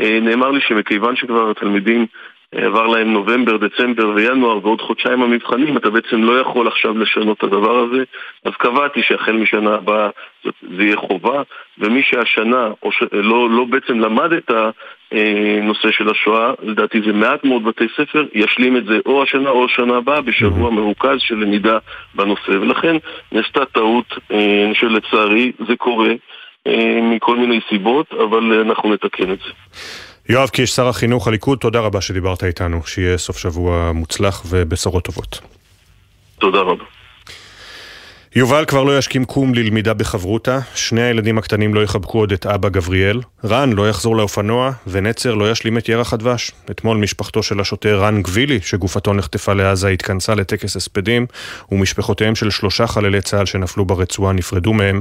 uh, 0.00 0.02
נאמר 0.22 0.50
לי 0.50 0.60
שמכיוון 0.60 1.16
שכבר 1.16 1.50
התלמידים 1.50 2.06
עבר 2.54 2.86
להם 2.86 3.12
נובמבר, 3.12 3.56
דצמבר 3.56 4.08
וינואר 4.14 4.58
ועוד 4.62 4.80
חודשיים 4.80 5.22
המבחנים, 5.22 5.76
אתה 5.76 5.90
בעצם 5.90 6.22
לא 6.22 6.40
יכול 6.40 6.68
עכשיו 6.68 6.98
לשנות 6.98 7.38
את 7.38 7.42
הדבר 7.42 7.78
הזה, 7.78 8.04
אז 8.44 8.52
קבעתי 8.58 9.02
שהחל 9.02 9.32
משנה 9.32 9.74
הבאה 9.74 10.08
זה 10.76 10.82
יהיה 10.82 10.96
חובה, 10.96 11.42
ומי 11.78 12.02
שהשנה 12.02 12.68
או 12.82 12.92
ש... 12.92 13.02
לא, 13.12 13.50
לא 13.50 13.64
בעצם 13.64 13.98
למד 13.98 14.32
את 14.32 14.50
הנושא 15.12 15.90
של 15.90 16.10
השואה, 16.10 16.52
לדעתי 16.62 17.00
זה 17.06 17.12
מעט 17.12 17.44
מאוד 17.44 17.64
בתי 17.64 17.84
ספר, 17.96 18.26
ישלים 18.34 18.76
את 18.76 18.84
זה 18.84 18.98
או 19.06 19.22
השנה 19.22 19.50
או 19.50 19.64
השנה 19.64 19.96
הבאה 19.96 20.20
בשבוע 20.20 20.70
מרוכז 20.70 21.16
של 21.18 21.34
למידה 21.34 21.78
בנושא, 22.14 22.50
ולכן 22.50 22.96
נעשתה 23.32 23.64
טעות 23.64 24.14
אה, 24.32 24.70
שלצערי 24.74 25.52
זה 25.68 25.76
קורה 25.76 26.12
אה, 26.66 26.98
מכל 27.02 27.36
מיני 27.36 27.60
סיבות, 27.68 28.12
אבל 28.12 28.60
אנחנו 28.60 28.92
נתקן 28.92 29.32
את 29.32 29.38
זה. 29.38 29.50
יואב 30.30 30.48
קיש, 30.48 30.70
שר 30.70 30.88
החינוך, 30.88 31.28
הליכוד, 31.28 31.58
תודה 31.58 31.80
רבה 31.80 32.00
שדיברת 32.00 32.44
איתנו. 32.44 32.86
שיהיה 32.86 33.18
סוף 33.18 33.38
שבוע 33.38 33.92
מוצלח 33.92 34.42
ובשורות 34.46 35.04
טובות. 35.04 35.40
תודה 36.38 36.58
רבה. 36.58 36.84
יובל 38.36 38.64
כבר 38.64 38.84
לא 38.84 38.98
ישכים 38.98 39.24
קום 39.24 39.54
ללמידה 39.54 39.94
בחברותה, 39.94 40.58
שני 40.74 41.02
הילדים 41.02 41.38
הקטנים 41.38 41.74
לא 41.74 41.80
יחבקו 41.82 42.18
עוד 42.18 42.32
את 42.32 42.46
אבא 42.46 42.68
גבריאל, 42.68 43.20
רן 43.44 43.72
לא 43.72 43.88
יחזור 43.88 44.16
לאופנוע, 44.16 44.72
ונצר 44.86 45.34
לא 45.34 45.50
ישלים 45.50 45.78
את 45.78 45.88
ירח 45.88 46.12
הדבש. 46.12 46.52
אתמול 46.70 46.96
משפחתו 46.96 47.42
של 47.42 47.60
השוטר 47.60 48.00
רן 48.00 48.22
גבילי, 48.22 48.60
שגופתו 48.60 49.12
נחטפה 49.12 49.52
לעזה, 49.52 49.88
התכנסה 49.88 50.34
לטקס 50.34 50.76
הספדים, 50.76 51.26
ומשפחותיהם 51.72 52.34
של 52.34 52.50
שלושה 52.50 52.86
חללי 52.86 53.22
צה"ל 53.22 53.46
שנפלו 53.46 53.84
ברצועה 53.84 54.32
נפרדו 54.32 54.72
מהם 54.72 55.00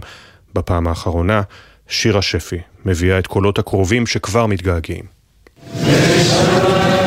בפעם 0.54 0.88
האחרונה. 0.88 1.42
שירה 1.90 2.22
שפי 2.22 2.58
מביאה 2.86 3.20
את 3.20 3.28
קולות 3.28 3.60
הקרובים 3.60 4.08
שכבר 4.08 4.46
מתגעגעים. 4.46 5.19
Yes, 5.68 6.99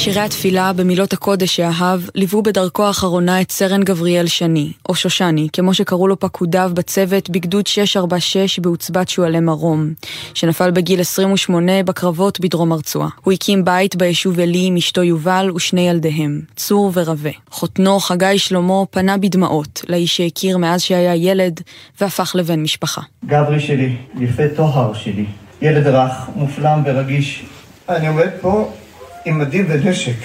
שירי 0.00 0.20
התפילה 0.20 0.72
במילות 0.72 1.12
הקודש 1.12 1.56
שאהב 1.56 2.00
ליוו 2.14 2.42
בדרכו 2.42 2.86
האחרונה 2.86 3.40
את 3.40 3.52
סרן 3.52 3.82
גבריאל 3.82 4.26
שני, 4.26 4.72
או 4.88 4.94
שושני, 4.94 5.48
כמו 5.52 5.74
שקראו 5.74 6.08
לו 6.08 6.20
פקודיו 6.20 6.70
בצוות 6.74 7.30
בגדוד 7.30 7.66
646 7.66 8.58
בעוצבת 8.58 9.08
שועלי 9.08 9.40
מרום, 9.40 9.92
שנפל 10.34 10.70
בגיל 10.70 11.00
28 11.00 11.82
בקרבות 11.82 12.40
בדרום 12.40 12.72
הרצועה. 12.72 13.08
הוא 13.22 13.32
הקים 13.32 13.64
בית 13.64 13.96
ביישוב 13.96 14.40
עלי 14.40 14.66
עם 14.66 14.76
אשתו 14.76 15.02
יובל 15.02 15.50
ושני 15.54 15.88
ילדיהם, 15.88 16.40
צור 16.56 16.90
ורבה. 16.94 17.30
חותנו, 17.50 18.00
חגי 18.00 18.38
שלמה, 18.38 18.86
פנה 18.90 19.18
בדמעות 19.18 19.84
לאיש 19.88 20.16
שהכיר 20.16 20.58
מאז 20.58 20.82
שהיה 20.82 21.14
ילד 21.14 21.60
והפך 22.00 22.32
לבן 22.34 22.62
משפחה. 22.62 23.00
גברי 23.26 23.60
שלי, 23.60 23.96
יפה 24.20 24.42
טוהר 24.56 24.94
שלי, 24.94 25.26
ילד 25.62 25.86
רך, 25.86 26.12
מופלם 26.36 26.82
ורגיש. 26.86 27.44
אני 27.88 28.08
עומד 28.08 28.28
פה 28.40 28.72
עם 29.24 29.38
מדים 29.38 29.66
ונשק 29.68 30.18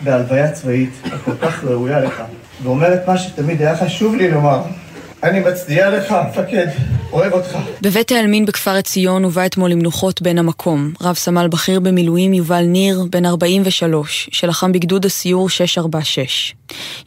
בהלוויה 0.00 0.52
צבאית 0.52 0.90
הכל 1.04 1.32
כך 1.42 1.64
ראויה 1.64 2.00
לך, 2.00 2.22
ואומרת 2.62 3.08
מה 3.08 3.18
שתמיד 3.18 3.62
היה 3.62 3.76
חשוב 3.76 4.14
לי 4.14 4.30
לומר. 4.30 4.62
אני 5.22 5.40
מצדיע 5.40 5.90
לך, 5.90 6.14
מפקד, 6.28 6.66
אוהב 7.12 7.32
אותך. 7.32 7.58
בבית 7.80 8.12
העלמין 8.12 8.46
בכפר 8.46 8.70
עציון 8.70 9.24
הובא 9.24 9.46
אתמול 9.46 9.70
למנוחות 9.70 10.22
בן 10.22 10.38
המקום, 10.38 10.92
רב 11.00 11.14
סמל 11.14 11.48
בכיר 11.48 11.80
במילואים 11.80 12.34
יובל 12.34 12.62
ניר, 12.62 13.04
בן 13.10 13.26
43, 13.26 14.28
שלחם 14.32 14.72
בגדוד 14.72 15.04
הסיור 15.04 15.50
646. 15.50 16.54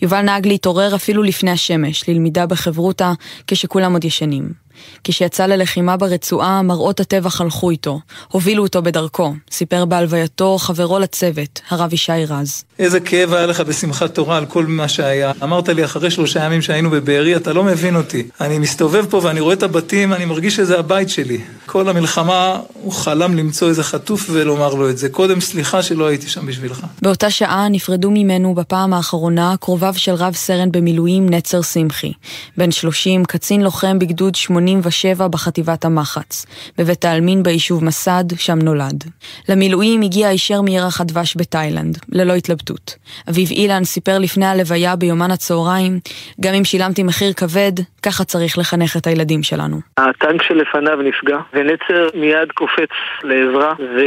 יובל 0.01 0.21
נהג 0.21 0.47
להתעורר 0.47 0.95
אפילו 0.95 1.23
לפני 1.23 1.51
השמש, 1.51 2.09
ללמידה 2.09 2.45
בחברותה, 2.45 3.13
כשכולם 3.47 3.93
עוד 3.93 4.05
ישנים. 4.05 4.68
כשיצא 5.03 5.45
ללחימה 5.45 5.97
ברצועה, 5.97 6.61
מראות 6.61 6.99
הטבח 6.99 7.41
הלכו 7.41 7.69
איתו, 7.69 7.99
הובילו 8.27 8.63
אותו 8.63 8.81
בדרכו, 8.81 9.33
סיפר 9.51 9.85
בהלווייתו 9.85 10.57
חברו 10.57 10.99
לצוות, 10.99 11.61
הרב 11.69 11.93
ישי 11.93 12.25
רז. 12.27 12.63
איזה 12.79 12.99
כאב 12.99 13.33
היה 13.33 13.45
לך 13.45 13.61
בשמחת 13.61 14.15
תורה 14.15 14.37
על 14.37 14.45
כל 14.45 14.65
מה 14.65 14.87
שהיה. 14.87 15.31
אמרת 15.43 15.69
לי 15.69 15.85
אחרי 15.85 16.11
שלושה 16.11 16.43
ימים 16.43 16.61
שהיינו 16.61 16.89
בבארי, 16.89 17.35
אתה 17.35 17.53
לא 17.53 17.63
מבין 17.63 17.95
אותי. 17.95 18.27
אני 18.41 18.59
מסתובב 18.59 19.05
פה 19.09 19.21
ואני 19.23 19.39
רואה 19.39 19.53
את 19.53 19.63
הבתים, 19.63 20.13
אני 20.13 20.25
מרגיש 20.25 20.55
שזה 20.55 20.79
הבית 20.79 21.09
שלי. 21.09 21.41
כל 21.65 21.89
המלחמה, 21.89 22.59
הוא 22.73 22.91
חלם 22.91 23.35
למצוא 23.35 23.69
איזה 23.69 23.83
חטוף 23.83 24.25
ולומר 24.31 24.73
לו 24.73 24.89
את 24.89 24.97
זה. 24.97 25.09
קודם 25.09 25.41
סליחה 25.41 25.83
שלא 25.83 26.07
הייתי 26.07 26.29
שם 26.29 26.45
בשבילך. 26.45 26.85
באותה 27.01 27.29
שעה 27.29 27.69
נפרדו 27.69 28.11
ממנו 28.11 28.55
בפעם 28.55 28.93
האחרונה 28.93 29.55
קרוביו 29.59 29.93
של 29.97 30.13
רב 30.13 30.33
סרן 30.33 30.71
במילואים 30.71 31.29
נצר 31.29 31.61
שמחי. 31.61 32.11
בן 32.57 32.71
30, 32.71 33.25
קצין 33.25 33.61
לוחם 33.61 33.99
בגדוד 33.99 34.35
87 34.77 35.27
בחטיבת 35.27 35.85
המחץ. 35.85 36.45
בבית 36.77 37.05
העלמין 37.05 37.43
ביישוב 37.43 37.83
מסד, 37.83 38.23
שם 38.37 38.59
נולד. 38.63 39.03
למילואים 39.49 40.01
הגיע 40.01 40.27
הישר 40.27 40.61
מירח 40.61 41.01
הדבש 41.01 41.37
בתאילנד, 41.37 41.97
ללא 42.11 42.33
התלבטות. 42.33 42.95
אביו 43.29 43.45
אילן 43.51 43.83
סיפר 43.83 44.19
לפני 44.19 44.45
הלוויה 44.45 44.95
ביומן 44.95 45.31
הצהריים, 45.31 45.99
גם 46.41 46.53
אם 46.53 46.63
שילמתי 46.63 47.03
מחיר 47.03 47.33
כבד, 47.33 47.75
ככה 48.05 48.23
צריך 48.23 48.57
לחנך 48.57 48.97
את 48.97 49.07
הילדים 49.07 49.43
שלנו. 49.43 49.77
הטנק 49.97 50.43
שלפניו 50.43 51.01
נפגע, 51.01 51.37
ונצר 51.53 52.07
מיד 52.13 52.51
קופץ 52.51 52.93
לעזרה, 53.23 53.73
ו... 53.79 53.99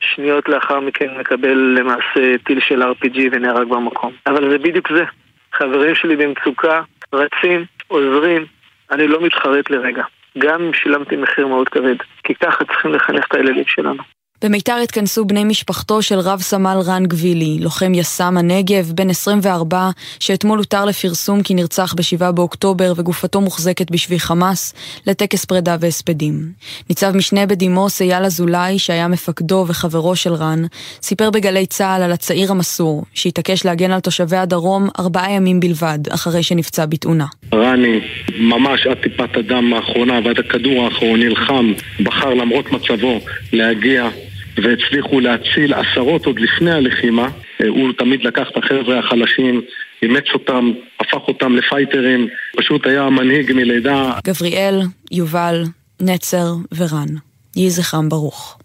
שניות 0.00 0.48
לאחר 0.48 0.80
מכן 0.80 1.06
מקבל 1.20 1.76
למעשה 1.78 2.38
טיל 2.44 2.60
של 2.60 2.82
RPG 2.82 3.18
ונהרג 3.32 3.68
במקום. 3.68 4.12
אבל 4.26 4.50
זה 4.50 4.58
בדיוק 4.58 4.92
זה. 4.92 5.04
חברים 5.52 5.94
שלי 5.94 6.16
במצוקה, 6.16 6.80
רצים, 7.12 7.64
עוזרים, 7.88 8.46
אני 8.90 9.06
לא 9.06 9.20
מתחרט 9.20 9.70
לרגע. 9.70 10.04
גם 10.38 10.62
אם 10.62 10.72
שילמתי 10.72 11.16
מחיר 11.16 11.46
מאוד 11.46 11.68
כבד. 11.68 11.96
כי 12.24 12.34
ככה 12.34 12.64
צריכים 12.64 12.92
לחנך 12.92 13.26
את 13.28 13.34
הילדים 13.34 13.66
שלנו. 13.66 14.02
במיתר 14.44 14.76
התכנסו 14.84 15.24
בני 15.24 15.44
משפחתו 15.44 16.02
של 16.02 16.18
רב 16.18 16.40
סמל 16.40 16.78
רן 16.86 17.06
גבילי, 17.06 17.58
לוחם 17.60 17.94
יס"מ 17.94 18.36
הנגב, 18.36 18.92
בן 18.94 19.10
24, 19.10 19.90
שאתמול 20.20 20.58
הותר 20.58 20.84
לפרסום 20.84 21.42
כי 21.42 21.54
נרצח 21.54 21.94
ב-7 21.94 22.32
באוקטובר 22.32 22.92
וגופתו 22.96 23.40
מוחזקת 23.40 23.90
בשבי 23.90 24.18
חמאס, 24.18 24.74
לטקס 25.06 25.44
פרידה 25.44 25.76
והספדים. 25.80 26.52
ניצב 26.88 27.16
משנה 27.16 27.46
בדימוס 27.46 28.02
אייל 28.02 28.24
אזולאי, 28.24 28.78
שהיה 28.78 29.08
מפקדו 29.08 29.64
וחברו 29.68 30.16
של 30.16 30.32
רן, 30.32 30.62
סיפר 31.02 31.30
בגלי 31.30 31.66
צה"ל 31.66 32.02
על 32.02 32.12
הצעיר 32.12 32.50
המסור, 32.50 33.04
שהתעקש 33.14 33.64
להגן 33.64 33.90
על 33.90 34.00
תושבי 34.00 34.36
הדרום 34.36 34.88
ארבעה 34.98 35.32
ימים 35.32 35.60
בלבד, 35.60 35.98
אחרי 36.10 36.42
שנפצע 36.42 36.86
בתאונה. 36.86 37.26
רני, 37.54 38.00
ממש 38.38 38.86
עד 38.86 38.96
טיפת 39.02 39.36
הדם 39.36 39.72
האחרונה 39.74 40.20
ועד 40.24 40.38
הכדור 40.38 40.84
האחרון, 40.84 41.20
נלחם, 41.20 41.72
בחר 42.00 42.34
למרות 42.34 42.72
מצבו 42.72 43.20
להגיע 43.52 44.08
והצליחו 44.62 45.20
להציל 45.20 45.74
עשרות 45.74 46.26
עוד 46.26 46.40
לפני 46.40 46.70
הלחימה. 46.70 47.28
הוא 47.68 47.92
תמיד 47.98 48.24
לקח 48.24 48.46
את 48.52 48.56
החבר'ה 48.56 48.98
החלשים, 48.98 49.62
אימץ 50.02 50.24
אותם, 50.34 50.70
הפך 51.00 51.28
אותם 51.28 51.56
לפייטרים, 51.56 52.28
פשוט 52.56 52.86
היה 52.86 53.10
מנהיג 53.10 53.52
מלידה. 53.52 54.12
גבריאל, 54.24 54.80
יובל, 55.10 55.64
נצר 56.00 56.46
ורן. 56.76 57.08
יהי 57.56 57.70
זכרם 57.70 58.08
ברוך. 58.08 58.58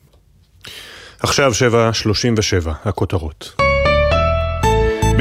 עכשיו 1.20 1.52
7.37, 1.52 2.70
הכותרות. 2.86 3.73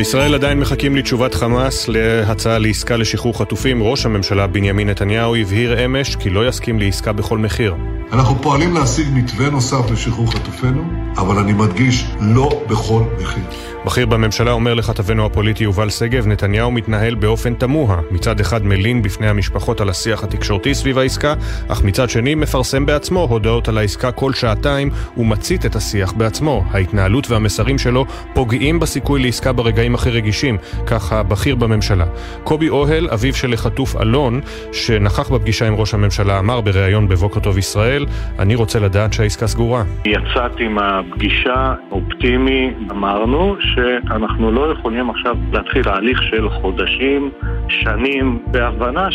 בישראל 0.03 0.35
עדיין 0.35 0.61
מחכים 0.61 0.97
לתשובת 0.97 1.35
חמאס 1.35 1.89
להצעה 1.89 2.59
לעסקה 2.59 2.97
לשחרור 2.97 3.39
חטופים. 3.39 3.83
ראש 3.83 4.07
הממשלה 4.07 4.47
בנימין 4.47 4.89
נתניהו 4.89 5.37
הבהיר 5.37 5.85
אמש 5.85 6.17
כי 6.17 6.31
לא 6.31 6.49
יסכים 6.49 6.79
לעסקה 6.79 7.13
בכל 7.13 7.39
מחיר. 7.39 7.75
אנחנו 8.13 8.43
פועלים 8.43 8.75
להשיג 8.75 9.07
מתווה 9.13 9.51
נוסף 9.51 9.91
לשחרור 9.93 10.33
חטופינו, 10.33 10.83
אבל 11.17 11.39
אני 11.39 11.53
מדגיש, 11.53 12.05
לא 12.21 12.63
בכל 12.69 13.03
מחיר. 13.23 13.72
בכיר 13.87 14.07
בממשלה 14.07 14.53
אומר 14.53 14.75
לכתבנו 14.75 15.27
הפוליטי 15.27 15.65
יובל 15.65 15.91
שגב, 15.91 16.27
נתניהו 16.27 16.71
מתנהל 16.71 17.15
באופן 17.15 17.55
תמוה. 17.55 18.01
מצד 18.11 18.41
אחד 18.41 18.65
מלין 18.65 19.03
בפני 19.03 19.29
המשפחות 19.29 19.81
על 19.81 19.89
השיח 19.89 20.25
התקשורתי 20.25 20.75
סביב 20.75 20.99
העסקה, 20.99 21.35
אך 21.69 21.85
מצד 21.85 22.11
שני 22.11 22.35
מפרסם 22.35 22.87
בעצמו 22.87 23.21
הודעות 23.21 23.69
על 23.69 23.79
העסקה 23.79 24.13
כל 24.13 24.33
שעתיים 24.33 24.91
ומצית 25.17 25.67
את 25.67 25.77
השיח 25.77 26.13
בעצמו. 26.13 26.65
ההתנהלות 26.71 27.31
והמסרים 27.31 27.79
שלו 27.79 28.05
פוגעים 28.35 28.81
בסיכוי 28.81 29.23
לעסקה 29.23 29.53
ברגעים 29.53 29.95
הכי 29.95 30.11
רגישים, 30.11 30.57
כך 30.87 31.13
הבכיר 31.13 31.55
בממשלה. 31.55 32.05
קובי 32.45 32.69
אוהל, 32.69 33.09
אביו 33.15 33.35
של 33.35 33.53
החטוף 33.53 33.97
אלון, 33.97 34.41
שנכח 34.73 35.33
בפגישה 35.33 35.67
עם 35.67 35.75
ראש 35.75 35.95
הממשלה, 35.95 36.39
אמר 36.39 36.61
בריאיון 36.61 37.09
בבוקר 37.09 37.41
טוב 37.41 37.59
ישראל, 37.59 38.07
אני 38.39 38.55
רוצה 38.55 38.79
לדעת 38.79 39.13
שהעסקה 39.13 39.47
סגורה. 39.47 39.83
יצאתי 40.05 40.69
מהפגישה 40.69 41.75
אופטימי, 41.91 42.71
אמרנו 42.91 43.57
שאנחנו 43.75 44.53
לא 44.53 44.73
יכולים 44.73 45.11
עכשיו 45.11 45.37
להתחיל 45.53 45.83
תהליך 45.83 46.23
של 46.23 46.49
חודשים, 46.51 47.31
שנים, 47.69 48.43
בהבנה 48.47 49.11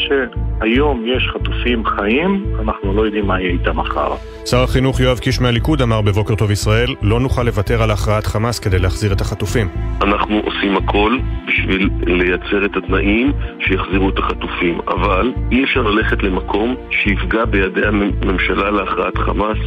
שהיום 0.60 1.04
יש 1.06 1.30
חטופים 1.34 1.86
חיים, 1.86 2.46
אנחנו 2.60 2.94
לא 2.94 3.02
יודעים 3.02 3.28
מה 3.28 3.42
יהיה 3.42 3.52
איתם 3.52 3.80
מחר. 3.80 4.16
שר 4.46 4.64
החינוך 4.64 5.00
יואב 5.00 5.20
קיש 5.20 5.42
מהליכוד 5.42 5.82
אמר 5.82 6.02
בבוקר 6.02 6.36
טוב 6.36 6.52
ישראל, 6.52 6.96
לא 7.02 7.20
נוכל 7.20 7.44
לוותר 7.44 7.84
על 7.84 7.92
הכרעת 7.92 8.26
חמאס 8.26 8.60
כדי 8.60 8.80
להחזיר 8.80 9.14
את 9.14 9.22
החטופים. 9.22 9.68
אנחנו 10.02 10.42
עושים 10.46 10.78
הכל 10.78 11.18
בשביל 11.48 11.90
לייצר 12.06 12.66
את 12.66 12.78
התנאים 12.78 13.32
שיחזירו 13.68 14.10
את 14.10 14.18
החטופים, 14.18 14.80
אבל 14.88 15.34
אי 15.52 15.64
אפשר 15.64 15.82
ללכת 15.82 16.24
למקום 16.24 16.76
שיפגע 16.92 17.46
בידי 17.46 17.88
הממשלה 17.88 18.72
להכרעת 18.72 19.18
חמאס. 19.18 19.58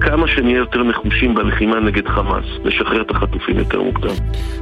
כמה 0.00 0.28
שנהיה 0.28 0.56
יותר 0.56 0.82
נחושים 0.82 1.34
בלחימה 1.34 1.80
נגד 1.80 2.08
חמאס, 2.08 2.44
לשחרר 2.64 3.02
את 3.02 3.10
החטופים 3.10 3.58
יותר 3.58 3.82
מוקדם. 3.82 4.14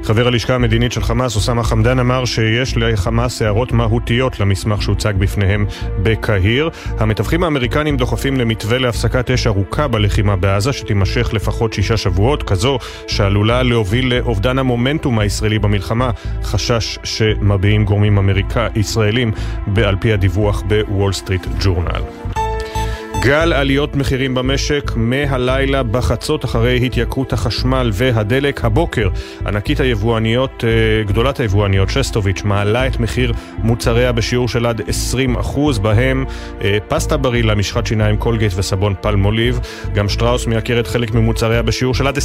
חבר 0.02 0.26
הלשכה 0.26 0.54
המדינית 0.54 0.92
של 0.92 1.00
חמאס, 1.00 1.36
אוסאמה 1.36 1.62
חמדאן, 1.62 1.98
אמר 1.98 2.24
שיש 2.24 2.76
לחמאס 2.76 3.42
הערות 3.42 3.72
מהותיות 3.72 4.40
למסמך 4.40 4.82
שהוצג 4.82 5.14
בפניהם 5.18 5.65
בקהיר. 6.02 6.70
המתווכים 6.98 7.44
האמריקנים 7.44 7.96
דוחפים 7.96 8.36
למתווה 8.36 8.78
להפסקת 8.78 9.30
אש 9.30 9.46
ארוכה 9.46 9.88
בלחימה 9.88 10.36
בעזה, 10.36 10.72
שתימשך 10.72 11.30
לפחות 11.32 11.72
שישה 11.72 11.96
שבועות, 11.96 12.42
כזו 12.42 12.78
שעלולה 13.06 13.62
להוביל 13.62 14.14
לאובדן 14.14 14.58
המומנטום 14.58 15.18
הישראלי 15.18 15.58
במלחמה, 15.58 16.10
חשש 16.42 16.98
שמביעים 17.04 17.84
גורמים 17.84 18.18
אמריקה 18.18 18.68
ישראלים, 18.74 19.32
על 19.86 19.96
פי 20.00 20.12
הדיווח 20.12 20.62
בוול 20.68 21.12
סטריט 21.12 21.46
ג'ורנל. 21.60 22.45
גל 23.20 23.52
עליות 23.52 23.96
מחירים 23.96 24.34
במשק 24.34 24.92
מהלילה 24.96 25.82
בחצות 25.82 26.44
אחרי 26.44 26.86
התייקרות 26.86 27.32
החשמל 27.32 27.90
והדלק 27.92 28.64
הבוקר. 28.64 29.08
ענקית 29.46 29.80
היבואניות, 29.80 30.64
גדולת 31.06 31.40
היבואניות, 31.40 31.90
שסטוביץ', 31.90 32.42
מעלה 32.42 32.86
את 32.86 33.00
מחיר 33.00 33.32
מוצריה 33.58 34.12
בשיעור 34.12 34.48
של 34.48 34.66
עד 34.66 34.80
20%, 35.40 35.78
בהם 35.82 36.24
פסטה 36.88 37.16
ברילה, 37.16 37.54
משחת 37.54 37.86
שיניים 37.86 38.16
קולגייט 38.16 38.52
וסבון 38.56 38.94
פלמוליב. 39.00 39.60
גם 39.94 40.08
שטראוס 40.08 40.46
מייקרת 40.46 40.86
חלק 40.86 41.14
ממוצריה 41.14 41.62
בשיעור 41.62 41.94
של 41.94 42.06
עד 42.06 42.18
25%, 42.18 42.20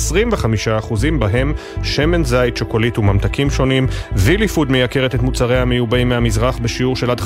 בהם 1.20 1.54
שמן 1.84 2.24
זית, 2.24 2.58
שוקולית 2.58 2.98
וממתקים 2.98 3.50
שונים. 3.50 3.88
וילי 4.16 4.48
פוד 4.48 4.72
מייקרת 4.72 5.16
את 5.16 5.22
מוצריה 5.22 5.62
המיובאים 5.62 6.10
מהמזרח 6.10 6.58
בשיעור 6.58 6.96
של 6.96 7.12
עד 7.12 7.20
15%. 7.20 7.24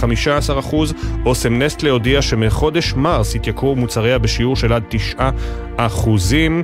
אוסם 1.26 1.62
נסטלה 1.62 1.90
הודיע 1.90 2.22
שמחודש 2.22 2.94
מרס 2.94 3.36
התייקרו 3.56 3.76
מוצריה 3.76 4.18
בשיעור 4.18 4.56
של 4.56 4.74
עד 4.74 4.84
9 4.90 5.30
אחוזים, 5.78 6.64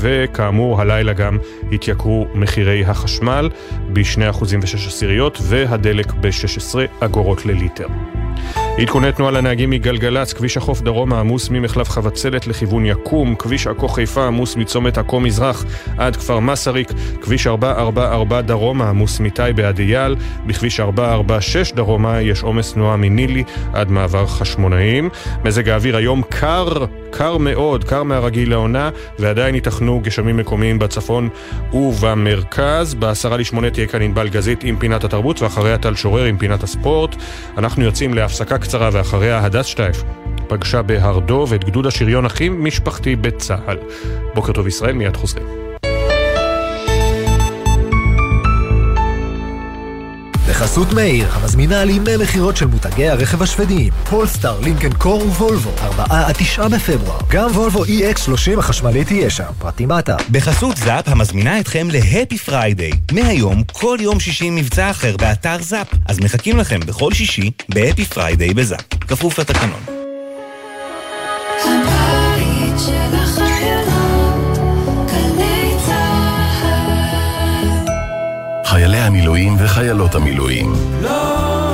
וכאמור 0.00 0.80
הלילה 0.80 1.12
גם 1.12 1.38
התייקרו 1.72 2.26
מחירי 2.34 2.84
החשמל 2.84 3.50
ב-2 3.92 4.30
אחוזים 4.30 4.60
ו-6 4.60 4.86
עשיריות 4.86 5.38
והדלק 5.42 6.12
ב-16 6.12 6.74
אגורות 7.00 7.46
לליטר. 7.46 7.86
עדכוני 8.78 9.12
תנועה 9.12 9.30
לנהגים 9.30 9.70
מגלגלצ, 9.70 10.32
כביש 10.32 10.56
החוף 10.56 10.80
דרום 10.80 11.12
העמוס 11.12 11.50
ממחלף 11.50 11.90
חבצלת 11.90 12.46
לכיוון 12.46 12.86
יקום, 12.86 13.34
כביש 13.34 13.66
עכו 13.66 13.88
חיפה 13.88 14.26
עמוס 14.26 14.56
מצומת 14.56 14.98
עכו 14.98 15.20
מזרח 15.20 15.64
עד 15.98 16.16
כפר 16.16 16.38
מסריק, 16.38 16.92
כביש 17.22 17.46
444 17.46 18.40
דרום 18.40 18.82
העמוס 18.82 19.20
מטייבה 19.20 19.68
עד 19.68 19.78
אייל, 19.78 20.16
בכביש 20.46 20.80
446 20.80 21.72
דרומה 21.72 22.20
יש 22.20 22.42
עומס 22.42 22.72
תנועה 22.72 22.96
מנילי 22.96 23.44
עד 23.72 23.90
מעבר 23.90 24.26
חשמונאים. 24.26 25.08
מזג 25.44 25.68
האוויר 25.68 25.96
היום 25.96 26.22
קר, 26.28 26.84
קר 27.10 27.36
מאוד, 27.36 27.84
קר 27.84 28.02
מהרגיל 28.02 28.50
לעונה, 28.50 28.90
ועדיין 29.18 29.54
ייתכנו 29.54 30.00
גשמים 30.00 30.36
מקומיים 30.36 30.78
בצפון 30.78 31.28
ובמרכז. 31.72 32.94
בעשרה 32.94 33.36
לשמונה 33.36 33.70
תהיה 33.70 33.86
כאן 33.86 34.02
ענבל 34.02 34.28
גזית 34.28 34.64
עם 34.64 34.76
פינת 34.76 35.04
התרבות, 35.04 35.42
ואחריה 35.42 35.78
טל 35.78 35.94
שורר 35.94 36.24
עם 36.24 36.38
פינת 36.38 36.62
הספורט. 36.62 37.16
אנחנו 37.58 37.84
יוצאים 37.84 38.14
להפסקה 38.14 38.58
קצרה 38.66 38.90
ואחריה 38.92 39.44
הדס 39.44 39.66
שטייף 39.66 40.02
פגשה 40.48 40.82
בהר 40.82 41.18
דוב 41.18 41.52
את 41.52 41.64
גדוד 41.64 41.86
השריון 41.86 42.26
הכי 42.26 42.48
משפחתי 42.48 43.16
בצה"ל. 43.16 43.78
בוקר 44.34 44.52
טוב 44.52 44.66
ישראל, 44.66 44.92
מיד 44.92 45.16
חוזרים. 45.16 45.65
בחסות 50.56 50.92
מאיר, 50.92 51.28
המזמינה 51.32 51.80
אל 51.80 51.90
ימי 51.90 52.16
מכירות 52.16 52.56
של 52.56 52.66
מותגי 52.66 53.08
הרכב 53.08 53.42
השוודים. 53.42 53.92
פולסטאר, 54.10 54.60
לינק 54.60 54.78
אנד 54.78 54.92
קו 54.92 55.22
וולבו, 55.22 55.70
4 55.80 56.04
עד 56.08 56.34
9 56.38 56.68
בפברואר. 56.68 57.18
גם 57.30 57.50
וולבו 57.50 57.84
EX30 57.84 58.58
החשמלי 58.58 59.04
תהיה 59.04 59.30
שם, 59.30 59.44
פרטים 59.58 59.88
באתר. 59.88 60.16
בחסות 60.30 60.76
זאפ, 60.76 61.08
המזמינה 61.08 61.60
אתכם 61.60 61.88
ל 61.90 61.98
Happy 61.98 62.38
Friday. 62.38 62.92
מהיום, 63.12 63.62
כל 63.72 63.98
יום 64.00 64.20
שישי 64.20 64.50
מבצע 64.50 64.90
אחר 64.90 65.16
באתר 65.16 65.56
זאפ. 65.62 65.86
אז 66.06 66.18
מחכים 66.18 66.56
לכם 66.56 66.80
בכל 66.80 67.12
שישי 67.12 67.50
ב 67.68 68.04
Happy 68.04 68.27
Friday 68.27 68.54
בזאפ. 68.54 68.84
כפוף 69.08 69.38
לתקנון. 69.38 69.95
חיילי 78.76 78.98
המילואים 78.98 79.56
וחיילות 79.58 80.14
המילואים. 80.14 80.72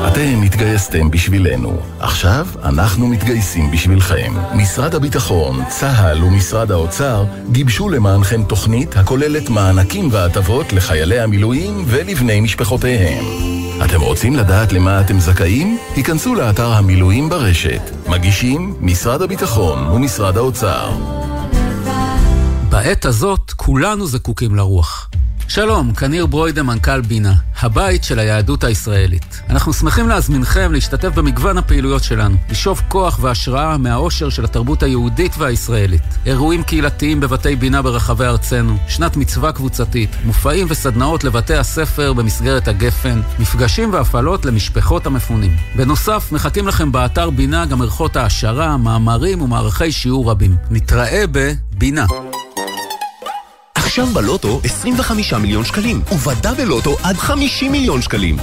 אתם 0.09 0.43
התגייסתם 0.45 1.11
בשבילנו. 1.11 1.81
עכשיו 2.01 2.47
אנחנו 2.65 3.07
מתגייסים 3.07 3.71
בשבילכם. 3.71 4.33
משרד 4.55 4.95
הביטחון, 4.95 5.65
צה"ל 5.69 6.25
ומשרד 6.25 6.73
האוצר 6.73 7.25
גיבשו 7.53 7.89
למענכם 7.89 8.43
תוכנית 8.43 8.97
הכוללת 8.97 9.51
מענקים 9.51 10.09
והטבות 10.13 10.73
לחיילי 10.73 11.21
המילואים 11.21 11.85
ולבני 11.87 12.41
משפחותיהם. 12.41 13.25
אתם 13.85 14.01
רוצים 14.01 14.37
לדעת 14.37 14.73
למה 14.73 15.01
אתם 15.01 15.21
זכאים? 15.21 15.79
היכנסו 15.97 16.35
לאתר 16.35 16.73
המילואים 16.73 17.29
ברשת. 17.29 17.91
מגישים 18.09 18.75
משרד 18.81 19.23
הביטחון 19.23 19.87
ומשרד 19.87 20.37
האוצר. 20.37 20.91
בעת 22.69 23.05
הזאת 23.05 23.53
כולנו 23.57 24.07
זקוקים 24.07 24.55
לרוח. 24.55 25.09
שלום, 25.55 25.95
כניר 25.95 26.27
ברוידה, 26.27 26.63
מנכ"ל 26.63 27.01
בינה. 27.01 27.35
הבית 27.61 28.05
של 28.05 28.19
היהדות 28.19 28.65
הישראלית. 28.65 29.41
אנחנו 29.51 29.73
שמחים 29.73 30.09
להזמינכם 30.09 30.73
להשתתף 30.73 31.09
במגוון 31.09 31.59
הפעילויות 31.59 32.05
שלנו, 32.05 32.37
לשאוב 32.51 32.83
כוח 32.89 33.19
והשראה 33.23 33.77
מהאושר 33.79 34.29
של 34.29 34.45
התרבות 34.45 34.83
היהודית 34.83 35.33
והישראלית. 35.39 36.03
אירועים 36.27 36.63
קהילתיים 36.63 37.21
בבתי 37.21 37.57
בינה 37.57 37.83
ברחבי 37.83 38.25
ארצנו, 38.25 38.77
שנת 38.89 39.17
מצווה 39.17 39.53
קבוצתית, 39.53 40.11
מופעים 40.25 40.67
וסדנאות 40.71 41.25
לבתי 41.25 41.55
הספר 41.55 42.13
במסגרת 42.13 42.69
הגפן, 42.69 43.21
מפגשים 43.39 43.93
והפעלות 43.93 44.45
למשפחות 44.45 45.07
המפונים. 45.07 45.57
בנוסף, 45.77 46.33
מחכים 46.33 46.69
לכם 46.69 46.93
באתר 46.93 47.31
בינה 47.31 47.67
גם 47.67 47.83
ערכות 47.83 48.17
העשרה, 48.17 48.77
מאמרים 48.77 49.43
ומערכי 49.43 49.93
שיעור 49.93 50.31
רבים. 50.31 50.57
נתראה 50.71 51.25
בבינה. 51.33 52.07
עכשיו 53.93 54.07
בלוטו 54.07 54.61
25 54.65 55.33
מיליון 55.35 55.65
שקלים, 55.65 56.01
ובדה 56.13 56.55
בלוטו 56.55 56.97
עד 57.03 57.17
50 57.17 57.73
מיליון 57.73 58.03
שקלים. 58.03 58.37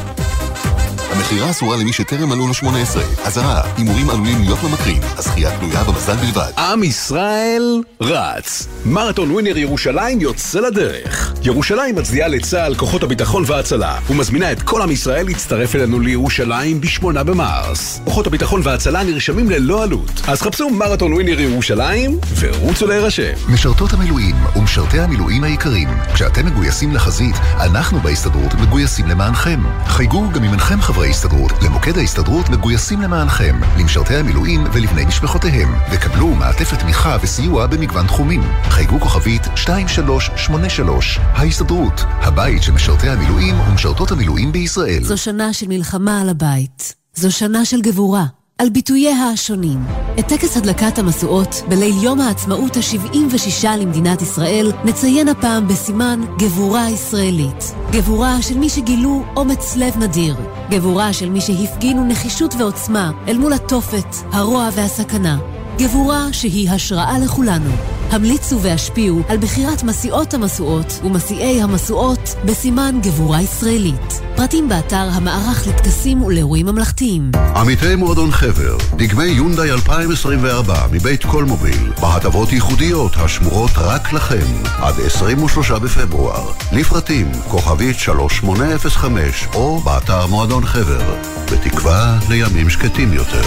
המכירה 1.11 1.49
אסורה 1.49 1.77
למי 1.77 1.94
שטרם 1.94 2.30
מלאו 2.30 2.48
לו 2.48 2.53
18. 2.53 3.03
אזהרה, 3.26 3.61
הימורים 3.77 4.10
עלולים 4.10 4.41
להיות 4.41 4.64
ממכרים, 4.64 5.02
הזכייה 5.18 5.57
תלויה 5.60 5.84
במזל 5.84 6.15
בלבד. 6.15 6.52
עם 6.57 6.84
ישראל 6.84 7.81
רץ. 8.02 8.68
מרתון 8.86 9.31
ווינר 9.31 9.57
ירושלים 9.57 10.22
יוצא 10.22 10.60
לדרך. 10.60 11.34
ירושלים 11.44 11.95
מצדיעה 11.95 12.27
לצה"ל, 12.27 12.76
כוחות 12.76 13.03
הביטחון 13.03 13.44
וההצלה, 13.48 13.99
ומזמינה 14.10 14.52
את 14.52 14.61
כל 14.61 14.81
עם 14.81 14.91
ישראל 14.91 15.26
להצטרף 15.26 15.76
אלינו 15.76 15.99
לירושלים 15.99 16.81
ב-8 16.81 17.23
במרס. 17.23 18.02
כוחות 18.03 18.27
הביטחון 18.27 18.61
וההצלה 18.64 19.03
נרשמים 19.03 19.49
ללא 19.49 19.84
עלות. 19.84 20.22
אז 20.27 20.41
חפשו 20.41 20.69
מרתון 20.69 21.14
ווינר 21.14 21.40
ירושלים 21.40 22.19
ורוצו 22.40 22.88
להירשם. 22.88 23.34
משרתות 23.49 23.94
המילואים 23.94 24.36
ומשרתי 24.56 24.99
המילואים 24.99 25.44
היקרים, 25.44 25.90
כשאתם 26.14 26.45
מגויסים 26.45 26.95
לחזית, 26.95 27.36
אנחנו 27.60 27.99
בהסתדרות 27.99 28.53
מגויסים 28.53 29.07
למענכם. 29.07 29.60
חייגו 29.86 30.30
גם 30.34 30.44
אם 30.44 30.52
אינכם 30.52 30.81
חברי 30.81 30.98
ההסתדרות, 31.03 31.51
למוקד 31.61 31.97
ההסתדרות 31.97 32.49
מגויסים 32.49 33.01
למענכם, 33.01 33.59
למשרתי 33.80 34.15
המילואים 34.15 34.63
ולבני 34.73 35.05
משפחותיהם, 35.05 35.69
וקבלו 35.91 36.27
מעטפת 36.27 36.80
תמיכה 36.80 37.17
וסיוע 37.21 37.67
במגוון 37.67 38.07
תחומים. 38.07 38.41
חייגו 38.63 38.99
כוכבית 38.99 39.47
2383, 39.47 41.19
ההסתדרות, 41.21 42.01
הבית 42.05 42.63
של 42.63 42.71
משרתי 42.71 43.09
המילואים 43.09 43.55
ומשרתות 43.59 44.11
המילואים 44.11 44.51
בישראל. 44.51 45.03
זו 45.03 45.17
שנה 45.17 45.53
של 45.53 45.67
מלחמה 45.67 46.21
על 46.21 46.30
הבית. 46.30 46.95
זו 47.15 47.31
שנה 47.31 47.65
של 47.65 47.81
גבורה. 47.81 48.26
על 48.60 48.69
ביטוייה 48.69 49.30
השונים. 49.30 49.80
את 50.19 50.27
טקס 50.27 50.57
הדלקת 50.57 50.99
המשואות 50.99 51.64
בליל 51.69 52.03
יום 52.03 52.19
העצמאות 52.19 52.77
ה-76 52.77 53.68
למדינת 53.77 54.22
ישראל 54.22 54.72
נציין 54.86 55.27
הפעם 55.27 55.68
בסימן 55.68 56.19
גבורה 56.40 56.90
ישראלית. 56.90 57.73
גבורה 57.91 58.41
של 58.41 58.57
מי 58.57 58.69
שגילו 58.69 59.23
אומץ 59.36 59.76
לב 59.76 59.98
נדיר. 59.98 60.36
גבורה 60.69 61.14
של 61.14 61.30
מי 61.30 61.41
שהפגינו 61.41 62.06
נחישות 62.06 62.53
ועוצמה 62.60 63.11
אל 63.27 63.38
מול 63.38 63.53
התופת, 63.53 64.15
הרוע 64.31 64.69
והסכנה. 64.76 65.38
גבורה 65.80 66.27
שהיא 66.31 66.69
השראה 66.69 67.19
לכולנו. 67.19 67.72
המליצו 68.10 68.61
והשפיעו 68.61 69.22
על 69.27 69.38
בחירת 69.38 69.84
מסיעות 69.84 70.34
המשואות 70.34 70.99
ומסיעי 71.03 71.61
המשואות 71.61 72.35
בסימן 72.45 72.99
גבורה 73.03 73.41
ישראלית. 73.41 74.22
פרטים 74.35 74.69
באתר 74.69 75.07
המערך 75.11 75.68
לטקסים 75.68 76.23
ולאירועים 76.23 76.65
ממלכתיים. 76.65 77.31
עמיתי 77.56 77.95
מועדון 77.95 78.31
חבר, 78.31 78.77
דגמי 78.95 79.23
יונדאי 79.26 79.72
2024 79.72 80.88
מבית 80.91 81.23
קולמוביל, 81.26 81.91
בהטבות 82.01 82.51
ייחודיות 82.51 83.11
השמורות 83.15 83.72
רק 83.77 84.14
לכם, 84.14 84.45
עד 84.81 84.95
23 85.06 85.72
בפברואר. 85.72 86.51
לפרטים, 86.72 87.31
כוכבית 87.47 87.99
3805, 87.99 89.47
או 89.53 89.80
באתר 89.80 90.27
מועדון 90.27 90.65
חבר, 90.65 91.15
בתקווה 91.51 92.19
לימים 92.30 92.69
שקטים 92.69 93.14
יותר. 93.14 93.41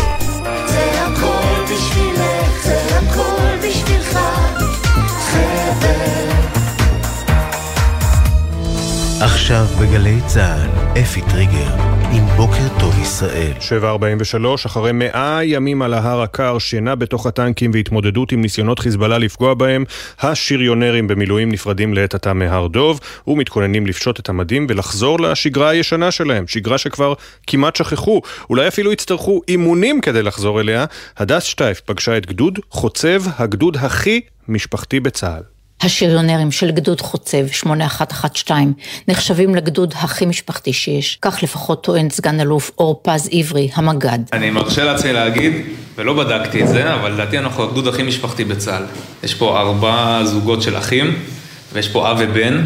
זה 0.68 1.06
הכל 1.06 1.51
עכשיו 9.24 9.64
בגלי 9.80 10.20
צה"ל, 10.26 11.00
אפי 11.02 11.20
טריגר, 11.30 11.74
עם 12.12 12.26
בוקר 12.36 12.78
טוב 12.80 12.98
ישראל. 13.02 13.52
743, 13.60 14.66
אחרי 14.66 14.92
מאה 14.92 15.44
ימים 15.44 15.82
על 15.82 15.94
ההר 15.94 16.22
הקר, 16.22 16.58
שינה 16.58 16.94
בתוך 16.94 17.26
הטנקים 17.26 17.70
והתמודדות 17.74 18.32
עם 18.32 18.40
ניסיונות 18.40 18.78
חיזבאללה 18.78 19.18
לפגוע 19.18 19.54
בהם, 19.54 19.84
השריונרים 20.20 21.08
במילואים 21.08 21.52
נפרדים 21.52 21.94
לעת 21.94 22.14
עתה 22.14 22.32
מהר 22.32 22.66
דוב, 22.66 23.00
ומתכוננים 23.26 23.86
לפשוט 23.86 24.20
את 24.20 24.28
המדים 24.28 24.66
ולחזור 24.68 25.20
לשגרה 25.20 25.68
הישנה 25.68 26.10
שלהם, 26.10 26.46
שגרה 26.46 26.78
שכבר 26.78 27.14
כמעט 27.46 27.76
שכחו, 27.76 28.20
אולי 28.50 28.68
אפילו 28.68 28.92
יצטרכו 28.92 29.40
אימונים 29.48 30.00
כדי 30.00 30.22
לחזור 30.22 30.60
אליה. 30.60 30.84
הדס 31.16 31.42
שטייף 31.42 31.80
פגשה 31.80 32.16
את 32.16 32.26
גדוד 32.26 32.58
חוצב, 32.70 33.22
הגדוד 33.38 33.76
הכי 33.76 34.20
משפחתי 34.48 35.00
בצה"ל. 35.00 35.51
השריונרים 35.82 36.50
של 36.50 36.70
גדוד 36.70 37.00
חוצב 37.00 37.46
8112 37.52 38.58
נחשבים 39.08 39.54
לגדוד 39.54 39.94
הכי 39.96 40.26
משפחתי 40.26 40.72
שיש, 40.72 41.18
כך 41.22 41.42
לפחות 41.42 41.84
טוען 41.84 42.10
סגן 42.10 42.40
אלוף 42.40 42.70
אור 42.78 43.00
פז 43.02 43.28
עברי, 43.32 43.70
המג"ד. 43.74 44.18
אני 44.32 44.50
מרשה 44.50 44.84
לעצמי 44.84 45.12
להגיד, 45.12 45.52
ולא 45.96 46.24
בדקתי 46.24 46.62
את 46.62 46.68
זה, 46.68 46.94
אבל 46.94 47.12
לדעתי 47.12 47.38
אנחנו 47.38 47.62
הגדוד 47.62 47.88
הכי 47.88 48.02
משפחתי 48.02 48.44
בצה"ל. 48.44 48.82
יש 49.22 49.34
פה 49.34 49.60
ארבע 49.60 50.20
זוגות 50.24 50.62
של 50.62 50.78
אחים, 50.78 51.14
ויש 51.72 51.88
פה 51.88 52.10
אב 52.10 52.16
ובן, 52.20 52.64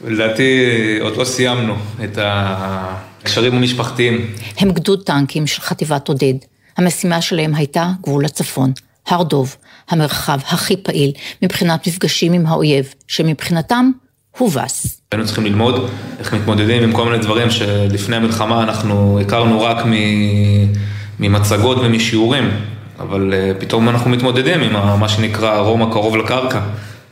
ולדעתי 0.00 0.60
עוד 1.00 1.16
לא 1.16 1.24
סיימנו 1.24 1.74
את 2.04 2.18
הקשרים 2.22 3.54
המשפחתיים. 3.54 4.26
הם 4.58 4.72
גדוד 4.72 5.02
טנקים 5.02 5.46
של 5.46 5.60
חטיבת 5.60 6.08
עודד. 6.08 6.34
המשימה 6.76 7.22
שלהם 7.22 7.54
הייתה 7.54 7.90
גבול 8.02 8.24
הצפון, 8.24 8.72
הר 9.06 9.22
דוב, 9.22 9.56
המרחב 9.90 10.38
הכי 10.48 10.76
פעיל 10.76 11.12
מבחינת 11.42 11.86
מפגשים 11.86 12.32
עם 12.32 12.46
האויב, 12.46 12.94
שמבחינתם 13.08 13.90
הובס. 14.38 15.00
היינו 15.12 15.26
צריכים 15.26 15.44
ללמוד 15.44 15.90
איך 16.18 16.34
מתמודדים 16.34 16.82
עם 16.82 16.92
כל 16.92 17.04
מיני 17.04 17.18
דברים 17.18 17.50
שלפני 17.50 18.16
המלחמה 18.16 18.62
אנחנו 18.62 19.20
הכרנו 19.20 19.60
רק 19.60 19.76
ממצגות 21.20 21.78
ומשיעורים, 21.78 22.50
אבל 23.00 23.34
אה, 23.34 23.52
פתאום 23.58 23.88
אנחנו 23.88 24.10
מתמודדים 24.10 24.60
עם 24.60 25.00
מה 25.00 25.08
שנקרא 25.08 25.58
רום 25.58 25.82
הקרוב 25.82 26.16
לקרקע, 26.16 26.60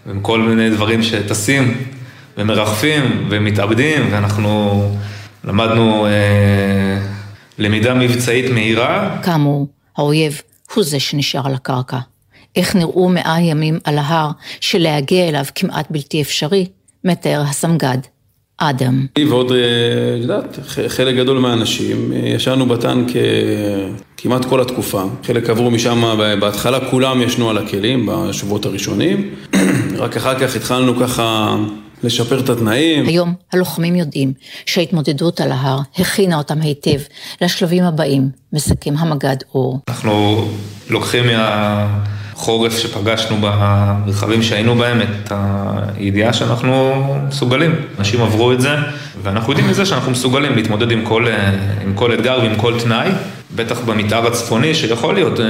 ועם 0.06 0.20
כל 0.20 0.40
מיני 0.40 0.70
דברים 0.70 1.02
שטסים 1.02 1.74
ומרחפים 2.38 3.26
ומתאבדים, 3.30 4.09
ואנחנו 4.10 4.82
למדנו 5.44 6.06
אה, 6.06 6.10
למידה 7.59 7.94
מבצעית 7.94 8.51
מהירה. 8.51 9.18
כאמור, 9.22 9.66
האויב 9.97 10.40
הוא 10.74 10.84
זה 10.84 11.01
שנשאר 11.01 11.47
על 11.47 11.55
הקרקע. 11.55 11.98
איך 12.56 12.77
נראו 12.77 13.09
מאה 13.09 13.40
ימים 13.40 13.78
על 13.85 13.98
ההר 13.98 14.31
שלהגיע 14.60 15.28
אליו 15.28 15.44
כמעט 15.55 15.86
בלתי 15.90 16.22
אפשרי, 16.22 16.66
מתאר 17.05 17.43
הסמג"ד, 17.48 17.98
אדם. 18.59 19.06
אני 19.16 19.24
ועוד, 19.24 19.52
את 19.52 20.22
יודעת, 20.22 20.59
חלק 20.89 21.16
גדול 21.16 21.39
מהאנשים, 21.39 22.12
ישנו 22.12 22.66
בטנק 22.66 23.09
כמעט 24.16 24.44
כל 24.44 24.60
התקופה. 24.60 25.05
חלק 25.24 25.51
עברו 25.51 25.70
משם, 25.70 26.18
בהתחלה 26.40 26.90
כולם 26.90 27.22
ישנו 27.22 27.51
על 27.51 27.59
הכלים 27.59 28.09
בשבועות 28.12 28.66
הראשונים, 28.66 29.35
רק 30.02 30.16
אחר 30.16 30.39
כך 30.39 30.56
התחלנו 30.56 30.97
ככה 30.97 31.56
לשפר 32.02 32.40
את 32.40 32.48
התנאים. 32.48 33.06
היום 33.06 33.35
הלוחמים 33.52 33.97
יודעים 33.97 34.32
שההתמודדות 34.66 35.40
על 35.40 35.52
ההר 35.52 35.78
הכינה 35.98 36.39
אותם 36.39 36.60
היטב 36.60 37.01
לשלבים 37.40 37.85
הבאים, 37.85 38.28
מסכם 38.52 38.94
המג"ד 38.98 39.36
אור. 39.55 39.81
אנחנו 39.89 40.44
לוקחים 40.90 41.24
מהחורף 42.40 42.78
שפגשנו 42.78 43.36
במרחבים 43.40 44.42
שהיינו 44.42 44.74
בהם 44.74 45.00
את 45.00 45.32
הידיעה 45.96 46.32
שאנחנו 46.32 47.04
מסוגלים. 47.28 47.74
אנשים 47.98 48.22
עברו 48.22 48.52
את 48.52 48.60
זה, 48.60 48.74
ואנחנו 49.22 49.52
יודעים 49.52 49.70
מזה 49.70 49.86
שאנחנו 49.86 50.12
מסוגלים 50.12 50.56
להתמודד 50.56 50.90
עם 50.90 51.04
כל, 51.04 51.26
עם 51.84 51.94
כל 51.94 52.14
אתגר 52.14 52.38
ועם 52.42 52.56
כל 52.56 52.80
תנאי, 52.80 53.08
בטח 53.54 53.80
במתאר 53.80 54.26
הצפוני 54.26 54.74
שיכול 54.74 55.14
להיות 55.14 55.40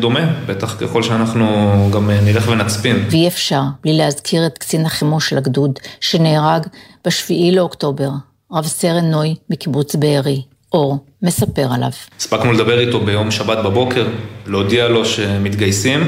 דומה, 0.00 0.20
בטח 0.46 0.76
ככל 0.80 1.02
שאנחנו 1.02 1.46
גם 1.92 2.10
נלך 2.10 2.48
ונצפין. 2.48 3.04
ואי 3.10 3.28
אפשר 3.28 3.62
בלי 3.82 3.92
להזכיר 3.92 4.46
את 4.46 4.58
קצין 4.58 4.86
החימוש 4.86 5.28
של 5.28 5.38
הגדוד 5.38 5.78
שנהרג 6.00 6.66
בשביעי 7.06 7.52
לאוקטובר, 7.52 8.10
רב 8.52 8.66
סרן 8.66 9.04
נוי 9.04 9.34
מקיבוץ 9.50 9.94
בארי. 9.96 10.42
אור 10.72 10.98
מספר 11.22 11.66
עליו. 11.72 11.90
הספקנו 12.18 12.52
לדבר 12.52 12.78
איתו 12.80 13.00
ביום 13.00 13.30
שבת 13.30 13.58
בבוקר, 13.58 14.06
להודיע 14.46 14.88
לו 14.88 15.04
שמתגייסים, 15.04 16.00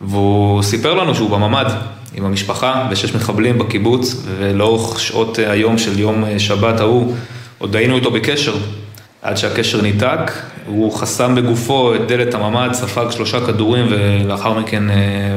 והוא 0.00 0.62
סיפר 0.62 0.94
לנו 0.94 1.14
שהוא 1.14 1.30
בממ"ד 1.30 1.66
עם 2.14 2.24
המשפחה 2.24 2.88
ושש 2.90 3.14
מחבלים 3.14 3.58
בקיבוץ, 3.58 4.16
ולאורך 4.38 5.00
שעות 5.00 5.38
היום 5.38 5.78
של 5.78 5.98
יום 5.98 6.24
שבת 6.38 6.80
ההוא 6.80 7.14
עוד 7.58 7.76
היינו 7.76 7.96
איתו 7.96 8.10
בקשר. 8.10 8.54
עד 9.22 9.36
שהקשר 9.36 9.82
ניתק, 9.82 10.32
הוא 10.66 10.92
חסם 10.92 11.34
בגופו 11.34 11.94
את 11.94 12.00
דלת 12.08 12.34
הממ"ד, 12.34 12.72
ספג 12.72 13.06
שלושה 13.10 13.46
כדורים 13.46 13.86
ולאחר 13.90 14.58
מכן 14.58 14.82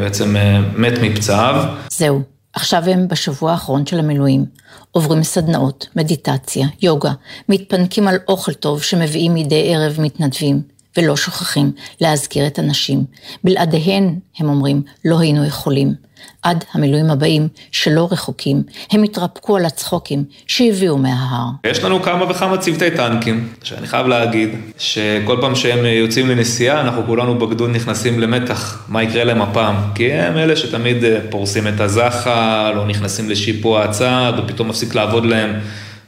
בעצם 0.01 0.35
מת 0.75 0.93
מפצעיו. 1.01 1.63
זהו, 1.91 2.21
עכשיו 2.53 2.83
הם 2.85 3.07
בשבוע 3.07 3.51
האחרון 3.51 3.85
של 3.85 3.99
המילואים. 3.99 4.45
עוברים 4.91 5.23
סדנאות, 5.23 5.87
מדיטציה, 5.95 6.67
יוגה, 6.81 7.11
מתפנקים 7.49 8.07
על 8.07 8.17
אוכל 8.27 8.53
טוב 8.53 8.83
שמביאים 8.83 9.33
מדי 9.33 9.75
ערב 9.75 9.95
מתנדבים, 9.99 10.61
ולא 10.97 11.15
שוכחים 11.15 11.71
להזכיר 12.01 12.47
את 12.47 12.59
הנשים. 12.59 13.03
בלעדיהן, 13.43 14.15
הם 14.39 14.49
אומרים, 14.49 14.81
לא 15.05 15.19
היינו 15.19 15.45
יכולים. 15.45 15.93
עד 16.41 16.63
המילואים 16.73 17.09
הבאים, 17.09 17.47
שלא 17.71 18.07
רחוקים, 18.11 18.63
הם 18.91 19.03
התרפקו 19.03 19.57
על 19.57 19.65
הצחוקים 19.65 20.23
שהביאו 20.47 20.97
מההר. 20.97 21.47
יש 21.63 21.83
לנו 21.83 22.01
כמה 22.01 22.31
וכמה 22.31 22.57
צוותי 22.57 22.91
טנקים, 22.91 23.53
שאני 23.63 23.87
חייב 23.87 24.07
להגיד, 24.07 24.49
שכל 24.77 25.37
פעם 25.41 25.55
שהם 25.55 25.85
יוצאים 25.85 26.29
לנסיעה, 26.29 26.81
אנחנו 26.81 27.03
כולנו 27.05 27.39
בגדוד 27.39 27.69
נכנסים 27.69 28.19
למתח, 28.19 28.85
מה 28.87 29.03
יקרה 29.03 29.23
להם 29.23 29.41
הפעם? 29.41 29.75
כי 29.95 30.13
הם 30.13 30.37
אלה 30.37 30.55
שתמיד 30.55 31.03
אה, 31.03 31.19
פורסים 31.29 31.67
את 31.67 31.79
הזחל, 31.79 32.73
או 32.77 32.85
נכנסים 32.85 33.29
לשיפוע 33.29 33.83
הצד, 33.83 34.33
או 34.37 34.47
פתאום 34.47 34.67
מפסיק 34.67 34.95
לעבוד 34.95 35.25
להם. 35.25 35.59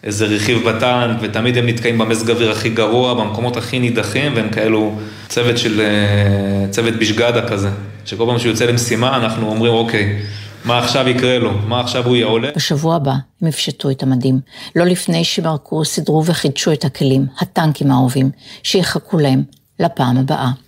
איזה 0.04 0.26
רכיב 0.26 0.70
בטנק, 0.70 1.18
ותמיד 1.22 1.58
הם 1.58 1.66
נתקעים 1.68 1.98
במזג 1.98 2.30
אוויר 2.30 2.52
הכי 2.52 2.70
גרוע, 2.70 3.14
במקומות 3.14 3.58
הכי 3.58 3.80
נידחים, 3.80 4.36
והם 4.36 4.50
כאלו 4.50 4.96
צוות 5.28 5.58
של, 5.58 5.82
אה, 5.82 6.68
צוות 6.72 6.94
בשגדה 6.94 7.48
כזה, 7.48 7.70
שכל 8.06 8.26
פעם 8.28 8.40
שהוא 8.40 8.52
יוצא 8.52 8.66
למשימה, 8.66 9.18
אנחנו 9.18 9.50
אומרים, 9.50 9.74
אוקיי, 9.74 10.20
מה 10.66 10.78
עכשיו 10.78 11.08
יקרה 11.08 11.40
לו? 11.40 11.52
מה 11.68 11.80
עכשיו 11.80 12.08
הוא 12.08 12.16
יעולה? 12.16 12.50
בשבוע 12.56 12.96
הבא 12.96 13.14
הם 13.42 13.48
יפשטו 13.48 13.90
את 13.92 14.04
המדים. 14.04 14.40
לא 14.76 14.86
לפני 14.86 15.24
שמרקו, 15.24 15.86
סידרו 15.86 16.26
וחידשו 16.26 16.74
את 16.74 16.86
הכלים, 16.86 17.26
הטנקים 17.40 17.92
האהובים, 17.92 18.32
שיחכו 18.64 19.18
להם 19.20 19.44
לפעם 19.80 20.18
הבאה. 20.18 20.65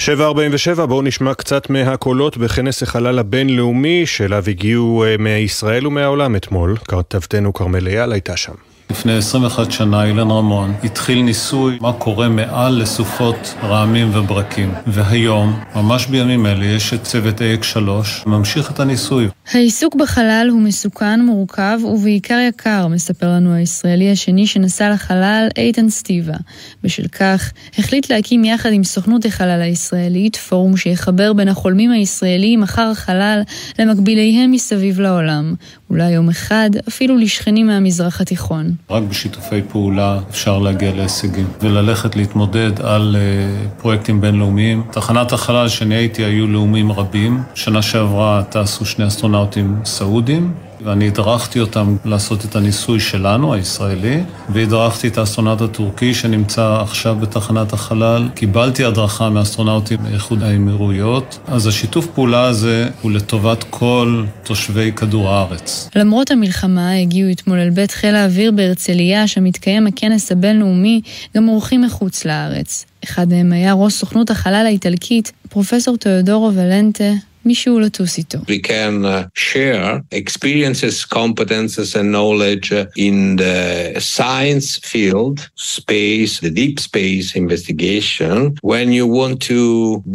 747, 0.00 0.86
בואו 0.86 1.02
נשמע 1.02 1.34
קצת 1.34 1.70
מהקולות 1.70 2.36
בכנס 2.36 2.82
החלל 2.82 3.18
הבינלאומי 3.18 4.06
שאליו 4.06 4.44
הגיעו 4.48 5.04
אה, 5.04 5.16
מישראל 5.18 5.86
ומהעולם 5.86 6.36
אתמול. 6.36 6.76
כתבתנו 6.88 7.52
כרמל 7.52 7.88
אייל 7.88 8.12
הייתה 8.12 8.36
שם. 8.36 8.69
לפני 8.90 9.12
21 9.12 9.70
שנה 9.70 10.04
אילן 10.04 10.30
רמון 10.30 10.74
התחיל 10.84 11.22
ניסוי 11.22 11.78
מה 11.80 11.92
קורה 11.92 12.28
מעל 12.28 12.82
לסופות 12.82 13.54
רעמים 13.62 14.10
וברקים. 14.14 14.74
והיום, 14.86 15.60
ממש 15.76 16.06
בימים 16.06 16.46
אלה, 16.46 16.64
יש 16.64 16.94
את 16.94 17.02
צוות 17.02 17.40
AX3 17.40 17.78
ממשיך 18.26 18.70
את 18.70 18.80
הניסוי. 18.80 19.28
העיסוק 19.52 19.94
בחלל 19.94 20.48
הוא 20.50 20.60
מסוכן, 20.60 21.20
מורכב 21.20 21.78
ובעיקר 21.84 22.38
יקר, 22.48 22.86
מספר 22.86 23.28
לנו 23.28 23.54
הישראלי 23.54 24.12
השני 24.12 24.46
שנסע 24.46 24.90
לחלל, 24.90 25.48
איתן 25.56 25.88
סטיבה. 25.88 26.36
בשל 26.82 27.08
כך, 27.08 27.52
החליט 27.78 28.10
להקים 28.10 28.44
יחד 28.44 28.72
עם 28.72 28.84
סוכנות 28.84 29.24
החלל 29.24 29.60
הישראלית 29.62 30.36
פורום 30.36 30.76
שיחבר 30.76 31.32
בין 31.32 31.48
החולמים 31.48 31.90
הישראלים 31.90 32.62
אחר 32.62 32.90
החלל 32.92 33.42
למקביליהם 33.78 34.50
מסביב 34.50 35.00
לעולם. 35.00 35.54
אולי 35.90 36.10
יום 36.10 36.28
אחד 36.28 36.70
אפילו 36.88 37.16
לשכנים 37.16 37.66
מהמזרח 37.66 38.20
התיכון. 38.20 38.74
רק 38.90 39.02
בשיתופי 39.02 39.62
פעולה 39.68 40.18
אפשר 40.30 40.58
להגיע 40.58 40.92
להישגים 40.94 41.46
וללכת 41.60 42.16
להתמודד 42.16 42.80
על 42.80 43.16
uh, 43.16 43.80
פרויקטים 43.80 44.20
בינלאומיים. 44.20 44.82
תחנת 44.90 45.32
החלל 45.32 45.68
שאני 45.68 45.94
הייתי 45.94 46.24
היו 46.24 46.46
לאומים 46.46 46.92
רבים. 46.92 47.42
שנה 47.54 47.82
שעברה 47.82 48.42
טסו 48.48 48.84
שני 48.84 49.06
אסטרונאוטים 49.06 49.80
סעודים, 49.84 50.52
ואני 50.84 51.08
הדרכתי 51.08 51.60
אותם 51.60 51.96
לעשות 52.04 52.44
את 52.44 52.56
הניסוי 52.56 53.00
שלנו, 53.00 53.54
הישראלי, 53.54 54.22
והדרכתי 54.48 55.08
את 55.08 55.18
האסטרונאוט 55.18 55.60
הטורקי 55.60 56.14
שנמצא 56.14 56.78
עכשיו 56.80 57.16
בתחנת 57.20 57.72
החלל. 57.72 58.28
קיבלתי 58.34 58.84
הדרכה 58.84 59.30
מאסטרונאוטים 59.30 59.98
מאיחוד 60.02 60.42
האמירויות, 60.42 61.38
אז 61.46 61.66
השיתוף 61.66 62.06
פעולה 62.06 62.44
הזה 62.44 62.88
הוא 63.02 63.12
לטובת 63.12 63.64
כל 63.70 64.24
תושבי 64.44 64.92
כדור 64.92 65.28
הארץ. 65.28 65.90
למרות 65.96 66.30
המלחמה 66.30 66.92
הגיעו 66.92 67.32
אתמול 67.32 67.58
אל 67.58 67.70
בית 67.70 67.90
חיל 67.90 68.14
האוויר 68.14 68.50
בהרצליה, 68.50 69.26
שם 69.26 69.44
מתקיים 69.44 69.86
הכנס 69.86 70.32
הבינלאומי, 70.32 71.00
גם 71.36 71.48
אורחים 71.48 71.82
מחוץ 71.82 72.24
לארץ. 72.24 72.84
אחד 73.04 73.28
מהם 73.28 73.52
היה 73.52 73.72
ראש 73.72 73.92
סוכנות 73.92 74.30
החלל 74.30 74.62
האיטלקית, 74.66 75.32
פרופסור 75.48 75.96
תיאודורו 75.96 76.50
ולנטה, 76.54 77.04
מישהו 77.44 77.80
לטוס 77.80 78.18
איתו. 78.18 78.38
We 78.38 78.60
can 78.68 79.04
uh, 79.04 79.28
share 79.34 80.00
experiences, 80.12 81.04
competences 81.04 81.94
and 81.94 82.12
knowledge 82.12 82.72
in 82.96 83.36
the 83.36 84.00
science 84.00 84.68
field, 84.90 85.36
space, 85.56 86.32
the 86.40 86.52
deep 86.60 86.76
space 86.88 87.34
investigation. 87.42 88.36
When 88.72 88.88
you 88.98 89.06
want 89.20 89.36
to 89.52 89.60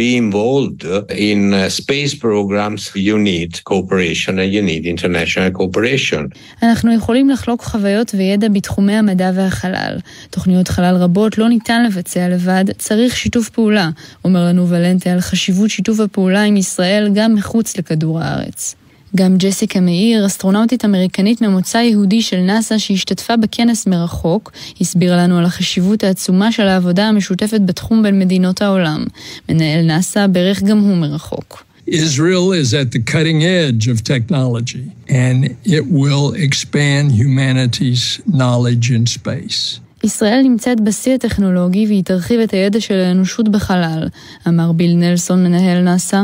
be 0.01 0.09
involved 0.23 0.81
in 1.29 1.39
uh, 1.53 1.69
space 1.81 2.13
programs, 2.25 2.81
you 3.07 3.15
need 3.31 3.51
cooperation 3.71 4.33
and 4.41 4.49
you 4.55 4.61
need 4.61 4.83
international 4.85 5.51
cooperation. 5.51 6.29
אנחנו 6.63 6.93
יכולים 6.93 7.29
לחלוק 7.29 7.61
חוויות 7.61 8.15
וידע 8.17 8.49
בתחומי 8.49 8.93
המדע 8.93 9.31
והחלל. 9.35 9.97
תוכניות 10.29 10.67
חלל 10.67 10.95
רבות 10.95 11.37
לא 11.37 11.49
ניתן 11.49 11.83
לבצע 11.85 12.29
לבד, 12.29 12.65
צריך 12.77 13.17
שיתוף 13.17 13.49
פעולה, 13.49 13.89
אומר 14.25 14.45
לנו 14.45 14.69
ולנטה 14.69 15.11
על 15.11 15.21
חשיבות 15.21 15.69
שיתוף 15.69 15.99
הפעולה 15.99 16.43
עם 16.43 16.57
ישראל 16.57 17.09
גם 17.15 17.24
מחוץ 17.33 17.77
לכדור 17.77 18.19
הארץ. 18.19 18.75
גם 19.15 19.37
ג'סיקה 19.37 19.79
מאיר, 19.79 20.25
אסטרונאוטית 20.25 20.85
אמריקנית 20.85 21.41
ממוצא 21.41 21.77
יהודי 21.77 22.21
של 22.21 22.37
נאס"א 22.37 22.77
שהשתתפה 22.77 23.37
בכנס 23.37 23.87
מרחוק, 23.87 24.51
הסבירה 24.81 25.17
לנו 25.17 25.37
על 25.37 25.45
החשיבות 25.45 26.03
העצומה 26.03 26.51
של 26.51 26.67
העבודה 26.67 27.07
המשותפת 27.07 27.61
בתחום 27.65 28.03
בין 28.03 28.19
מדינות 28.19 28.61
העולם. 28.61 29.05
מנהל 29.49 29.85
נאס"א 29.85 30.27
בירך 30.27 30.63
גם 30.63 30.79
הוא 30.79 30.97
מרחוק. 30.97 31.63
Israel 31.87 32.51
is 32.51 32.73
at 32.73 32.91
the 32.91 32.99
cutting 33.13 33.43
edge 33.43 33.87
of 33.87 34.03
technology, 34.03 34.85
and 35.07 35.37
it 35.65 35.85
will 35.99 36.33
expand 36.33 37.11
humanity's 37.11 38.19
knowledge 38.27 38.89
in 38.89 39.05
space. 39.05 39.79
ישראל 40.03 40.41
נמצאת 40.43 40.81
בשיא 40.81 41.13
הטכנולוגי 41.13 41.85
והיא 41.87 42.03
תרחיב 42.03 42.39
את 42.39 42.51
הידע 42.51 42.81
של 42.81 42.93
האנושות 42.93 43.49
בחלל, 43.49 44.07
אמר 44.47 44.71
ביל 44.71 44.95
נלסון, 44.95 45.43
מנהל 45.43 45.81
נאס"א. 45.81 46.23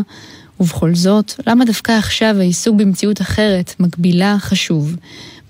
ובכל 0.61 0.95
זאת, 0.95 1.33
למה 1.47 1.65
דווקא 1.65 1.91
עכשיו 1.91 2.35
העיסוק 2.39 2.75
במציאות 2.75 3.21
אחרת, 3.21 3.75
מקבילה, 3.79 4.35
חשוב? 4.39 4.95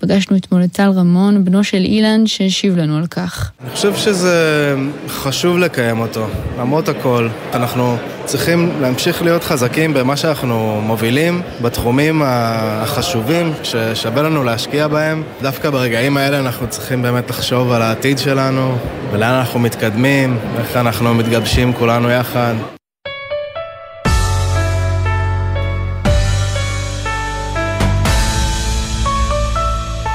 פגשנו 0.00 0.36
אתמול 0.36 0.64
את 0.64 0.72
טל 0.72 0.90
רמון, 0.90 1.44
בנו 1.44 1.64
של 1.64 1.76
אילן, 1.76 2.26
שהשיב 2.26 2.76
לנו 2.76 2.98
על 2.98 3.06
כך. 3.06 3.50
אני 3.64 3.70
חושב 3.70 3.96
שזה 3.96 4.74
חשוב 5.08 5.58
לקיים 5.58 6.00
אותו, 6.00 6.26
למרות 6.58 6.88
הכל. 6.88 7.28
אנחנו 7.54 7.96
צריכים 8.24 8.72
להמשיך 8.80 9.22
להיות 9.22 9.44
חזקים 9.44 9.94
במה 9.94 10.16
שאנחנו 10.16 10.80
מובילים, 10.82 11.42
בתחומים 11.62 12.22
החשובים 12.24 13.52
ששווה 13.62 14.22
לנו 14.22 14.44
להשקיע 14.44 14.88
בהם. 14.88 15.22
דווקא 15.42 15.70
ברגעים 15.70 16.16
האלה 16.16 16.38
אנחנו 16.38 16.66
צריכים 16.68 17.02
באמת 17.02 17.30
לחשוב 17.30 17.72
על 17.72 17.82
העתיד 17.82 18.18
שלנו, 18.18 18.76
ולאן 19.12 19.34
אנחנו 19.34 19.60
מתקדמים, 19.60 20.38
איך 20.58 20.76
אנחנו 20.76 21.14
מתגבשים 21.14 21.72
כולנו 21.72 22.10
יחד. 22.10 22.54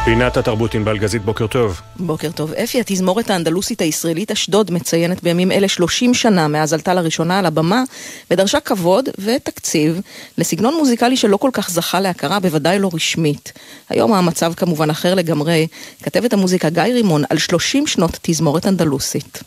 פינת 0.08 0.38
התרבות 0.38 0.74
עם 0.74 0.86
בלגזית, 0.86 1.22
בוקר 1.22 1.48
טוב. 1.48 1.82
בוקר 1.96 2.32
טוב. 2.32 2.54
אפי, 2.54 2.80
התזמורת 2.80 3.30
האנדלוסית 3.30 3.82
הישראלית 3.82 4.32
אשדוד 4.32 4.72
מציינת 4.72 5.24
בימים 5.24 5.52
אלה 5.52 5.68
30 5.68 6.14
שנה 6.14 6.48
מאז 6.48 6.74
עלתה 6.74 6.94
לראשונה 6.94 7.40
על 7.40 7.46
הבמה 7.46 7.84
ודרשה 8.32 8.60
כבוד 8.60 9.10
ותקציב 9.20 10.02
לסגנון 10.38 10.74
מוזיקלי 10.74 11.18
שלא 11.18 11.38
כל 11.38 11.50
כך 11.54 11.70
זכה 11.70 12.00
להכרה, 12.00 12.40
בוודאי 12.40 12.80
לא 12.80 12.90
רשמית. 12.94 13.54
היום 13.90 14.14
המצב 14.14 14.54
כמובן 14.54 14.90
אחר 14.90 15.16
לגמרי. 15.16 15.68
כתבת 16.04 16.34
המוזיקה 16.34 16.70
גיא 16.70 16.84
רימון 16.84 17.24
על 17.30 17.38
30 17.38 17.88
שנות 17.88 18.20
תזמורת 18.22 18.66
אנדלוסית. 18.68 19.44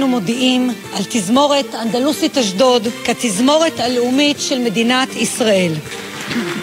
אנו 0.00 0.08
מודיעים 0.08 0.70
על 0.96 1.02
תזמורת 1.08 1.74
אנדלוסית 1.74 2.38
אשדוד 2.38 2.88
כתזמורת 3.04 3.80
הלאומית 3.80 4.40
של 4.40 4.58
מדינת 4.58 5.16
ישראל. 5.16 5.72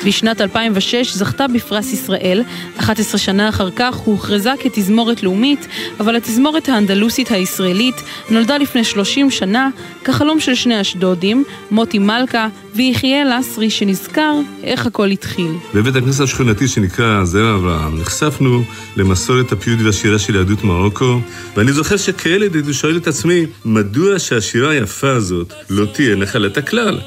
בשנת 0.06 0.42
2006 0.42 1.14
זכתה 1.14 1.48
בפרס 1.48 1.94
ישראל, 1.94 2.44
11 2.78 3.18
שנה 3.18 3.50
אחר 3.50 3.70
כך 3.76 3.96
הוכרזה 3.96 4.52
כתזמורת 4.60 5.24
לאומית, 5.24 5.68
אבל 6.00 6.16
התזמורת 6.16 6.70
האנדלוסית 6.70 7.32
הישראלית 7.32 7.96
נולדה 8.30 8.58
לפני 8.58 8.84
30 8.84 9.32
שנה 9.32 9.70
כחלום 10.04 10.40
של 10.40 10.56
שני 10.56 10.82
אשדודים, 10.82 11.44
מוטי 11.72 12.00
מלכה 12.00 12.48
ויחיאל 12.76 13.28
אסרי, 13.40 13.70
שנזכר 13.70 14.34
איך 14.64 14.86
הכל 14.86 15.08
התחיל. 15.08 15.52
בבית 15.74 15.96
הכנסת 15.96 16.24
השכונתי 16.24 16.68
שנקרא 16.68 17.24
זרע 17.24 17.56
אברהם 17.56 18.00
נחשפנו 18.00 18.64
למסורת 18.98 19.52
הפיוט 19.52 19.80
והשירה 19.84 20.20
של 20.20 20.36
יהדות 20.36 20.64
מרוקו, 20.64 21.20
ואני 21.56 21.74
זוכר 21.74 21.98
שכילד 21.98 22.56
הייתי 22.56 22.74
שואל 22.74 22.98
את 22.98 23.08
עצמי, 23.08 23.46
מדוע 23.66 24.20
שהשירה 24.20 24.72
היפה 24.72 25.10
הזאת 25.10 25.54
לא 25.70 25.86
תהיה 25.86 26.16
נחלת 26.16 26.58
הכלל? 26.58 27.00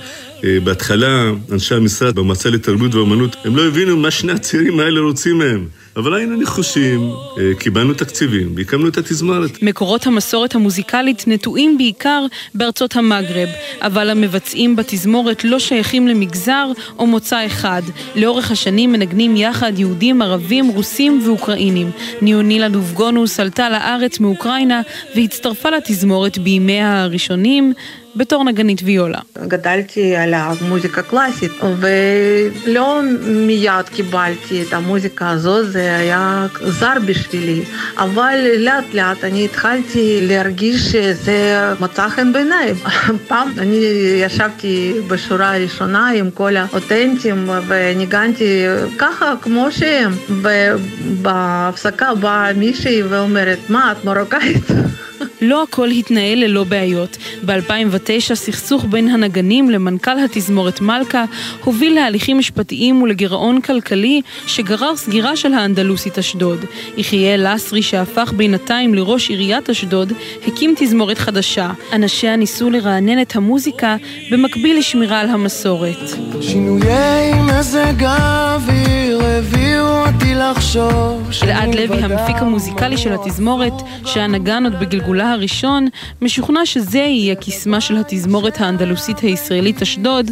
בהתחלה, 0.64 1.30
אנשי 1.52 1.74
המשרד 1.74 2.14
במועצה 2.14 2.50
לתרבות 2.50 2.94
ואומנות, 2.94 3.36
הם 3.44 3.56
לא 3.56 3.66
הבינו 3.66 3.96
מה 3.96 4.10
שני 4.10 4.32
הצעירים 4.32 4.80
האלה 4.80 5.00
רוצים 5.00 5.38
מהם. 5.38 5.66
אבל 5.96 6.14
היינו 6.14 6.36
נחושים, 6.36 7.10
אה, 7.38 7.54
קיבלנו 7.58 7.94
תקציבים 7.94 8.52
והקמנו 8.56 8.88
את 8.88 8.98
התזמורת. 8.98 9.62
מקורות 9.62 10.06
המסורת 10.06 10.54
המוזיקלית 10.54 11.24
נטועים 11.26 11.78
בעיקר 11.78 12.26
בארצות 12.54 12.96
המגרב, 12.96 13.48
אבל 13.82 14.10
המבצעים 14.10 14.76
בתזמורת 14.76 15.44
לא 15.44 15.58
שייכים 15.58 16.08
למגזר 16.08 16.66
או 16.98 17.06
מוצא 17.06 17.46
אחד. 17.46 17.82
לאורך 18.16 18.50
השנים 18.50 18.92
מנגנים 18.92 19.36
יחד 19.36 19.78
יהודים, 19.78 20.22
ערבים, 20.22 20.68
רוסים 20.68 21.20
ואוקראינים. 21.26 21.90
ניונילה 22.22 22.68
דובגונוס 22.68 23.40
עלתה 23.40 23.70
לארץ 23.70 24.20
מאוקראינה 24.20 24.80
והצטרפה 25.16 25.70
לתזמורת 25.70 26.38
בימיה 26.38 27.02
הראשונים. 27.02 27.72
בתור 28.16 28.44
נגנית 28.44 28.80
ויולה. 28.84 29.18
גדלתי 29.46 30.16
על 30.16 30.34
המוזיקה 30.34 31.02
קלאסית, 31.02 31.52
ולא 31.78 33.00
מיד 33.26 33.88
קיבלתי 33.88 34.62
את 34.62 34.72
המוזיקה 34.72 35.30
הזו, 35.30 35.64
זה 35.64 35.96
היה 35.96 36.46
זר 36.60 36.94
בשבילי. 37.06 37.62
אבל 37.98 38.38
לאט 38.58 38.84
לאט 38.94 39.24
אני 39.24 39.44
התחלתי 39.44 40.18
להרגיש 40.22 40.80
שזה 40.80 41.72
מצא 41.80 42.08
חן 42.08 42.32
בעיניי. 42.32 42.74
פעם 43.28 43.52
אני 43.58 43.80
ישבתי 44.26 44.92
בשורה 45.08 45.54
הראשונה 45.56 46.08
עם 46.08 46.30
כל 46.30 46.56
האותנטים 46.56 47.50
וניגנתי 47.66 48.64
ככה 48.98 49.34
כמו 49.42 49.72
שהם. 49.72 50.12
ובהפסקה 50.28 52.14
באה 52.14 52.52
מישהי 52.52 53.02
ואומרת, 53.02 53.58
מה, 53.68 53.92
את 53.92 54.04
מרוקאית? 54.04 54.64
לא 55.40 55.62
הכל 55.62 55.88
התנהל 55.90 56.38
ללא 56.38 56.64
בעיות. 56.64 57.16
ב-2009 57.46 58.34
סכסוך 58.34 58.84
בין 58.90 59.08
הנגנים 59.08 59.70
למנכ"ל 59.70 60.18
התזמורת 60.24 60.80
מלכה 60.80 61.24
הוביל 61.64 61.94
להליכים 61.94 62.38
משפטיים 62.38 63.02
ולגירעון 63.02 63.60
כלכלי 63.60 64.22
שגרר 64.46 64.96
סגירה 64.96 65.36
של 65.36 65.54
האנדלוסית 65.54 66.18
אשדוד. 66.18 66.64
יחיאל 66.96 67.54
לסרי 67.54 67.82
שהפך 67.82 68.32
בינתיים 68.36 68.94
לראש 68.94 69.28
עיריית 69.28 69.70
אשדוד 69.70 70.12
הקים 70.46 70.74
תזמורת 70.76 71.18
חדשה. 71.18 71.70
אנשיה 71.92 72.36
ניסו 72.36 72.70
לרענן 72.70 73.22
את 73.22 73.36
המוזיקה 73.36 73.96
במקביל 74.30 74.78
לשמירה 74.78 75.20
על 75.20 75.28
המסורת. 75.28 76.10
שינויי 76.40 77.32
מזג 77.34 78.02
האוויר 78.02 79.20
הביאו 79.24 80.06
אותי 80.06 80.34
לחשוב 80.34 81.30
אלעד 81.42 81.74
לוי, 81.74 82.02
המפיק 82.02 82.36
המוזיקלי 82.36 82.96
של 82.96 83.12
התזמורת, 83.12 83.72
שהנגן 84.04 84.64
עוד 84.64 84.80
בגלגולה 85.10 85.32
הראשון, 85.32 85.88
משוכנע 86.22 86.66
שזה 86.66 86.98
יהיה 86.98 87.34
קסמה 87.34 87.80
של 87.80 87.96
התזמורת 87.96 88.60
האנדלוסית 88.60 89.18
הישראלית 89.18 89.82
אשדוד, 89.82 90.30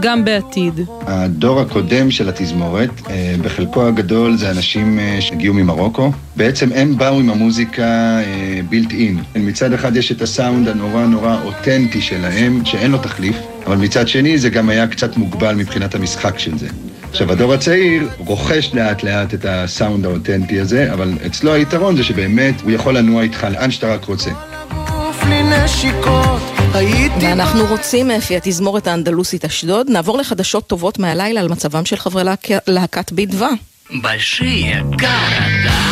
גם 0.00 0.24
בעתיד. 0.24 0.80
הדור 1.06 1.60
הקודם 1.60 2.10
של 2.10 2.28
התזמורת, 2.28 2.90
אה, 3.10 3.34
בחלקו 3.42 3.86
הגדול 3.86 4.36
זה 4.36 4.50
אנשים 4.50 4.98
אה, 4.98 5.16
שהגיעו 5.20 5.54
ממרוקו. 5.54 6.12
בעצם 6.36 6.72
הם 6.72 6.98
באו 6.98 7.18
עם 7.18 7.30
המוזיקה 7.30 8.18
בילט 8.68 8.92
אין. 8.92 9.18
מצד 9.34 9.72
אחד 9.72 9.96
יש 9.96 10.12
את 10.12 10.22
הסאונד 10.22 10.68
הנורא 10.68 11.06
נורא 11.06 11.36
אותנטי 11.44 12.02
שלהם, 12.02 12.64
שאין 12.64 12.90
לו 12.90 12.98
תחליף, 12.98 13.36
אבל 13.66 13.76
מצד 13.76 14.08
שני 14.08 14.38
זה 14.38 14.50
גם 14.50 14.68
היה 14.68 14.86
קצת 14.86 15.16
מוגבל 15.16 15.54
מבחינת 15.54 15.94
המשחק 15.94 16.38
של 16.38 16.58
זה. 16.58 16.68
עכשיו, 17.09 17.31
הדור 17.31 17.53
הצעיר 17.53 18.09
רוכש 18.17 18.71
לאט 18.73 19.03
לאט 19.03 19.33
את 19.33 19.45
הסאונד 19.49 20.05
האותנטי 20.05 20.59
הזה, 20.59 20.93
אבל 20.93 21.13
אצלו 21.25 21.53
היתרון 21.53 21.97
זה 21.97 22.03
שבאמת 22.03 22.61
הוא 22.61 22.71
יכול 22.71 22.97
לנוע 22.97 23.23
איתך 23.23 23.47
לאן 23.51 23.71
שאתה 23.71 23.93
רק 23.93 24.05
רוצה. 24.05 24.31
ואנחנו 27.21 27.65
רוצים, 27.65 28.07
מאפי 28.07 28.37
התזמורת 28.37 28.87
האנדלוסית 28.87 29.45
אשדוד, 29.45 29.89
נעבור 29.89 30.17
לחדשות 30.17 30.67
טובות 30.67 30.99
מהלילה 30.99 31.39
על 31.39 31.47
מצבם 31.47 31.85
של 31.85 31.95
חברי 31.95 32.23
להקת 32.67 33.11
בידווה. 33.11 33.49
Большие 33.89 34.81
города. 35.01 35.88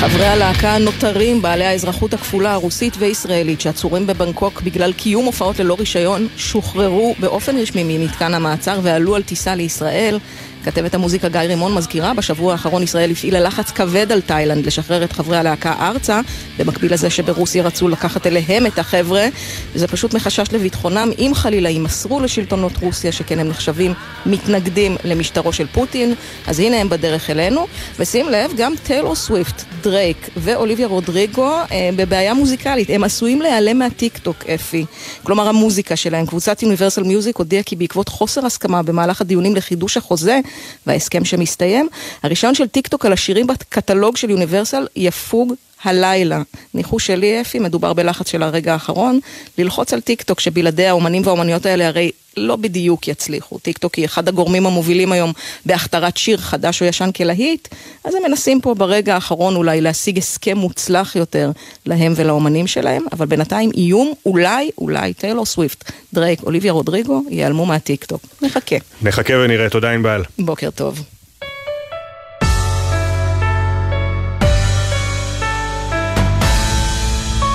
חברי 0.00 0.26
הלהקה 0.26 0.74
הנותרים, 0.74 1.42
בעלי 1.42 1.64
האזרחות 1.64 2.14
הכפולה 2.14 2.52
הרוסית 2.52 2.94
וישראלית, 2.98 3.60
שעצורים 3.60 4.06
בבנקוק 4.06 4.62
בגלל 4.62 4.92
קיום 4.92 5.24
הופעות 5.24 5.58
ללא 5.58 5.76
רישיון, 5.78 6.28
שוחררו 6.36 7.14
באופן 7.18 7.56
רשמי 7.58 7.98
ממתקן 7.98 8.34
המעצר 8.34 8.80
ועלו 8.82 9.16
על 9.16 9.22
טיסה 9.22 9.54
לישראל. 9.54 10.18
כתבת 10.64 10.94
המוזיקה 10.94 11.28
גיא 11.28 11.40
רימון 11.40 11.74
מזכירה, 11.74 12.14
בשבוע 12.14 12.52
האחרון 12.52 12.82
ישראל 12.82 13.10
הפעילה 13.10 13.40
לחץ 13.40 13.70
כבד 13.70 14.12
על 14.12 14.20
תאילנד 14.20 14.66
לשחרר 14.66 15.04
את 15.04 15.12
חברי 15.12 15.36
הלהקה 15.36 15.74
ארצה, 15.80 16.20
במקביל 16.58 16.92
לזה 16.92 17.10
שברוסיה 17.10 17.62
רצו 17.62 17.88
לקחת 17.88 18.26
אליהם 18.26 18.66
את 18.66 18.78
החבר'ה, 18.78 19.28
וזה 19.74 19.88
פשוט 19.88 20.14
מחשש 20.14 20.52
לביטחונם, 20.52 21.10
אם 21.18 21.32
חלילה 21.34 21.68
יימסרו 21.68 22.20
לשלטונות 22.20 22.72
רוסיה, 22.76 23.12
שכן 23.12 23.38
הם 23.38 23.48
נחשבים 23.48 23.94
מתנגדים 24.26 24.96
למשטרו 25.04 25.52
של 25.52 25.66
פוטין, 25.66 26.14
אז 26.46 26.60
הנה 26.60 26.76
הם 26.76 26.88
בדרך 26.88 27.30
אלינו, 27.30 27.66
ושים 27.98 28.28
לב, 28.28 28.52
גם 28.56 28.72
טיילור 28.82 29.14
סוויפט, 29.14 29.62
דרייק 29.82 30.28
ואוליביה 30.36 30.86
רודריגו 30.86 31.50
אה, 31.72 31.90
בבעיה 31.96 32.34
מוזיקלית, 32.34 32.90
הם 32.90 33.04
עשויים 33.04 33.42
להיעלם 33.42 33.78
מהטיק 33.78 34.18
טוק, 34.18 34.44
אפי. 34.54 34.84
כלומר 35.22 35.48
המוזיקה 35.48 35.96
שלהם. 35.96 36.26
קבוצת 36.26 36.62
יוניברסל 36.62 37.02
מיוזיק 37.02 37.36
הודיעה 37.36 37.62
כי 37.62 37.76
בעקבות 37.76 38.08
חוסר 38.08 38.46
הסכמה 38.46 38.82
במהלך 38.82 39.20
הדיונים 39.20 39.56
לחידוש 39.56 39.96
החוזה, 39.96 40.40
וההסכם 40.86 41.24
שמסתיים. 41.24 41.88
הרישיון 42.22 42.54
של 42.54 42.68
טיקטוק 42.68 43.06
על 43.06 43.12
השירים 43.12 43.46
בקטלוג 43.46 44.16
של 44.16 44.30
יוניברסל 44.30 44.86
יפוג 44.96 45.54
הלילה. 45.84 46.42
ניחוש 46.74 47.06
שלי, 47.06 47.40
אפי, 47.40 47.58
מדובר 47.58 47.92
בלחץ 47.92 48.30
של 48.30 48.42
הרגע 48.42 48.72
האחרון, 48.72 49.20
ללחוץ 49.58 49.92
על 49.92 50.00
טיקטוק 50.00 50.40
שבלעדי 50.40 50.86
האומנים 50.86 51.22
והאומניות 51.24 51.66
האלה 51.66 51.86
הרי 51.86 52.10
לא 52.36 52.56
בדיוק 52.56 53.08
יצליחו. 53.08 53.58
טיקטוק 53.58 53.94
היא 53.94 54.04
אחד 54.04 54.28
הגורמים 54.28 54.66
המובילים 54.66 55.12
היום 55.12 55.32
בהכתרת 55.66 56.16
שיר 56.16 56.38
חדש 56.38 56.82
או 56.82 56.86
ישן 56.86 57.10
כלהיט, 57.16 57.68
אז 58.04 58.14
הם 58.14 58.22
מנסים 58.28 58.60
פה 58.60 58.74
ברגע 58.74 59.14
האחרון 59.14 59.56
אולי 59.56 59.80
להשיג 59.80 60.18
הסכם 60.18 60.56
מוצלח 60.58 61.16
יותר 61.16 61.50
להם 61.86 62.12
ולאומנים 62.16 62.66
שלהם, 62.66 63.04
אבל 63.12 63.26
בינתיים 63.26 63.70
איום, 63.76 64.12
אולי, 64.26 64.70
אולי 64.78 65.14
טיילור 65.14 65.46
סוויפט, 65.46 65.92
דרייק, 66.14 66.42
אוליביה 66.42 66.72
רודריגו, 66.72 67.22
ייעלמו 67.28 67.66
מהטיקטוק. 67.66 68.22
נחכה. 68.42 68.76
נחכה 69.02 69.34
ונראה, 69.34 69.68
תודה 69.68 69.90
ענבל. 69.90 70.22
בוקר 70.38 70.70
טוב. 70.70 71.02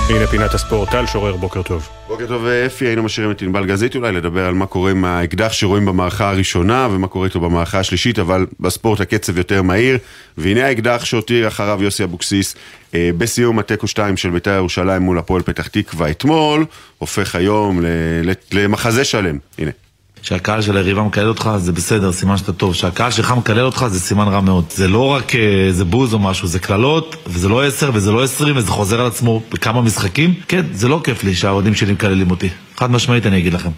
הנה 0.08 0.26
פינת 0.26 0.54
הספורט, 0.54 0.90
טל 0.90 1.06
שורר, 1.06 1.36
בוקר 1.36 1.62
טוב. 1.62 1.88
בוקר 2.08 2.26
טוב 2.26 2.46
אפי, 2.46 2.84
היינו 2.84 3.02
משאירים 3.02 3.30
את 3.30 3.42
ענבל 3.42 3.66
גזית 3.66 3.96
אולי 3.96 4.12
לדבר 4.12 4.46
על 4.46 4.54
מה 4.54 4.66
קורה 4.66 4.90
עם 4.90 5.04
האקדח 5.04 5.52
שרואים 5.52 5.86
במערכה 5.86 6.30
הראשונה 6.30 6.88
ומה 6.90 7.08
קורה 7.08 7.26
איתו 7.26 7.40
במערכה 7.40 7.78
השלישית, 7.78 8.18
אבל 8.18 8.46
בספורט 8.60 9.00
הקצב 9.00 9.38
יותר 9.38 9.62
מהיר. 9.62 9.98
והנה 10.38 10.66
האקדח 10.66 11.04
שהותיר 11.04 11.48
אחריו 11.48 11.82
יוסי 11.82 12.04
אבוקסיס 12.04 12.54
אה, 12.94 13.10
בסיום 13.18 13.58
התיקו 13.58 13.86
2 13.86 14.16
של 14.16 14.30
בית"ר 14.30 14.50
ירושלים 14.50 15.02
מול 15.02 15.18
הפועל 15.18 15.42
פתח 15.42 15.66
תקווה 15.66 16.10
אתמול, 16.10 16.64
הופך 16.98 17.34
היום 17.34 17.80
למחזה 18.52 19.04
שלם. 19.04 19.38
הנה. 19.58 19.70
שהקהל 20.26 20.62
של 20.62 20.76
היריבה 20.76 21.02
מקלל 21.02 21.28
אותך, 21.28 21.50
זה 21.58 21.72
בסדר, 21.72 22.12
סימן 22.12 22.36
שאתה 22.36 22.52
טוב. 22.52 22.74
שהקהל 22.74 23.10
שלך 23.10 23.34
מקלל 23.36 23.64
אותך, 23.64 23.86
זה 23.88 24.00
סימן 24.00 24.28
רע 24.28 24.40
מאוד. 24.40 24.64
זה 24.70 24.88
לא 24.88 25.06
רק 25.06 25.34
איזה 25.34 25.84
בוז 25.84 26.14
או 26.14 26.18
משהו, 26.18 26.48
זה 26.48 26.58
קללות, 26.58 27.16
וזה 27.26 27.48
לא 27.48 27.64
עשר, 27.64 27.90
וזה 27.94 28.12
לא 28.12 28.22
עשרים, 28.22 28.56
וזה 28.56 28.70
חוזר 28.70 29.00
על 29.00 29.06
עצמו 29.06 29.42
בכמה 29.50 29.82
משחקים. 29.82 30.34
כן, 30.48 30.62
זה 30.72 30.88
לא 30.88 31.00
כיף 31.04 31.24
לי 31.24 31.34
שהאוהדים 31.34 31.74
שלי 31.74 31.92
מקללים 31.92 32.30
אותי. 32.30 32.48
חד 32.76 32.90
משמעית 32.90 33.26
אני 33.26 33.38
אגיד 33.38 33.54
לכם. 33.54 33.70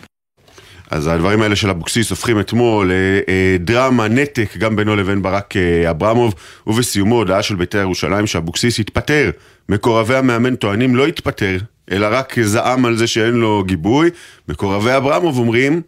אז 0.91 1.07
הדברים 1.07 1.43
האלה 1.43 1.57
של 1.57 1.71
אבוקסיס 1.71 2.11
הופכים 2.11 2.41
אתמול 2.41 2.93
לדרמה, 3.29 4.09
נתק, 4.09 4.57
גם 4.57 4.77
בינו 4.77 4.97
לבין 4.97 5.23
ברק 5.23 5.55
אברמוב, 5.91 6.35
ובסיומו 6.67 7.17
הודעה 7.17 7.43
של 7.43 7.55
בית"ר 7.55 7.79
ירושלים 7.79 8.27
שאבוקסיס 8.27 8.81
התפטר. 8.81 9.31
מקורבי 9.69 10.17
המאמן 10.17 10.55
טוענים 10.55 10.97
לא 10.97 11.07
התפטר, 11.07 11.57
אלא 11.91 12.07
רק 12.11 12.41
זעם 12.41 12.85
על 12.85 12.97
זה 12.97 13.07
שאין 13.07 13.35
לו 13.35 13.65
גיבוי. 13.67 14.11
מקורבי 14.49 14.97
אברמוב 14.97 15.39
אומרים... 15.39 15.83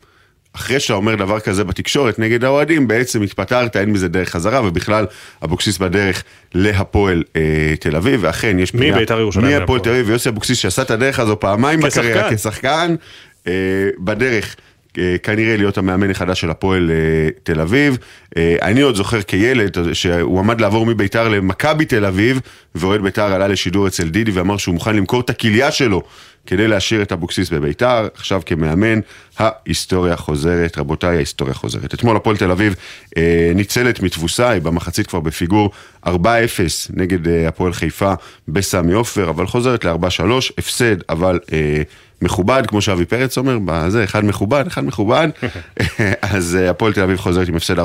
אחרי 0.53 0.81
שאתה 0.81 0.95
אומר 0.95 1.15
דבר 1.15 1.41
כזה 1.41 1.65
בתקשורת 1.65 2.19
נגד 2.19 2.45
האוהדים, 2.45 2.89
בעצם 2.89 3.23
התפטרת, 3.23 3.77
אין 3.77 3.91
מזה 3.91 4.09
דרך 4.09 4.29
חזרה, 4.29 4.67
ובכלל 4.67 5.07
אבוקסיס 5.45 5.79
בדרך 5.79 6.23
להפועל 6.55 7.23
אה, 7.37 7.75
תל 7.81 7.97
אביב, 7.97 8.21
ואכן 8.23 8.59
יש 8.59 8.71
פנייה... 8.71 8.97
מבית"ר 8.97 9.21
ירושלים 9.21 9.59
מהפועל 9.59 9.81
תל 9.81 9.91
אביב, 9.91 10.09
ויוסי 10.09 10.29
אבוקסיס 10.29 10.59
שעשה 10.59 10.83
את 10.83 10.91
הדרך 10.91 11.19
הזו 11.19 11.41
פעמיים 11.41 11.81
בקריירה 11.81 12.35
כשחקן, 12.35 12.95
אה, 13.47 13.53
בדרך. 13.99 14.57
אה, 14.99 15.17
כנראה 15.23 15.57
להיות 15.57 15.79
המאמן 15.79 16.11
החדש 16.11 16.41
של 16.41 16.51
הפועל 16.51 16.91
אה, 16.91 17.29
תל 17.43 17.61
אביב. 17.61 17.99
אה, 18.37 18.57
אני 18.63 18.81
עוד 18.81 18.95
זוכר 18.95 19.23
כילד 19.23 19.77
שהוא 19.93 20.39
עמד 20.39 20.61
לעבור 20.61 20.87
מביתר 20.87 21.29
למכבי 21.29 21.85
תל 21.85 22.05
אביב, 22.05 22.41
ואוהד 22.75 23.01
ביתר 23.03 23.33
עלה 23.33 23.49
לשידור 23.49 23.87
אצל 23.87 24.09
דידי 24.09 24.31
ואמר 24.31 24.57
שהוא 24.57 24.75
מוכן 24.75 24.97
למכור 24.97 25.21
את 25.21 25.31
הכליה 25.31 25.71
שלו 25.71 26.03
כדי 26.47 26.69
להשאיר 26.69 27.03
את 27.03 27.13
אבוקסיס 27.13 27.51
בביתר, 27.51 28.09
עכשיו 28.15 28.43
כמאמן, 28.47 29.01
ההיסטוריה 29.39 30.17
חוזרת, 30.17 30.79
רבותיי, 30.79 31.17
ההיסטוריה 31.17 31.55
חוזרת. 31.55 31.95
אתמול 31.95 32.17
הפועל 32.17 32.37
תל 32.37 32.51
אביב 32.51 32.75
ניצלת 33.55 34.01
מתבוסה, 34.03 34.51
היא 34.51 34.63
במחצית 34.63 35.07
כבר 35.07 35.21
בפיגור 35.21 35.71
4-0 36.07 36.11
נגד 36.91 37.19
הפועל 37.49 37.73
חיפה 37.73 38.13
בסמי 38.49 38.93
עופר, 38.93 39.31
אבל 39.31 39.47
חוזרת 39.47 39.85
ל-4-3, 39.85 40.23
הפסד, 40.59 40.97
אבל... 41.09 41.39
מכובד, 42.23 42.63
כמו 42.67 42.81
שאבי 42.81 43.05
פרץ 43.05 43.39
אומר, 43.39 43.59
בזה, 43.65 44.05
אחד 44.05 44.25
מכובד, 44.25 44.67
אחד 44.67 44.85
מכובד, 44.85 45.29
אז 46.23 46.59
אה, 46.61 46.71
הפועל 46.71 46.93
תל 46.93 47.03
אביב 47.03 47.17
חוזרת 47.17 47.49
עם 47.49 47.57
הפסד 47.57 47.79
4-3. 47.79 47.83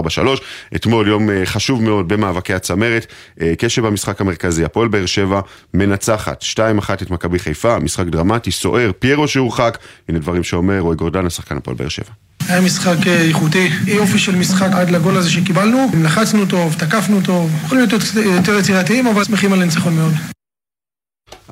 אתמול 0.75 1.07
יום 1.07 1.29
אה, 1.29 1.45
חשוב 1.45 1.83
מאוד 1.83 2.07
במאבקי 2.07 2.53
הצמרת, 2.53 3.05
אה, 3.41 3.53
קשב 3.57 3.85
במשחק 3.85 4.21
המרכזי, 4.21 4.65
הפועל 4.65 4.87
באר 4.87 5.05
שבע 5.05 5.41
מנצחת. 5.73 6.43
2-1 6.43 6.55
את 7.01 7.11
מכבי 7.11 7.39
חיפה, 7.39 7.79
משחק 7.79 8.05
דרמטי, 8.05 8.51
סוער, 8.51 8.91
פיירו 8.99 9.27
שהורחק, 9.27 9.77
הנה 10.09 10.19
דברים 10.19 10.43
שאומר 10.43 10.79
רועי 10.79 10.97
גורדן, 10.97 11.25
השחקן 11.25 11.57
הפועל 11.57 11.77
באר 11.77 11.89
שבע. 11.89 12.11
היה 12.47 12.61
משחק 12.61 13.07
איכותי, 13.07 13.69
יופי 13.87 14.19
של 14.19 14.35
משחק 14.35 14.69
עד 14.71 14.89
לגול 14.89 15.17
הזה 15.17 15.31
שקיבלנו, 15.31 15.87
לחצנו 16.03 16.45
טוב, 16.45 16.75
תקפנו 16.79 17.21
טוב, 17.21 17.51
יכולים 17.65 17.85
להיות 17.87 18.03
יותר 18.15 18.59
יצירתיים, 18.59 19.07
אבל 19.07 19.23
שמחים 19.23 19.53
על 19.53 19.61
הניצחון 19.61 19.95
מאוד. 19.95 20.34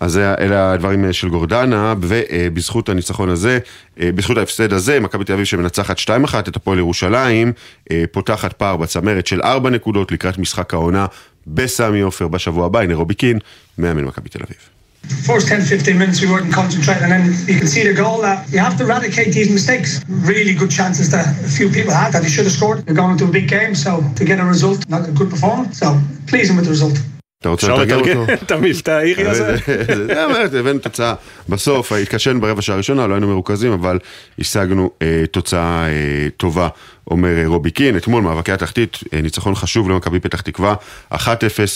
אז 0.02 0.18
אלה 0.18 0.74
הדברים 0.74 1.06
אה, 1.06 1.14
של 1.14 1.30
גורדנה, 1.30 1.94
ובזכות 2.02 2.90
הניצחון 2.90 3.30
הזה, 3.30 3.60
אה, 4.00 4.10
בזכות 4.16 4.38
ההפסד 4.38 4.74
הזה, 4.74 5.00
מכבי 5.00 5.24
תל 5.24 5.34
אביב 5.34 5.46
שמנצחת 5.46 6.00
2-1 6.00 6.10
את 6.48 6.56
הפועל 6.56 6.78
ירושלים, 6.78 7.52
אה, 7.92 8.04
פותחת 8.12 8.54
פער 8.54 8.78
בצמרת 8.78 9.28
של 9.28 9.42
4 9.42 9.70
נקודות 9.70 10.12
לקראת 10.12 10.38
משחק 10.38 10.74
העונה 10.74 11.06
בסמי 11.48 12.02
עופר 12.02 12.28
בשבוע 12.28 12.66
הבא, 12.66 12.80
הנה 12.80 12.96
רובי 12.96 13.14
קין, 13.14 13.40
מאמן 13.78 14.04
מכבי 14.04 14.30
תל 14.30 14.40
אביב. 14.44 14.58
First 15.28 15.48
10-15 15.48 15.98
minutes 16.02 16.22
we 16.22 16.28
weren't 16.34 16.54
concentrating 16.54 17.04
and 17.04 17.12
then 17.12 17.24
you 17.52 17.58
can 17.60 17.68
see 17.68 17.84
the 17.84 17.94
goal 18.04 18.22
that 18.28 18.40
you 18.54 18.60
have 18.68 18.78
to 18.78 18.84
eradicate 18.88 19.30
these 19.38 19.52
mistakes. 19.60 19.90
Really 20.34 20.54
good 20.62 20.72
chances 20.80 21.08
that 21.14 21.26
a 21.50 21.52
few 21.58 21.68
people 21.78 21.94
had 22.02 22.10
that 22.14 22.22
they 22.24 22.32
should 22.34 22.48
have 22.50 22.58
scored. 22.60 22.78
They're 22.86 23.00
going 23.02 23.14
into 23.16 23.28
a 23.32 23.34
big 23.40 23.48
game 23.58 23.74
so 23.86 23.92
to 24.20 24.24
get 24.30 24.38
a 24.46 24.48
result, 24.56 24.80
not 24.96 25.02
a 25.12 25.14
good 25.20 25.30
performance. 25.36 25.74
So 25.82 25.88
pleasing 26.32 26.56
with 26.58 26.66
the 26.68 26.74
result. 26.78 26.98
אתה 27.44 27.50
רוצה 27.50 27.68
לתרגם 27.68 28.00
אותו? 28.00 28.34
את 28.44 28.52
המבטא 28.52 28.92
האירי 28.92 29.28
הזה? 29.28 29.56
הבאנו 30.60 30.80
תוצאה. 30.80 31.14
בסוף 31.50 31.92
התקשינו 31.92 32.42
ברבע 32.42 32.62
שעה 32.62 32.76
הראשונה, 32.76 33.08
לא 33.08 33.14
היינו 33.14 33.28
מרוכזים, 33.28 33.72
אבל 33.72 34.00
השגנו 34.40 34.92
אה, 35.02 35.24
תוצאה 35.32 35.88
אה, 35.88 36.28
טובה, 36.38 36.68
אומר 37.12 37.38
אה, 37.38 37.44
רובי 37.46 37.72
קין. 37.72 37.98
אתמול 37.98 38.24
מאבקי 38.24 38.52
התחתית, 38.52 38.98
ניצחון 39.24 39.56
חשוב 39.56 39.90
למכבי 39.90 40.20
פתח 40.20 40.42
תקווה, 40.42 40.76
1-0 41.14 41.18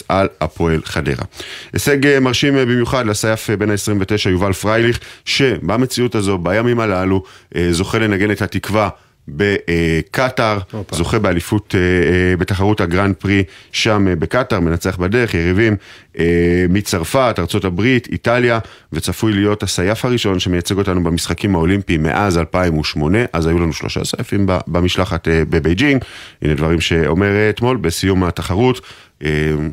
על 0.09 0.27
הפועל 0.41 0.81
חדרה. 0.85 1.25
הישג 1.73 2.19
מרשים 2.19 2.55
במיוחד 2.55 3.05
לסייף 3.05 3.49
בן 3.49 3.69
ה-29 3.71 4.29
יובל 4.29 4.53
פרייליך, 4.53 4.99
שבמציאות 5.25 6.15
הזו, 6.15 6.37
בימים 6.37 6.79
הללו, 6.79 7.23
זוכה 7.71 7.99
לנגן 7.99 8.31
את 8.31 8.41
התקווה. 8.41 8.89
בקטאר, 9.27 10.59
זוכה 10.91 11.19
באליפות 11.19 11.75
אה, 11.77 12.37
בתחרות 12.37 12.81
הגרנד 12.81 13.15
פרי 13.15 13.43
שם 13.71 14.07
אה, 14.07 14.15
בקטאר, 14.15 14.59
מנצח 14.59 14.97
בדרך, 14.97 15.33
יריבים 15.33 15.75
אה, 16.19 16.65
מצרפת, 16.69 17.35
ארה"ב, 17.39 17.81
איטליה, 18.11 18.59
וצפוי 18.93 19.33
להיות 19.33 19.63
הסייף 19.63 20.05
הראשון 20.05 20.39
שמייצג 20.39 20.77
אותנו 20.77 21.03
במשחקים 21.03 21.55
האולימפיים 21.55 22.03
מאז 22.03 22.37
2008, 22.37 23.19
אז 23.33 23.47
היו 23.47 23.59
לנו 23.59 23.73
שלושה 23.73 24.03
סייפים 24.03 24.45
במשלחת 24.67 25.27
בבייג'ינג, 25.31 26.03
הנה 26.41 26.53
דברים 26.53 26.81
שאומר 26.81 27.49
אתמול 27.49 27.77
בסיום 27.77 28.23
התחרות, 28.23 28.81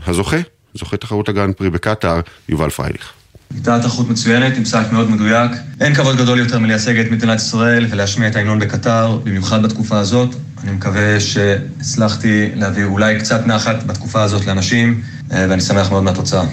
הזוכה, 0.06 0.36
זוכה 0.74 0.96
תחרות 0.96 1.28
הגרנד 1.28 1.54
פרי 1.54 1.70
בקטאר, 1.70 2.20
יובל 2.48 2.70
פרייליך. 2.70 3.23
הייתה 3.54 3.80
תחרות 3.82 4.08
מצוינת, 4.08 4.56
עם 4.56 4.64
סייף 4.64 4.92
מאוד 4.92 5.10
מדויק. 5.10 5.50
אין 5.80 5.94
כבוד 5.94 6.16
גדול 6.16 6.38
יותר 6.38 6.58
מלייצג 6.58 6.98
את 6.98 7.10
מדינת 7.10 7.38
ישראל 7.38 7.86
ולהשמיע 7.90 8.28
את 8.28 8.36
ההמנון 8.36 8.58
בקטאר, 8.58 9.18
במיוחד 9.24 9.62
בתקופה 9.62 9.98
הזאת. 9.98 10.34
אני 10.64 10.72
מקווה 10.72 11.20
שהצלחתי 11.20 12.50
להביא 12.54 12.84
אולי 12.84 13.18
קצת 13.18 13.46
נחת 13.46 13.82
בתקופה 13.82 14.22
הזאת 14.22 14.46
לאנשים, 14.46 15.00
ואני 15.30 15.60
שמח 15.60 15.90
מאוד 15.90 16.02
מהתוצאה. 16.02 16.44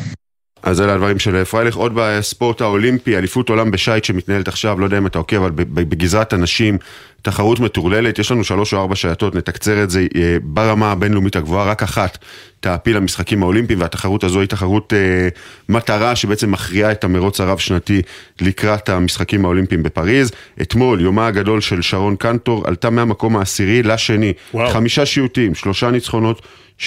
אז 0.63 0.81
אלה 0.81 0.93
הדברים 0.93 1.19
של 1.19 1.43
פרייליך. 1.43 1.75
עוד 1.75 1.91
בספורט 1.95 2.61
האולימפי, 2.61 3.17
אליפות 3.17 3.49
עולם 3.49 3.71
בשייט 3.71 4.03
שמתנהלת 4.03 4.47
עכשיו, 4.47 4.79
לא 4.79 4.85
יודע 4.85 4.97
אם 4.97 5.07
אתה 5.07 5.17
עוקב, 5.17 5.35
אבל 5.35 5.51
בגזרת 5.55 6.33
הנשים, 6.33 6.77
תחרות 7.21 7.59
מטורללת, 7.59 8.19
יש 8.19 8.31
לנו 8.31 8.43
שלוש 8.43 8.73
או 8.73 8.79
ארבע 8.79 8.95
שייטות, 8.95 9.35
נתקצר 9.35 9.83
את 9.83 9.89
זה 9.89 10.07
אה, 10.15 10.37
ברמה 10.43 10.91
הבינלאומית 10.91 11.35
הגבוהה, 11.35 11.65
רק 11.65 11.83
אחת 11.83 12.17
תעפיל 12.59 12.97
למשחקים 12.97 13.43
האולימפיים, 13.43 13.81
והתחרות 13.81 14.23
הזו 14.23 14.39
היא 14.39 14.47
תחרות 14.47 14.93
אה, 14.93 15.27
מטרה 15.69 16.15
שבעצם 16.15 16.51
מכריעה 16.51 16.91
את 16.91 17.03
המרוץ 17.03 17.41
הרב-שנתי 17.41 18.01
לקראת 18.41 18.89
המשחקים 18.89 19.45
האולימפיים 19.45 19.83
בפריז. 19.83 20.31
אתמול, 20.61 21.01
יומה 21.01 21.27
הגדול 21.27 21.61
של 21.61 21.81
שרון 21.81 22.15
קנטור, 22.15 22.67
עלתה 22.67 22.89
מהמקום 22.89 23.37
העשירי 23.37 23.83
לשני. 23.83 24.33
וואו. 24.53 24.69
חמישה 24.69 25.05
שיוטים, 25.05 25.55
שלושה 25.55 25.91
ניצחונות. 25.91 26.41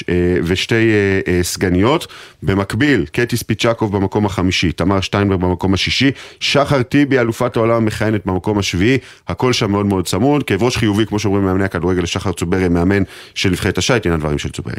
אה, 0.08 0.14
ושתי 0.44 0.90
אה, 1.28 1.42
סגניות. 1.42 2.06
במקביל, 2.42 3.04
קטי 3.12 3.36
ספיצ'קוב 3.36 3.96
במקום 3.96 4.26
החמישי, 4.26 4.72
תמר 4.72 5.00
שטיינברג 5.00 5.40
במקום 5.40 5.74
השישי, 5.74 6.10
שחר 6.40 6.82
טיבי, 6.82 7.18
אלופת 7.18 7.56
העולם 7.56 7.76
המכהנת 7.76 8.26
במקום 8.26 8.58
השביעי, 8.58 8.98
הכל 9.28 9.52
שם 9.52 9.70
מאוד 9.70 9.86
מאוד 9.86 10.06
צמוד. 10.06 10.23
כאב 10.46 10.62
ראש 10.62 10.76
חיובי, 10.76 11.06
כמו 11.06 11.18
שאומרים 11.18 11.44
מאמני 11.44 11.64
הכדורגל, 11.64 12.02
לשחר 12.02 12.32
צוברי, 12.32 12.68
מאמן 12.68 13.02
של 13.34 13.50
נבחרת 13.50 13.78
השייט, 13.78 14.06
הנה 14.06 14.14
הדברים 14.14 14.38
של 14.38 14.48
צוברי. 14.48 14.74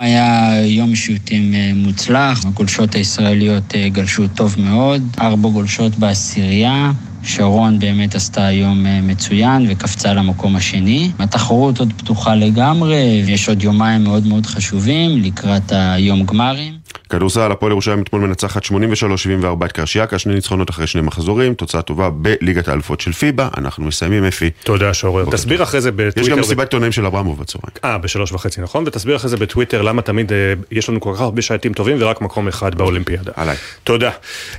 היה 0.00 0.52
יום 0.64 0.94
שיוטים 0.94 1.54
מוצלח, 1.74 2.46
הגולשות 2.46 2.94
הישראליות 2.94 3.74
גלשו 3.92 4.28
טוב 4.28 4.56
מאוד, 4.58 5.02
ארבע 5.20 5.48
גולשות 5.48 5.96
בעשירייה, 5.98 6.92
שרון 7.22 7.78
באמת 7.78 8.14
עשתה 8.14 8.40
יום 8.40 8.86
אה, 8.86 9.00
מצוין 9.02 9.66
וקפצה 9.68 10.14
למקום 10.14 10.56
השני. 10.56 11.10
התחרות 11.18 11.78
עוד 11.78 11.92
פתוחה 11.96 12.34
לגמרי, 12.34 13.22
ויש 13.26 13.48
עוד 13.48 13.62
יומיים 13.62 14.04
מאוד 14.04 14.26
מאוד 14.26 14.46
חשובים 14.46 15.22
לקראת 15.22 15.72
היום 15.72 16.24
גמרים. 16.24 16.81
כדורסל, 17.12 17.52
הפועל 17.52 17.72
ירושלים 17.72 18.02
אתמול 18.02 18.22
מנצחת 18.22 18.64
83-74 18.64 18.70
את 19.64 19.72
קרשיאקה, 19.72 20.18
שני 20.18 20.34
ניצחונות 20.34 20.70
אחרי 20.70 20.86
שני 20.86 21.00
מחזורים, 21.00 21.54
תוצאה 21.54 21.82
טובה 21.82 22.10
בליגת 22.10 22.68
האלופות 22.68 23.00
של 23.00 23.12
פיבה, 23.12 23.48
אנחנו 23.56 23.84
מסיימים 23.84 24.24
אפי. 24.24 24.50
תודה 24.64 24.94
שורר. 24.94 25.24
תסביר 25.30 25.62
אחרי 25.62 25.80
זה 25.80 25.92
בטוויטר. 25.92 26.20
יש 26.20 26.28
גם 26.28 26.38
מסיבת 26.38 26.60
עיתונאים 26.60 26.92
של 26.92 27.06
אברמוב 27.06 27.40
בצהריים. 27.40 27.76
אה, 27.84 27.98
בשלוש 27.98 28.32
וחצי, 28.32 28.60
נכון? 28.60 28.84
ותסביר 28.86 29.16
אחרי 29.16 29.30
זה 29.30 29.36
בטוויטר 29.36 29.82
למה 29.82 30.02
תמיד 30.02 30.32
אה, 30.32 30.52
יש 30.70 30.88
לנו 30.88 31.00
כל 31.00 31.12
כך 31.14 31.20
הרבה 31.20 31.42
שעטים 31.42 31.72
טובים 31.72 31.96
ורק 32.00 32.20
מקום 32.20 32.48
אחד 32.48 32.74
באולימפיאדה. 32.74 33.32
עליי. 33.36 33.56
תודה. 33.84 34.10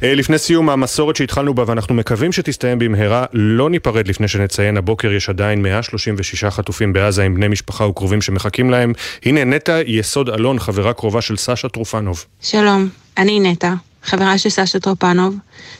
אה, 0.04 0.16
לפני 0.16 0.38
סיום 0.38 0.70
המסורת 0.70 1.16
שהתחלנו 1.16 1.54
בה 1.54 1.64
ואנחנו 1.68 1.96
מקווים 1.96 2.32
שתסתיים 2.32 2.80
במהרה, 2.80 3.26
לא 3.34 3.70
ניפרד 3.70 4.08
לפני 4.08 4.28
שנציין, 4.28 4.78
הבוקר 4.78 5.12
יש 5.12 5.30
עדיין 5.30 5.62
136 5.62 6.44
חטופים 6.44 6.94
בעזה 6.94 7.24
עם 7.24 7.36
בני 7.36 7.48
משפחה 7.48 7.86
וקרובים 7.86 8.22
שמחכים 8.22 8.70
להם. 8.70 8.94
הנה 9.26 9.44
נטע 9.44 9.80
יסוד 9.86 10.30
אלון, 10.30 10.60
חברה 10.60 10.94
קרובה 10.94 11.22
של 11.22 11.38
סשה 11.38 11.70
טרופנוב. 11.70 12.26
שלום, 12.45 12.90
אני 13.18 13.40
נטע, 13.40 13.74
חברה 14.03 14.38
של 14.38 14.49
סשה 14.49 14.80
טרופנוב, 14.80 15.36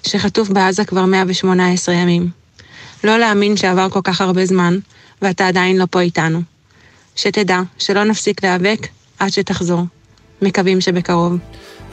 שחטוף 0.08 0.50
בעזה 0.50 0.86
כבר 0.86 1.06
118 1.06 1.96
ימים. 1.96 2.30
לא 3.04 3.20
להאמין 3.20 3.58
שעבר 3.58 3.90
כל 3.90 4.00
כך 4.04 4.22
הרבה 4.22 4.46
זמן, 4.46 4.78
ואתה 5.22 5.48
עדיין 5.48 5.78
לא 5.78 5.86
פה 5.92 6.02
איתנו. 6.02 6.42
שתדע 7.16 7.60
שלא 7.78 8.04
נפסיק 8.04 8.44
להיאבק 8.44 8.88
עד 9.20 9.30
שתחזור. 9.30 9.82
מקווים 10.42 10.82
שבקרוב. 10.82 11.38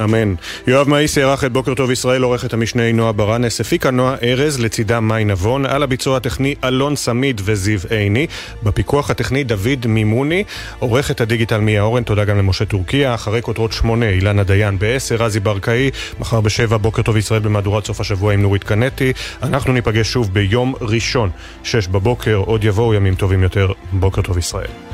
אמן. 0.05 0.35
יואב 0.67 0.89
מאיס 0.89 1.17
יערך 1.17 1.45
את 1.45 1.53
בוקר 1.53 1.75
טוב 1.75 1.91
ישראל, 1.91 2.23
עורכת 2.23 2.53
המשנה 2.53 2.93
נועה 2.93 3.13
ברנס, 3.13 3.61
הפיקה 3.61 3.91
נועה 3.91 4.15
ארז, 4.23 4.61
לצידה 4.61 5.01
מאי 5.01 5.25
נבון, 5.25 5.67
על 5.67 5.83
הביצוע 5.83 6.17
הטכני 6.17 6.55
אלון 6.65 6.97
סמיד 6.97 7.41
וזיו 7.45 7.79
עיני, 7.91 8.27
בפיקוח 8.63 9.11
הטכני 9.11 9.45
דוד 9.45 9.87
מימוני, 9.87 10.45
עורכת 10.79 11.21
הדיגיטל 11.21 11.61
מיה 11.61 11.83
אורן, 11.83 12.03
תודה 12.03 12.25
גם 12.25 12.39
למשה 12.39 12.65
טורקיה, 12.65 13.15
אחרי 13.15 13.43
כותרות 13.43 13.73
שמונה, 13.73 14.09
אילנה 14.09 14.45
דיין 14.45 14.79
בעשר, 14.79 15.15
רזי 15.15 15.41
ברקאי, 15.41 15.91
מחר 16.19 16.41
בשבע, 16.41 16.77
בוקר 16.77 17.03
טוב 17.03 17.17
ישראל 17.17 17.41
במהדורת 17.41 17.87
סוף 17.87 18.01
השבוע 18.01 18.33
עם 18.33 18.43
נורית 18.43 18.65
קנטי, 18.65 19.13
אנחנו 19.43 19.73
ניפגש 19.73 20.13
שוב 20.13 20.33
ביום 20.33 20.75
ראשון, 20.81 21.31
שש 21.63 21.87
בבוקר, 21.87 22.37
עוד 22.37 22.65
יבואו 22.65 22.95
ימים 22.95 23.15
טובים 23.15 23.43
יותר, 23.43 23.73
בוקר 23.93 24.23
טוב 24.23 24.39
ישראל. 24.39 24.90